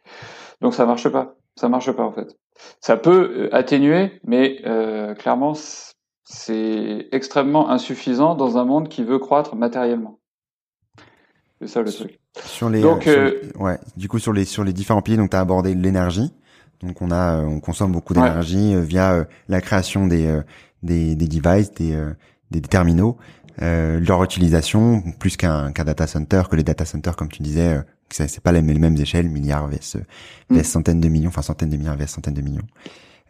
Donc 0.62 0.72
ça 0.74 0.86
marche 0.86 1.08
pas. 1.10 1.34
Ça 1.56 1.68
marche 1.68 1.92
pas 1.92 2.04
en 2.04 2.12
fait. 2.12 2.38
Ça 2.80 2.96
peut 2.96 3.48
euh, 3.50 3.54
atténuer, 3.54 4.18
mais 4.24 4.62
clairement 5.18 5.52
c'est 6.32 7.08
extrêmement 7.10 7.70
insuffisant 7.70 8.36
dans 8.36 8.56
un 8.56 8.64
monde 8.64 8.88
qui 8.88 9.02
veut 9.02 9.18
croître 9.18 9.56
matériellement. 9.56 10.20
C'est 11.60 11.66
ça 11.66 11.82
le 11.82 11.92
truc. 11.92 12.20
Sur 12.44 12.70
les, 12.70 12.80
donc, 12.80 13.08
euh, 13.08 13.40
ouais, 13.58 13.78
du 13.96 14.08
coup 14.08 14.20
sur 14.20 14.32
les 14.32 14.44
sur 14.44 14.62
les 14.62 14.72
différents 14.72 15.02
piliers, 15.02 15.16
donc 15.16 15.30
tu 15.30 15.36
as 15.36 15.40
abordé 15.40 15.74
l'énergie. 15.74 16.32
Donc 16.82 17.02
on 17.02 17.10
a, 17.10 17.42
on 17.42 17.58
consomme 17.58 17.90
beaucoup 17.90 18.14
d'énergie 18.14 18.74
euh, 18.74 18.80
via 18.80 19.12
euh, 19.12 19.24
la 19.48 19.60
création 19.60 20.06
des 20.06 20.40
des, 20.84 21.16
des 21.16 21.26
devices, 21.26 21.74
des, 21.74 21.98
des 22.52 22.60
terminaux, 22.60 23.18
leur 23.58 24.22
utilisation 24.22 25.02
plus 25.18 25.36
qu'un 25.36 25.72
qu'un 25.72 25.84
data 25.84 26.06
center, 26.06 26.44
que 26.48 26.54
les 26.54 26.62
data 26.62 26.84
centers 26.84 27.16
comme 27.16 27.28
tu 27.28 27.42
disais, 27.42 27.82
c'est 28.08 28.40
pas 28.40 28.52
les, 28.52 28.62
mêmes 28.62 28.96
échelles, 28.96 29.28
milliards 29.28 29.66
vs, 29.66 29.96
vs 30.48 30.60
mm. 30.60 30.62
centaines 30.62 31.00
de 31.00 31.08
millions, 31.08 31.28
enfin 31.28 31.42
centaines 31.42 31.70
de 31.70 31.76
milliards 31.76 31.96
vs 31.96 32.06
centaines 32.06 32.34
de 32.34 32.42
millions. 32.42 32.66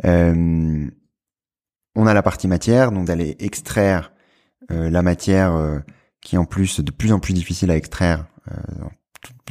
Euh, 0.05 0.87
on 1.95 2.07
a 2.07 2.15
la 2.15 2.23
partie 2.23 2.49
matière, 2.49 2.93
donc 2.93 3.07
d'aller 3.07 3.37
extraire 3.41 4.13
euh, 4.71 4.91
la 4.91 5.03
matière 5.03 5.55
euh, 5.55 5.79
qui 6.21 6.37
est 6.37 6.39
en 6.39 6.45
plus 6.45 6.81
de 6.81 6.91
plus 6.91 7.13
en 7.13 7.19
plus 7.19 7.33
difficile 7.33 7.71
à 7.71 7.77
extraire, 7.77 8.27
euh, 8.51 8.55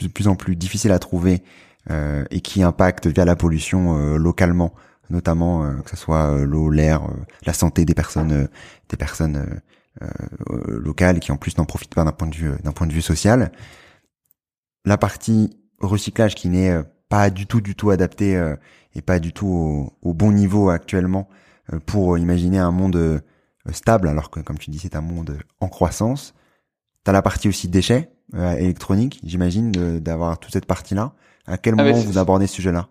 de 0.02 0.08
plus 0.08 0.28
en 0.28 0.36
plus 0.36 0.56
difficile 0.56 0.92
à 0.92 1.00
trouver 1.00 1.44
et 2.30 2.42
qui 2.42 2.62
impacte 2.62 3.08
via 3.08 3.26
la 3.26 3.36
pollution 3.36 4.16
localement, 4.16 4.76
notamment 5.10 5.82
que 5.82 5.90
ce 5.90 5.96
soit 5.96 6.38
l'eau, 6.46 6.70
l'air, 6.70 7.02
la 7.48 7.54
santé 7.54 7.84
des 7.84 7.96
personnes, 7.96 8.48
des 8.90 8.98
personnes 8.98 9.60
locales 10.68 11.20
qui 11.20 11.32
en 11.32 11.38
plus 11.38 11.58
n'en 11.58 11.66
profitent 11.66 11.96
pas 11.96 12.04
d'un 12.04 12.12
point 12.12 12.28
de 12.28 12.36
vue 12.36 12.52
point 12.76 12.86
de 12.86 12.94
vue 12.94 13.02
social. 13.02 13.52
La 14.86 15.00
partie 15.00 15.58
recyclage 15.80 16.36
qui 16.36 16.48
n'est 16.48 16.80
pas 17.08 17.32
du 17.32 17.48
tout 17.48 17.62
du 17.62 17.74
tout 17.74 17.90
adaptée 17.90 18.40
et 18.94 19.02
pas 19.02 19.18
du 19.18 19.34
tout 19.34 19.92
au, 20.04 20.14
bon 20.14 20.32
niveau 20.32 20.70
actuellement 20.70 21.28
pour 21.86 22.18
imaginer 22.18 22.58
un 22.60 22.72
monde 22.72 22.96
euh, 22.96 23.20
stable, 23.72 24.08
alors 24.08 24.30
que 24.30 24.40
comme 24.40 24.58
tu 24.58 24.70
dis 24.70 24.80
c'est 24.80 24.96
un 24.96 25.02
monde 25.02 25.38
en 25.60 25.68
croissance. 25.68 26.34
T'as 27.04 27.12
la 27.12 27.22
partie 27.22 27.48
aussi 27.48 27.68
déchets 27.68 28.12
euh, 28.36 28.54
électroniques, 28.54 29.20
j'imagine, 29.24 29.72
d'avoir 30.00 30.40
toute 30.40 30.54
cette 30.54 30.66
partie-là. 30.66 31.14
À 31.48 31.58
quel 31.58 31.76
ah, 31.78 31.84
moment 31.84 31.98
vous 31.98 32.18
abordez 32.18 32.48
ce 32.48 32.56
sujet-là? 32.56 32.90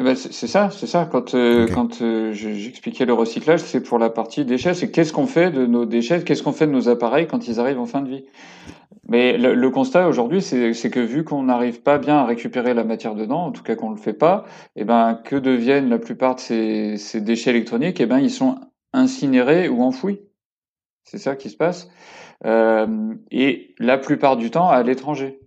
Eh 0.00 0.02
ben 0.02 0.16
c'est 0.16 0.46
ça, 0.46 0.70
c'est 0.70 0.86
ça. 0.86 1.06
Quand 1.10 1.32
quand 1.32 2.02
j'expliquais 2.32 3.04
le 3.04 3.12
recyclage, 3.12 3.60
c'est 3.60 3.82
pour 3.82 3.98
la 3.98 4.08
partie 4.08 4.46
déchets. 4.46 4.72
C'est 4.72 4.90
qu'est-ce 4.90 5.12
qu'on 5.12 5.26
fait 5.26 5.50
de 5.50 5.66
nos 5.66 5.84
déchets, 5.84 6.24
qu'est-ce 6.24 6.42
qu'on 6.42 6.52
fait 6.52 6.66
de 6.66 6.72
nos 6.72 6.88
appareils 6.88 7.26
quand 7.26 7.46
ils 7.48 7.60
arrivent 7.60 7.78
en 7.78 7.86
fin 7.86 8.00
de 8.00 8.08
vie? 8.08 8.24
Mais 9.08 9.36
le, 9.36 9.70
constat 9.70 10.08
aujourd'hui, 10.08 10.40
c'est 10.40 10.90
que 10.90 11.00
vu 11.00 11.24
qu'on 11.24 11.42
n'arrive 11.42 11.82
pas 11.82 11.98
bien 11.98 12.16
à 12.16 12.24
récupérer 12.24 12.74
la 12.74 12.84
matière 12.84 13.14
dedans, 13.14 13.46
en 13.46 13.50
tout 13.50 13.62
cas 13.62 13.74
qu'on 13.74 13.90
le 13.90 13.96
fait 13.96 14.12
pas, 14.14 14.44
et 14.76 14.82
eh 14.82 14.84
ben 14.84 15.20
que 15.24 15.36
deviennent 15.36 15.90
la 15.90 15.98
plupart 15.98 16.36
de 16.36 16.40
ces, 16.40 16.96
ces 16.96 17.20
déchets 17.20 17.50
électroniques? 17.50 18.00
Et 18.00 18.04
eh 18.04 18.06
ben 18.06 18.20
ils 18.20 18.30
sont 18.30 18.58
incinérés 18.92 19.68
ou 19.68 19.82
enfouis. 19.82 20.20
C'est 21.04 21.18
ça 21.18 21.36
qui 21.36 21.50
se 21.50 21.56
passe. 21.56 21.90
Euh, 22.46 23.14
et 23.30 23.74
la 23.78 23.98
plupart 23.98 24.36
du 24.36 24.50
temps 24.50 24.68
à 24.68 24.82
l'étranger. 24.82 25.39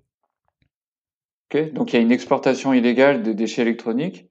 Donc 1.62 1.94
il 1.94 1.96
y 1.96 2.00
a 2.00 2.02
une 2.02 2.12
exportation 2.12 2.74
illégale 2.74 3.24
des 3.24 3.34
déchets 3.34 3.62
électroniques. 3.62 4.28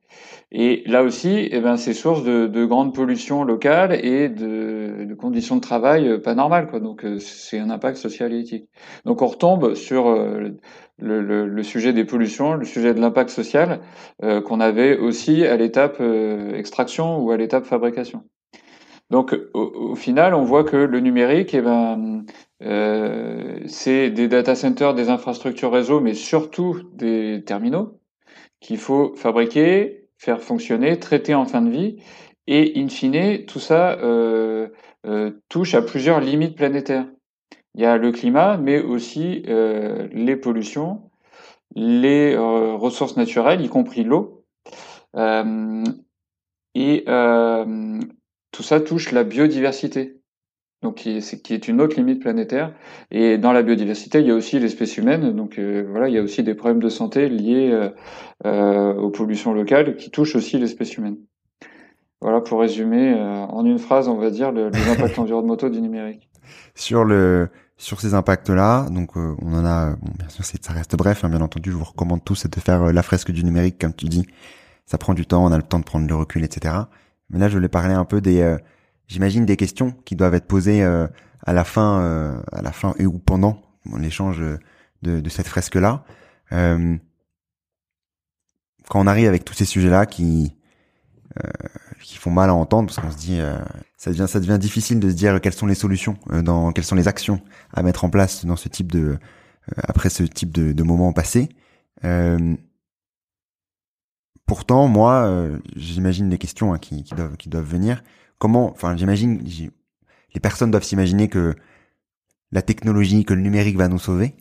Et 0.55 0.83
là 0.87 1.03
aussi, 1.03 1.49
eh 1.51 1.61
ben, 1.61 1.79
c'est 1.79 1.95
source 1.95 2.25
de, 2.25 2.47
de 2.47 2.65
grande 2.67 2.95
pollution 2.95 3.43
locale 3.43 4.05
et 4.05 4.29
de, 4.29 5.15
conditions 5.19 5.57
de 5.57 5.63
travail 5.63 6.07
euh, 6.07 6.19
pas 6.19 6.35
normales. 6.35 6.69
Quoi. 6.69 6.81
Donc 6.81 7.05
euh, 7.05 7.19
c'est 7.19 7.59
un 7.59 7.71
impact 7.71 7.97
social 7.97 8.35
et 8.35 8.41
éthique. 8.41 8.69
Donc 9.07 9.23
on 9.23 9.29
retombe 9.29 9.75
sur 9.75 10.09
euh, 10.09 10.51
le, 10.99 11.63
sujet 11.63 11.95
des 11.95 12.05
pollutions, 12.05 12.55
le 12.55 12.67
sujet 12.67 12.93
de 12.93 13.01
l'impact 13.01 13.31
social 13.31 13.81
qu'on 14.21 14.61
avait 14.61 14.99
aussi 14.99 15.47
à 15.47 15.57
l'étape 15.57 16.01
extraction 16.55 17.19
ou 17.19 17.31
à 17.31 17.37
l'étape 17.37 17.65
fabrication. 17.65 18.25
Donc 19.11 19.37
au, 19.53 19.95
final, 19.95 20.35
on 20.35 20.43
voit 20.43 20.65
que 20.65 20.77
le 20.77 21.01
numérique, 21.01 21.55
eh 21.55 21.61
ben, 21.61 22.25
c'est 22.63 24.11
des 24.11 24.29
data 24.29 24.55
centers, 24.55 24.95
des 24.95 25.09
infrastructures 25.09 25.73
réseau, 25.73 26.01
mais 26.01 26.15
surtout 26.15 26.83
des 26.95 27.43
terminaux 27.45 27.99
qu'il 28.63 28.79
faut 28.79 29.15
fabriquer, 29.17 30.09
faire 30.17 30.41
fonctionner, 30.41 30.99
traiter 30.99 31.35
en 31.35 31.45
fin 31.45 31.61
de 31.61 31.71
vie. 31.71 31.97
Et 32.47 32.81
in 32.81 32.89
fine, 32.89 33.45
tout 33.45 33.61
ça 33.61 33.99
euh, 33.99 34.69
euh, 35.07 35.33
touche 35.49 35.75
à 35.75 35.83
plusieurs 35.83 36.21
limites 36.21 36.57
planétaires. 36.57 37.07
Il 37.75 37.83
y 37.83 37.85
a 37.85 37.97
le 37.97 38.13
climat, 38.13 38.57
mais 38.57 38.81
aussi 38.81 39.43
euh, 39.49 40.09
les 40.13 40.37
pollutions, 40.37 41.11
les 41.75 42.35
euh, 42.35 42.75
ressources 42.75 43.17
naturelles, 43.17 43.63
y 43.63 43.69
compris 43.69 44.05
l'eau. 44.05 44.45
Euh, 45.17 45.85
et 46.75 47.05
tout 47.05 48.63
ça 48.63 48.81
touche 48.81 49.13
la 49.13 49.25
biodiversité 49.25 50.22
donc 50.83 50.97
qui 50.97 51.17
est, 51.17 51.43
qui 51.43 51.55
est 51.55 51.69
une 51.69 51.81
autre 51.81 51.97
limite 51.97 52.21
planétaire. 52.21 52.73
Et 53.11 53.39
dans 53.39 53.53
la 53.53 53.63
biodiversité, 53.63 54.21
il 54.21 54.27
y 54.27 54.31
a 54.31 54.35
aussi 54.35 54.59
l'espèce 54.59 54.97
humaine. 54.97 55.35
Donc 55.35 55.59
euh, 55.59 55.87
voilà, 55.89 56.09
il 56.09 56.15
y 56.15 56.19
a 56.19 56.23
aussi 56.23 56.43
des 56.43 56.55
problèmes 56.55 56.83
de 56.83 56.89
santé 56.89 57.29
liés 57.29 57.71
euh, 57.73 57.89
euh 58.45 58.95
aux 58.95 59.11
pollutions 59.11 59.55
locales 59.55 59.97
qui 59.97 60.11
touchent 60.11 60.37
aussi 60.37 60.59
l'espèce 60.59 60.97
humaine. 60.97 61.17
Voilà 62.21 62.41
pour 62.41 62.61
résumer 62.61 63.15
en 63.15 63.65
une 63.65 63.81
phrase, 63.81 64.07
on 64.09 64.17
va 64.17 64.31
dire 64.31 64.53
le, 64.53 64.69
les 64.69 64.89
impacts 64.89 65.19
environnementaux 65.19 65.71
du 65.71 65.81
numérique. 65.81 66.29
Sur 66.75 67.05
le 67.05 67.49
sur 67.77 68.01
ces 68.01 68.15
impacts-là, 68.15 68.89
donc 68.91 69.17
on 69.17 69.55
en 69.55 69.65
a, 69.65 69.97
bon, 69.97 70.13
bien 70.17 70.29
sûr, 70.29 70.45
ça 70.45 70.73
reste 70.73 70.95
bref, 70.95 71.25
hein, 71.25 71.29
bien 71.31 71.41
entendu. 71.41 71.73
Je 71.73 71.77
vous 71.77 71.83
recommande 71.83 72.23
tous 72.25 72.47
de 72.47 72.61
faire 72.61 72.93
la 72.93 73.03
fresque 73.03 73.33
du 73.33 73.43
numérique, 73.43 73.77
comme 73.81 73.93
tu 73.93 74.07
dis. 74.07 74.25
Ça 74.87 74.99
prend 74.99 75.15
du 75.15 75.27
temps, 75.27 75.45
on 75.45 75.51
a 75.51 75.57
le 75.57 75.65
temps 75.65 75.81
de 75.81 75.85
prendre 75.85 76.07
le 76.07 76.15
recul, 76.15 76.45
etc. 76.45 76.77
Mais 77.31 77.41
là, 77.41 77.49
je 77.49 77.55
voulais 77.55 77.69
parler 77.69 77.95
un 77.95 78.05
peu 78.05 78.21
des 78.21 78.57
j'imagine 79.13 79.45
des 79.45 79.57
questions 79.57 79.93
qui 80.07 80.17
doivent 80.17 80.35
être 80.35 80.47
posées 80.47 80.83
euh, 80.83 81.07
à 81.45 81.53
la 81.53 81.65
fin, 81.65 82.01
euh, 82.01 82.41
à 82.51 82.63
la 82.63 82.73
fin 82.73 82.95
et 82.99 83.05
ou 83.05 83.19
pendant 83.19 83.61
l'échange 83.99 84.39
de, 85.03 85.21
de, 85.21 85.29
cette 85.29 85.49
fresque 85.49 85.75
là. 85.75 86.05
Euh, 86.53 86.97
quand 88.89 89.01
on 89.01 89.07
arrive 89.07 89.29
avec 89.29 89.45
tous 89.45 89.55
ces 89.55 89.65
sujets 89.65 89.91
là 89.91 90.07
qui 90.07 90.57
qui 92.03 92.19
font 92.19 92.31
mal 92.31 92.51
à 92.51 92.55
entendre 92.55 92.89
parce 92.89 93.01
qu'on 93.01 93.11
se 93.11 93.17
dit 93.17 93.41
ça 93.97 94.11
devient 94.11 94.27
ça 94.29 94.39
devient 94.39 94.59
difficile 94.59 95.01
de 95.01 95.09
se 95.09 95.15
dire 95.15 95.41
quelles 95.41 95.55
sont 95.55 95.67
les 95.67 95.75
solutions 95.75 96.19
dans 96.31 96.73
quelles 96.73 96.85
sont 96.85 96.95
les 96.95 97.09
actions 97.09 97.41
à 97.73 97.83
mettre 97.83 98.05
en 98.05 98.11
place 98.11 98.45
dans 98.45 98.57
ce 98.57 98.69
type 98.69 98.93
de 98.93 99.19
après 99.77 100.11
ce 100.11 100.25
type 100.25 100.53
de, 100.53 100.83
moment 100.83 101.15
passé. 101.15 101.49
pourtant, 104.47 104.89
moi, 104.89 105.49
j'imagine 105.75 106.29
les 106.29 106.39
questions 106.39 106.75
hein, 106.75 106.79
qui, 106.79 107.03
doivent, 107.17 107.39
qui 107.39 107.49
doivent 107.49 107.71
venir. 107.71 108.03
Comment, 108.43 108.73
enfin, 108.73 108.97
j'imagine, 108.97 109.41
les 110.35 110.41
personnes 110.41 110.73
doivent 110.73 110.83
s'imaginer 110.83 111.29
que 111.29 111.55
la 112.51 112.61
technologie, 112.61 113.25
que 113.25 113.35
le 113.35 113.41
numérique 113.41 113.77
va 113.77 113.87
nous 113.87 114.01
sauver. 114.01 114.35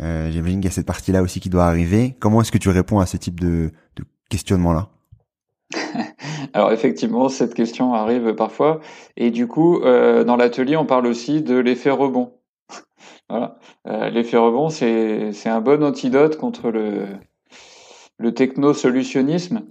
Euh, 0.00 0.32
J'imagine 0.32 0.58
qu'il 0.58 0.68
y 0.68 0.72
a 0.72 0.74
cette 0.74 0.88
partie-là 0.88 1.22
aussi 1.22 1.38
qui 1.38 1.48
doit 1.48 1.66
arriver. 1.66 2.16
Comment 2.18 2.40
est-ce 2.40 2.50
que 2.50 2.58
tu 2.58 2.70
réponds 2.70 2.98
à 2.98 3.06
ce 3.06 3.16
type 3.16 3.38
de, 3.38 3.70
questionnement-là? 4.30 4.88
Alors 6.54 6.72
effectivement, 6.72 7.28
cette 7.28 7.54
question 7.54 7.94
arrive 7.94 8.34
parfois. 8.34 8.80
Et 9.16 9.30
du 9.30 9.46
coup, 9.46 9.80
euh, 9.84 10.24
dans 10.24 10.34
l'atelier, 10.34 10.76
on 10.76 10.84
parle 10.84 11.06
aussi 11.06 11.40
de 11.40 11.54
l'effet 11.54 11.90
rebond. 11.90 12.32
voilà. 13.28 13.58
Euh, 13.86 14.10
l'effet 14.10 14.38
rebond, 14.38 14.70
c'est 14.70 15.30
un 15.46 15.60
bon 15.60 15.84
antidote 15.84 16.36
contre 16.36 16.72
le, 16.72 17.06
le 18.18 18.34
techno-solutionnisme. 18.34 19.62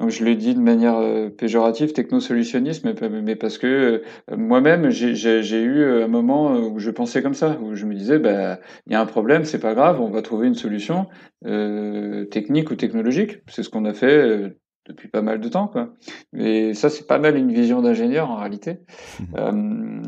Donc 0.00 0.08
je 0.08 0.24
le 0.24 0.34
dis 0.34 0.54
de 0.54 0.60
manière 0.60 0.96
euh, 0.96 1.28
péjorative, 1.28 1.92
technosolutionnisme, 1.92 2.94
mais, 3.22 3.36
parce 3.36 3.58
que 3.58 3.66
euh, 3.66 4.36
moi-même 4.36 4.88
j'ai 4.88 5.62
eu 5.62 5.82
euh, 5.82 6.06
un 6.06 6.08
moment 6.08 6.52
où 6.52 6.78
je 6.78 6.90
pensais 6.90 7.22
comme 7.22 7.34
ça, 7.34 7.58
où 7.62 7.74
je 7.74 7.84
me 7.84 7.94
disais 7.94 8.18
bah 8.18 8.58
il 8.86 8.94
y 8.94 8.96
a 8.96 9.00
un 9.00 9.06
problème, 9.06 9.44
c'est 9.44 9.60
pas 9.60 9.74
grave, 9.74 10.00
on 10.00 10.08
va 10.08 10.22
trouver 10.22 10.46
une 10.46 10.54
solution 10.54 11.06
euh, 11.44 12.24
technique 12.24 12.70
ou 12.70 12.76
technologique. 12.76 13.40
C'est 13.48 13.62
ce 13.62 13.68
qu'on 13.68 13.84
a 13.84 13.92
fait 13.92 14.56
depuis 14.88 15.08
pas 15.08 15.20
mal 15.20 15.38
de 15.38 15.48
temps, 15.50 15.68
quoi. 15.68 15.90
Et 16.34 16.72
ça 16.72 16.88
c'est 16.88 17.06
pas 17.06 17.18
mal 17.18 17.36
une 17.36 17.52
vision 17.52 17.82
d'ingénieur 17.82 18.30
en 18.30 18.36
réalité. 18.36 18.78
Mmh. 19.20 20.02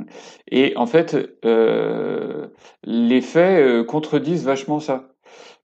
et 0.50 0.72
en 0.76 0.86
fait, 0.86 1.18
les 2.84 3.20
faits 3.20 3.86
contredisent 3.86 4.44
vachement 4.46 4.80
ça 4.80 5.10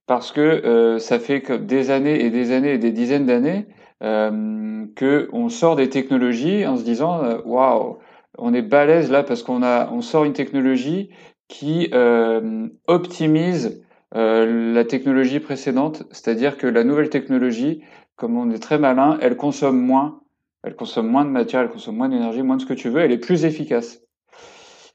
parce 0.05 0.31
que 0.31 0.97
ça 0.99 1.17
fait 1.17 1.51
des 1.65 1.89
années 1.89 2.23
et 2.23 2.29
des 2.29 2.51
années 2.51 2.73
et 2.73 2.77
des 2.77 2.91
dizaines 2.91 3.25
d'années 3.25 3.65
euh, 4.01 4.85
que 4.95 5.29
on 5.33 5.49
sort 5.49 5.75
des 5.75 5.89
technologies 5.89 6.65
en 6.65 6.77
se 6.77 6.83
disant 6.83 7.23
euh, 7.23 7.39
waouh, 7.45 7.97
on 8.37 8.53
est 8.53 8.61
balèze 8.61 9.11
là 9.11 9.23
parce 9.23 9.43
qu'on 9.43 9.61
a 9.63 9.91
on 9.91 10.01
sort 10.01 10.23
une 10.23 10.33
technologie 10.33 11.09
qui 11.47 11.89
euh, 11.93 12.67
optimise 12.87 13.83
euh, 14.15 14.73
la 14.73 14.85
technologie 14.85 15.39
précédente, 15.39 16.03
c'est-à-dire 16.11 16.57
que 16.57 16.67
la 16.67 16.83
nouvelle 16.83 17.09
technologie, 17.09 17.81
comme 18.15 18.37
on 18.37 18.49
est 18.51 18.59
très 18.59 18.79
malin, 18.79 19.17
elle 19.21 19.35
consomme 19.35 19.79
moins, 19.79 20.21
elle 20.63 20.75
consomme 20.75 21.07
moins 21.07 21.25
de 21.25 21.29
matière, 21.29 21.61
elle 21.61 21.69
consomme 21.69 21.97
moins 21.97 22.09
d'énergie, 22.09 22.41
moins 22.41 22.57
de 22.57 22.61
ce 22.61 22.67
que 22.67 22.73
tu 22.73 22.89
veux, 22.89 23.01
elle 23.01 23.11
est 23.11 23.17
plus 23.17 23.45
efficace. 23.45 24.01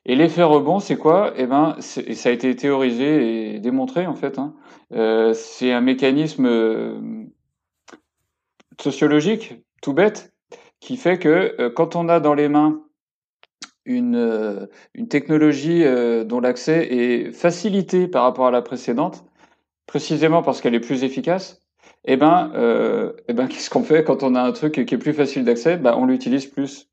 Et 0.07 0.17
l'effet 0.17 0.43
rebond, 0.43 0.81
c'est 0.81 0.97
quoi? 0.97 1.33
Eh 1.37 1.47
ben, 1.47 1.77
et 2.07 2.15
ça 2.15 2.29
a 2.29 2.33
été 2.33 2.55
théorisé 2.57 3.55
et 3.55 3.59
démontré 3.59 4.07
en 4.07 4.15
fait. 4.15 4.39
Hein, 4.39 4.55
c'est 5.33 5.73
un 5.73 5.81
mécanisme 5.81 7.31
sociologique, 8.81 9.55
tout 9.83 9.93
bête, 9.93 10.35
qui 10.81 10.97
fait 10.97 11.19
que 11.19 11.55
euh, 11.59 11.71
quand 11.71 11.97
on 11.97 12.09
a 12.09 12.21
dans 12.21 12.35
les 12.35 12.49
mains 12.49 12.83
une, 13.87 14.17
euh, 14.17 14.67
une 14.95 15.09
technologie 15.09 15.83
euh, 15.85 16.25
dont 16.25 16.41
l'accès 16.41 16.87
est 16.91 17.33
facilité 17.33 18.07
par 18.07 18.23
rapport 18.23 18.47
à 18.47 18.51
la 18.51 18.63
précédente, 18.63 19.25
précisément 19.87 20.43
parce 20.43 20.61
qu'elle 20.61 20.75
est 20.75 20.81
plus 20.81 21.05
efficace, 21.05 21.63
eh 22.05 22.17
ben, 22.17 22.53
eh 23.29 23.33
ben, 23.33 23.47
qu'est-ce 23.49 23.71
qu'on 23.71 23.83
fait 23.83 24.05
quand 24.05 24.23
on 24.23 24.35
a 24.35 24.43
un 24.43 24.53
truc 24.53 24.85
qui 24.85 24.95
est 24.95 24.99
plus 24.99 25.15
facile 25.15 25.45
d'accès? 25.45 25.77
Ben, 25.79 25.95
On 25.97 26.05
l'utilise 26.05 26.47
plus. 26.47 26.91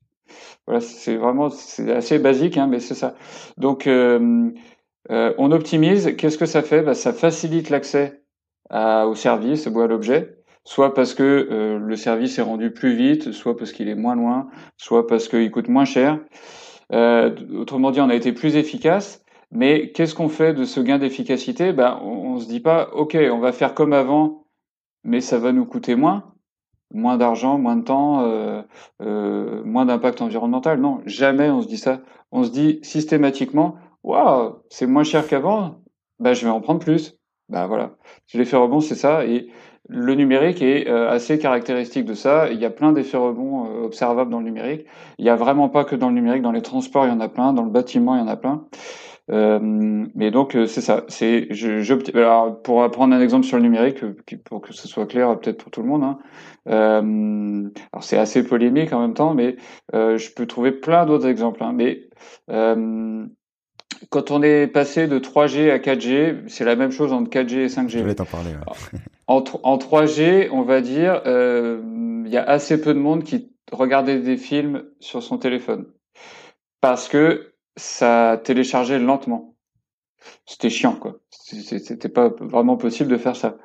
Voilà, 0.66 0.80
c'est 0.80 1.16
vraiment 1.16 1.50
c'est 1.50 1.92
assez 1.92 2.18
basique, 2.18 2.56
hein, 2.56 2.66
mais 2.66 2.80
c'est 2.80 2.94
ça. 2.94 3.14
Donc, 3.58 3.86
on 3.86 5.52
optimise. 5.52 6.16
Qu'est-ce 6.16 6.38
que 6.38 6.46
ça 6.46 6.62
fait? 6.62 6.82
Ben, 6.82 6.94
Ça 6.94 7.12
facilite 7.12 7.68
l'accès 7.68 8.22
au 8.70 9.14
service 9.14 9.66
ou 9.66 9.80
à 9.80 9.86
l'objet 9.86 10.41
soit 10.64 10.94
parce 10.94 11.14
que 11.14 11.48
euh, 11.50 11.78
le 11.78 11.96
service 11.96 12.38
est 12.38 12.42
rendu 12.42 12.70
plus 12.70 12.94
vite, 12.94 13.32
soit 13.32 13.56
parce 13.56 13.72
qu'il 13.72 13.88
est 13.88 13.94
moins 13.94 14.14
loin, 14.14 14.48
soit 14.76 15.06
parce 15.06 15.28
qu'il 15.28 15.50
coûte 15.50 15.68
moins 15.68 15.84
cher. 15.84 16.18
Euh, 16.92 17.34
autrement 17.54 17.90
dit, 17.90 18.00
on 18.00 18.08
a 18.08 18.14
été 18.14 18.32
plus 18.32 18.56
efficace. 18.56 19.24
Mais 19.50 19.92
qu'est-ce 19.92 20.14
qu'on 20.14 20.30
fait 20.30 20.54
de 20.54 20.64
ce 20.64 20.80
gain 20.80 20.98
d'efficacité? 20.98 21.72
Ben, 21.72 21.98
on, 22.02 22.36
ne 22.36 22.40
se 22.40 22.48
dit 22.48 22.60
pas, 22.60 22.88
ok, 22.94 23.18
on 23.30 23.38
va 23.38 23.52
faire 23.52 23.74
comme 23.74 23.92
avant, 23.92 24.46
mais 25.04 25.20
ça 25.20 25.38
va 25.38 25.52
nous 25.52 25.66
coûter 25.66 25.94
moins, 25.94 26.32
moins 26.94 27.18
d'argent, 27.18 27.58
moins 27.58 27.76
de 27.76 27.82
temps, 27.82 28.22
euh, 28.22 29.62
moins 29.64 29.84
d'impact 29.84 30.22
environnemental. 30.22 30.80
Non, 30.80 31.02
jamais 31.04 31.50
on 31.50 31.60
se 31.60 31.68
dit 31.68 31.76
ça. 31.76 32.00
On 32.30 32.44
se 32.44 32.50
dit 32.50 32.78
systématiquement, 32.82 33.76
waouh, 34.02 34.62
c'est 34.70 34.86
moins 34.86 35.04
cher 35.04 35.26
qu'avant, 35.26 35.82
ben, 36.18 36.32
je 36.32 36.46
vais 36.46 36.50
en 36.50 36.62
prendre 36.62 36.80
plus. 36.80 37.18
Ben 37.50 37.66
voilà, 37.66 37.90
l'effet 38.32 38.56
rebond, 38.56 38.80
c'est 38.80 38.94
ça. 38.94 39.26
Le 39.92 40.14
numérique 40.14 40.62
est 40.62 40.88
euh, 40.88 41.10
assez 41.10 41.38
caractéristique 41.38 42.04
de 42.04 42.14
ça. 42.14 42.50
Il 42.50 42.58
y 42.58 42.64
a 42.64 42.70
plein 42.70 42.92
d'effets 42.92 43.16
rebonds 43.16 43.66
euh, 43.66 43.84
observables 43.84 44.30
dans 44.30 44.38
le 44.38 44.44
numérique. 44.44 44.86
Il 45.18 45.24
n'y 45.24 45.30
a 45.30 45.36
vraiment 45.36 45.68
pas 45.68 45.84
que 45.84 45.94
dans 45.94 46.08
le 46.08 46.14
numérique. 46.14 46.42
Dans 46.42 46.52
les 46.52 46.62
transports, 46.62 47.06
il 47.06 47.10
y 47.10 47.12
en 47.12 47.20
a 47.20 47.28
plein. 47.28 47.52
Dans 47.52 47.64
le 47.64 47.70
bâtiment, 47.70 48.16
il 48.16 48.20
y 48.20 48.22
en 48.22 48.28
a 48.28 48.36
plein. 48.36 48.64
Euh, 49.30 49.60
mais 50.14 50.30
donc 50.30 50.56
c'est 50.66 50.80
ça. 50.80 51.04
C'est 51.08 51.46
je, 51.50 52.16
alors 52.16 52.60
pour 52.62 52.90
prendre 52.90 53.14
un 53.14 53.20
exemple 53.20 53.46
sur 53.46 53.56
le 53.56 53.62
numérique 53.62 54.04
pour 54.44 54.60
que 54.60 54.72
ce 54.72 54.88
soit 54.88 55.06
clair 55.06 55.38
peut-être 55.38 55.62
pour 55.62 55.70
tout 55.70 55.80
le 55.80 55.88
monde. 55.88 56.02
Hein. 56.02 56.18
alors 56.66 58.02
c'est 58.02 58.18
assez 58.18 58.42
polémique 58.42 58.92
en 58.92 59.00
même 59.00 59.14
temps, 59.14 59.32
mais 59.32 59.56
je 59.92 60.34
peux 60.34 60.46
trouver 60.46 60.72
plein 60.72 61.06
d'autres 61.06 61.28
exemples. 61.28 61.62
Hein. 61.62 61.72
Mais 61.72 62.08
quand 64.10 64.30
on 64.32 64.42
est 64.42 64.66
passé 64.66 65.06
de 65.06 65.20
3G 65.20 65.70
à 65.70 65.78
4G, 65.78 66.48
c'est 66.48 66.64
la 66.64 66.74
même 66.74 66.90
chose 66.90 67.12
entre 67.12 67.30
4G 67.30 67.58
et 67.58 67.66
5G. 67.68 67.88
Je 67.90 67.98
vais 68.00 68.16
t'en 68.16 68.24
parler. 68.24 68.50
En, 69.32 69.42
en, 69.62 69.78
3G, 69.78 70.50
on 70.52 70.60
va 70.60 70.82
dire, 70.82 71.22
euh, 71.24 71.80
il 72.26 72.30
y 72.30 72.36
a 72.36 72.42
assez 72.42 72.78
peu 72.78 72.92
de 72.92 72.98
monde 72.98 73.24
qui 73.24 73.50
regardait 73.72 74.18
des 74.18 74.36
films 74.36 74.84
sur 75.00 75.22
son 75.22 75.38
téléphone 75.38 75.86
parce 76.82 77.08
que 77.08 77.54
ça 77.76 78.38
téléchargeait 78.44 78.98
lentement. 78.98 79.54
C'était 80.44 80.68
chiant, 80.68 80.96
quoi. 80.96 81.16
C'était 81.30 82.10
pas 82.10 82.28
vraiment 82.40 82.76
possible 82.76 83.10
de 83.10 83.16
faire 83.16 83.34
ça. 83.36 83.56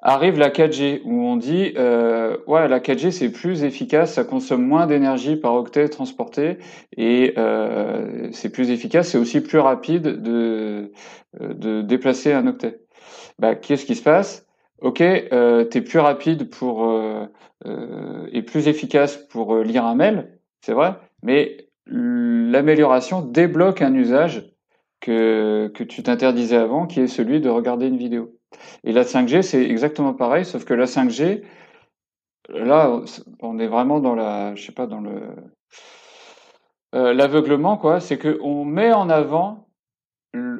Arrive 0.00 0.36
la 0.36 0.50
4G 0.50 1.02
où 1.04 1.22
on 1.22 1.36
dit 1.36 1.74
euh, 1.76 2.36
ouais 2.46 2.68
la 2.68 2.80
4G 2.80 3.10
c'est 3.10 3.30
plus 3.30 3.64
efficace, 3.64 4.14
ça 4.14 4.22
consomme 4.22 4.64
moins 4.64 4.86
d'énergie 4.86 5.34
par 5.34 5.54
octet 5.54 5.88
transporté 5.88 6.58
et 6.96 7.34
euh, 7.36 8.28
c'est 8.30 8.50
plus 8.50 8.70
efficace, 8.70 9.08
c'est 9.08 9.18
aussi 9.18 9.40
plus 9.40 9.58
rapide 9.58 10.22
de 10.22 10.92
de 11.40 11.82
déplacer 11.82 12.32
un 12.32 12.46
octet. 12.46 12.80
Bah 13.40 13.56
qu'est-ce 13.56 13.86
qui 13.86 13.96
se 13.96 14.02
passe? 14.02 14.47
Ok, 14.80 15.00
euh, 15.00 15.64
t'es 15.64 15.80
plus 15.80 15.98
rapide 15.98 16.50
pour 16.50 16.88
euh, 16.88 17.26
euh, 17.66 18.28
et 18.32 18.42
plus 18.42 18.68
efficace 18.68 19.16
pour 19.16 19.54
euh, 19.54 19.64
lire 19.64 19.84
un 19.84 19.96
mail, 19.96 20.38
c'est 20.60 20.72
vrai, 20.72 20.94
mais 21.22 21.68
l'amélioration 21.86 23.22
débloque 23.22 23.82
un 23.82 23.94
usage 23.94 24.52
que 25.00 25.70
que 25.74 25.82
tu 25.82 26.02
t'interdisais 26.02 26.56
avant, 26.56 26.86
qui 26.86 27.00
est 27.00 27.08
celui 27.08 27.40
de 27.40 27.48
regarder 27.48 27.86
une 27.88 27.96
vidéo. 27.96 28.36
Et 28.84 28.92
la 28.92 29.02
5G, 29.02 29.42
c'est 29.42 29.64
exactement 29.64 30.14
pareil, 30.14 30.44
sauf 30.44 30.64
que 30.64 30.74
la 30.74 30.86
5G, 30.86 31.42
là, 32.50 33.00
on 33.40 33.58
est 33.58 33.66
vraiment 33.66 34.00
dans 34.00 34.14
la, 34.14 34.54
je 34.54 34.64
sais 34.64 34.72
pas, 34.72 34.86
dans 34.86 35.00
le 35.00 35.20
euh, 36.94 37.12
l'aveuglement, 37.12 37.76
quoi. 37.76 38.00
C'est 38.00 38.18
que 38.18 38.38
on 38.42 38.64
met 38.64 38.92
en 38.92 39.10
avant 39.10 39.67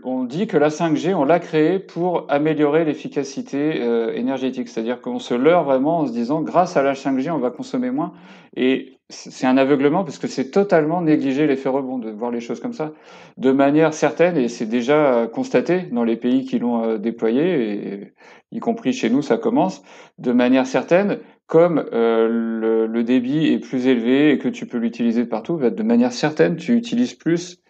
on 0.05 0.25
dit 0.25 0.47
que 0.47 0.57
la 0.57 0.69
5G, 0.69 1.15
on 1.15 1.25
l'a 1.25 1.39
créée 1.41 1.79
pour 1.79 2.27
améliorer 2.29 2.85
l'efficacité 2.85 3.81
euh, 3.81 4.13
énergétique. 4.15 4.69
C'est-à-dire 4.69 5.01
qu'on 5.01 5.19
se 5.19 5.35
leurre 5.35 5.65
vraiment 5.65 6.01
en 6.01 6.07
se 6.07 6.13
disant, 6.13 6.43
grâce 6.43 6.77
à 6.77 6.83
la 6.83 6.95
5G, 6.95 7.31
on 7.31 7.39
va 7.39 7.51
consommer 7.51 7.91
moins. 7.91 8.13
Et 8.57 8.99
c'est 9.09 9.47
un 9.47 9.57
aveuglement 9.57 10.05
parce 10.05 10.19
que 10.19 10.27
c'est 10.27 10.51
totalement 10.51 11.01
négliger 11.01 11.47
l'effet 11.47 11.69
rebond 11.69 11.99
de 11.99 12.11
voir 12.11 12.31
les 12.31 12.41
choses 12.41 12.61
comme 12.61 12.73
ça. 12.75 12.93
De 13.37 13.53
manière 13.53 13.95
certaine, 13.95 14.37
et 14.37 14.49
c'est 14.49 14.67
déjà 14.67 15.29
constaté 15.33 15.83
dans 15.93 16.05
les 16.05 16.17
pays 16.17 16.45
qui 16.45 16.59
l'ont 16.59 16.85
euh, 16.85 16.99
déployé, 16.99 18.13
y 18.53 18.59
compris 18.61 18.93
chez 18.93 19.11
nous, 19.11 19.23
ça 19.23 19.39
commence, 19.39 19.83
de 20.19 20.33
manière 20.33 20.67
certaine, 20.67 21.19
comme 21.49 21.83
euh, 21.95 22.29
le, 22.29 22.87
le, 22.87 23.05
débit 23.05 23.47
est 23.47 23.59
plus 23.59 23.87
élevé 23.87 24.33
et 24.33 24.39
que 24.39 24.49
tu 24.49 24.67
peux 24.67 24.77
l'utiliser 24.77 25.25
partout, 25.25 25.57
bah, 25.57 25.71
de 25.71 25.83
manière 25.83 26.13
certaine, 26.13 26.57
tu 26.57 26.77
utilises 26.77 27.15
plus 27.15 27.63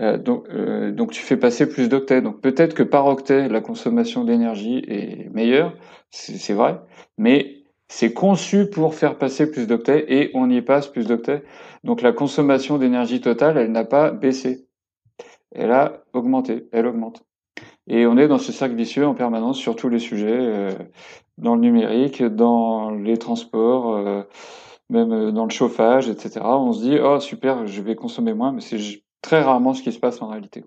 euh, 0.00 0.18
donc, 0.18 0.46
euh, 0.50 0.92
donc 0.92 1.12
tu 1.12 1.22
fais 1.22 1.36
passer 1.36 1.68
plus 1.68 1.88
d'octets. 1.88 2.20
Donc 2.20 2.40
peut-être 2.40 2.74
que 2.74 2.82
par 2.82 3.06
octet, 3.06 3.48
la 3.48 3.60
consommation 3.60 4.24
d'énergie 4.24 4.84
est 4.88 5.32
meilleure, 5.32 5.74
c'est 6.10 6.54
vrai, 6.54 6.80
mais 7.18 7.64
c'est 7.88 8.12
conçu 8.12 8.68
pour 8.68 8.94
faire 8.94 9.16
passer 9.16 9.50
plus 9.50 9.66
d'octets 9.66 10.04
et 10.08 10.30
on 10.34 10.50
y 10.50 10.60
passe 10.60 10.88
plus 10.88 11.06
d'octets. 11.06 11.44
Donc 11.84 12.02
la 12.02 12.12
consommation 12.12 12.78
d'énergie 12.78 13.20
totale, 13.20 13.58
elle 13.58 13.72
n'a 13.72 13.84
pas 13.84 14.10
baissé. 14.10 14.66
Elle 15.52 15.72
a 15.72 16.04
augmenté, 16.12 16.68
elle 16.72 16.86
augmente. 16.86 17.22
Et 17.86 18.06
on 18.06 18.18
est 18.18 18.28
dans 18.28 18.38
ce 18.38 18.52
cercle 18.52 18.74
vicieux 18.74 19.06
en 19.06 19.14
permanence 19.14 19.58
sur 19.58 19.76
tous 19.76 19.88
les 19.88 20.00
sujets, 20.00 20.38
euh, 20.38 20.72
dans 21.38 21.54
le 21.54 21.60
numérique, 21.60 22.22
dans 22.22 22.90
les 22.90 23.16
transports, 23.16 23.94
euh, 23.94 24.22
même 24.90 25.30
dans 25.30 25.44
le 25.44 25.50
chauffage, 25.50 26.08
etc. 26.08 26.40
On 26.42 26.72
se 26.72 26.82
dit, 26.82 26.98
oh 27.00 27.20
super, 27.20 27.66
je 27.66 27.80
vais 27.82 27.94
consommer 27.94 28.34
moins, 28.34 28.52
mais 28.52 28.60
c'est 28.60 28.78
très 29.22 29.42
rarement 29.42 29.74
ce 29.74 29.82
qui 29.82 29.92
se 29.92 29.98
passe 29.98 30.22
en 30.22 30.28
réalité. 30.28 30.64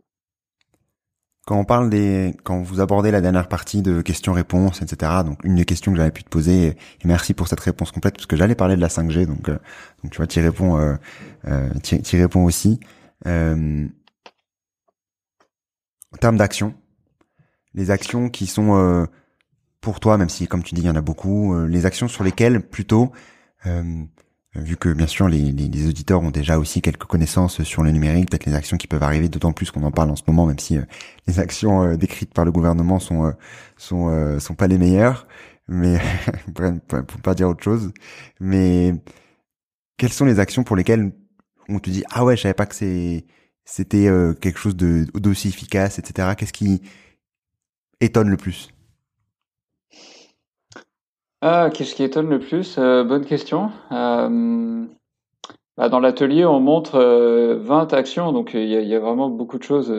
quand 1.45 1.57
on 1.57 1.65
parle 1.65 1.89
des, 1.89 2.35
quand 2.43 2.61
vous 2.61 2.79
abordez 2.79 3.09
la 3.09 3.21
dernière 3.21 3.47
partie 3.47 3.81
de 3.81 4.01
questions-réponses, 4.01 4.81
etc. 4.83 5.23
Donc 5.25 5.43
une 5.43 5.55
des 5.55 5.65
questions 5.65 5.91
que 5.91 5.97
j'avais 5.97 6.11
pu 6.11 6.23
te 6.23 6.29
poser, 6.29 6.67
et, 6.67 6.77
merci 7.05 7.33
pour 7.33 7.47
cette 7.47 7.59
réponse 7.59 7.91
complète 7.91 8.15
parce 8.15 8.27
que 8.27 8.35
j'allais 8.35 8.55
parler 8.55 8.75
de 8.75 8.81
la 8.81 8.87
5G, 8.87 9.25
donc 9.25 9.49
euh, 9.49 9.57
donc 10.03 10.11
tu 10.11 10.17
vois, 10.17 10.27
tu 10.27 10.39
réponds, 10.41 10.77
euh, 10.77 10.95
euh, 11.45 11.69
tu 11.81 12.17
réponds 12.17 12.43
aussi. 12.43 12.79
Euh, 13.25 13.87
en 16.13 16.17
termes 16.17 16.37
d'action, 16.37 16.75
les 17.73 17.91
actions 17.91 18.29
qui 18.29 18.45
sont 18.45 18.75
euh, 18.75 19.05
pour 19.81 19.99
toi, 19.99 20.17
même 20.17 20.29
si 20.29 20.47
comme 20.47 20.63
tu 20.63 20.75
dis, 20.75 20.81
il 20.81 20.87
y 20.87 20.89
en 20.89 20.95
a 20.95 21.01
beaucoup, 21.01 21.55
les 21.65 21.85
actions 21.85 22.07
sur 22.07 22.23
lesquelles 22.23 22.61
plutôt 22.61 23.11
vu 24.55 24.77
que 24.77 24.89
bien 24.89 25.07
sûr 25.07 25.27
les, 25.27 25.51
les, 25.51 25.87
auditeurs 25.87 26.21
ont 26.21 26.31
déjà 26.31 26.57
aussi 26.57 26.81
quelques 26.81 27.05
connaissances 27.05 27.63
sur 27.63 27.83
le 27.83 27.91
numérique, 27.91 28.29
peut-être 28.29 28.45
les 28.45 28.55
actions 28.55 28.77
qui 28.77 28.87
peuvent 28.87 29.03
arriver, 29.03 29.29
d'autant 29.29 29.53
plus 29.53 29.71
qu'on 29.71 29.83
en 29.83 29.91
parle 29.91 30.09
en 30.09 30.15
ce 30.15 30.23
moment, 30.27 30.45
même 30.45 30.59
si 30.59 30.77
euh, 30.77 30.83
les 31.27 31.39
actions 31.39 31.83
euh, 31.83 31.97
décrites 31.97 32.33
par 32.33 32.45
le 32.45 32.51
gouvernement 32.51 32.99
sont 32.99 33.25
euh, 33.25 33.31
sont 33.77 34.39
sont 34.39 34.55
pas 34.55 34.67
les 34.67 34.77
meilleures, 34.77 35.27
mais 35.67 35.99
pour 37.07 37.21
pas 37.21 37.35
dire 37.35 37.49
autre 37.49 37.63
chose. 37.63 37.91
Mais 38.39 38.93
quelles 39.97 40.13
sont 40.13 40.25
les 40.25 40.39
actions 40.39 40.63
pour 40.63 40.75
lesquelles 40.75 41.11
on 41.69 41.79
te 41.79 41.89
dit 41.89 42.03
ah 42.11 42.25
ouais 42.25 42.35
je 42.35 42.43
savais 42.43 42.53
pas 42.53 42.65
que 42.65 42.75
c'est 42.75 43.25
c'était 43.65 44.09
quelque 44.41 44.59
chose 44.59 44.75
de 44.75 45.05
d'aussi 45.15 45.49
efficace, 45.49 45.99
etc. 45.99 46.29
Qu'est-ce 46.37 46.53
qui 46.53 46.81
étonne 48.01 48.29
le 48.29 48.37
plus? 48.37 48.71
Ah, 51.41 51.69
qu'est-ce 51.73 51.95
qui 51.95 52.03
étonne 52.03 52.29
le 52.29 52.39
plus? 52.39 52.75
Euh, 52.77 53.05
bonne 53.05 53.23
question. 53.23 53.71
Euh, 53.93 54.85
bah, 55.77 55.87
dans 55.87 56.01
l'atelier, 56.01 56.43
on 56.43 56.59
montre 56.59 56.99
20 56.99 57.93
euh, 57.93 57.95
actions, 57.95 58.33
donc 58.33 58.53
il 58.53 58.67
y 58.67 58.95
a, 58.95 58.99
vraiment 58.99 59.29
beaucoup 59.29 59.57
de 59.57 59.63
choses 59.63 59.93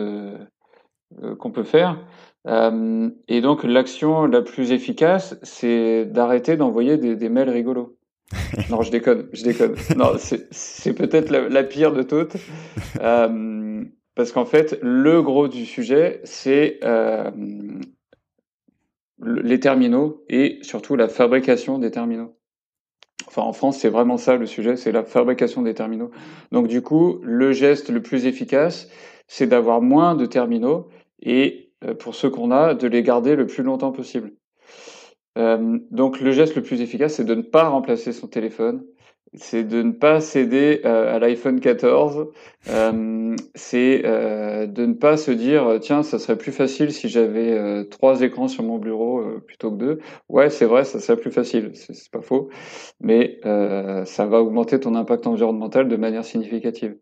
qu'on 1.39 1.51
peut 1.51 1.63
faire. 1.63 1.97
et 2.45 3.41
donc 3.41 3.63
l'action 3.63 4.27
la 4.27 4.41
plus 4.43 4.71
efficace, 4.71 5.35
c'est 5.41 6.05
d'arrêter 6.05 6.57
d'envoyer 6.57 6.97
des, 6.97 7.29
mails 7.29 7.49
rigolos. 7.49 7.97
Non, 8.69 8.81
je 8.83 8.91
déconne, 8.91 9.27
je 9.33 9.43
déconne. 9.43 9.75
Non, 9.97 10.11
c'est 10.17 10.93
peut-être 10.93 11.31
la, 11.31 11.63
pire 11.63 11.91
de 11.91 12.03
toutes. 12.03 12.37
parce 12.99 14.31
qu'en 14.31 14.45
fait, 14.45 14.77
le 14.83 15.23
gros 15.23 15.47
du 15.47 15.65
sujet, 15.65 16.21
c'est 16.23 16.79
les 19.23 19.59
terminaux 19.59 20.23
et 20.29 20.59
surtout 20.61 20.95
la 20.95 21.07
fabrication 21.07 21.79
des 21.79 21.91
terminaux. 21.91 22.35
Enfin, 23.27 23.43
en 23.43 23.53
France, 23.53 23.77
c'est 23.77 23.89
vraiment 23.89 24.17
ça 24.17 24.35
le 24.35 24.45
sujet, 24.45 24.75
c'est 24.75 24.91
la 24.91 25.03
fabrication 25.03 25.61
des 25.61 25.73
terminaux. 25.73 26.11
Donc, 26.51 26.67
du 26.67 26.81
coup, 26.81 27.19
le 27.23 27.51
geste 27.53 27.89
le 27.89 28.01
plus 28.01 28.25
efficace, 28.25 28.89
c'est 29.27 29.47
d'avoir 29.47 29.81
moins 29.81 30.15
de 30.15 30.25
terminaux 30.25 30.89
et, 31.21 31.71
euh, 31.85 31.93
pour 31.93 32.15
ceux 32.15 32.29
qu'on 32.29 32.51
a, 32.51 32.73
de 32.73 32.87
les 32.87 33.03
garder 33.03 33.35
le 33.35 33.45
plus 33.45 33.63
longtemps 33.63 33.91
possible. 33.91 34.33
Euh, 35.37 35.79
donc, 35.91 36.19
le 36.19 36.31
geste 36.31 36.55
le 36.55 36.63
plus 36.63 36.81
efficace, 36.81 37.15
c'est 37.15 37.23
de 37.23 37.35
ne 37.35 37.41
pas 37.41 37.69
remplacer 37.69 38.11
son 38.11 38.27
téléphone, 38.27 38.83
c'est 39.33 39.63
de 39.63 39.81
ne 39.81 39.91
pas 39.91 40.19
céder 40.19 40.81
euh, 40.85 41.15
à 41.15 41.19
l'iPhone 41.19 41.59
14. 41.59 42.27
Euh, 42.69 43.35
c'est 43.55 44.03
euh, 44.05 44.67
de 44.67 44.85
ne 44.85 44.93
pas 44.93 45.17
se 45.17 45.31
dire 45.31 45.79
tiens, 45.81 46.03
ça 46.03 46.19
serait 46.19 46.37
plus 46.37 46.51
facile 46.51 46.91
si 46.91 47.09
j'avais 47.09 47.51
euh, 47.53 47.83
trois 47.85 48.21
écrans 48.21 48.47
sur 48.47 48.63
mon 48.63 48.77
bureau 48.77 49.23
plutôt 49.47 49.71
que 49.71 49.77
deux. 49.77 49.99
Ouais, 50.29 50.49
c'est 50.49 50.65
vrai, 50.65 50.83
ça 50.83 50.99
serait 50.99 51.19
plus 51.19 51.31
facile, 51.31 51.71
c'est 51.73 52.11
pas 52.11 52.21
faux, 52.21 52.49
mais 52.99 53.39
ça 54.05 54.25
va 54.25 54.41
augmenter 54.41 54.79
ton 54.79 54.95
impact 54.95 55.27
environnemental 55.27 55.87
de 55.87 55.95
manière 55.95 56.25
significative. 56.25 56.97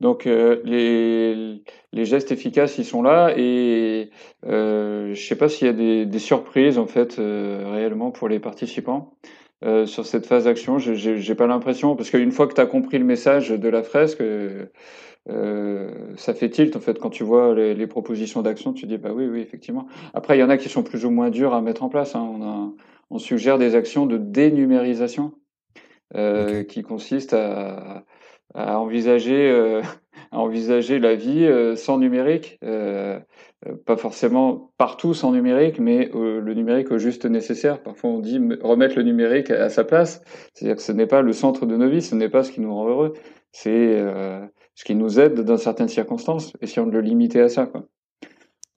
Donc 0.00 0.24
les, 0.24 1.62
les 1.92 2.04
gestes 2.04 2.32
efficaces, 2.32 2.78
ils 2.78 2.84
sont 2.84 3.02
là 3.02 3.34
et 3.36 4.10
je 4.44 5.14
sais 5.14 5.36
pas 5.36 5.48
s'il 5.48 5.66
y 5.66 5.70
a 5.70 5.74
des, 5.74 6.06
des, 6.06 6.18
surprises 6.18 6.78
en 6.78 6.86
fait 6.86 7.16
réellement 7.16 8.10
pour 8.10 8.28
les 8.28 8.38
participants. 8.40 9.14
Euh, 9.64 9.86
sur 9.86 10.04
cette 10.04 10.26
phase 10.26 10.44
d'action. 10.44 10.78
J'ai 10.78 11.34
pas 11.34 11.46
l'impression, 11.46 11.96
parce 11.96 12.10
qu'une 12.10 12.32
fois 12.32 12.46
que 12.46 12.54
tu 12.54 12.60
as 12.60 12.66
compris 12.66 12.98
le 12.98 13.04
message 13.04 13.48
de 13.48 13.68
la 13.70 13.82
fresque, 13.82 14.20
euh, 14.20 14.66
ça 16.16 16.34
fait 16.34 16.50
tilt 16.50 16.76
en 16.76 16.80
fait. 16.80 16.98
Quand 16.98 17.08
tu 17.08 17.24
vois 17.24 17.54
les, 17.54 17.74
les 17.74 17.86
propositions 17.86 18.42
d'action, 18.42 18.74
tu 18.74 18.86
dis 18.86 18.98
bah 18.98 19.12
oui, 19.14 19.26
oui, 19.26 19.40
effectivement. 19.40 19.86
Après, 20.12 20.36
il 20.36 20.40
y 20.40 20.42
en 20.42 20.50
a 20.50 20.58
qui 20.58 20.68
sont 20.68 20.82
plus 20.82 21.06
ou 21.06 21.10
moins 21.10 21.30
durs 21.30 21.54
à 21.54 21.62
mettre 21.62 21.82
en 21.82 21.88
place. 21.88 22.14
Hein. 22.14 22.28
On, 22.30 22.42
a, 22.42 22.72
on, 23.08 23.18
suggère 23.18 23.56
des 23.56 23.74
actions 23.74 24.04
de 24.04 24.18
dénumérisation 24.18 25.32
euh, 26.14 26.62
qui 26.62 26.82
consistent 26.82 27.32
à, 27.32 28.04
à 28.52 28.78
envisager, 28.78 29.50
euh, 29.50 29.82
à 30.32 30.38
envisager 30.38 30.98
la 30.98 31.14
vie 31.14 31.44
euh, 31.44 31.76
sans 31.76 31.98
numérique. 31.98 32.58
Euh, 32.62 33.18
pas 33.86 33.96
forcément 33.96 34.72
partout 34.76 35.14
sans 35.14 35.32
numérique, 35.32 35.78
mais 35.78 36.10
le 36.12 36.52
numérique 36.52 36.90
au 36.90 36.98
juste 36.98 37.24
nécessaire. 37.24 37.82
Parfois, 37.82 38.10
on 38.10 38.18
dit 38.18 38.38
remettre 38.60 38.96
le 38.96 39.04
numérique 39.04 39.50
à, 39.50 39.70
sa 39.70 39.84
place. 39.84 40.20
C'est-à-dire 40.52 40.76
que 40.76 40.82
ce 40.82 40.92
n'est 40.92 41.06
pas 41.06 41.22
le 41.22 41.32
centre 41.32 41.64
de 41.64 41.74
nos 41.74 41.88
vies, 41.88 42.02
ce 42.02 42.14
n'est 42.14 42.28
pas 42.28 42.42
ce 42.42 42.52
qui 42.52 42.60
nous 42.60 42.74
rend 42.74 42.86
heureux. 42.86 43.14
C'est 43.52 44.04
ce 44.74 44.84
qui 44.84 44.94
nous 44.94 45.18
aide 45.18 45.40
dans 45.40 45.56
certaines 45.56 45.88
circonstances. 45.88 46.52
Si 46.62 46.78
on 46.78 46.84
le 46.84 47.00
limitait 47.00 47.40
à 47.40 47.48
ça. 47.48 47.70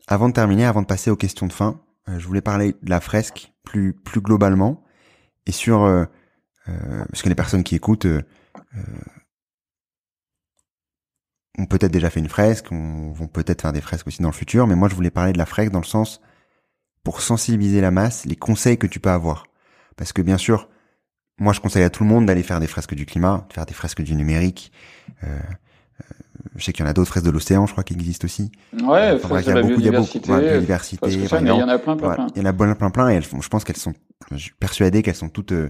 Avant 0.07 0.30
de 0.30 0.34
terminer, 0.34 0.63
avant 0.63 0.84
de 0.84 0.88
passer 0.88 1.11
aux 1.11 1.18
questions 1.18 1.47
de 1.47 1.53
fin, 1.53 1.82
je 2.07 2.26
voulais 2.26 2.39
parler 2.39 2.74
de 2.82 2.89
la 2.89 3.01
fresque 3.01 3.51
plus 3.65 3.91
plus 3.91 4.22
globalement 4.22 4.86
et 5.47 5.51
sur 5.51 5.80
parce 6.65 7.24
que 7.24 7.28
les 7.28 7.36
personnes 7.36 7.65
qui 7.65 7.76
écoutent 7.76 8.07
ont 11.58 11.66
peut-être 11.66 11.91
déjà 11.91 12.10
fait 12.10 12.20
une 12.20 12.30
fresque, 12.30 12.72
on, 12.72 13.12
vont 13.12 13.28
peut-être 13.28 13.62
faire 13.62 13.74
des 13.74 13.82
fresques 13.82 14.08
aussi 14.08 14.22
dans 14.22 14.30
le 14.30 14.34
futur, 14.34 14.68
mais 14.68 14.76
moi 14.76 14.89
je 14.89 14.95
voulais 14.95 15.10
parler 15.10 15.34
de 15.34 15.38
la 15.38 15.45
fresque 15.45 15.72
dans 15.72 15.80
le 15.80 15.86
sens 15.86 16.22
pour 17.03 17.22
sensibiliser 17.22 17.82
la 17.82 17.91
masse, 17.91 18.26
les 18.26 18.36
conseils 18.36 18.78
que 18.78 18.88
tu 18.88 18.99
peux 18.99 19.10
avoir. 19.10 19.45
Parce 19.95 20.14
que 20.14 20.22
bien 20.22 20.38
sûr, 20.38 20.70
moi 21.39 21.53
je 21.53 21.60
conseille 21.60 21.84
à 21.84 21.89
tout 21.89 22.03
le 22.03 22.10
monde 22.10 22.26
d'aller 22.26 22.43
faire 22.43 22.60
des 22.60 22.68
fresques 22.68 22.95
du 22.95 23.05
climat, 23.05 23.45
de 23.49 23.53
faire 23.53 23.66
des 23.66 23.74
fresques 23.74 24.01
du 24.01 24.16
numérique. 24.16 24.72
Euh, 25.24 25.28
euh 25.28 26.03
je 26.55 26.64
sais 26.64 26.74
qu'il 26.74 26.84
y 26.84 26.88
en 26.88 26.89
a 26.89 26.93
d'autres 26.93 27.10
fresques 27.10 27.26
de 27.26 27.32
l'océan, 27.32 27.68
je 27.68 27.72
crois, 27.72 27.84
qui 27.84 27.93
existent 27.93 28.26
aussi. 28.26 28.51
Ouais, 28.74 29.12
euh, 29.12 29.20
il 29.39 29.47
y 29.47 29.51
a 29.51 29.62
beaucoup, 29.62 29.74
il 29.80 29.86
y 29.86 29.89
a 29.89 29.91
beaucoup, 29.91 30.20
biodiversité. 30.20 31.08
il 31.12 31.26
y 31.26 31.51
en 31.51 31.68
a 31.68 31.78
plein, 31.78 31.95
plein, 31.95 32.14
plein. 32.16 32.28
Il 32.36 32.41
y 32.41 32.41
en 32.41 32.45
a 32.45 32.53
plein, 32.53 32.74
plein, 32.74 32.89
plein, 32.89 33.10
et 33.10 33.16
elles, 33.16 33.24
je 33.24 33.47
pense 33.47 33.64
qu'elles 33.64 33.78
sont, 33.78 33.93
je 34.32 34.38
suis 34.38 34.53
persuadé 34.60 35.03
qu'elles 35.03 35.16
sont 35.16 35.30
toutes 35.30 35.51
euh, 35.51 35.70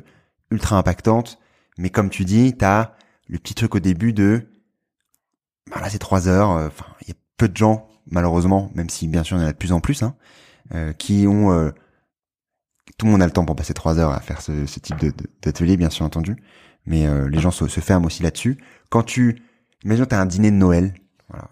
ultra 0.50 0.78
impactantes. 0.78 1.40
Mais 1.78 1.90
comme 1.90 2.10
tu 2.10 2.26
dis, 2.26 2.56
t'as 2.58 2.94
le 3.28 3.38
petit 3.38 3.54
truc 3.54 3.76
au 3.76 3.80
début 3.80 4.14
de 4.14 4.48
bah 5.70 5.82
là 5.82 5.90
c'est 5.90 6.00
trois 6.00 6.28
heures. 6.28 6.52
Euh, 6.52 6.68
enfin, 6.68 6.86
il 7.02 7.10
y 7.10 7.12
a 7.12 7.16
peu 7.38 7.48
de 7.48 7.58
gens, 7.58 7.88
malheureusement, 8.10 8.72
même 8.76 8.90
si 8.90 9.08
bien 9.08 9.24
sûr 9.24 9.38
il 9.38 9.42
y 9.42 9.44
en 9.44 9.48
a 9.48 9.52
de 9.54 9.58
plus 9.58 9.72
en 9.72 9.80
plus, 9.80 10.04
hein, 10.04 10.16
euh, 10.74 10.94
qui 10.94 11.28
ont 11.28 11.52
euh, 11.52 11.72
tout 12.98 13.06
le 13.06 13.12
monde 13.12 13.22
a 13.22 13.26
le 13.26 13.32
temps 13.32 13.46
pour 13.46 13.56
passer 13.56 13.74
trois 13.74 14.00
heures 14.00 14.12
à 14.12 14.20
faire 14.20 14.42
ce, 14.42 14.66
ce 14.66 14.80
type 14.80 14.98
d'atelier, 15.42 15.74
de, 15.74 15.78
bien 15.78 15.90
sûr 15.90 16.06
entendu. 16.06 16.38
Mais 16.86 17.06
les 17.30 17.40
gens 17.40 17.52
se, 17.52 17.68
se, 17.68 17.82
ferment 17.82 18.06
aussi 18.06 18.24
là-dessus. 18.24 18.58
Quand 18.90 19.04
tu, 19.04 19.42
imagine, 19.84 20.06
t'as 20.06 20.22
un 20.22 20.26
dîner 20.26 20.52
de 20.52 20.56
Noël. 20.56 20.94
Voilà, 21.28 21.50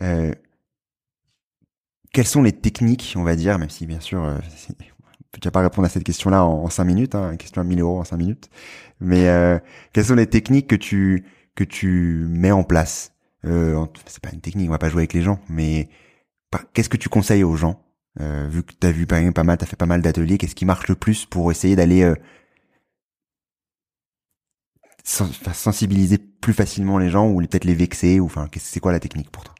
euh, 0.00 0.32
quelles 2.12 2.26
sont 2.26 2.42
les 2.42 2.52
techniques, 2.52 3.14
on 3.16 3.22
va 3.22 3.36
dire, 3.36 3.58
même 3.58 3.70
si 3.70 3.86
bien 3.86 4.00
sûr, 4.00 4.24
euh, 4.24 4.38
je 5.34 5.40
peux 5.40 5.50
pas 5.50 5.60
répondre 5.60 5.86
à 5.86 5.88
cette 5.88 6.04
question-là 6.04 6.44
en, 6.44 6.68
cinq 6.68 6.84
minutes, 6.84 7.14
hein, 7.14 7.32
une 7.32 7.38
question 7.38 7.60
à 7.60 7.64
1000 7.64 7.80
euros 7.80 8.00
en 8.00 8.04
cinq 8.04 8.16
minutes. 8.16 8.50
Mais 9.00 9.28
quelles 9.92 10.04
sont 10.04 10.14
les 10.14 10.28
techniques 10.28 10.68
que 10.68 10.76
tu 10.76 11.24
que 11.54 11.64
tu 11.64 12.26
mets 12.28 12.50
en 12.50 12.64
place 12.64 13.12
euh, 13.44 13.84
C'est 14.06 14.22
pas 14.22 14.30
une 14.32 14.40
technique, 14.40 14.68
on 14.68 14.72
va 14.72 14.78
pas 14.78 14.88
jouer 14.88 15.00
avec 15.00 15.12
les 15.12 15.22
gens, 15.22 15.38
mais 15.48 15.88
qu'est-ce 16.72 16.88
que 16.88 16.96
tu 16.96 17.08
conseilles 17.08 17.44
aux 17.44 17.56
gens 17.56 17.82
euh, 18.20 18.46
Vu 18.48 18.62
que 18.62 18.72
tu 18.78 18.86
as 18.86 18.92
vu 18.92 19.06
pas, 19.06 19.20
pas 19.32 19.44
mal, 19.44 19.58
tu 19.58 19.64
as 19.64 19.66
fait 19.66 19.76
pas 19.76 19.86
mal 19.86 20.02
d'ateliers, 20.02 20.38
qu'est-ce 20.38 20.54
qui 20.54 20.64
marche 20.64 20.88
le 20.88 20.94
plus 20.94 21.26
pour 21.26 21.50
essayer 21.50 21.76
d'aller 21.76 22.02
euh, 22.02 22.14
sensibiliser 25.04 26.18
plus 26.18 26.54
facilement 26.54 26.98
les 26.98 27.10
gens 27.10 27.28
ou 27.28 27.38
peut-être 27.40 27.64
les 27.64 27.74
vexer 27.74 28.20
ou 28.20 28.26
enfin 28.26 28.48
c'est 28.58 28.80
quoi 28.80 28.92
la 28.92 29.00
technique 29.00 29.30
pour 29.30 29.44
toi? 29.44 29.54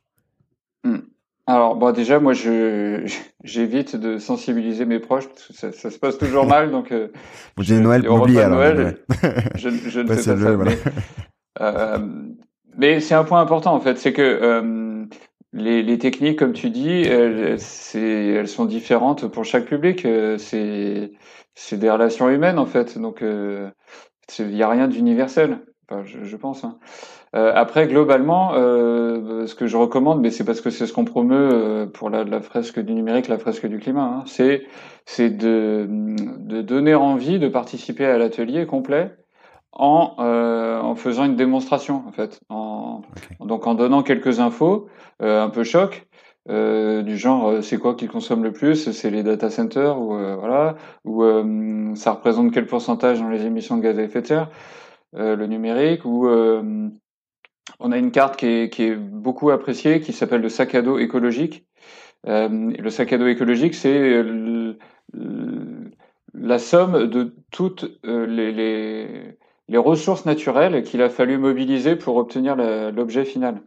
Hmm. 0.84 1.00
Alors 1.46 1.76
bon 1.76 1.92
déjà 1.92 2.20
moi 2.20 2.32
je 2.32 3.06
j'évite 3.42 3.96
de 3.96 4.16
sensibiliser 4.16 4.86
mes 4.86 4.98
proches 4.98 5.28
parce 5.28 5.46
que 5.46 5.52
ça, 5.52 5.72
ça 5.72 5.90
se 5.90 5.98
passe 5.98 6.16
toujours 6.16 6.46
mal 6.48 6.70
donc 6.70 6.90
euh, 6.90 7.08
j'ai 7.58 7.78
Noël 7.78 8.08
oublié 8.08 8.40
alors 8.40 8.58
Noël, 8.58 8.98
je, 9.54 9.68
je 9.68 10.00
ne 10.00 10.06
fais 10.06 10.16
pas 10.16 10.22
ça 10.22 10.34
voilà. 10.34 10.72
Euh, 11.60 11.98
mais 12.76 13.00
c'est 13.00 13.14
un 13.14 13.24
point 13.24 13.40
important 13.40 13.74
en 13.74 13.80
fait, 13.80 13.98
c'est 13.98 14.12
que 14.12 14.22
euh, 14.22 15.04
les, 15.52 15.82
les, 15.82 15.98
techniques, 15.98 16.38
comme 16.38 16.52
tu 16.52 16.70
dis, 16.70 16.90
elles, 16.90 17.58
elles 17.94 18.48
sont 18.48 18.64
différentes 18.64 19.28
pour 19.28 19.44
chaque 19.44 19.66
public. 19.66 20.04
Euh, 20.04 20.38
c'est 20.38 21.12
c'est 21.54 21.78
des 21.78 21.90
relations 21.90 22.28
humaines 22.28 22.58
en 22.58 22.66
fait, 22.66 22.98
donc 22.98 23.22
il 23.22 24.46
n'y 24.46 24.62
a 24.62 24.68
rien 24.68 24.88
d'universel. 24.88 25.60
Je, 26.04 26.24
je, 26.24 26.36
pense. 26.36 26.64
Hein. 26.64 26.78
Euh, 27.36 27.52
après, 27.54 27.86
globalement, 27.86 28.52
euh, 28.54 29.46
ce 29.46 29.54
que 29.54 29.66
je 29.66 29.76
recommande, 29.76 30.20
mais 30.20 30.30
c'est 30.30 30.44
parce 30.44 30.60
que 30.60 30.70
c'est 30.70 30.86
ce 30.86 30.92
qu'on 30.92 31.04
promeut 31.04 31.90
pour 31.92 32.10
la, 32.10 32.24
la, 32.24 32.40
fresque 32.40 32.80
du 32.80 32.94
numérique, 32.94 33.28
la 33.28 33.38
fresque 33.38 33.66
du 33.66 33.78
climat, 33.78 34.02
hein, 34.02 34.24
c'est 34.26 34.64
c'est 35.04 35.30
de, 35.30 35.86
de 35.88 36.62
donner 36.62 36.94
envie 36.94 37.38
de 37.38 37.48
participer 37.48 38.06
à 38.06 38.18
l'atelier 38.18 38.66
complet 38.66 39.14
en, 39.74 40.14
euh, 40.20 40.80
en 40.80 40.94
faisant 40.94 41.24
une 41.24 41.36
démonstration 41.36 42.04
en 42.06 42.12
fait, 42.12 42.40
en, 42.48 43.02
donc 43.40 43.66
en 43.66 43.74
donnant 43.74 44.02
quelques 44.02 44.40
infos, 44.40 44.88
euh, 45.20 45.42
un 45.42 45.50
peu 45.50 45.64
choc, 45.64 46.06
du 46.46 47.16
genre 47.16 47.62
c'est 47.62 47.78
quoi 47.78 47.94
qui 47.94 48.06
consomme 48.06 48.44
le 48.44 48.52
plus? 48.52 48.92
C'est 48.92 49.10
les 49.10 49.22
data 49.22 49.48
centers 49.48 49.98
ou 49.98 50.08
voilà. 50.08 50.76
Ou 51.04 51.24
ça 51.94 52.12
représente 52.12 52.52
quel 52.52 52.66
pourcentage 52.66 53.18
dans 53.18 53.30
les 53.30 53.46
émissions 53.46 53.78
de 53.78 53.82
gaz 53.82 53.98
à 53.98 54.02
effet 54.02 54.20
de 54.20 54.26
serre? 54.26 54.50
Le 55.14 55.46
numérique. 55.46 56.04
Ou 56.04 56.28
on 56.28 57.92
a 57.92 57.96
une 57.96 58.10
carte 58.10 58.36
qui 58.36 58.46
est, 58.46 58.68
qui 58.70 58.82
est 58.82 58.94
beaucoup 58.94 59.52
appréciée 59.52 60.00
qui 60.00 60.12
s'appelle 60.12 60.42
le 60.42 60.50
sac 60.50 60.74
à 60.74 60.82
dos 60.82 60.98
écologique. 60.98 61.64
le 62.24 62.90
sac 62.90 63.14
à 63.14 63.16
dos 63.16 63.26
écologique, 63.26 63.74
c'est 63.74 64.22
la 66.34 66.58
somme 66.58 67.06
de 67.06 67.34
toutes 67.50 67.90
les, 68.04 68.52
les 68.52 69.38
les 69.68 69.78
ressources 69.78 70.26
naturelles 70.26 70.82
qu'il 70.82 71.02
a 71.02 71.08
fallu 71.08 71.38
mobiliser 71.38 71.96
pour 71.96 72.16
obtenir 72.16 72.56
l'objet 72.56 73.24
final. 73.24 73.62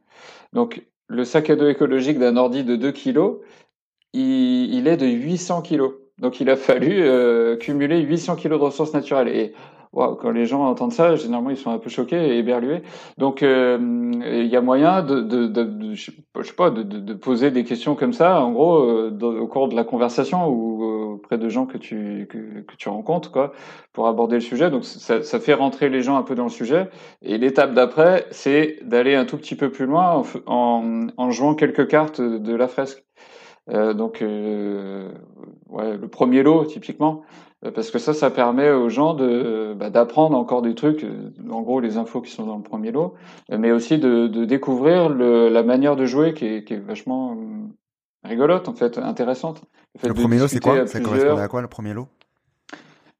Donc, 0.53 0.85
le 1.07 1.23
sac 1.23 1.49
à 1.49 1.55
dos 1.55 1.67
écologique 1.67 2.19
d'un 2.19 2.37
ordi 2.37 2.63
de 2.63 2.75
2 2.75 2.91
kg, 2.91 3.39
il, 4.13 4.87
est 4.87 4.97
de 4.97 5.05
800 5.05 5.61
kg. 5.61 5.83
Donc, 6.19 6.39
il 6.39 6.49
a 6.49 6.55
fallu 6.55 7.01
euh, 7.01 7.57
cumuler 7.57 8.01
800 8.01 8.35
kg 8.37 8.49
de 8.49 8.55
ressources 8.55 8.93
naturelles. 8.93 9.27
Et 9.29 9.53
quand 9.93 10.31
les 10.31 10.45
gens 10.45 10.65
entendent 10.65 10.93
ça, 10.93 11.15
généralement 11.15 11.49
ils 11.49 11.57
sont 11.57 11.71
un 11.71 11.79
peu 11.79 11.89
choqués 11.89 12.17
et 12.17 12.37
éberlués. 12.37 12.83
Donc 13.17 13.43
euh, 13.43 13.77
il 14.25 14.47
y 14.47 14.55
a 14.55 14.61
moyen 14.61 15.01
de, 15.01 15.93
je 15.93 16.11
sais 16.43 16.53
pas, 16.53 16.69
de, 16.69 17.13
poser 17.13 17.51
des 17.51 17.63
questions 17.63 17.95
comme 17.95 18.13
ça, 18.13 18.41
en 18.41 18.51
gros, 18.51 18.79
euh, 18.79 19.39
au 19.39 19.47
cours 19.47 19.67
de 19.67 19.75
la 19.75 19.83
conversation 19.83 20.47
ou 20.47 20.83
auprès 21.15 21.37
de 21.37 21.49
gens 21.49 21.65
que 21.65 21.77
tu 21.77 22.27
que, 22.29 22.75
tu 22.77 22.89
rencontres, 22.89 23.31
quoi, 23.31 23.53
pour 23.93 24.07
aborder 24.07 24.35
le 24.35 24.41
sujet. 24.41 24.69
Donc 24.69 24.85
ça, 24.85 25.39
fait 25.39 25.53
rentrer 25.53 25.89
les 25.89 26.01
gens 26.01 26.17
un 26.17 26.23
peu 26.23 26.35
dans 26.35 26.43
le 26.43 26.49
sujet. 26.49 26.89
Et 27.21 27.37
l'étape 27.37 27.73
d'après, 27.73 28.27
c'est 28.31 28.79
d'aller 28.83 29.15
un 29.15 29.25
tout 29.25 29.37
petit 29.37 29.55
peu 29.55 29.71
plus 29.71 29.85
loin 29.85 30.23
en, 30.45 31.07
en 31.17 31.31
jouant 31.31 31.55
quelques 31.55 31.87
cartes 31.87 32.21
de 32.21 32.55
la 32.55 32.67
fresque. 32.67 33.06
Euh, 33.69 33.93
donc, 33.93 34.21
euh, 34.21 35.11
ouais, 35.69 35.97
le 35.97 36.07
premier 36.07 36.41
lot, 36.43 36.65
typiquement, 36.65 37.23
euh, 37.65 37.71
parce 37.71 37.91
que 37.91 37.99
ça, 37.99 38.13
ça 38.13 38.29
permet 38.29 38.71
aux 38.71 38.89
gens 38.89 39.13
de 39.13 39.75
bah, 39.77 39.89
d'apprendre 39.89 40.37
encore 40.37 40.61
des 40.61 40.73
trucs, 40.73 41.03
euh, 41.03 41.31
en 41.49 41.61
gros 41.61 41.79
les 41.79 41.97
infos 41.97 42.21
qui 42.21 42.31
sont 42.31 42.45
dans 42.45 42.57
le 42.57 42.63
premier 42.63 42.91
lot, 42.91 43.15
mais 43.49 43.71
aussi 43.71 43.97
de, 43.97 44.27
de 44.27 44.45
découvrir 44.45 45.09
le, 45.09 45.49
la 45.49 45.63
manière 45.63 45.95
de 45.95 46.05
jouer 46.05 46.33
qui 46.33 46.45
est, 46.45 46.63
qui 46.63 46.75
est 46.75 46.79
vachement 46.79 47.35
rigolote 48.23 48.69
en 48.69 48.73
fait, 48.73 48.97
intéressante. 48.97 49.63
Le, 50.01 50.09
le 50.09 50.13
premier 50.13 50.39
lot, 50.39 50.47
c'est 50.47 50.59
quoi? 50.59 50.87
Ça 50.87 50.99
correspond 51.01 51.37
à 51.37 51.47
quoi 51.47 51.61
le 51.61 51.67
premier 51.67 51.93
lot? 51.93 52.07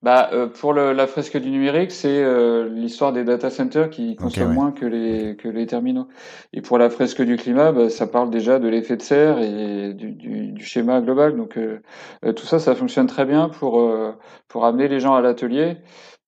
Bah, 0.04 0.30
euh, 0.32 0.48
pour 0.48 0.74
le, 0.74 0.93
la 0.93 1.08
fresque 1.08 1.38
du 1.38 1.50
numérique, 1.50 1.91
c'est 1.91 2.24
euh, 2.24 2.70
l'histoire 2.70 3.14
des 3.14 3.24
data 3.24 3.50
centers 3.50 3.89
qui 3.89 4.16
consomment 4.16 4.54
moins 4.54 4.72
que 4.72 4.86
les, 4.86 5.36
que 5.36 5.48
les 5.48 5.66
terminaux. 5.66 6.08
Et 6.54 6.62
pour 6.62 6.78
la 6.78 6.89
fresque 6.89 7.24
du 7.24 7.36
climat, 7.36 7.72
bah, 7.72 7.89
ça 7.89 8.06
parle 8.06 8.30
déjà 8.30 8.60
de 8.60 8.68
l'effet 8.68 8.95
de 8.95 9.02
serre 9.02 9.39
et 9.39 9.93
du, 9.93 10.12
du, 10.12 10.52
du 10.52 10.64
schéma 10.64 11.02
global. 11.02 11.36
Donc 11.36 11.58
euh, 11.58 11.82
tout 12.36 12.45
ça, 12.45 12.60
ça 12.60 12.76
fonctionne 12.76 13.08
très 13.08 13.26
bien 13.26 13.50
pour, 13.50 13.91
pour 14.48 14.66
amener 14.66 14.88
les 14.88 15.00
gens 15.00 15.16
à 15.16 15.22
l'atelier. 15.22 15.78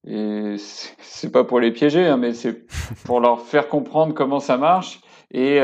Et 0.07 0.55
c'est 0.57 1.31
pas 1.31 1.43
pour 1.43 1.59
les 1.59 1.71
piéger, 1.71 2.07
hein, 2.07 2.17
mais 2.17 2.33
c'est 2.33 2.65
pour 3.05 3.19
leur 3.19 3.41
faire 3.41 3.67
comprendre 3.67 4.13
comment 4.15 4.39
ça 4.39 4.57
marche 4.57 5.01
et 5.31 5.61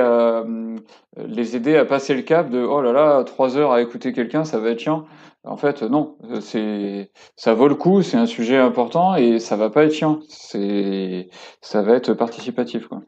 les 1.17 1.55
aider 1.55 1.75
à 1.75 1.85
passer 1.85 2.13
le 2.13 2.21
cap 2.21 2.49
de 2.49 2.61
oh 2.61 2.81
là 2.81 2.91
là, 2.91 3.23
trois 3.23 3.57
heures 3.57 3.71
à 3.71 3.81
écouter 3.81 4.13
quelqu'un, 4.13 4.43
ça 4.43 4.59
va 4.59 4.69
être 4.69 4.79
chiant. 4.79 5.05
En 5.45 5.57
fait, 5.57 5.83
non, 5.83 6.17
c'est 6.41 7.11
ça 7.35 7.53
vaut 7.53 7.67
le 7.67 7.75
coup, 7.75 8.01
c'est 8.01 8.17
un 8.17 8.25
sujet 8.25 8.57
important 8.57 9.15
et 9.15 9.39
ça 9.39 9.55
va 9.55 9.69
pas 9.69 9.85
être 9.85 9.93
chiant. 9.93 10.19
C'est 10.27 11.29
ça 11.61 11.83
va 11.83 11.93
être 11.95 12.13
participatif 12.13 12.87
quoi. 12.87 13.01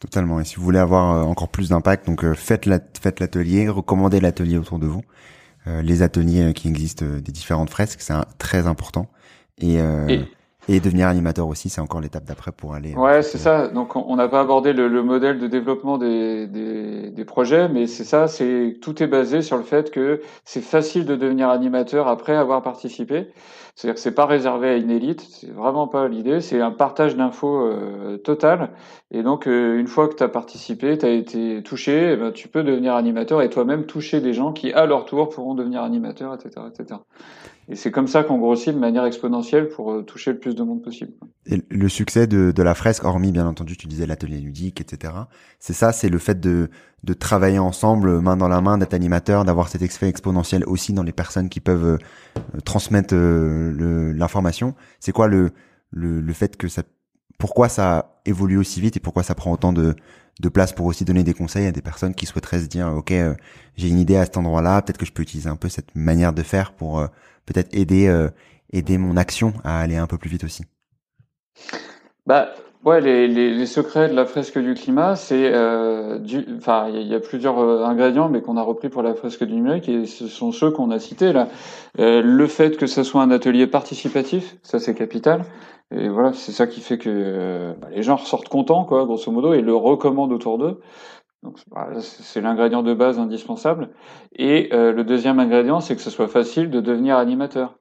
Totalement. 0.00 0.38
Et 0.38 0.44
si 0.44 0.56
vous 0.56 0.62
voulez 0.62 0.78
avoir 0.78 1.16
euh, 1.16 1.22
encore 1.22 1.48
plus 1.48 1.70
d'impact, 1.70 2.06
donc 2.06 2.24
euh, 2.24 2.34
faites 2.34 2.66
la, 2.66 2.78
faites 3.00 3.18
l'atelier, 3.18 3.68
recommandez 3.68 4.20
l'atelier 4.20 4.56
autour 4.56 4.78
de 4.78 4.86
vous. 4.86 5.02
Euh, 5.66 5.82
les 5.82 6.02
ateliers 6.02 6.52
qui 6.54 6.68
existent 6.68 7.04
des 7.04 7.32
différentes 7.32 7.70
fresques, 7.70 8.00
c'est 8.00 8.14
très 8.38 8.66
important. 8.68 9.08
Et, 9.60 9.74
et, 9.74 10.28
et 10.68 10.80
devenir 10.80 11.08
animateur 11.08 11.48
aussi, 11.48 11.70
c'est 11.70 11.80
encore 11.80 12.00
l'étape 12.00 12.24
d'après 12.24 12.52
pour 12.52 12.74
aller. 12.74 12.94
Ouais, 12.94 13.22
c'est 13.22 13.38
ça. 13.38 13.68
Donc 13.68 13.96
on 13.96 14.16
n'a 14.16 14.28
pas 14.28 14.40
abordé 14.40 14.72
le, 14.72 14.88
le, 14.88 15.02
modèle 15.02 15.38
de 15.38 15.46
développement 15.46 15.96
des, 15.96 16.46
des, 16.46 17.10
des 17.10 17.24
projets, 17.24 17.68
mais 17.68 17.86
c'est 17.86 18.04
ça. 18.04 18.28
C'est 18.28 18.76
tout 18.82 19.02
est 19.02 19.06
basé 19.06 19.40
sur 19.40 19.56
le 19.56 19.62
fait 19.62 19.90
que 19.90 20.20
c'est 20.44 20.60
facile 20.60 21.06
de 21.06 21.16
devenir 21.16 21.48
animateur 21.48 22.06
après 22.06 22.36
avoir 22.36 22.62
participé. 22.62 23.28
C'est-à-dire 23.78 23.94
que 23.94 24.00
c'est 24.00 24.14
pas 24.14 24.26
réservé 24.26 24.70
à 24.70 24.76
une 24.76 24.90
élite. 24.90 25.20
C'est 25.30 25.52
vraiment 25.52 25.86
pas 25.86 26.08
l'idée. 26.08 26.40
C'est 26.40 26.60
un 26.60 26.72
partage 26.72 27.16
d'infos 27.16 27.64
euh, 27.64 28.18
total. 28.18 28.70
Et 29.12 29.22
donc 29.22 29.46
euh, 29.46 29.78
une 29.78 29.86
fois 29.86 30.08
que 30.08 30.16
tu 30.16 30.22
as 30.24 30.28
participé, 30.28 30.98
tu 30.98 31.06
as 31.06 31.10
été 31.10 31.62
touché, 31.62 32.10
eh 32.12 32.16
ben, 32.16 32.32
tu 32.32 32.48
peux 32.48 32.64
devenir 32.64 32.94
animateur 32.94 33.40
et 33.40 33.48
toi-même 33.48 33.86
toucher 33.86 34.20
des 34.20 34.34
gens 34.34 34.52
qui 34.52 34.72
à 34.72 34.84
leur 34.84 35.04
tour 35.04 35.28
pourront 35.28 35.54
devenir 35.54 35.82
animateurs, 35.82 36.34
etc., 36.34 36.66
etc. 36.68 37.00
Et 37.70 37.76
c'est 37.76 37.90
comme 37.90 38.08
ça 38.08 38.24
qu'on 38.24 38.38
grossit 38.38 38.74
de 38.74 38.78
manière 38.78 39.04
exponentielle 39.04 39.68
pour 39.68 39.92
euh, 39.92 40.02
toucher 40.02 40.32
le 40.32 40.38
plus 40.38 40.54
de 40.54 40.62
monde 40.62 40.82
possible. 40.82 41.12
Et 41.46 41.62
le 41.68 41.88
succès 41.88 42.26
de, 42.26 42.50
de 42.50 42.62
la 42.62 42.74
fresque, 42.74 43.04
hormis 43.04 43.30
bien 43.30 43.46
entendu, 43.46 43.76
tu 43.76 43.86
disais 43.86 44.06
l'atelier 44.06 44.38
ludique, 44.38 44.80
etc. 44.80 45.12
C'est 45.58 45.74
ça, 45.74 45.92
c'est 45.92 46.08
le 46.08 46.18
fait 46.18 46.40
de, 46.40 46.70
de 47.04 47.14
travailler 47.14 47.58
ensemble, 47.58 48.20
main 48.20 48.38
dans 48.38 48.48
la 48.48 48.62
main, 48.62 48.78
d'être 48.78 48.94
animateur, 48.94 49.44
d'avoir 49.44 49.68
cet 49.68 49.82
effet 49.82 50.08
exponentiel 50.08 50.64
aussi 50.64 50.94
dans 50.94 51.02
les 51.02 51.12
personnes 51.12 51.50
qui 51.50 51.60
peuvent 51.60 51.98
euh, 52.36 52.60
transmettre 52.64 53.14
euh, 53.14 54.14
l'information. 54.14 54.74
C'est 54.98 55.12
quoi 55.12 55.28
le, 55.28 55.50
le, 55.90 56.22
le 56.22 56.32
fait 56.32 56.56
que 56.56 56.68
ça, 56.68 56.82
pourquoi 57.38 57.68
ça 57.68 58.18
évolue 58.24 58.56
aussi 58.56 58.80
vite 58.80 58.96
et 58.96 59.00
pourquoi 59.00 59.22
ça 59.22 59.34
prend 59.34 59.52
autant 59.52 59.74
de, 59.74 59.94
de 60.40 60.48
place 60.48 60.72
pour 60.72 60.86
aussi 60.86 61.04
donner 61.04 61.22
des 61.22 61.34
conseils 61.34 61.66
à 61.66 61.72
des 61.72 61.82
personnes 61.82 62.14
qui 62.14 62.24
souhaiteraient 62.24 62.60
se 62.60 62.66
dire, 62.66 62.94
ok, 62.96 63.12
j'ai 63.76 63.88
une 63.88 63.98
idée 63.98 64.16
à 64.16 64.24
cet 64.24 64.38
endroit-là, 64.38 64.80
peut-être 64.80 64.98
que 64.98 65.06
je 65.06 65.12
peux 65.12 65.22
utiliser 65.22 65.50
un 65.50 65.56
peu 65.56 65.68
cette 65.68 65.94
manière 65.94 66.32
de 66.32 66.42
faire 66.42 66.72
pour 66.72 67.06
peut-être 67.48 67.74
aider 67.74 68.08
euh, 68.08 68.28
aider 68.72 68.98
mon 68.98 69.16
action 69.16 69.54
à 69.64 69.80
aller 69.80 69.96
un 69.96 70.06
peu 70.06 70.18
plus 70.18 70.28
vite 70.28 70.44
aussi 70.44 70.64
Bah 72.26 72.50
ouais, 72.84 73.00
les, 73.00 73.26
les, 73.26 73.66
secrets 73.66 74.08
de 74.08 74.14
la 74.14 74.26
fresque 74.26 74.58
du 74.58 74.74
climat, 74.74 75.16
c'est 75.16 75.50
euh, 75.52 76.18
il 76.22 77.06
y, 77.06 77.14
a 77.14 77.20
plusieurs 77.20 77.58
euh, 77.58 77.84
ingrédients, 77.84 78.28
mais 78.28 78.42
qu'on 78.42 78.56
a 78.58 78.62
repris 78.62 78.90
pour 78.90 79.02
la 79.02 79.14
fresque 79.14 79.44
du 79.44 79.54
numérique 79.54 79.88
et 79.88 80.04
ce 80.06 80.26
sont 80.28 80.52
ceux 80.52 80.70
qu'on 80.70 80.90
a 80.90 80.98
cités 80.98 81.32
là. 81.32 81.48
Le 81.96 82.46
fait 82.46 82.76
que 82.76 82.86
ce 82.86 83.02
soit 83.02 83.22
un 83.22 83.30
atelier 83.30 83.66
participatif, 83.66 84.56
ça 84.62 84.78
c'est 84.78 84.94
capital. 84.94 85.44
Et 85.90 86.10
voilà, 86.10 86.34
c'est 86.34 86.52
ça 86.52 86.66
qui 86.66 86.82
fait 86.82 86.98
que 86.98 87.72
bah, 87.80 87.88
les 87.90 88.02
gens 88.02 88.16
ressortent 88.16 88.50
contents, 88.50 88.84
quoi, 88.84 89.06
grosso 89.06 89.32
modo, 89.32 89.54
et 89.54 89.62
le 89.62 89.74
recommandent 89.74 90.32
autour 90.32 90.58
d'eux. 90.58 90.80
Donc 91.42 91.58
c'est 92.00 92.40
l'ingrédient 92.40 92.82
de 92.82 92.94
base 92.94 93.18
indispensable. 93.18 93.90
Et 94.32 94.70
euh, 94.72 94.92
le 94.92 95.04
deuxième 95.04 95.38
ingrédient, 95.38 95.80
c'est 95.80 95.94
que 95.94 96.02
ce 96.02 96.10
soit 96.10 96.28
facile 96.28 96.70
de 96.70 96.80
devenir 96.80 97.16
animateur, 97.16 97.78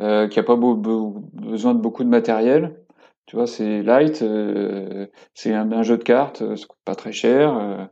euh, 0.00 0.26
qu'il 0.26 0.40
n'y 0.40 0.46
a 0.46 0.54
pas 0.54 0.56
besoin 0.56 1.74
de 1.74 1.80
beaucoup 1.80 2.04
de 2.04 2.08
matériel. 2.08 2.80
Tu 3.26 3.36
vois, 3.36 3.46
c'est 3.46 3.82
light, 3.82 4.22
euh, 4.22 5.06
c'est 5.34 5.54
un, 5.54 5.82
jeu 5.82 5.96
de 5.96 6.02
cartes, 6.02 6.42
euh, 6.42 6.56
ça 6.56 6.66
coûte 6.66 6.78
pas 6.84 6.94
très 6.94 7.12
cher, 7.12 7.88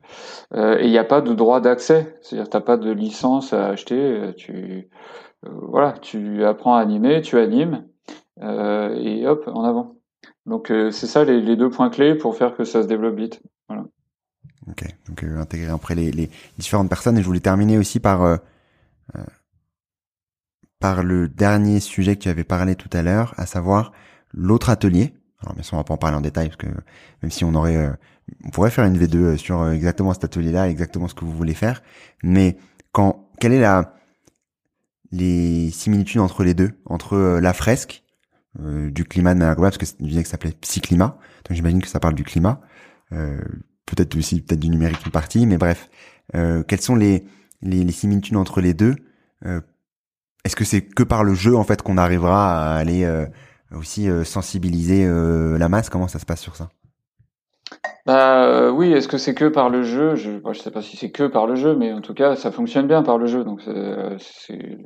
et 0.55 0.85
il 0.85 0.91
n'y 0.91 0.99
a 0.99 1.05
pas 1.05 1.21
de 1.21 1.35
droit 1.35 1.61
d'accès. 1.61 2.19
C'est-à-dire, 2.23 2.51
t'as 2.51 2.61
pas 2.61 2.77
de 2.77 2.91
licence 2.91 3.53
à 3.53 3.69
acheter. 3.69 4.33
Tu 4.37 4.89
voilà, 5.43 5.93
tu 5.93 6.45
apprends 6.45 6.77
à 6.77 6.81
animer, 6.81 7.21
tu 7.23 7.39
animes, 7.39 7.87
et 8.41 9.27
hop, 9.27 9.49
en 9.53 9.65
avant. 9.65 9.97
Donc 10.47 10.69
c'est 10.69 11.07
ça 11.07 11.25
les 11.25 11.57
deux 11.57 11.71
points 11.71 11.91
clés 11.91 12.15
pour 12.15 12.37
faire 12.37 12.55
que 12.55 12.65
ça 12.65 12.83
se 12.83 12.87
développe 12.89 13.17
vite. 13.17 13.43
Ok, 14.69 14.85
donc 15.09 15.25
euh, 15.25 15.41
intégrer 15.41 15.71
après 15.71 15.95
les, 15.95 16.13
les, 16.13 16.31
différentes 16.59 16.89
personnes. 16.89 17.19
Et 17.19 17.23
je 17.23 17.27
voulais 17.27 17.41
terminer 17.41 17.79
aussi 17.79 18.01
par 18.01 18.23
euh, 18.23 18.37
euh, 19.17 19.25
par 20.79 21.03
le 21.03 21.29
dernier 21.29 21.81
sujet 21.81 22.17
que 22.17 22.23
tu 22.23 22.29
avais 22.29 22.45
parlé 22.45 22.77
tout 22.77 22.91
à 22.93 23.03
l'heure, 23.03 23.35
à 23.37 23.47
savoir 23.47 23.93
l'autre 24.33 24.71
atelier. 24.71 25.15
Alors 25.41 25.55
bien 25.55 25.63
sûr, 25.63 25.75
on 25.75 25.79
va 25.79 25.85
pas 25.85 25.95
en 25.95 25.99
parler 25.99 26.17
en 26.17 26.21
détail 26.21 26.49
parce 26.49 26.57
que 26.57 26.69
même 27.23 27.31
si 27.31 27.45
on 27.45 27.55
aurait, 27.55 27.77
euh, 27.77 27.93
on 28.45 28.51
pourrait 28.51 28.71
faire 28.71 28.85
une 28.85 28.97
V2 28.97 29.37
sur 29.37 29.69
exactement 29.71 30.15
cet 30.15 30.25
atelier-là, 30.25 30.69
exactement 30.69 31.09
ce 31.09 31.15
que 31.15 31.25
vous 31.25 31.37
voulez 31.37 31.55
faire. 31.55 31.83
Mais 32.23 32.57
quand, 32.93 33.29
quelle 33.41 33.53
est 33.53 33.61
la 33.61 33.95
les 35.11 35.71
similitudes 35.71 36.21
entre 36.21 36.43
les 36.43 36.55
deux, 36.55 36.71
entre 36.87 37.39
la 37.39 37.53
fresque 37.53 38.03
du 38.59 39.05
climat 39.05 39.35
de 39.35 39.41
globale, 39.41 39.57
parce 39.57 39.79
que 39.79 39.87
je 39.87 40.07
disais 40.07 40.23
que 40.23 40.29
ça 40.29 40.33
s'appelait 40.33 40.53
Psyclimat, 40.53 41.19
donc 41.45 41.57
j'imagine 41.57 41.83
que 41.83 41.89
ça 41.89 42.01
parle 42.01 42.15
du 42.15 42.25
climat. 42.25 42.63
Euh, 43.13 43.41
peut-être 43.87 44.17
aussi 44.17 44.41
peut-être 44.41 44.61
du 44.61 44.69
numérique 44.69 45.05
une 45.05 45.13
partie, 45.13 45.47
mais 45.47 45.59
bref, 45.59 45.91
euh, 46.35 46.63
quelles 46.63 46.81
sont 46.81 46.97
les, 46.97 47.25
les, 47.63 47.93
similitudes 47.93 48.37
entre 48.37 48.61
les 48.61 48.75
deux 48.75 48.97
euh, 49.47 49.61
Est-ce 50.45 50.57
que 50.57 50.65
c'est 50.65 50.83
que 50.83 51.03
par 51.03 51.25
le 51.25 51.35
jeu 51.35 51.57
en 51.57 51.65
fait 51.65 51.83
qu'on 51.83 51.99
arrivera 51.99 52.75
à 52.75 52.77
aller 52.77 53.05
euh, 53.05 53.27
aussi 53.73 54.09
euh, 54.09 54.25
sensibiliser 54.25 55.07
la 55.07 55.69
masse? 55.69 55.89
Comment 55.89 56.09
ça 56.09 56.19
se 56.19 56.27
passe 56.27 56.41
sur 56.41 56.57
ça? 56.57 56.71
Bah 58.07 58.45
euh, 58.45 58.71
oui, 58.71 58.93
est-ce 58.93 59.09
que 59.09 59.19
c'est 59.19 59.35
que 59.35 59.47
par 59.47 59.71
le 59.71 59.83
jeu? 59.83 60.17
Je 60.17 60.31
ne 60.31 60.55
sais 60.55 60.71
pas 60.71 60.83
si 60.83 60.97
c'est 60.97 61.11
que 61.11 61.27
par 61.27 61.47
le 61.47 61.55
jeu, 61.55 61.75
mais 61.77 61.93
en 61.93 62.01
tout 62.01 62.15
cas, 62.15 62.35
ça 62.37 62.51
fonctionne 62.51 62.87
bien 62.87 63.03
par 63.03 63.19
le 63.19 63.27
jeu. 63.27 63.45
Donc 63.45 63.63
c'est 64.19 64.79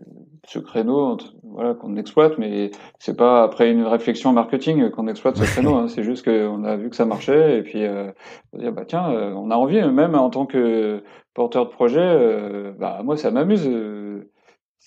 ce 0.46 0.58
créneau, 0.58 1.16
voilà, 1.42 1.74
qu'on 1.74 1.96
exploite, 1.96 2.38
mais 2.38 2.70
c'est 2.98 3.16
pas 3.16 3.42
après 3.42 3.70
une 3.70 3.84
réflexion 3.84 4.32
marketing 4.32 4.90
qu'on 4.90 5.08
exploite 5.08 5.36
ce 5.36 5.44
créneau. 5.52 5.74
Hein. 5.76 5.88
C'est 5.88 6.04
juste 6.04 6.24
qu'on 6.24 6.64
a 6.64 6.76
vu 6.76 6.90
que 6.90 6.96
ça 6.96 7.04
marchait 7.04 7.58
et 7.58 7.62
puis 7.62 7.84
euh, 7.84 8.10
on 8.52 8.58
dire 8.58 8.72
bah 8.72 8.84
tiens, 8.86 9.10
euh, 9.10 9.32
on 9.34 9.50
a 9.50 9.56
envie 9.56 9.82
même 9.82 10.14
en 10.14 10.30
tant 10.30 10.46
que 10.46 11.02
porteur 11.34 11.66
de 11.66 11.70
projet, 11.70 12.00
euh, 12.00 12.72
bah 12.78 13.00
moi 13.04 13.16
ça 13.16 13.30
m'amuse 13.30 13.68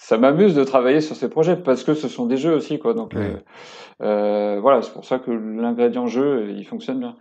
ça 0.01 0.17
m'amuse 0.17 0.55
de 0.55 0.63
travailler 0.63 1.01
sur 1.01 1.17
ces 1.17 1.29
projets 1.29 1.57
parce 1.57 1.83
que 1.83 1.93
ce 1.93 2.07
sont 2.07 2.25
des 2.25 2.37
jeux 2.37 2.53
aussi 2.55 2.79
quoi. 2.79 2.93
Donc 2.93 3.15
euh, 3.15 3.35
euh, 4.01 4.57
voilà 4.61 4.81
c'est 4.81 4.93
pour 4.93 5.03
ça 5.03 5.19
que 5.19 5.29
l'ingrédient 5.29 6.07
jeu 6.07 6.53
il 6.55 6.63
fonctionne 6.63 6.99
bien. 6.99 7.15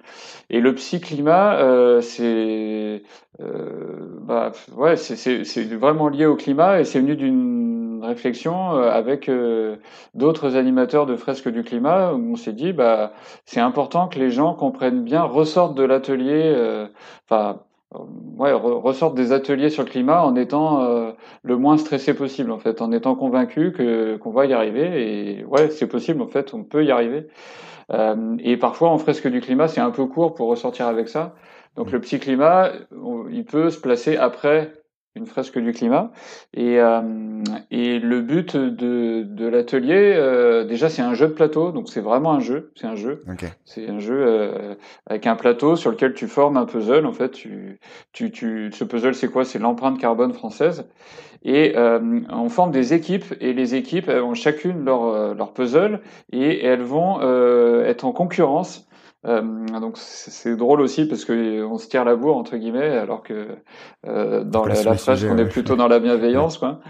Et 0.48 0.60
le 0.60 0.72
psy 0.76 1.00
climat 1.00 1.56
euh, 1.56 2.00
c'est 2.00 3.02
euh, 3.40 4.20
bah 4.20 4.52
ouais 4.76 4.96
c'est 4.96 5.74
vraiment 5.74 6.08
lié 6.08 6.26
au 6.26 6.36
climat 6.36 6.78
et 6.78 6.84
c'est 6.84 7.00
venu 7.00 7.16
d'une 7.16 8.00
réflexion 8.04 8.76
euh, 8.76 8.90
avec 8.90 9.28
d'autres 10.14 10.54
animateurs 10.54 11.06
de 11.06 11.16
fresques 11.16 11.48
du 11.48 11.64
climat 11.64 12.12
où 12.12 12.32
on 12.32 12.36
s'est 12.36 12.52
dit 12.52 12.72
bah 12.72 13.12
c'est 13.44 13.60
important 13.60 14.06
que 14.06 14.20
les 14.20 14.30
gens 14.30 14.54
comprennent 14.54 15.02
bien 15.02 15.24
ressortent 15.24 15.74
de 15.74 15.82
l'atelier 15.82 16.86
enfin 17.28 17.58
euh, 17.94 17.98
ouais, 18.36 18.52
ressortent 18.52 19.14
des 19.14 19.32
ateliers 19.32 19.70
sur 19.70 19.82
le 19.82 19.88
climat 19.88 20.22
en 20.22 20.36
étant 20.36 20.82
euh, 20.82 21.12
le 21.42 21.56
moins 21.56 21.78
stressé 21.78 22.12
possible 22.14 22.50
en 22.50 22.58
fait, 22.58 22.82
en 22.82 22.92
étant 22.92 23.14
convaincu 23.14 23.72
que 23.72 24.16
qu'on 24.18 24.30
va 24.30 24.44
y 24.46 24.52
arriver 24.52 25.38
et 25.38 25.44
ouais 25.44 25.70
c'est 25.70 25.86
possible 25.86 26.20
en 26.20 26.28
fait, 26.28 26.52
on 26.52 26.64
peut 26.64 26.84
y 26.84 26.90
arriver. 26.90 27.28
Euh, 27.90 28.36
et 28.40 28.58
parfois 28.58 28.90
en 28.90 28.98
fresque 28.98 29.28
du 29.28 29.40
climat 29.40 29.68
c'est 29.68 29.80
un 29.80 29.90
peu 29.90 30.06
court 30.06 30.34
pour 30.34 30.48
ressortir 30.48 30.86
avec 30.86 31.08
ça. 31.08 31.34
Donc 31.76 31.92
le 31.92 32.00
petit 32.00 32.18
climat, 32.18 32.72
il 33.30 33.44
peut 33.44 33.70
se 33.70 33.78
placer 33.80 34.16
après 34.16 34.77
une 35.18 35.26
fresque 35.26 35.58
du 35.58 35.72
climat. 35.72 36.12
Et, 36.54 36.80
euh, 36.80 37.00
et 37.70 37.98
le 37.98 38.20
but 38.22 38.56
de, 38.56 39.22
de 39.22 39.46
l'atelier, 39.46 40.14
euh, 40.16 40.64
déjà, 40.64 40.88
c'est 40.88 41.02
un 41.02 41.14
jeu 41.14 41.28
de 41.28 41.32
plateau, 41.32 41.72
donc 41.72 41.88
c'est 41.90 42.00
vraiment 42.00 42.32
un 42.32 42.40
jeu. 42.40 42.72
C'est 42.74 42.86
un 42.86 42.96
jeu. 42.96 43.22
C'est 43.64 43.88
un 43.88 43.98
jeu 43.98 44.16
euh, 44.16 44.74
avec 45.06 45.26
un 45.26 45.36
plateau 45.36 45.76
sur 45.76 45.90
lequel 45.90 46.14
tu 46.14 46.26
formes 46.26 46.56
un 46.56 46.64
puzzle. 46.64 47.04
En 47.04 47.12
fait, 47.12 47.32
tu, 47.32 47.78
tu, 48.12 48.30
tu 48.30 48.70
ce 48.72 48.84
puzzle, 48.84 49.14
c'est 49.14 49.28
quoi? 49.28 49.44
C'est 49.44 49.58
l'empreinte 49.58 49.98
carbone 49.98 50.32
française. 50.32 50.88
Et 51.44 51.74
on 51.76 52.48
forme 52.48 52.72
des 52.72 52.94
équipes, 52.94 53.32
et 53.40 53.52
les 53.52 53.76
équipes 53.76 54.08
ont 54.08 54.34
chacune 54.34 54.84
leur, 54.84 55.34
leur 55.36 55.52
puzzle, 55.52 56.00
et 56.32 56.64
elles 56.64 56.82
vont 56.82 57.20
être 57.84 58.04
en 58.04 58.12
concurrence 58.12 58.87
euh, 58.87 58.87
donc 59.24 59.96
c'est 59.96 60.56
drôle 60.56 60.80
aussi 60.80 61.06
parce 61.06 61.24
que 61.24 61.64
on 61.64 61.76
se 61.76 61.88
tire 61.88 62.04
la 62.04 62.14
bourre 62.14 62.36
entre 62.36 62.56
guillemets 62.56 62.96
alors 62.96 63.22
que 63.22 63.48
euh, 64.06 64.44
dans 64.44 64.64
la, 64.64 64.80
la 64.82 64.92
on 64.92 65.38
est 65.38 65.48
plutôt 65.48 65.74
dans 65.74 65.88
la 65.88 65.98
bienveillance 65.98 66.58
quoi. 66.58 66.80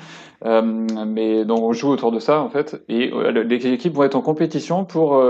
Euh, 0.45 0.62
mais 0.62 1.45
donc 1.47 1.61
on 1.61 1.72
joue 1.72 1.89
autour 1.89 2.12
de 2.12 2.20
ça 2.20 2.41
en 2.41 2.51
fait 2.51 2.83
et 2.89 3.11
les 3.11 3.66
équipes 3.68 3.95
vont 3.95 4.05
être 4.05 4.14
en 4.14 4.20
compétition 4.20 4.85
pour 4.85 5.22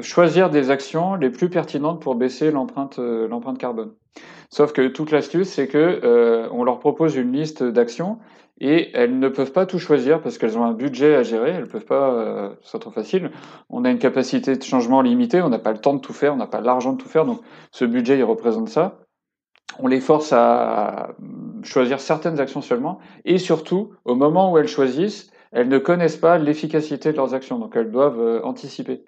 choisir 0.00 0.48
des 0.48 0.70
actions 0.70 1.16
les 1.16 1.30
plus 1.30 1.50
pertinentes 1.50 2.00
pour 2.00 2.14
baisser 2.14 2.52
l'empreinte 2.52 2.98
l'empreinte 2.98 3.58
carbone. 3.58 3.92
Sauf 4.48 4.72
que 4.72 4.86
toute 4.86 5.10
l'astuce 5.10 5.48
c'est 5.48 5.66
que 5.66 6.48
on 6.52 6.62
leur 6.62 6.78
propose 6.78 7.16
une 7.16 7.32
liste 7.32 7.64
d'actions 7.64 8.18
et 8.58 8.90
elles 8.94 9.18
ne 9.18 9.28
peuvent 9.28 9.52
pas 9.52 9.66
tout 9.66 9.78
choisir 9.78 10.20
parce 10.20 10.38
qu'elles 10.38 10.56
ont 10.56 10.64
un 10.64 10.72
budget 10.72 11.14
à 11.14 11.22
gérer, 11.22 11.50
elles 11.50 11.68
peuvent 11.68 11.84
pas, 11.84 12.12
euh, 12.14 12.50
c'est 12.62 12.78
trop 12.78 12.90
facile. 12.90 13.30
On 13.68 13.84
a 13.84 13.90
une 13.90 13.98
capacité 13.98 14.56
de 14.56 14.62
changement 14.62 15.02
limitée, 15.02 15.42
on 15.42 15.48
n'a 15.48 15.58
pas 15.58 15.72
le 15.72 15.78
temps 15.78 15.94
de 15.94 16.00
tout 16.00 16.14
faire, 16.14 16.34
on 16.34 16.36
n'a 16.36 16.46
pas 16.46 16.60
l'argent 16.60 16.92
de 16.92 16.98
tout 16.98 17.08
faire, 17.08 17.26
donc 17.26 17.40
ce 17.70 17.84
budget 17.84 18.18
il 18.18 18.24
représente 18.24 18.68
ça. 18.68 19.00
On 19.78 19.88
les 19.88 20.00
force 20.00 20.32
à 20.32 21.14
choisir 21.62 22.00
certaines 22.00 22.40
actions 22.40 22.62
seulement, 22.62 22.98
et 23.24 23.38
surtout, 23.38 23.92
au 24.04 24.14
moment 24.14 24.52
où 24.52 24.58
elles 24.58 24.68
choisissent, 24.68 25.30
elles 25.52 25.68
ne 25.68 25.78
connaissent 25.78 26.16
pas 26.16 26.38
l'efficacité 26.38 27.12
de 27.12 27.16
leurs 27.16 27.34
actions, 27.34 27.58
donc 27.58 27.76
elles 27.76 27.90
doivent 27.90 28.20
euh, 28.20 28.42
anticiper 28.42 29.04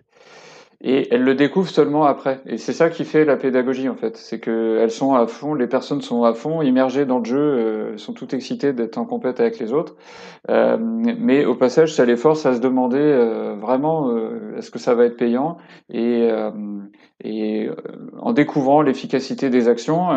et 0.80 1.12
elles 1.12 1.24
le 1.24 1.34
découvrent 1.34 1.68
seulement 1.68 2.04
après. 2.04 2.40
Et 2.46 2.56
c'est 2.56 2.72
ça 2.72 2.88
qui 2.88 3.04
fait 3.04 3.24
la 3.24 3.36
pédagogie 3.36 3.88
en 3.88 3.96
fait, 3.96 4.16
c'est 4.16 4.38
que 4.38 4.78
elles 4.80 4.90
sont 4.90 5.14
à 5.14 5.26
fond, 5.26 5.54
les 5.54 5.66
personnes 5.66 6.02
sont 6.02 6.22
à 6.22 6.34
fond, 6.34 6.62
immergées 6.62 7.04
dans 7.04 7.18
le 7.18 7.24
jeu, 7.24 7.38
euh, 7.38 7.96
sont 7.96 8.12
toutes 8.12 8.32
excitées 8.32 8.72
d'être 8.72 8.96
en 8.96 9.04
compète 9.04 9.40
avec 9.40 9.58
les 9.58 9.72
autres. 9.72 9.96
Euh, 10.50 10.76
mais 10.80 11.44
au 11.44 11.56
passage, 11.56 11.94
ça 11.94 12.04
les 12.04 12.16
force 12.16 12.46
à 12.46 12.54
se 12.54 12.60
demander 12.60 12.98
euh, 12.98 13.56
vraiment 13.56 14.10
euh, 14.10 14.56
est-ce 14.56 14.70
que 14.70 14.78
ça 14.78 14.94
va 14.94 15.04
être 15.04 15.16
payant? 15.16 15.58
Et, 15.90 16.28
euh, 16.30 16.50
et 17.24 17.68
en 18.20 18.32
découvrant 18.32 18.80
l'efficacité 18.80 19.50
des 19.50 19.68
actions, 19.68 20.10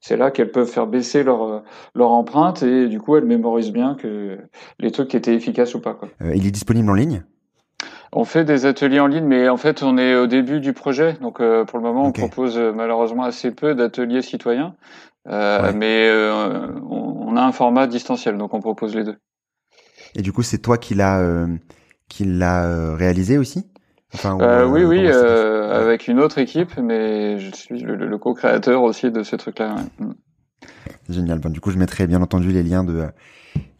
c'est 0.00 0.18
là 0.18 0.30
qu'elles 0.30 0.50
peuvent 0.50 0.68
faire 0.68 0.86
baisser 0.86 1.22
leur 1.22 1.62
leur 1.94 2.10
empreinte 2.10 2.62
et 2.62 2.88
du 2.88 3.00
coup 3.00 3.16
elles 3.16 3.24
mémorisent 3.24 3.72
bien 3.72 3.94
que 3.94 4.36
les 4.78 4.90
trucs 4.90 5.14
étaient 5.14 5.34
efficaces 5.34 5.74
ou 5.74 5.80
pas. 5.80 5.94
Quoi. 5.94 6.10
il 6.34 6.46
est 6.46 6.50
disponible 6.50 6.90
en 6.90 6.94
ligne? 6.94 7.24
On 8.14 8.24
fait 8.24 8.44
des 8.44 8.64
ateliers 8.64 9.00
en 9.00 9.08
ligne, 9.08 9.24
mais 9.24 9.48
en 9.48 9.56
fait, 9.56 9.82
on 9.82 9.98
est 9.98 10.14
au 10.14 10.26
début 10.26 10.60
du 10.60 10.72
projet. 10.72 11.14
Donc, 11.20 11.40
euh, 11.40 11.64
pour 11.64 11.78
le 11.78 11.84
moment, 11.84 12.06
on 12.06 12.12
propose 12.12 12.56
euh, 12.56 12.72
malheureusement 12.72 13.24
assez 13.24 13.50
peu 13.50 13.74
d'ateliers 13.74 14.22
citoyens. 14.22 14.74
Euh, 15.28 15.72
mais 15.74 16.10
on, 16.88 17.36
a 17.36 17.42
un 17.42 17.52
format 17.52 17.86
distanciel, 17.86 18.38
donc 18.38 18.54
on 18.54 18.60
propose 18.60 18.94
les 18.94 19.04
deux. 19.04 19.16
Et 20.14 20.22
du 20.22 20.32
coup, 20.32 20.42
c'est 20.42 20.58
toi 20.58 20.78
qui 20.78 20.94
l'a 20.94 21.46
qui 22.08 22.24
l'a 22.24 22.94
réalisé 22.94 23.38
aussi? 23.38 23.64
Oui, 24.22 24.84
oui, 24.84 25.08
avec 25.08 26.06
une 26.06 26.20
autre 26.20 26.38
équipe, 26.38 26.76
mais 26.78 27.40
je 27.40 27.52
suis 27.52 27.80
le, 27.80 28.18
co-créateur 28.18 28.82
aussi 28.82 29.10
de 29.10 29.24
ce 29.24 29.34
truc-là. 29.34 29.74
Génial. 31.08 31.40
Bon, 31.40 31.48
du 31.48 31.60
coup, 31.60 31.70
je 31.70 31.78
mettrai 31.78 32.06
bien 32.06 32.22
entendu 32.22 32.52
les 32.52 32.62
liens 32.62 32.84
de 32.84 33.06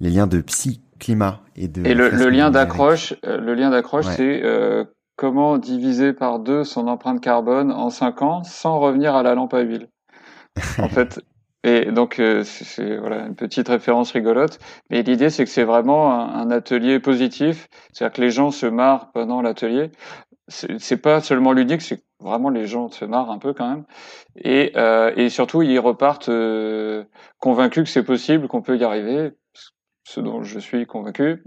les 0.00 0.10
liens 0.10 0.26
de 0.26 0.40
psy 0.40 0.80
climat 1.04 1.40
et 1.54 1.68
de. 1.68 1.86
Et 1.86 1.94
le, 1.94 2.08
lien 2.30 2.50
d'accroche, 2.50 3.14
euh, 3.26 3.38
le 3.38 3.54
lien 3.54 3.70
d'accroche, 3.70 4.06
c'est 4.06 4.42
euh, 4.42 4.84
comment 5.16 5.58
diviser 5.58 6.12
par 6.12 6.38
deux 6.38 6.64
son 6.64 6.88
empreinte 6.88 7.20
carbone 7.20 7.70
en 7.70 7.90
cinq 7.90 8.22
ans 8.22 8.42
sans 8.42 8.78
revenir 8.78 9.14
à 9.14 9.22
la 9.22 9.34
lampe 9.34 9.54
à 9.54 9.60
huile. 9.60 9.88
en 10.78 10.88
fait, 10.88 11.20
et 11.62 11.86
donc 11.86 12.18
euh, 12.18 12.42
c'est 12.44 12.96
voilà 12.96 13.26
une 13.26 13.34
petite 13.34 13.68
référence 13.68 14.12
rigolote. 14.12 14.58
Mais 14.90 15.02
l'idée 15.02 15.30
c'est 15.30 15.44
que 15.44 15.50
c'est 15.50 15.64
vraiment 15.64 16.12
un, 16.12 16.50
atelier 16.50 17.00
positif, 17.00 17.68
c'est-à-dire 17.92 18.14
que 18.14 18.20
les 18.22 18.30
gens 18.30 18.50
se 18.50 18.66
marrent 18.66 19.10
pendant 19.12 19.42
l'atelier. 19.42 19.90
C'est 20.48 20.98
pas 20.98 21.22
seulement 21.22 21.52
ludique, 21.52 21.80
c'est 21.80 22.04
vraiment 22.20 22.50
les 22.50 22.66
gens 22.66 22.90
se 22.90 23.06
marrent 23.06 23.30
un 23.30 23.38
peu 23.38 23.54
quand 23.54 23.68
même. 23.68 23.84
Et, 24.36 24.72
euh, 24.76 25.10
et 25.16 25.30
surtout 25.30 25.62
ils 25.62 25.78
repartent 25.78 26.30
convaincus 27.38 27.84
que 27.84 27.90
c'est 27.90 28.02
possible, 28.04 28.46
qu'on 28.46 28.60
peut 28.60 28.76
y 28.76 28.84
arriver 28.84 29.32
ce 30.04 30.20
dont 30.20 30.42
je 30.42 30.58
suis 30.58 30.86
convaincu, 30.86 31.42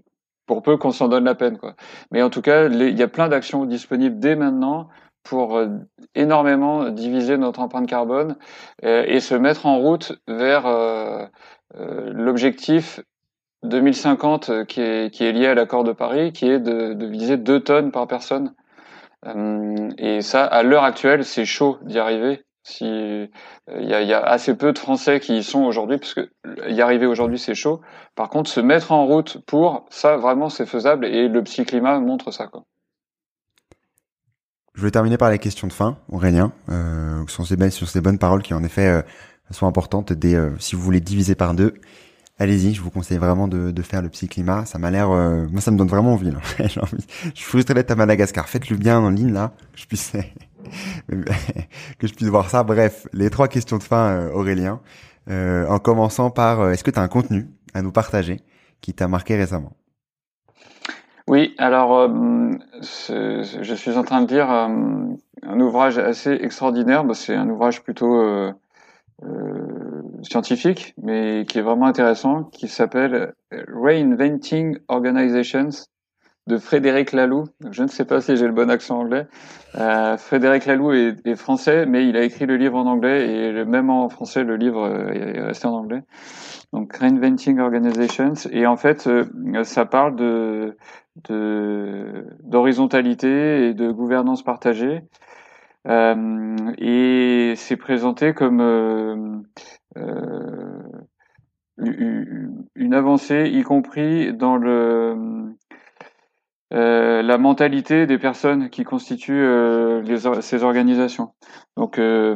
pour 0.45 0.63
peu 0.63 0.77
qu'on 0.77 0.91
s'en 0.91 1.07
donne 1.07 1.25
la 1.25 1.35
peine. 1.35 1.57
Quoi. 1.57 1.75
Mais 2.11 2.21
en 2.21 2.29
tout 2.29 2.41
cas, 2.41 2.67
il 2.67 2.97
y 2.97 3.03
a 3.03 3.07
plein 3.07 3.29
d'actions 3.29 3.65
disponibles 3.65 4.19
dès 4.19 4.35
maintenant 4.35 4.89
pour 5.23 5.57
euh, 5.57 5.67
énormément 6.15 6.89
diviser 6.89 7.37
notre 7.37 7.59
empreinte 7.59 7.87
carbone 7.87 8.37
euh, 8.83 9.03
et 9.05 9.19
se 9.19 9.35
mettre 9.35 9.65
en 9.65 9.77
route 9.77 10.13
vers 10.27 10.65
euh, 10.65 11.25
l'objectif 11.73 13.01
2050 13.63 14.65
qui 14.65 14.81
est, 14.81 15.13
qui 15.13 15.25
est 15.25 15.33
lié 15.33 15.47
à 15.47 15.53
l'accord 15.53 15.83
de 15.83 15.91
Paris, 15.91 16.31
qui 16.31 16.49
est 16.49 16.59
de, 16.59 16.93
de 16.93 17.05
viser 17.05 17.37
2 17.37 17.59
tonnes 17.59 17.91
par 17.91 18.07
personne. 18.07 18.53
et 19.97 20.21
ça, 20.21 20.45
à 20.45 20.63
l'heure 20.63 20.83
actuelle, 20.83 21.25
c'est 21.25 21.45
chaud 21.45 21.77
d'y 21.81 21.99
arriver. 21.99 22.46
Si 22.69 22.83
il 22.83 22.89
euh, 22.89 23.27
y, 23.81 23.93
a, 23.93 24.01
y, 24.01 24.13
a, 24.13 24.21
assez 24.21 24.53
peu 24.53 24.73
de 24.73 24.77
Français 24.77 25.21
qui 25.21 25.37
y 25.37 25.43
sont 25.43 25.63
aujourd'hui, 25.63 25.99
parce 25.99 26.13
que 26.13 26.29
y 26.69 26.81
arriver 26.81 27.05
aujourd'hui 27.05 27.39
c'est 27.39 27.55
chaud. 27.55 27.79
Par 28.13 28.29
contre, 28.29 28.49
se 28.49 28.59
mettre 28.59 28.91
en 28.91 29.05
route 29.05 29.37
pour 29.45 29.85
ça, 29.89 30.17
vraiment 30.17 30.49
c'est 30.49 30.65
faisable 30.65 31.05
et 31.05 31.29
le 31.29 31.43
psy-climat 31.43 31.99
montre 32.01 32.31
ça. 32.31 32.47
Quoi. 32.47 32.65
Je 34.73 34.81
vais 34.81 34.91
terminer 34.91 35.15
par 35.15 35.31
les 35.31 35.39
questions 35.39 35.67
de 35.67 35.73
fin, 35.73 35.97
Aurélien, 36.09 36.51
euh, 36.67 37.25
sur, 37.27 37.47
ces, 37.47 38.01
bonnes 38.01 38.19
paroles 38.19 38.43
qui 38.43 38.53
en 38.53 38.63
effet 38.65 38.87
euh, 38.87 39.01
sont 39.49 39.65
importantes. 39.65 40.11
Des, 40.11 40.35
euh, 40.35 40.51
si 40.59 40.75
vous 40.75 40.81
voulez 40.81 40.99
diviser 40.99 41.35
par 41.35 41.53
deux, 41.53 41.73
allez-y, 42.37 42.73
je 42.73 42.81
vous 42.81 42.91
conseille 42.91 43.17
vraiment 43.17 43.47
de, 43.47 43.71
de 43.71 43.81
faire 43.81 44.01
le 44.01 44.09
psy-climat. 44.09 44.65
Ça 44.65 44.77
m'a 44.77 44.91
l'air, 44.91 45.09
euh, 45.09 45.47
moi 45.49 45.61
ça 45.61 45.71
me 45.71 45.77
donne 45.77 45.87
vraiment 45.87 46.13
envie. 46.13 46.31
Là. 46.31 46.39
je 46.59 47.31
suis 47.33 47.45
frustré 47.45 47.73
d'être 47.73 47.91
à 47.91 47.95
Madagascar. 47.95 48.49
Faites-le 48.49 48.75
bien 48.75 48.99
en 48.99 49.09
ligne 49.09 49.31
là, 49.31 49.53
que 49.73 49.79
je 49.79 49.87
puisse 49.87 50.11
que 51.99 52.07
je 52.07 52.13
puisse 52.13 52.27
voir 52.27 52.49
ça. 52.49 52.63
Bref, 52.63 53.07
les 53.13 53.29
trois 53.29 53.47
questions 53.47 53.77
de 53.77 53.83
fin, 53.83 54.09
euh, 54.09 54.31
Aurélien. 54.31 54.81
Euh, 55.29 55.67
en 55.67 55.79
commençant 55.79 56.29
par, 56.29 56.61
euh, 56.61 56.71
est-ce 56.71 56.83
que 56.83 56.91
tu 56.91 56.99
as 56.99 57.01
un 57.01 57.07
contenu 57.07 57.47
à 57.73 57.81
nous 57.81 57.91
partager 57.91 58.39
qui 58.81 58.93
t'a 58.93 59.07
marqué 59.07 59.35
récemment? 59.35 59.73
Oui, 61.27 61.53
alors 61.57 62.09
je 62.81 63.73
suis 63.75 63.97
en 63.97 64.03
train 64.03 64.21
de 64.21 64.33
lire 64.33 64.49
un 64.49 65.59
ouvrage 65.59 65.97
assez 65.97 66.31
extraordinaire. 66.31 67.03
Bah, 67.03 67.15
c'est 67.15 67.35
un 67.35 67.49
ouvrage 67.49 67.83
plutôt 67.83 68.53
scientifique, 70.23 70.93
mais 71.03 71.43
qui 71.45 71.59
est 71.59 71.61
vraiment 71.61 71.87
intéressant, 71.87 72.45
qui 72.45 72.69
s'appelle 72.69 73.33
Reinventing 73.51 74.77
Organizations 74.87 75.69
de 76.47 76.57
Frédéric 76.57 77.11
Laloux. 77.11 77.45
Je 77.71 77.83
ne 77.83 77.87
sais 77.87 78.05
pas 78.05 78.21
si 78.21 78.35
j'ai 78.37 78.47
le 78.47 78.53
bon 78.53 78.69
accent 78.69 78.99
anglais. 78.99 79.27
Euh, 79.75 80.17
Frédéric 80.17 80.65
Laloux 80.65 80.93
est, 80.93 81.35
français, 81.35 81.85
mais 81.85 82.07
il 82.07 82.17
a 82.17 82.23
écrit 82.23 82.45
le 82.45 82.55
livre 82.55 82.77
en 82.77 82.85
anglais 82.85 83.29
et 83.29 83.65
même 83.65 83.89
en 83.89 84.09
français, 84.09 84.43
le 84.43 84.55
livre 84.55 84.87
est 85.13 85.41
resté 85.41 85.67
en 85.67 85.73
anglais. 85.73 86.01
Donc 86.73 86.95
Reinventing 86.95 87.59
Organizations. 87.59 88.33
Et 88.51 88.65
en 88.65 88.77
fait, 88.77 89.09
ça 89.63 89.85
parle 89.85 90.15
de 90.15 90.75
d'horizontalité 92.43 93.69
et 93.69 93.73
de 93.73 93.91
gouvernance 93.91 94.43
partagée. 94.43 95.01
Euh, 95.87 96.55
et 96.77 97.53
c'est 97.55 97.77
présenté 97.77 98.33
comme 98.33 98.59
euh, 98.59 99.39
euh, 99.97 100.81
une 101.77 102.93
avancée, 102.93 103.49
y 103.53 103.63
compris 103.63 104.33
dans 104.33 104.57
le 104.57 105.55
euh, 106.73 107.21
la 107.21 107.37
mentalité 107.37 108.05
des 108.05 108.17
personnes 108.17 108.69
qui 108.69 108.83
constituent 108.83 109.45
euh, 109.45 110.01
les, 110.01 110.41
ces 110.41 110.63
organisations. 110.63 111.33
Donc, 111.75 111.97
euh, 111.97 112.35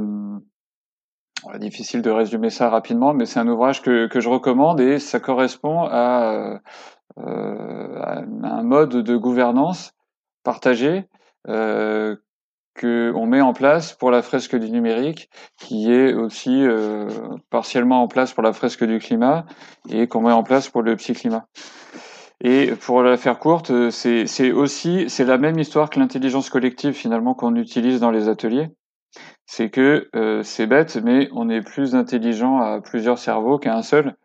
difficile 1.59 2.01
de 2.01 2.11
résumer 2.11 2.49
ça 2.49 2.69
rapidement, 2.69 3.13
mais 3.13 3.25
c'est 3.25 3.39
un 3.39 3.47
ouvrage 3.47 3.81
que, 3.81 4.07
que 4.07 4.19
je 4.19 4.29
recommande 4.29 4.79
et 4.79 4.99
ça 4.99 5.19
correspond 5.19 5.83
à, 5.83 6.59
à 7.17 8.19
un 8.43 8.63
mode 8.63 8.97
de 8.97 9.15
gouvernance 9.17 9.93
partagé 10.43 11.07
qu'on 12.79 13.25
met 13.25 13.41
en 13.41 13.53
place 13.53 13.93
pour 13.93 14.11
la 14.11 14.21
fresque 14.21 14.55
du 14.55 14.71
numérique, 14.71 15.29
qui 15.57 15.91
est 15.91 16.13
aussi 16.13 16.63
euh, 16.63 17.07
partiellement 17.49 18.01
en 18.01 18.07
place 18.07 18.33
pour 18.33 18.43
la 18.43 18.53
fresque 18.53 18.85
du 18.85 18.99
climat 18.99 19.45
et 19.89 20.07
qu'on 20.07 20.21
met 20.21 20.31
en 20.31 20.43
place 20.43 20.69
pour 20.69 20.81
le 20.81 20.95
psy-climat. 20.95 21.45
Et 22.43 22.71
pour 22.75 23.03
la 23.03 23.17
faire 23.17 23.37
courte, 23.37 23.71
c'est 23.91 24.51
aussi 24.51 25.09
c'est 25.09 25.25
la 25.25 25.37
même 25.37 25.59
histoire 25.59 25.89
que 25.89 25.99
l'intelligence 25.99 26.49
collective 26.49 26.93
finalement 26.93 27.35
qu'on 27.35 27.55
utilise 27.55 27.99
dans 27.99 28.09
les 28.09 28.27
ateliers. 28.29 28.69
C'est 29.45 29.69
que 29.69 30.09
euh, 30.15 30.41
c'est 30.41 30.65
bête, 30.65 30.99
mais 31.03 31.29
on 31.33 31.49
est 31.49 31.61
plus 31.61 31.93
intelligent 31.93 32.59
à 32.59 32.81
plusieurs 32.81 33.19
cerveaux 33.19 33.59
qu'à 33.59 33.75
un 33.75 33.83
seul. 33.83 34.15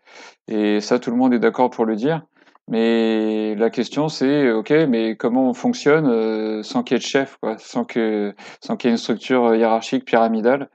Et 0.48 0.80
ça, 0.80 0.98
tout 0.98 1.10
le 1.10 1.16
monde 1.16 1.34
est 1.34 1.38
d'accord 1.38 1.70
pour 1.70 1.84
le 1.84 1.96
dire. 1.96 2.22
Mais 2.68 3.54
la 3.54 3.70
question 3.70 4.08
c'est 4.08 4.50
ok, 4.50 4.70
mais 4.88 5.14
comment 5.14 5.48
on 5.48 5.54
fonctionne 5.54 6.08
euh, 6.08 6.64
sans 6.64 6.82
qu'il 6.82 6.96
y 6.96 6.96
ait 6.96 6.98
de 6.98 7.04
chef, 7.04 7.36
quoi, 7.40 7.56
sans 7.58 7.84
que 7.84 8.34
sans 8.60 8.76
qu'il 8.76 8.88
y 8.88 8.90
ait 8.90 8.94
une 8.94 8.98
structure 8.98 9.54
hiérarchique 9.54 10.04
pyramidale. 10.04 10.68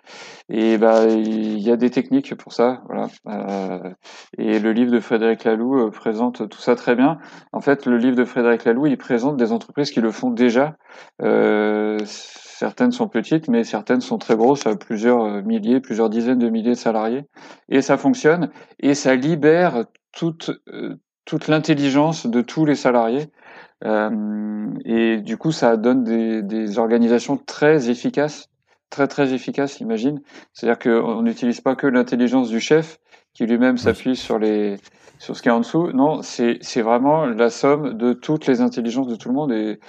Et 0.47 0.77
bah 0.77 1.05
il 1.07 1.59
y 1.59 1.69
a 1.69 1.75
des 1.75 1.89
techniques 1.89 2.33
pour 2.35 2.53
ça, 2.53 2.81
voilà. 2.87 3.09
Euh, 3.27 3.93
et 4.37 4.59
le 4.59 4.71
livre 4.71 4.91
de 4.91 5.01
Frédéric 5.01 5.43
Laloux 5.43 5.87
euh, 5.87 5.91
présente 5.91 6.47
tout 6.47 6.59
ça 6.59 6.75
très 6.75 6.95
bien. 6.95 7.17
En 7.51 7.59
fait, 7.59 7.85
le 7.85 7.97
livre 7.97 8.15
de 8.15 8.23
Frédéric 8.25 8.63
Laloux, 8.63 8.87
il 8.87 8.97
présente 8.97 9.35
des 9.35 9.51
entreprises 9.51 9.91
qui 9.91 9.99
le 9.99 10.11
font 10.11 10.31
déjà. 10.31 10.77
certaines 11.19 12.91
sont 12.91 13.09
petites, 13.09 13.49
mais 13.49 13.63
certaines 13.65 14.01
sont 14.01 14.17
très 14.17 14.37
grosses, 14.37 14.63
plusieurs 14.79 15.43
milliers, 15.43 15.81
plusieurs 15.81 16.09
dizaines 16.09 16.39
de 16.39 16.49
milliers 16.49 16.71
de 16.71 16.75
salariés. 16.75 17.23
Et 17.69 17.81
ça 17.81 17.97
fonctionne 17.97 18.49
et 18.79 18.93
ça 18.93 19.15
libère 19.15 19.85
toute 20.13 20.51
toute 21.25 21.47
l'intelligence 21.47 22.25
de 22.25 22.41
tous 22.41 22.65
les 22.65 22.75
salariés. 22.75 23.29
Euh, 23.83 24.67
et 24.85 25.17
du 25.17 25.37
coup, 25.37 25.51
ça 25.51 25.77
donne 25.77 26.03
des, 26.03 26.41
des, 26.43 26.77
organisations 26.77 27.37
très 27.37 27.89
efficaces, 27.89 28.49
très 28.89 29.07
très 29.07 29.33
efficaces, 29.33 29.79
imagine. 29.79 30.21
C'est-à-dire 30.53 30.79
qu'on 30.79 31.21
n'utilise 31.23 31.61
pas 31.61 31.75
que 31.75 31.87
l'intelligence 31.87 32.49
du 32.49 32.59
chef, 32.59 32.99
qui 33.33 33.45
lui-même 33.45 33.77
s'appuie 33.77 34.15
sur 34.15 34.39
les 34.39 34.77
sur 35.19 35.37
ce 35.37 35.41
qui 35.41 35.49
est 35.49 35.51
en 35.51 35.59
dessous. 35.59 35.91
Non, 35.93 36.21
c'est 36.21 36.57
c'est 36.61 36.81
vraiment 36.81 37.25
la 37.25 37.49
somme 37.49 37.93
de 37.93 38.13
toutes 38.13 38.47
les 38.47 38.61
intelligences 38.61 39.07
de 39.07 39.15
tout 39.15 39.29
le 39.29 39.35
monde 39.35 39.51
et 39.51 39.79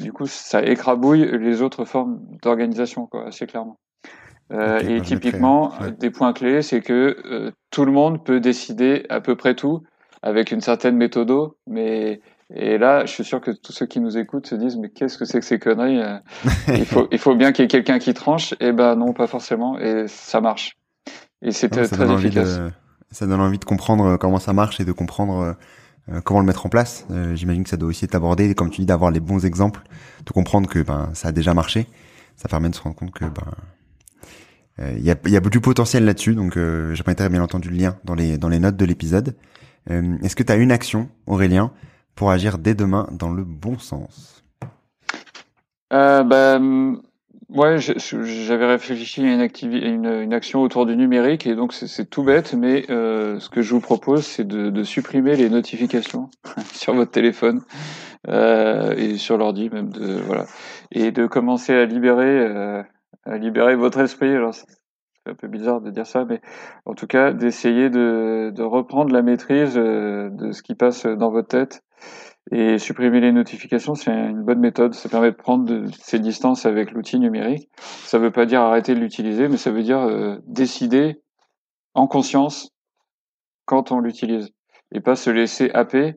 du 0.00 0.12
coup, 0.12 0.26
ça 0.26 0.62
écrabouille 0.62 1.28
les 1.38 1.62
autres 1.62 1.84
formes 1.84 2.20
d'organisation, 2.42 3.06
quoi, 3.06 3.26
assez 3.28 3.46
clairement. 3.46 3.78
Euh, 4.52 4.78
et 4.80 5.00
typiquement, 5.02 5.72
des 5.98 6.10
points 6.10 6.32
clés, 6.32 6.62
c'est 6.62 6.80
que 6.80 7.16
euh, 7.26 7.50
tout 7.70 7.84
le 7.84 7.92
monde 7.92 8.24
peut 8.24 8.40
décider 8.40 9.04
à 9.10 9.20
peu 9.20 9.36
près 9.36 9.54
tout 9.54 9.82
avec 10.22 10.50
une 10.50 10.60
certaine 10.60 10.96
méthode, 10.96 11.32
mais 11.66 12.20
et 12.54 12.78
là, 12.78 13.04
je 13.04 13.12
suis 13.12 13.24
sûr 13.24 13.40
que 13.40 13.50
tous 13.50 13.72
ceux 13.72 13.86
qui 13.86 14.00
nous 14.00 14.16
écoutent 14.16 14.46
se 14.46 14.54
disent 14.54 14.76
mais 14.76 14.88
qu'est-ce 14.88 15.18
que 15.18 15.26
c'est 15.26 15.38
que 15.38 15.44
ces 15.44 15.58
conneries 15.58 16.00
euh, 16.00 16.18
Il 16.68 16.86
faut 16.86 17.06
il 17.12 17.18
faut 17.18 17.34
bien 17.34 17.52
qu'il 17.52 17.64
y 17.64 17.66
ait 17.66 17.68
quelqu'un 17.68 17.98
qui 17.98 18.14
tranche. 18.14 18.52
Et 18.54 18.68
eh 18.68 18.72
ben 18.72 18.96
non, 18.96 19.12
pas 19.12 19.26
forcément. 19.26 19.78
Et 19.78 20.06
ça 20.08 20.40
marche. 20.40 20.76
Et 21.42 21.50
c'est 21.50 21.68
très 21.68 21.82
efficace. 21.84 22.60
ça 23.10 23.26
donne 23.26 23.40
envie 23.40 23.58
de 23.58 23.64
comprendre 23.64 24.04
euh, 24.06 24.16
comment 24.16 24.38
ça 24.38 24.54
marche 24.54 24.80
et 24.80 24.86
de 24.86 24.92
comprendre 24.92 25.56
euh, 26.10 26.20
comment 26.22 26.40
le 26.40 26.46
mettre 26.46 26.64
en 26.64 26.70
place. 26.70 27.06
J'imagine 27.34 27.64
que 27.64 27.70
ça 27.70 27.76
doit 27.76 27.90
aussi 27.90 28.06
être 28.06 28.14
abordé, 28.14 28.54
comme 28.54 28.70
tu 28.70 28.80
dis, 28.80 28.86
d'avoir 28.86 29.10
les 29.10 29.20
bons 29.20 29.44
exemples, 29.44 29.82
de 30.24 30.30
comprendre 30.32 30.68
que 30.70 30.78
ben 30.78 31.10
ça 31.12 31.28
a 31.28 31.32
déjà 31.32 31.52
marché. 31.52 31.86
Ça 32.36 32.48
permet 32.48 32.70
de 32.70 32.74
se 32.74 32.80
rendre 32.80 32.96
compte 32.96 33.12
que 33.12 33.26
ben 33.26 33.52
il 34.96 35.04
y, 35.04 35.10
a, 35.10 35.16
y 35.26 35.36
a 35.36 35.40
du 35.40 35.60
potentiel 35.60 36.06
là-dessus. 36.06 36.34
Donc 36.34 36.56
euh, 36.56 36.96
mettrai 37.06 37.28
bien 37.28 37.42
entendu 37.42 37.68
le 37.68 37.76
lien 37.76 37.96
dans 38.04 38.14
les 38.14 38.38
dans 38.38 38.48
les 38.48 38.58
notes 38.58 38.76
de 38.76 38.84
l'épisode. 38.86 39.34
Euh, 39.90 40.16
est-ce 40.22 40.36
que 40.36 40.42
tu 40.42 40.52
as 40.52 40.56
une 40.56 40.72
action, 40.72 41.08
Aurélien, 41.26 41.72
pour 42.14 42.30
agir 42.30 42.58
dès 42.58 42.74
demain 42.74 43.08
dans 43.12 43.30
le 43.30 43.44
bon 43.44 43.78
sens? 43.78 44.44
Euh, 45.92 46.22
ben, 46.22 47.00
Ouais, 47.50 47.78
j'avais 47.78 48.66
réfléchi 48.66 49.22
à 49.22 49.32
une, 49.32 50.32
action 50.34 50.60
autour 50.60 50.84
du 50.84 50.94
numérique 50.96 51.46
et 51.46 51.54
donc 51.54 51.72
c'est 51.72 52.04
tout 52.04 52.22
bête, 52.22 52.52
mais 52.52 52.84
euh, 52.90 53.40
ce 53.40 53.48
que 53.48 53.62
je 53.62 53.72
vous 53.72 53.80
propose, 53.80 54.26
c'est 54.26 54.46
de, 54.46 54.82
supprimer 54.82 55.34
les 55.34 55.48
notifications 55.48 56.28
sur 56.74 56.92
votre 56.92 57.10
téléphone 57.10 57.62
euh, 58.28 58.94
et 58.96 59.16
sur 59.16 59.38
l'ordi 59.38 59.70
même, 59.70 59.88
de, 59.88 60.20
voilà, 60.26 60.44
et 60.92 61.10
de 61.10 61.26
commencer 61.26 61.72
à 61.72 61.86
libérer, 61.86 62.84
à 63.24 63.38
libérer 63.38 63.76
votre 63.76 64.00
esprit. 64.00 64.36
Un 65.28 65.34
peu 65.34 65.48
bizarre 65.48 65.80
de 65.80 65.90
dire 65.90 66.06
ça, 66.06 66.24
mais 66.24 66.40
en 66.84 66.94
tout 66.94 67.06
cas 67.06 67.32
d'essayer 67.32 67.90
de, 67.90 68.62
reprendre 68.62 69.12
la 69.12 69.22
maîtrise 69.22 69.74
euh, 69.76 70.30
de 70.30 70.52
ce 70.52 70.62
qui 70.62 70.74
passe 70.74 71.06
dans 71.06 71.30
votre 71.30 71.48
tête 71.48 71.82
et 72.50 72.78
supprimer 72.78 73.20
les 73.20 73.32
notifications, 73.32 73.94
c'est 73.94 74.10
une 74.10 74.42
bonne 74.42 74.60
méthode. 74.60 74.94
Ça 74.94 75.08
permet 75.08 75.30
de 75.30 75.36
prendre 75.36 75.84
ces 76.00 76.18
distances 76.18 76.64
avec 76.64 76.92
l'outil 76.92 77.18
numérique. 77.18 77.68
Ça 77.78 78.18
ne 78.18 78.24
veut 78.24 78.30
pas 78.30 78.46
dire 78.46 78.62
arrêter 78.62 78.94
de 78.94 79.00
l'utiliser, 79.00 79.48
mais 79.48 79.58
ça 79.58 79.70
veut 79.70 79.82
dire 79.82 80.00
euh, 80.00 80.36
décider 80.46 81.20
en 81.94 82.06
conscience 82.06 82.70
quand 83.66 83.92
on 83.92 84.00
l'utilise 84.00 84.50
et 84.92 85.00
pas 85.00 85.14
se 85.14 85.28
laisser 85.28 85.70
happer 85.72 86.14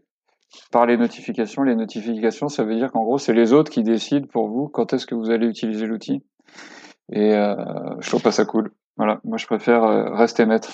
par 0.72 0.86
les 0.86 0.96
notifications. 0.96 1.64
Les 1.64 1.76
notifications, 1.76 2.48
ça 2.48 2.64
veut 2.64 2.76
dire 2.76 2.92
qu'en 2.92 3.04
gros, 3.04 3.18
c'est 3.18 3.34
les 3.34 3.52
autres 3.52 3.72
qui 3.72 3.84
décident 3.84 4.28
pour 4.28 4.48
vous 4.48 4.70
quand 4.70 4.94
est-ce 4.94 5.06
que 5.06 5.16
vous 5.16 5.32
allez 5.32 5.48
utiliser 5.48 5.86
l'outil. 5.86 6.24
Et 7.12 7.36
euh, 7.36 7.56
je 8.00 8.08
trouve 8.08 8.22
pas 8.22 8.32
ça 8.32 8.46
cool. 8.46 8.72
Voilà, 8.98 9.20
moi 9.24 9.38
je 9.38 9.46
préfère 9.46 9.84
euh, 9.84 10.16
rester 10.16 10.46
maître. 10.46 10.74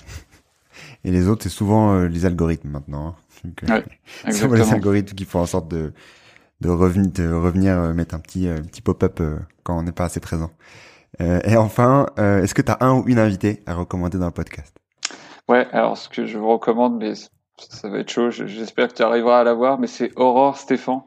Et 1.03 1.11
les 1.11 1.27
autres, 1.27 1.43
c'est 1.43 1.49
souvent 1.49 1.93
euh, 1.93 2.07
les 2.07 2.25
algorithmes 2.25 2.69
maintenant. 2.69 3.15
Hein. 3.45 3.49
Euh, 3.69 3.81
souvent 4.31 4.55
les 4.55 4.73
algorithmes 4.73 5.15
qui 5.15 5.25
font 5.25 5.39
en 5.39 5.45
sorte 5.45 5.67
de 5.69 5.93
de 6.59 6.69
revenir 6.69 7.11
de 7.11 7.31
revenir 7.31 7.77
mettre 7.93 8.15
un 8.15 8.19
petit 8.19 8.47
petit 8.47 8.81
pop-up 8.81 9.21
quand 9.63 9.77
on 9.77 9.83
n'est 9.83 9.91
pas 9.91 10.05
assez 10.05 10.19
présent. 10.19 10.49
et 11.19 11.55
enfin, 11.55 12.07
est-ce 12.17 12.55
que 12.55 12.63
tu 12.63 12.71
as 12.71 12.77
un 12.81 12.95
ou 12.95 13.03
une 13.07 13.19
invité 13.19 13.61
à 13.67 13.75
recommander 13.75 14.17
dans 14.17 14.25
le 14.25 14.31
podcast? 14.31 14.75
Ouais, 15.47 15.67
alors 15.71 15.99
ce 15.99 16.09
que 16.09 16.25
je 16.25 16.39
vous 16.39 16.47
recommande, 16.47 16.97
mais 16.97 17.13
ça 17.59 17.89
va 17.89 17.99
être 17.99 18.09
chaud, 18.09 18.31
j'espère 18.31 18.87
que 18.87 18.95
tu 18.95 19.03
arriveras 19.03 19.41
à 19.41 19.43
l'avoir, 19.43 19.79
mais 19.79 19.85
c'est 19.85 20.11
Aurore 20.15 20.57
Stéphane. 20.57 21.01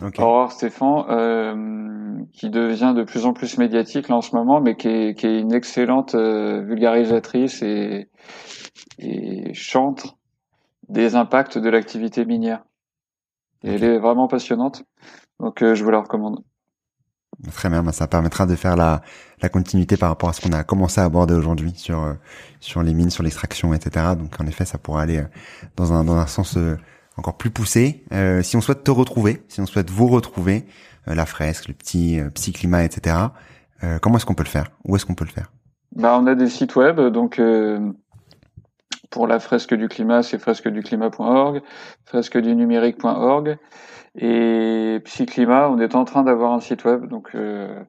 Okay. 0.00 0.22
Aurore 0.22 0.52
Stéphane, 0.52 1.04
euh, 1.10 2.24
qui 2.32 2.50
devient 2.50 2.94
de 2.96 3.02
plus 3.02 3.26
en 3.26 3.32
plus 3.32 3.58
médiatique 3.58 4.08
là 4.08 4.16
en 4.16 4.20
ce 4.22 4.34
moment, 4.34 4.60
mais 4.60 4.76
qui 4.76 4.88
est, 4.88 5.18
qui 5.18 5.26
est 5.26 5.40
une 5.40 5.52
excellente 5.52 6.14
euh, 6.14 6.62
vulgarisatrice 6.62 7.62
et, 7.62 8.08
et 8.98 9.52
chante 9.54 10.16
des 10.88 11.16
impacts 11.16 11.58
de 11.58 11.68
l'activité 11.68 12.24
minière. 12.24 12.64
Et 13.64 13.74
elle 13.74 13.82
est 13.82 13.98
vraiment 13.98 14.28
passionnante, 14.28 14.84
donc 15.40 15.62
euh, 15.62 15.74
je 15.74 15.82
vous 15.82 15.90
la 15.90 16.00
recommande. 16.00 16.44
Très 17.52 17.68
bien, 17.68 17.82
bah, 17.82 17.92
ça 17.92 18.06
permettra 18.06 18.46
de 18.46 18.54
faire 18.54 18.76
la, 18.76 19.02
la 19.42 19.48
continuité 19.48 19.96
par 19.96 20.10
rapport 20.10 20.28
à 20.28 20.32
ce 20.32 20.40
qu'on 20.40 20.52
a 20.52 20.62
commencé 20.62 21.00
à 21.00 21.04
aborder 21.04 21.34
aujourd'hui 21.34 21.72
sur 21.74 22.04
euh, 22.04 22.14
sur 22.60 22.84
les 22.84 22.94
mines, 22.94 23.10
sur 23.10 23.24
l'extraction, 23.24 23.74
etc. 23.74 24.14
Donc 24.16 24.40
en 24.40 24.46
effet, 24.46 24.64
ça 24.64 24.78
pourra 24.78 25.02
aller 25.02 25.24
dans 25.76 25.92
un 25.92 26.04
dans 26.04 26.16
un 26.16 26.26
sens 26.28 26.56
encore 27.18 27.36
plus 27.36 27.50
poussé. 27.50 28.04
Euh, 28.12 28.42
si 28.42 28.56
on 28.56 28.60
souhaite 28.60 28.84
te 28.84 28.90
retrouver, 28.90 29.42
si 29.48 29.60
on 29.60 29.66
souhaite 29.66 29.90
vous 29.90 30.06
retrouver, 30.06 30.64
euh, 31.08 31.14
la 31.14 31.26
fresque, 31.26 31.68
le 31.68 31.74
petit 31.74 32.20
euh, 32.20 32.30
climat, 32.30 32.84
etc. 32.84 33.16
comment 34.00 34.16
est-ce 34.16 34.26
qu'on 34.26 34.34
peut 34.34 34.44
le 34.44 34.48
faire? 34.48 34.70
Où 34.84 34.96
est-ce 34.96 35.06
qu'on 35.06 35.14
peut 35.14 35.24
le 35.24 35.30
faire? 35.30 35.52
Bah, 35.94 36.18
on 36.20 36.26
a 36.26 36.34
des 36.34 36.48
sites 36.48 36.76
web, 36.76 37.00
donc 37.00 37.40
pour 39.10 39.26
la 39.26 39.38
fresque 39.38 39.74
du 39.74 39.88
climat, 39.88 40.22
c'est 40.22 40.38
fresqueduclimat.org, 40.38 41.62
fresquedunumérique.org. 42.04 43.56
Et 44.20 45.00
Psyclimat, 45.04 45.70
on 45.70 45.78
est 45.78 45.94
en 45.94 46.04
train 46.04 46.24
d'avoir 46.24 46.52
un 46.52 46.60
site 46.60 46.84
web, 46.84 47.06
donc 47.06 47.30
euh, 47.36 47.84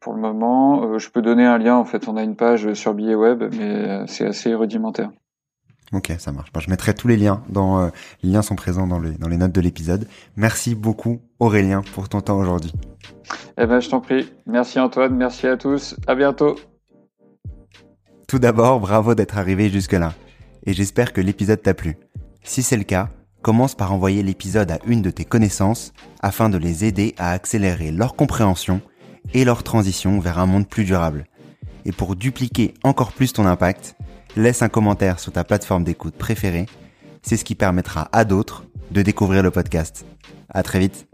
pour 0.00 0.14
le 0.14 0.20
moment, 0.20 0.98
je 0.98 1.10
peux 1.10 1.20
donner 1.20 1.44
un 1.44 1.58
lien. 1.58 1.76
En 1.76 1.84
fait, 1.84 2.08
on 2.08 2.16
a 2.16 2.22
une 2.22 2.36
page 2.36 2.72
sur 2.72 2.94
billet 2.94 3.14
web, 3.14 3.44
mais 3.54 4.06
c'est 4.06 4.26
assez 4.26 4.54
rudimentaire. 4.54 5.10
Ok, 5.92 6.12
ça 6.18 6.30
marche. 6.30 6.50
je 6.56 6.70
mettrai 6.70 6.94
tous 6.94 7.08
les 7.08 7.16
liens 7.16 7.42
dans 7.48 7.80
euh, 7.80 7.88
les 8.22 8.30
liens 8.30 8.42
sont 8.42 8.54
présents 8.54 8.86
dans 8.86 9.00
les 9.00 9.12
dans 9.12 9.28
les 9.28 9.36
notes 9.36 9.52
de 9.52 9.60
l'épisode. 9.60 10.06
Merci 10.36 10.74
beaucoup 10.74 11.20
Aurélien 11.40 11.82
pour 11.94 12.08
ton 12.08 12.20
temps 12.20 12.38
aujourd'hui. 12.38 12.72
Eh 13.58 13.66
ben 13.66 13.80
je 13.80 13.90
t'en 13.90 14.00
prie. 14.00 14.32
Merci 14.46 14.78
Antoine, 14.78 15.16
merci 15.16 15.46
à 15.48 15.56
tous. 15.56 15.96
À 16.06 16.14
bientôt. 16.14 16.56
Tout 18.28 18.38
d'abord, 18.38 18.78
bravo 18.78 19.16
d'être 19.16 19.36
arrivé 19.36 19.68
jusque 19.68 19.92
là 19.92 20.14
et 20.64 20.72
j'espère 20.72 21.12
que 21.12 21.20
l'épisode 21.20 21.62
t'a 21.62 21.74
plu. 21.74 21.96
Si 22.42 22.62
c'est 22.62 22.76
le 22.76 22.84
cas, 22.84 23.08
commence 23.42 23.74
par 23.74 23.92
envoyer 23.92 24.22
l'épisode 24.22 24.70
à 24.70 24.78
une 24.86 25.02
de 25.02 25.10
tes 25.10 25.24
connaissances 25.24 25.92
afin 26.20 26.48
de 26.48 26.58
les 26.58 26.84
aider 26.84 27.14
à 27.18 27.32
accélérer 27.32 27.90
leur 27.90 28.14
compréhension 28.14 28.80
et 29.34 29.44
leur 29.44 29.62
transition 29.62 30.20
vers 30.20 30.38
un 30.38 30.46
monde 30.46 30.68
plus 30.68 30.84
durable. 30.84 31.26
Et 31.84 31.92
pour 31.92 32.16
dupliquer 32.16 32.74
encore 32.82 33.12
plus 33.12 33.32
ton 33.32 33.46
impact, 33.46 33.96
laisse 34.36 34.62
un 34.62 34.68
commentaire 34.68 35.18
sur 35.18 35.32
ta 35.32 35.44
plateforme 35.44 35.84
d'écoute 35.84 36.14
préférée. 36.14 36.66
C'est 37.22 37.36
ce 37.36 37.44
qui 37.44 37.54
permettra 37.54 38.08
à 38.12 38.24
d'autres 38.24 38.64
de 38.90 39.02
découvrir 39.02 39.42
le 39.42 39.50
podcast. 39.50 40.04
À 40.48 40.62
très 40.62 40.78
vite. 40.78 41.06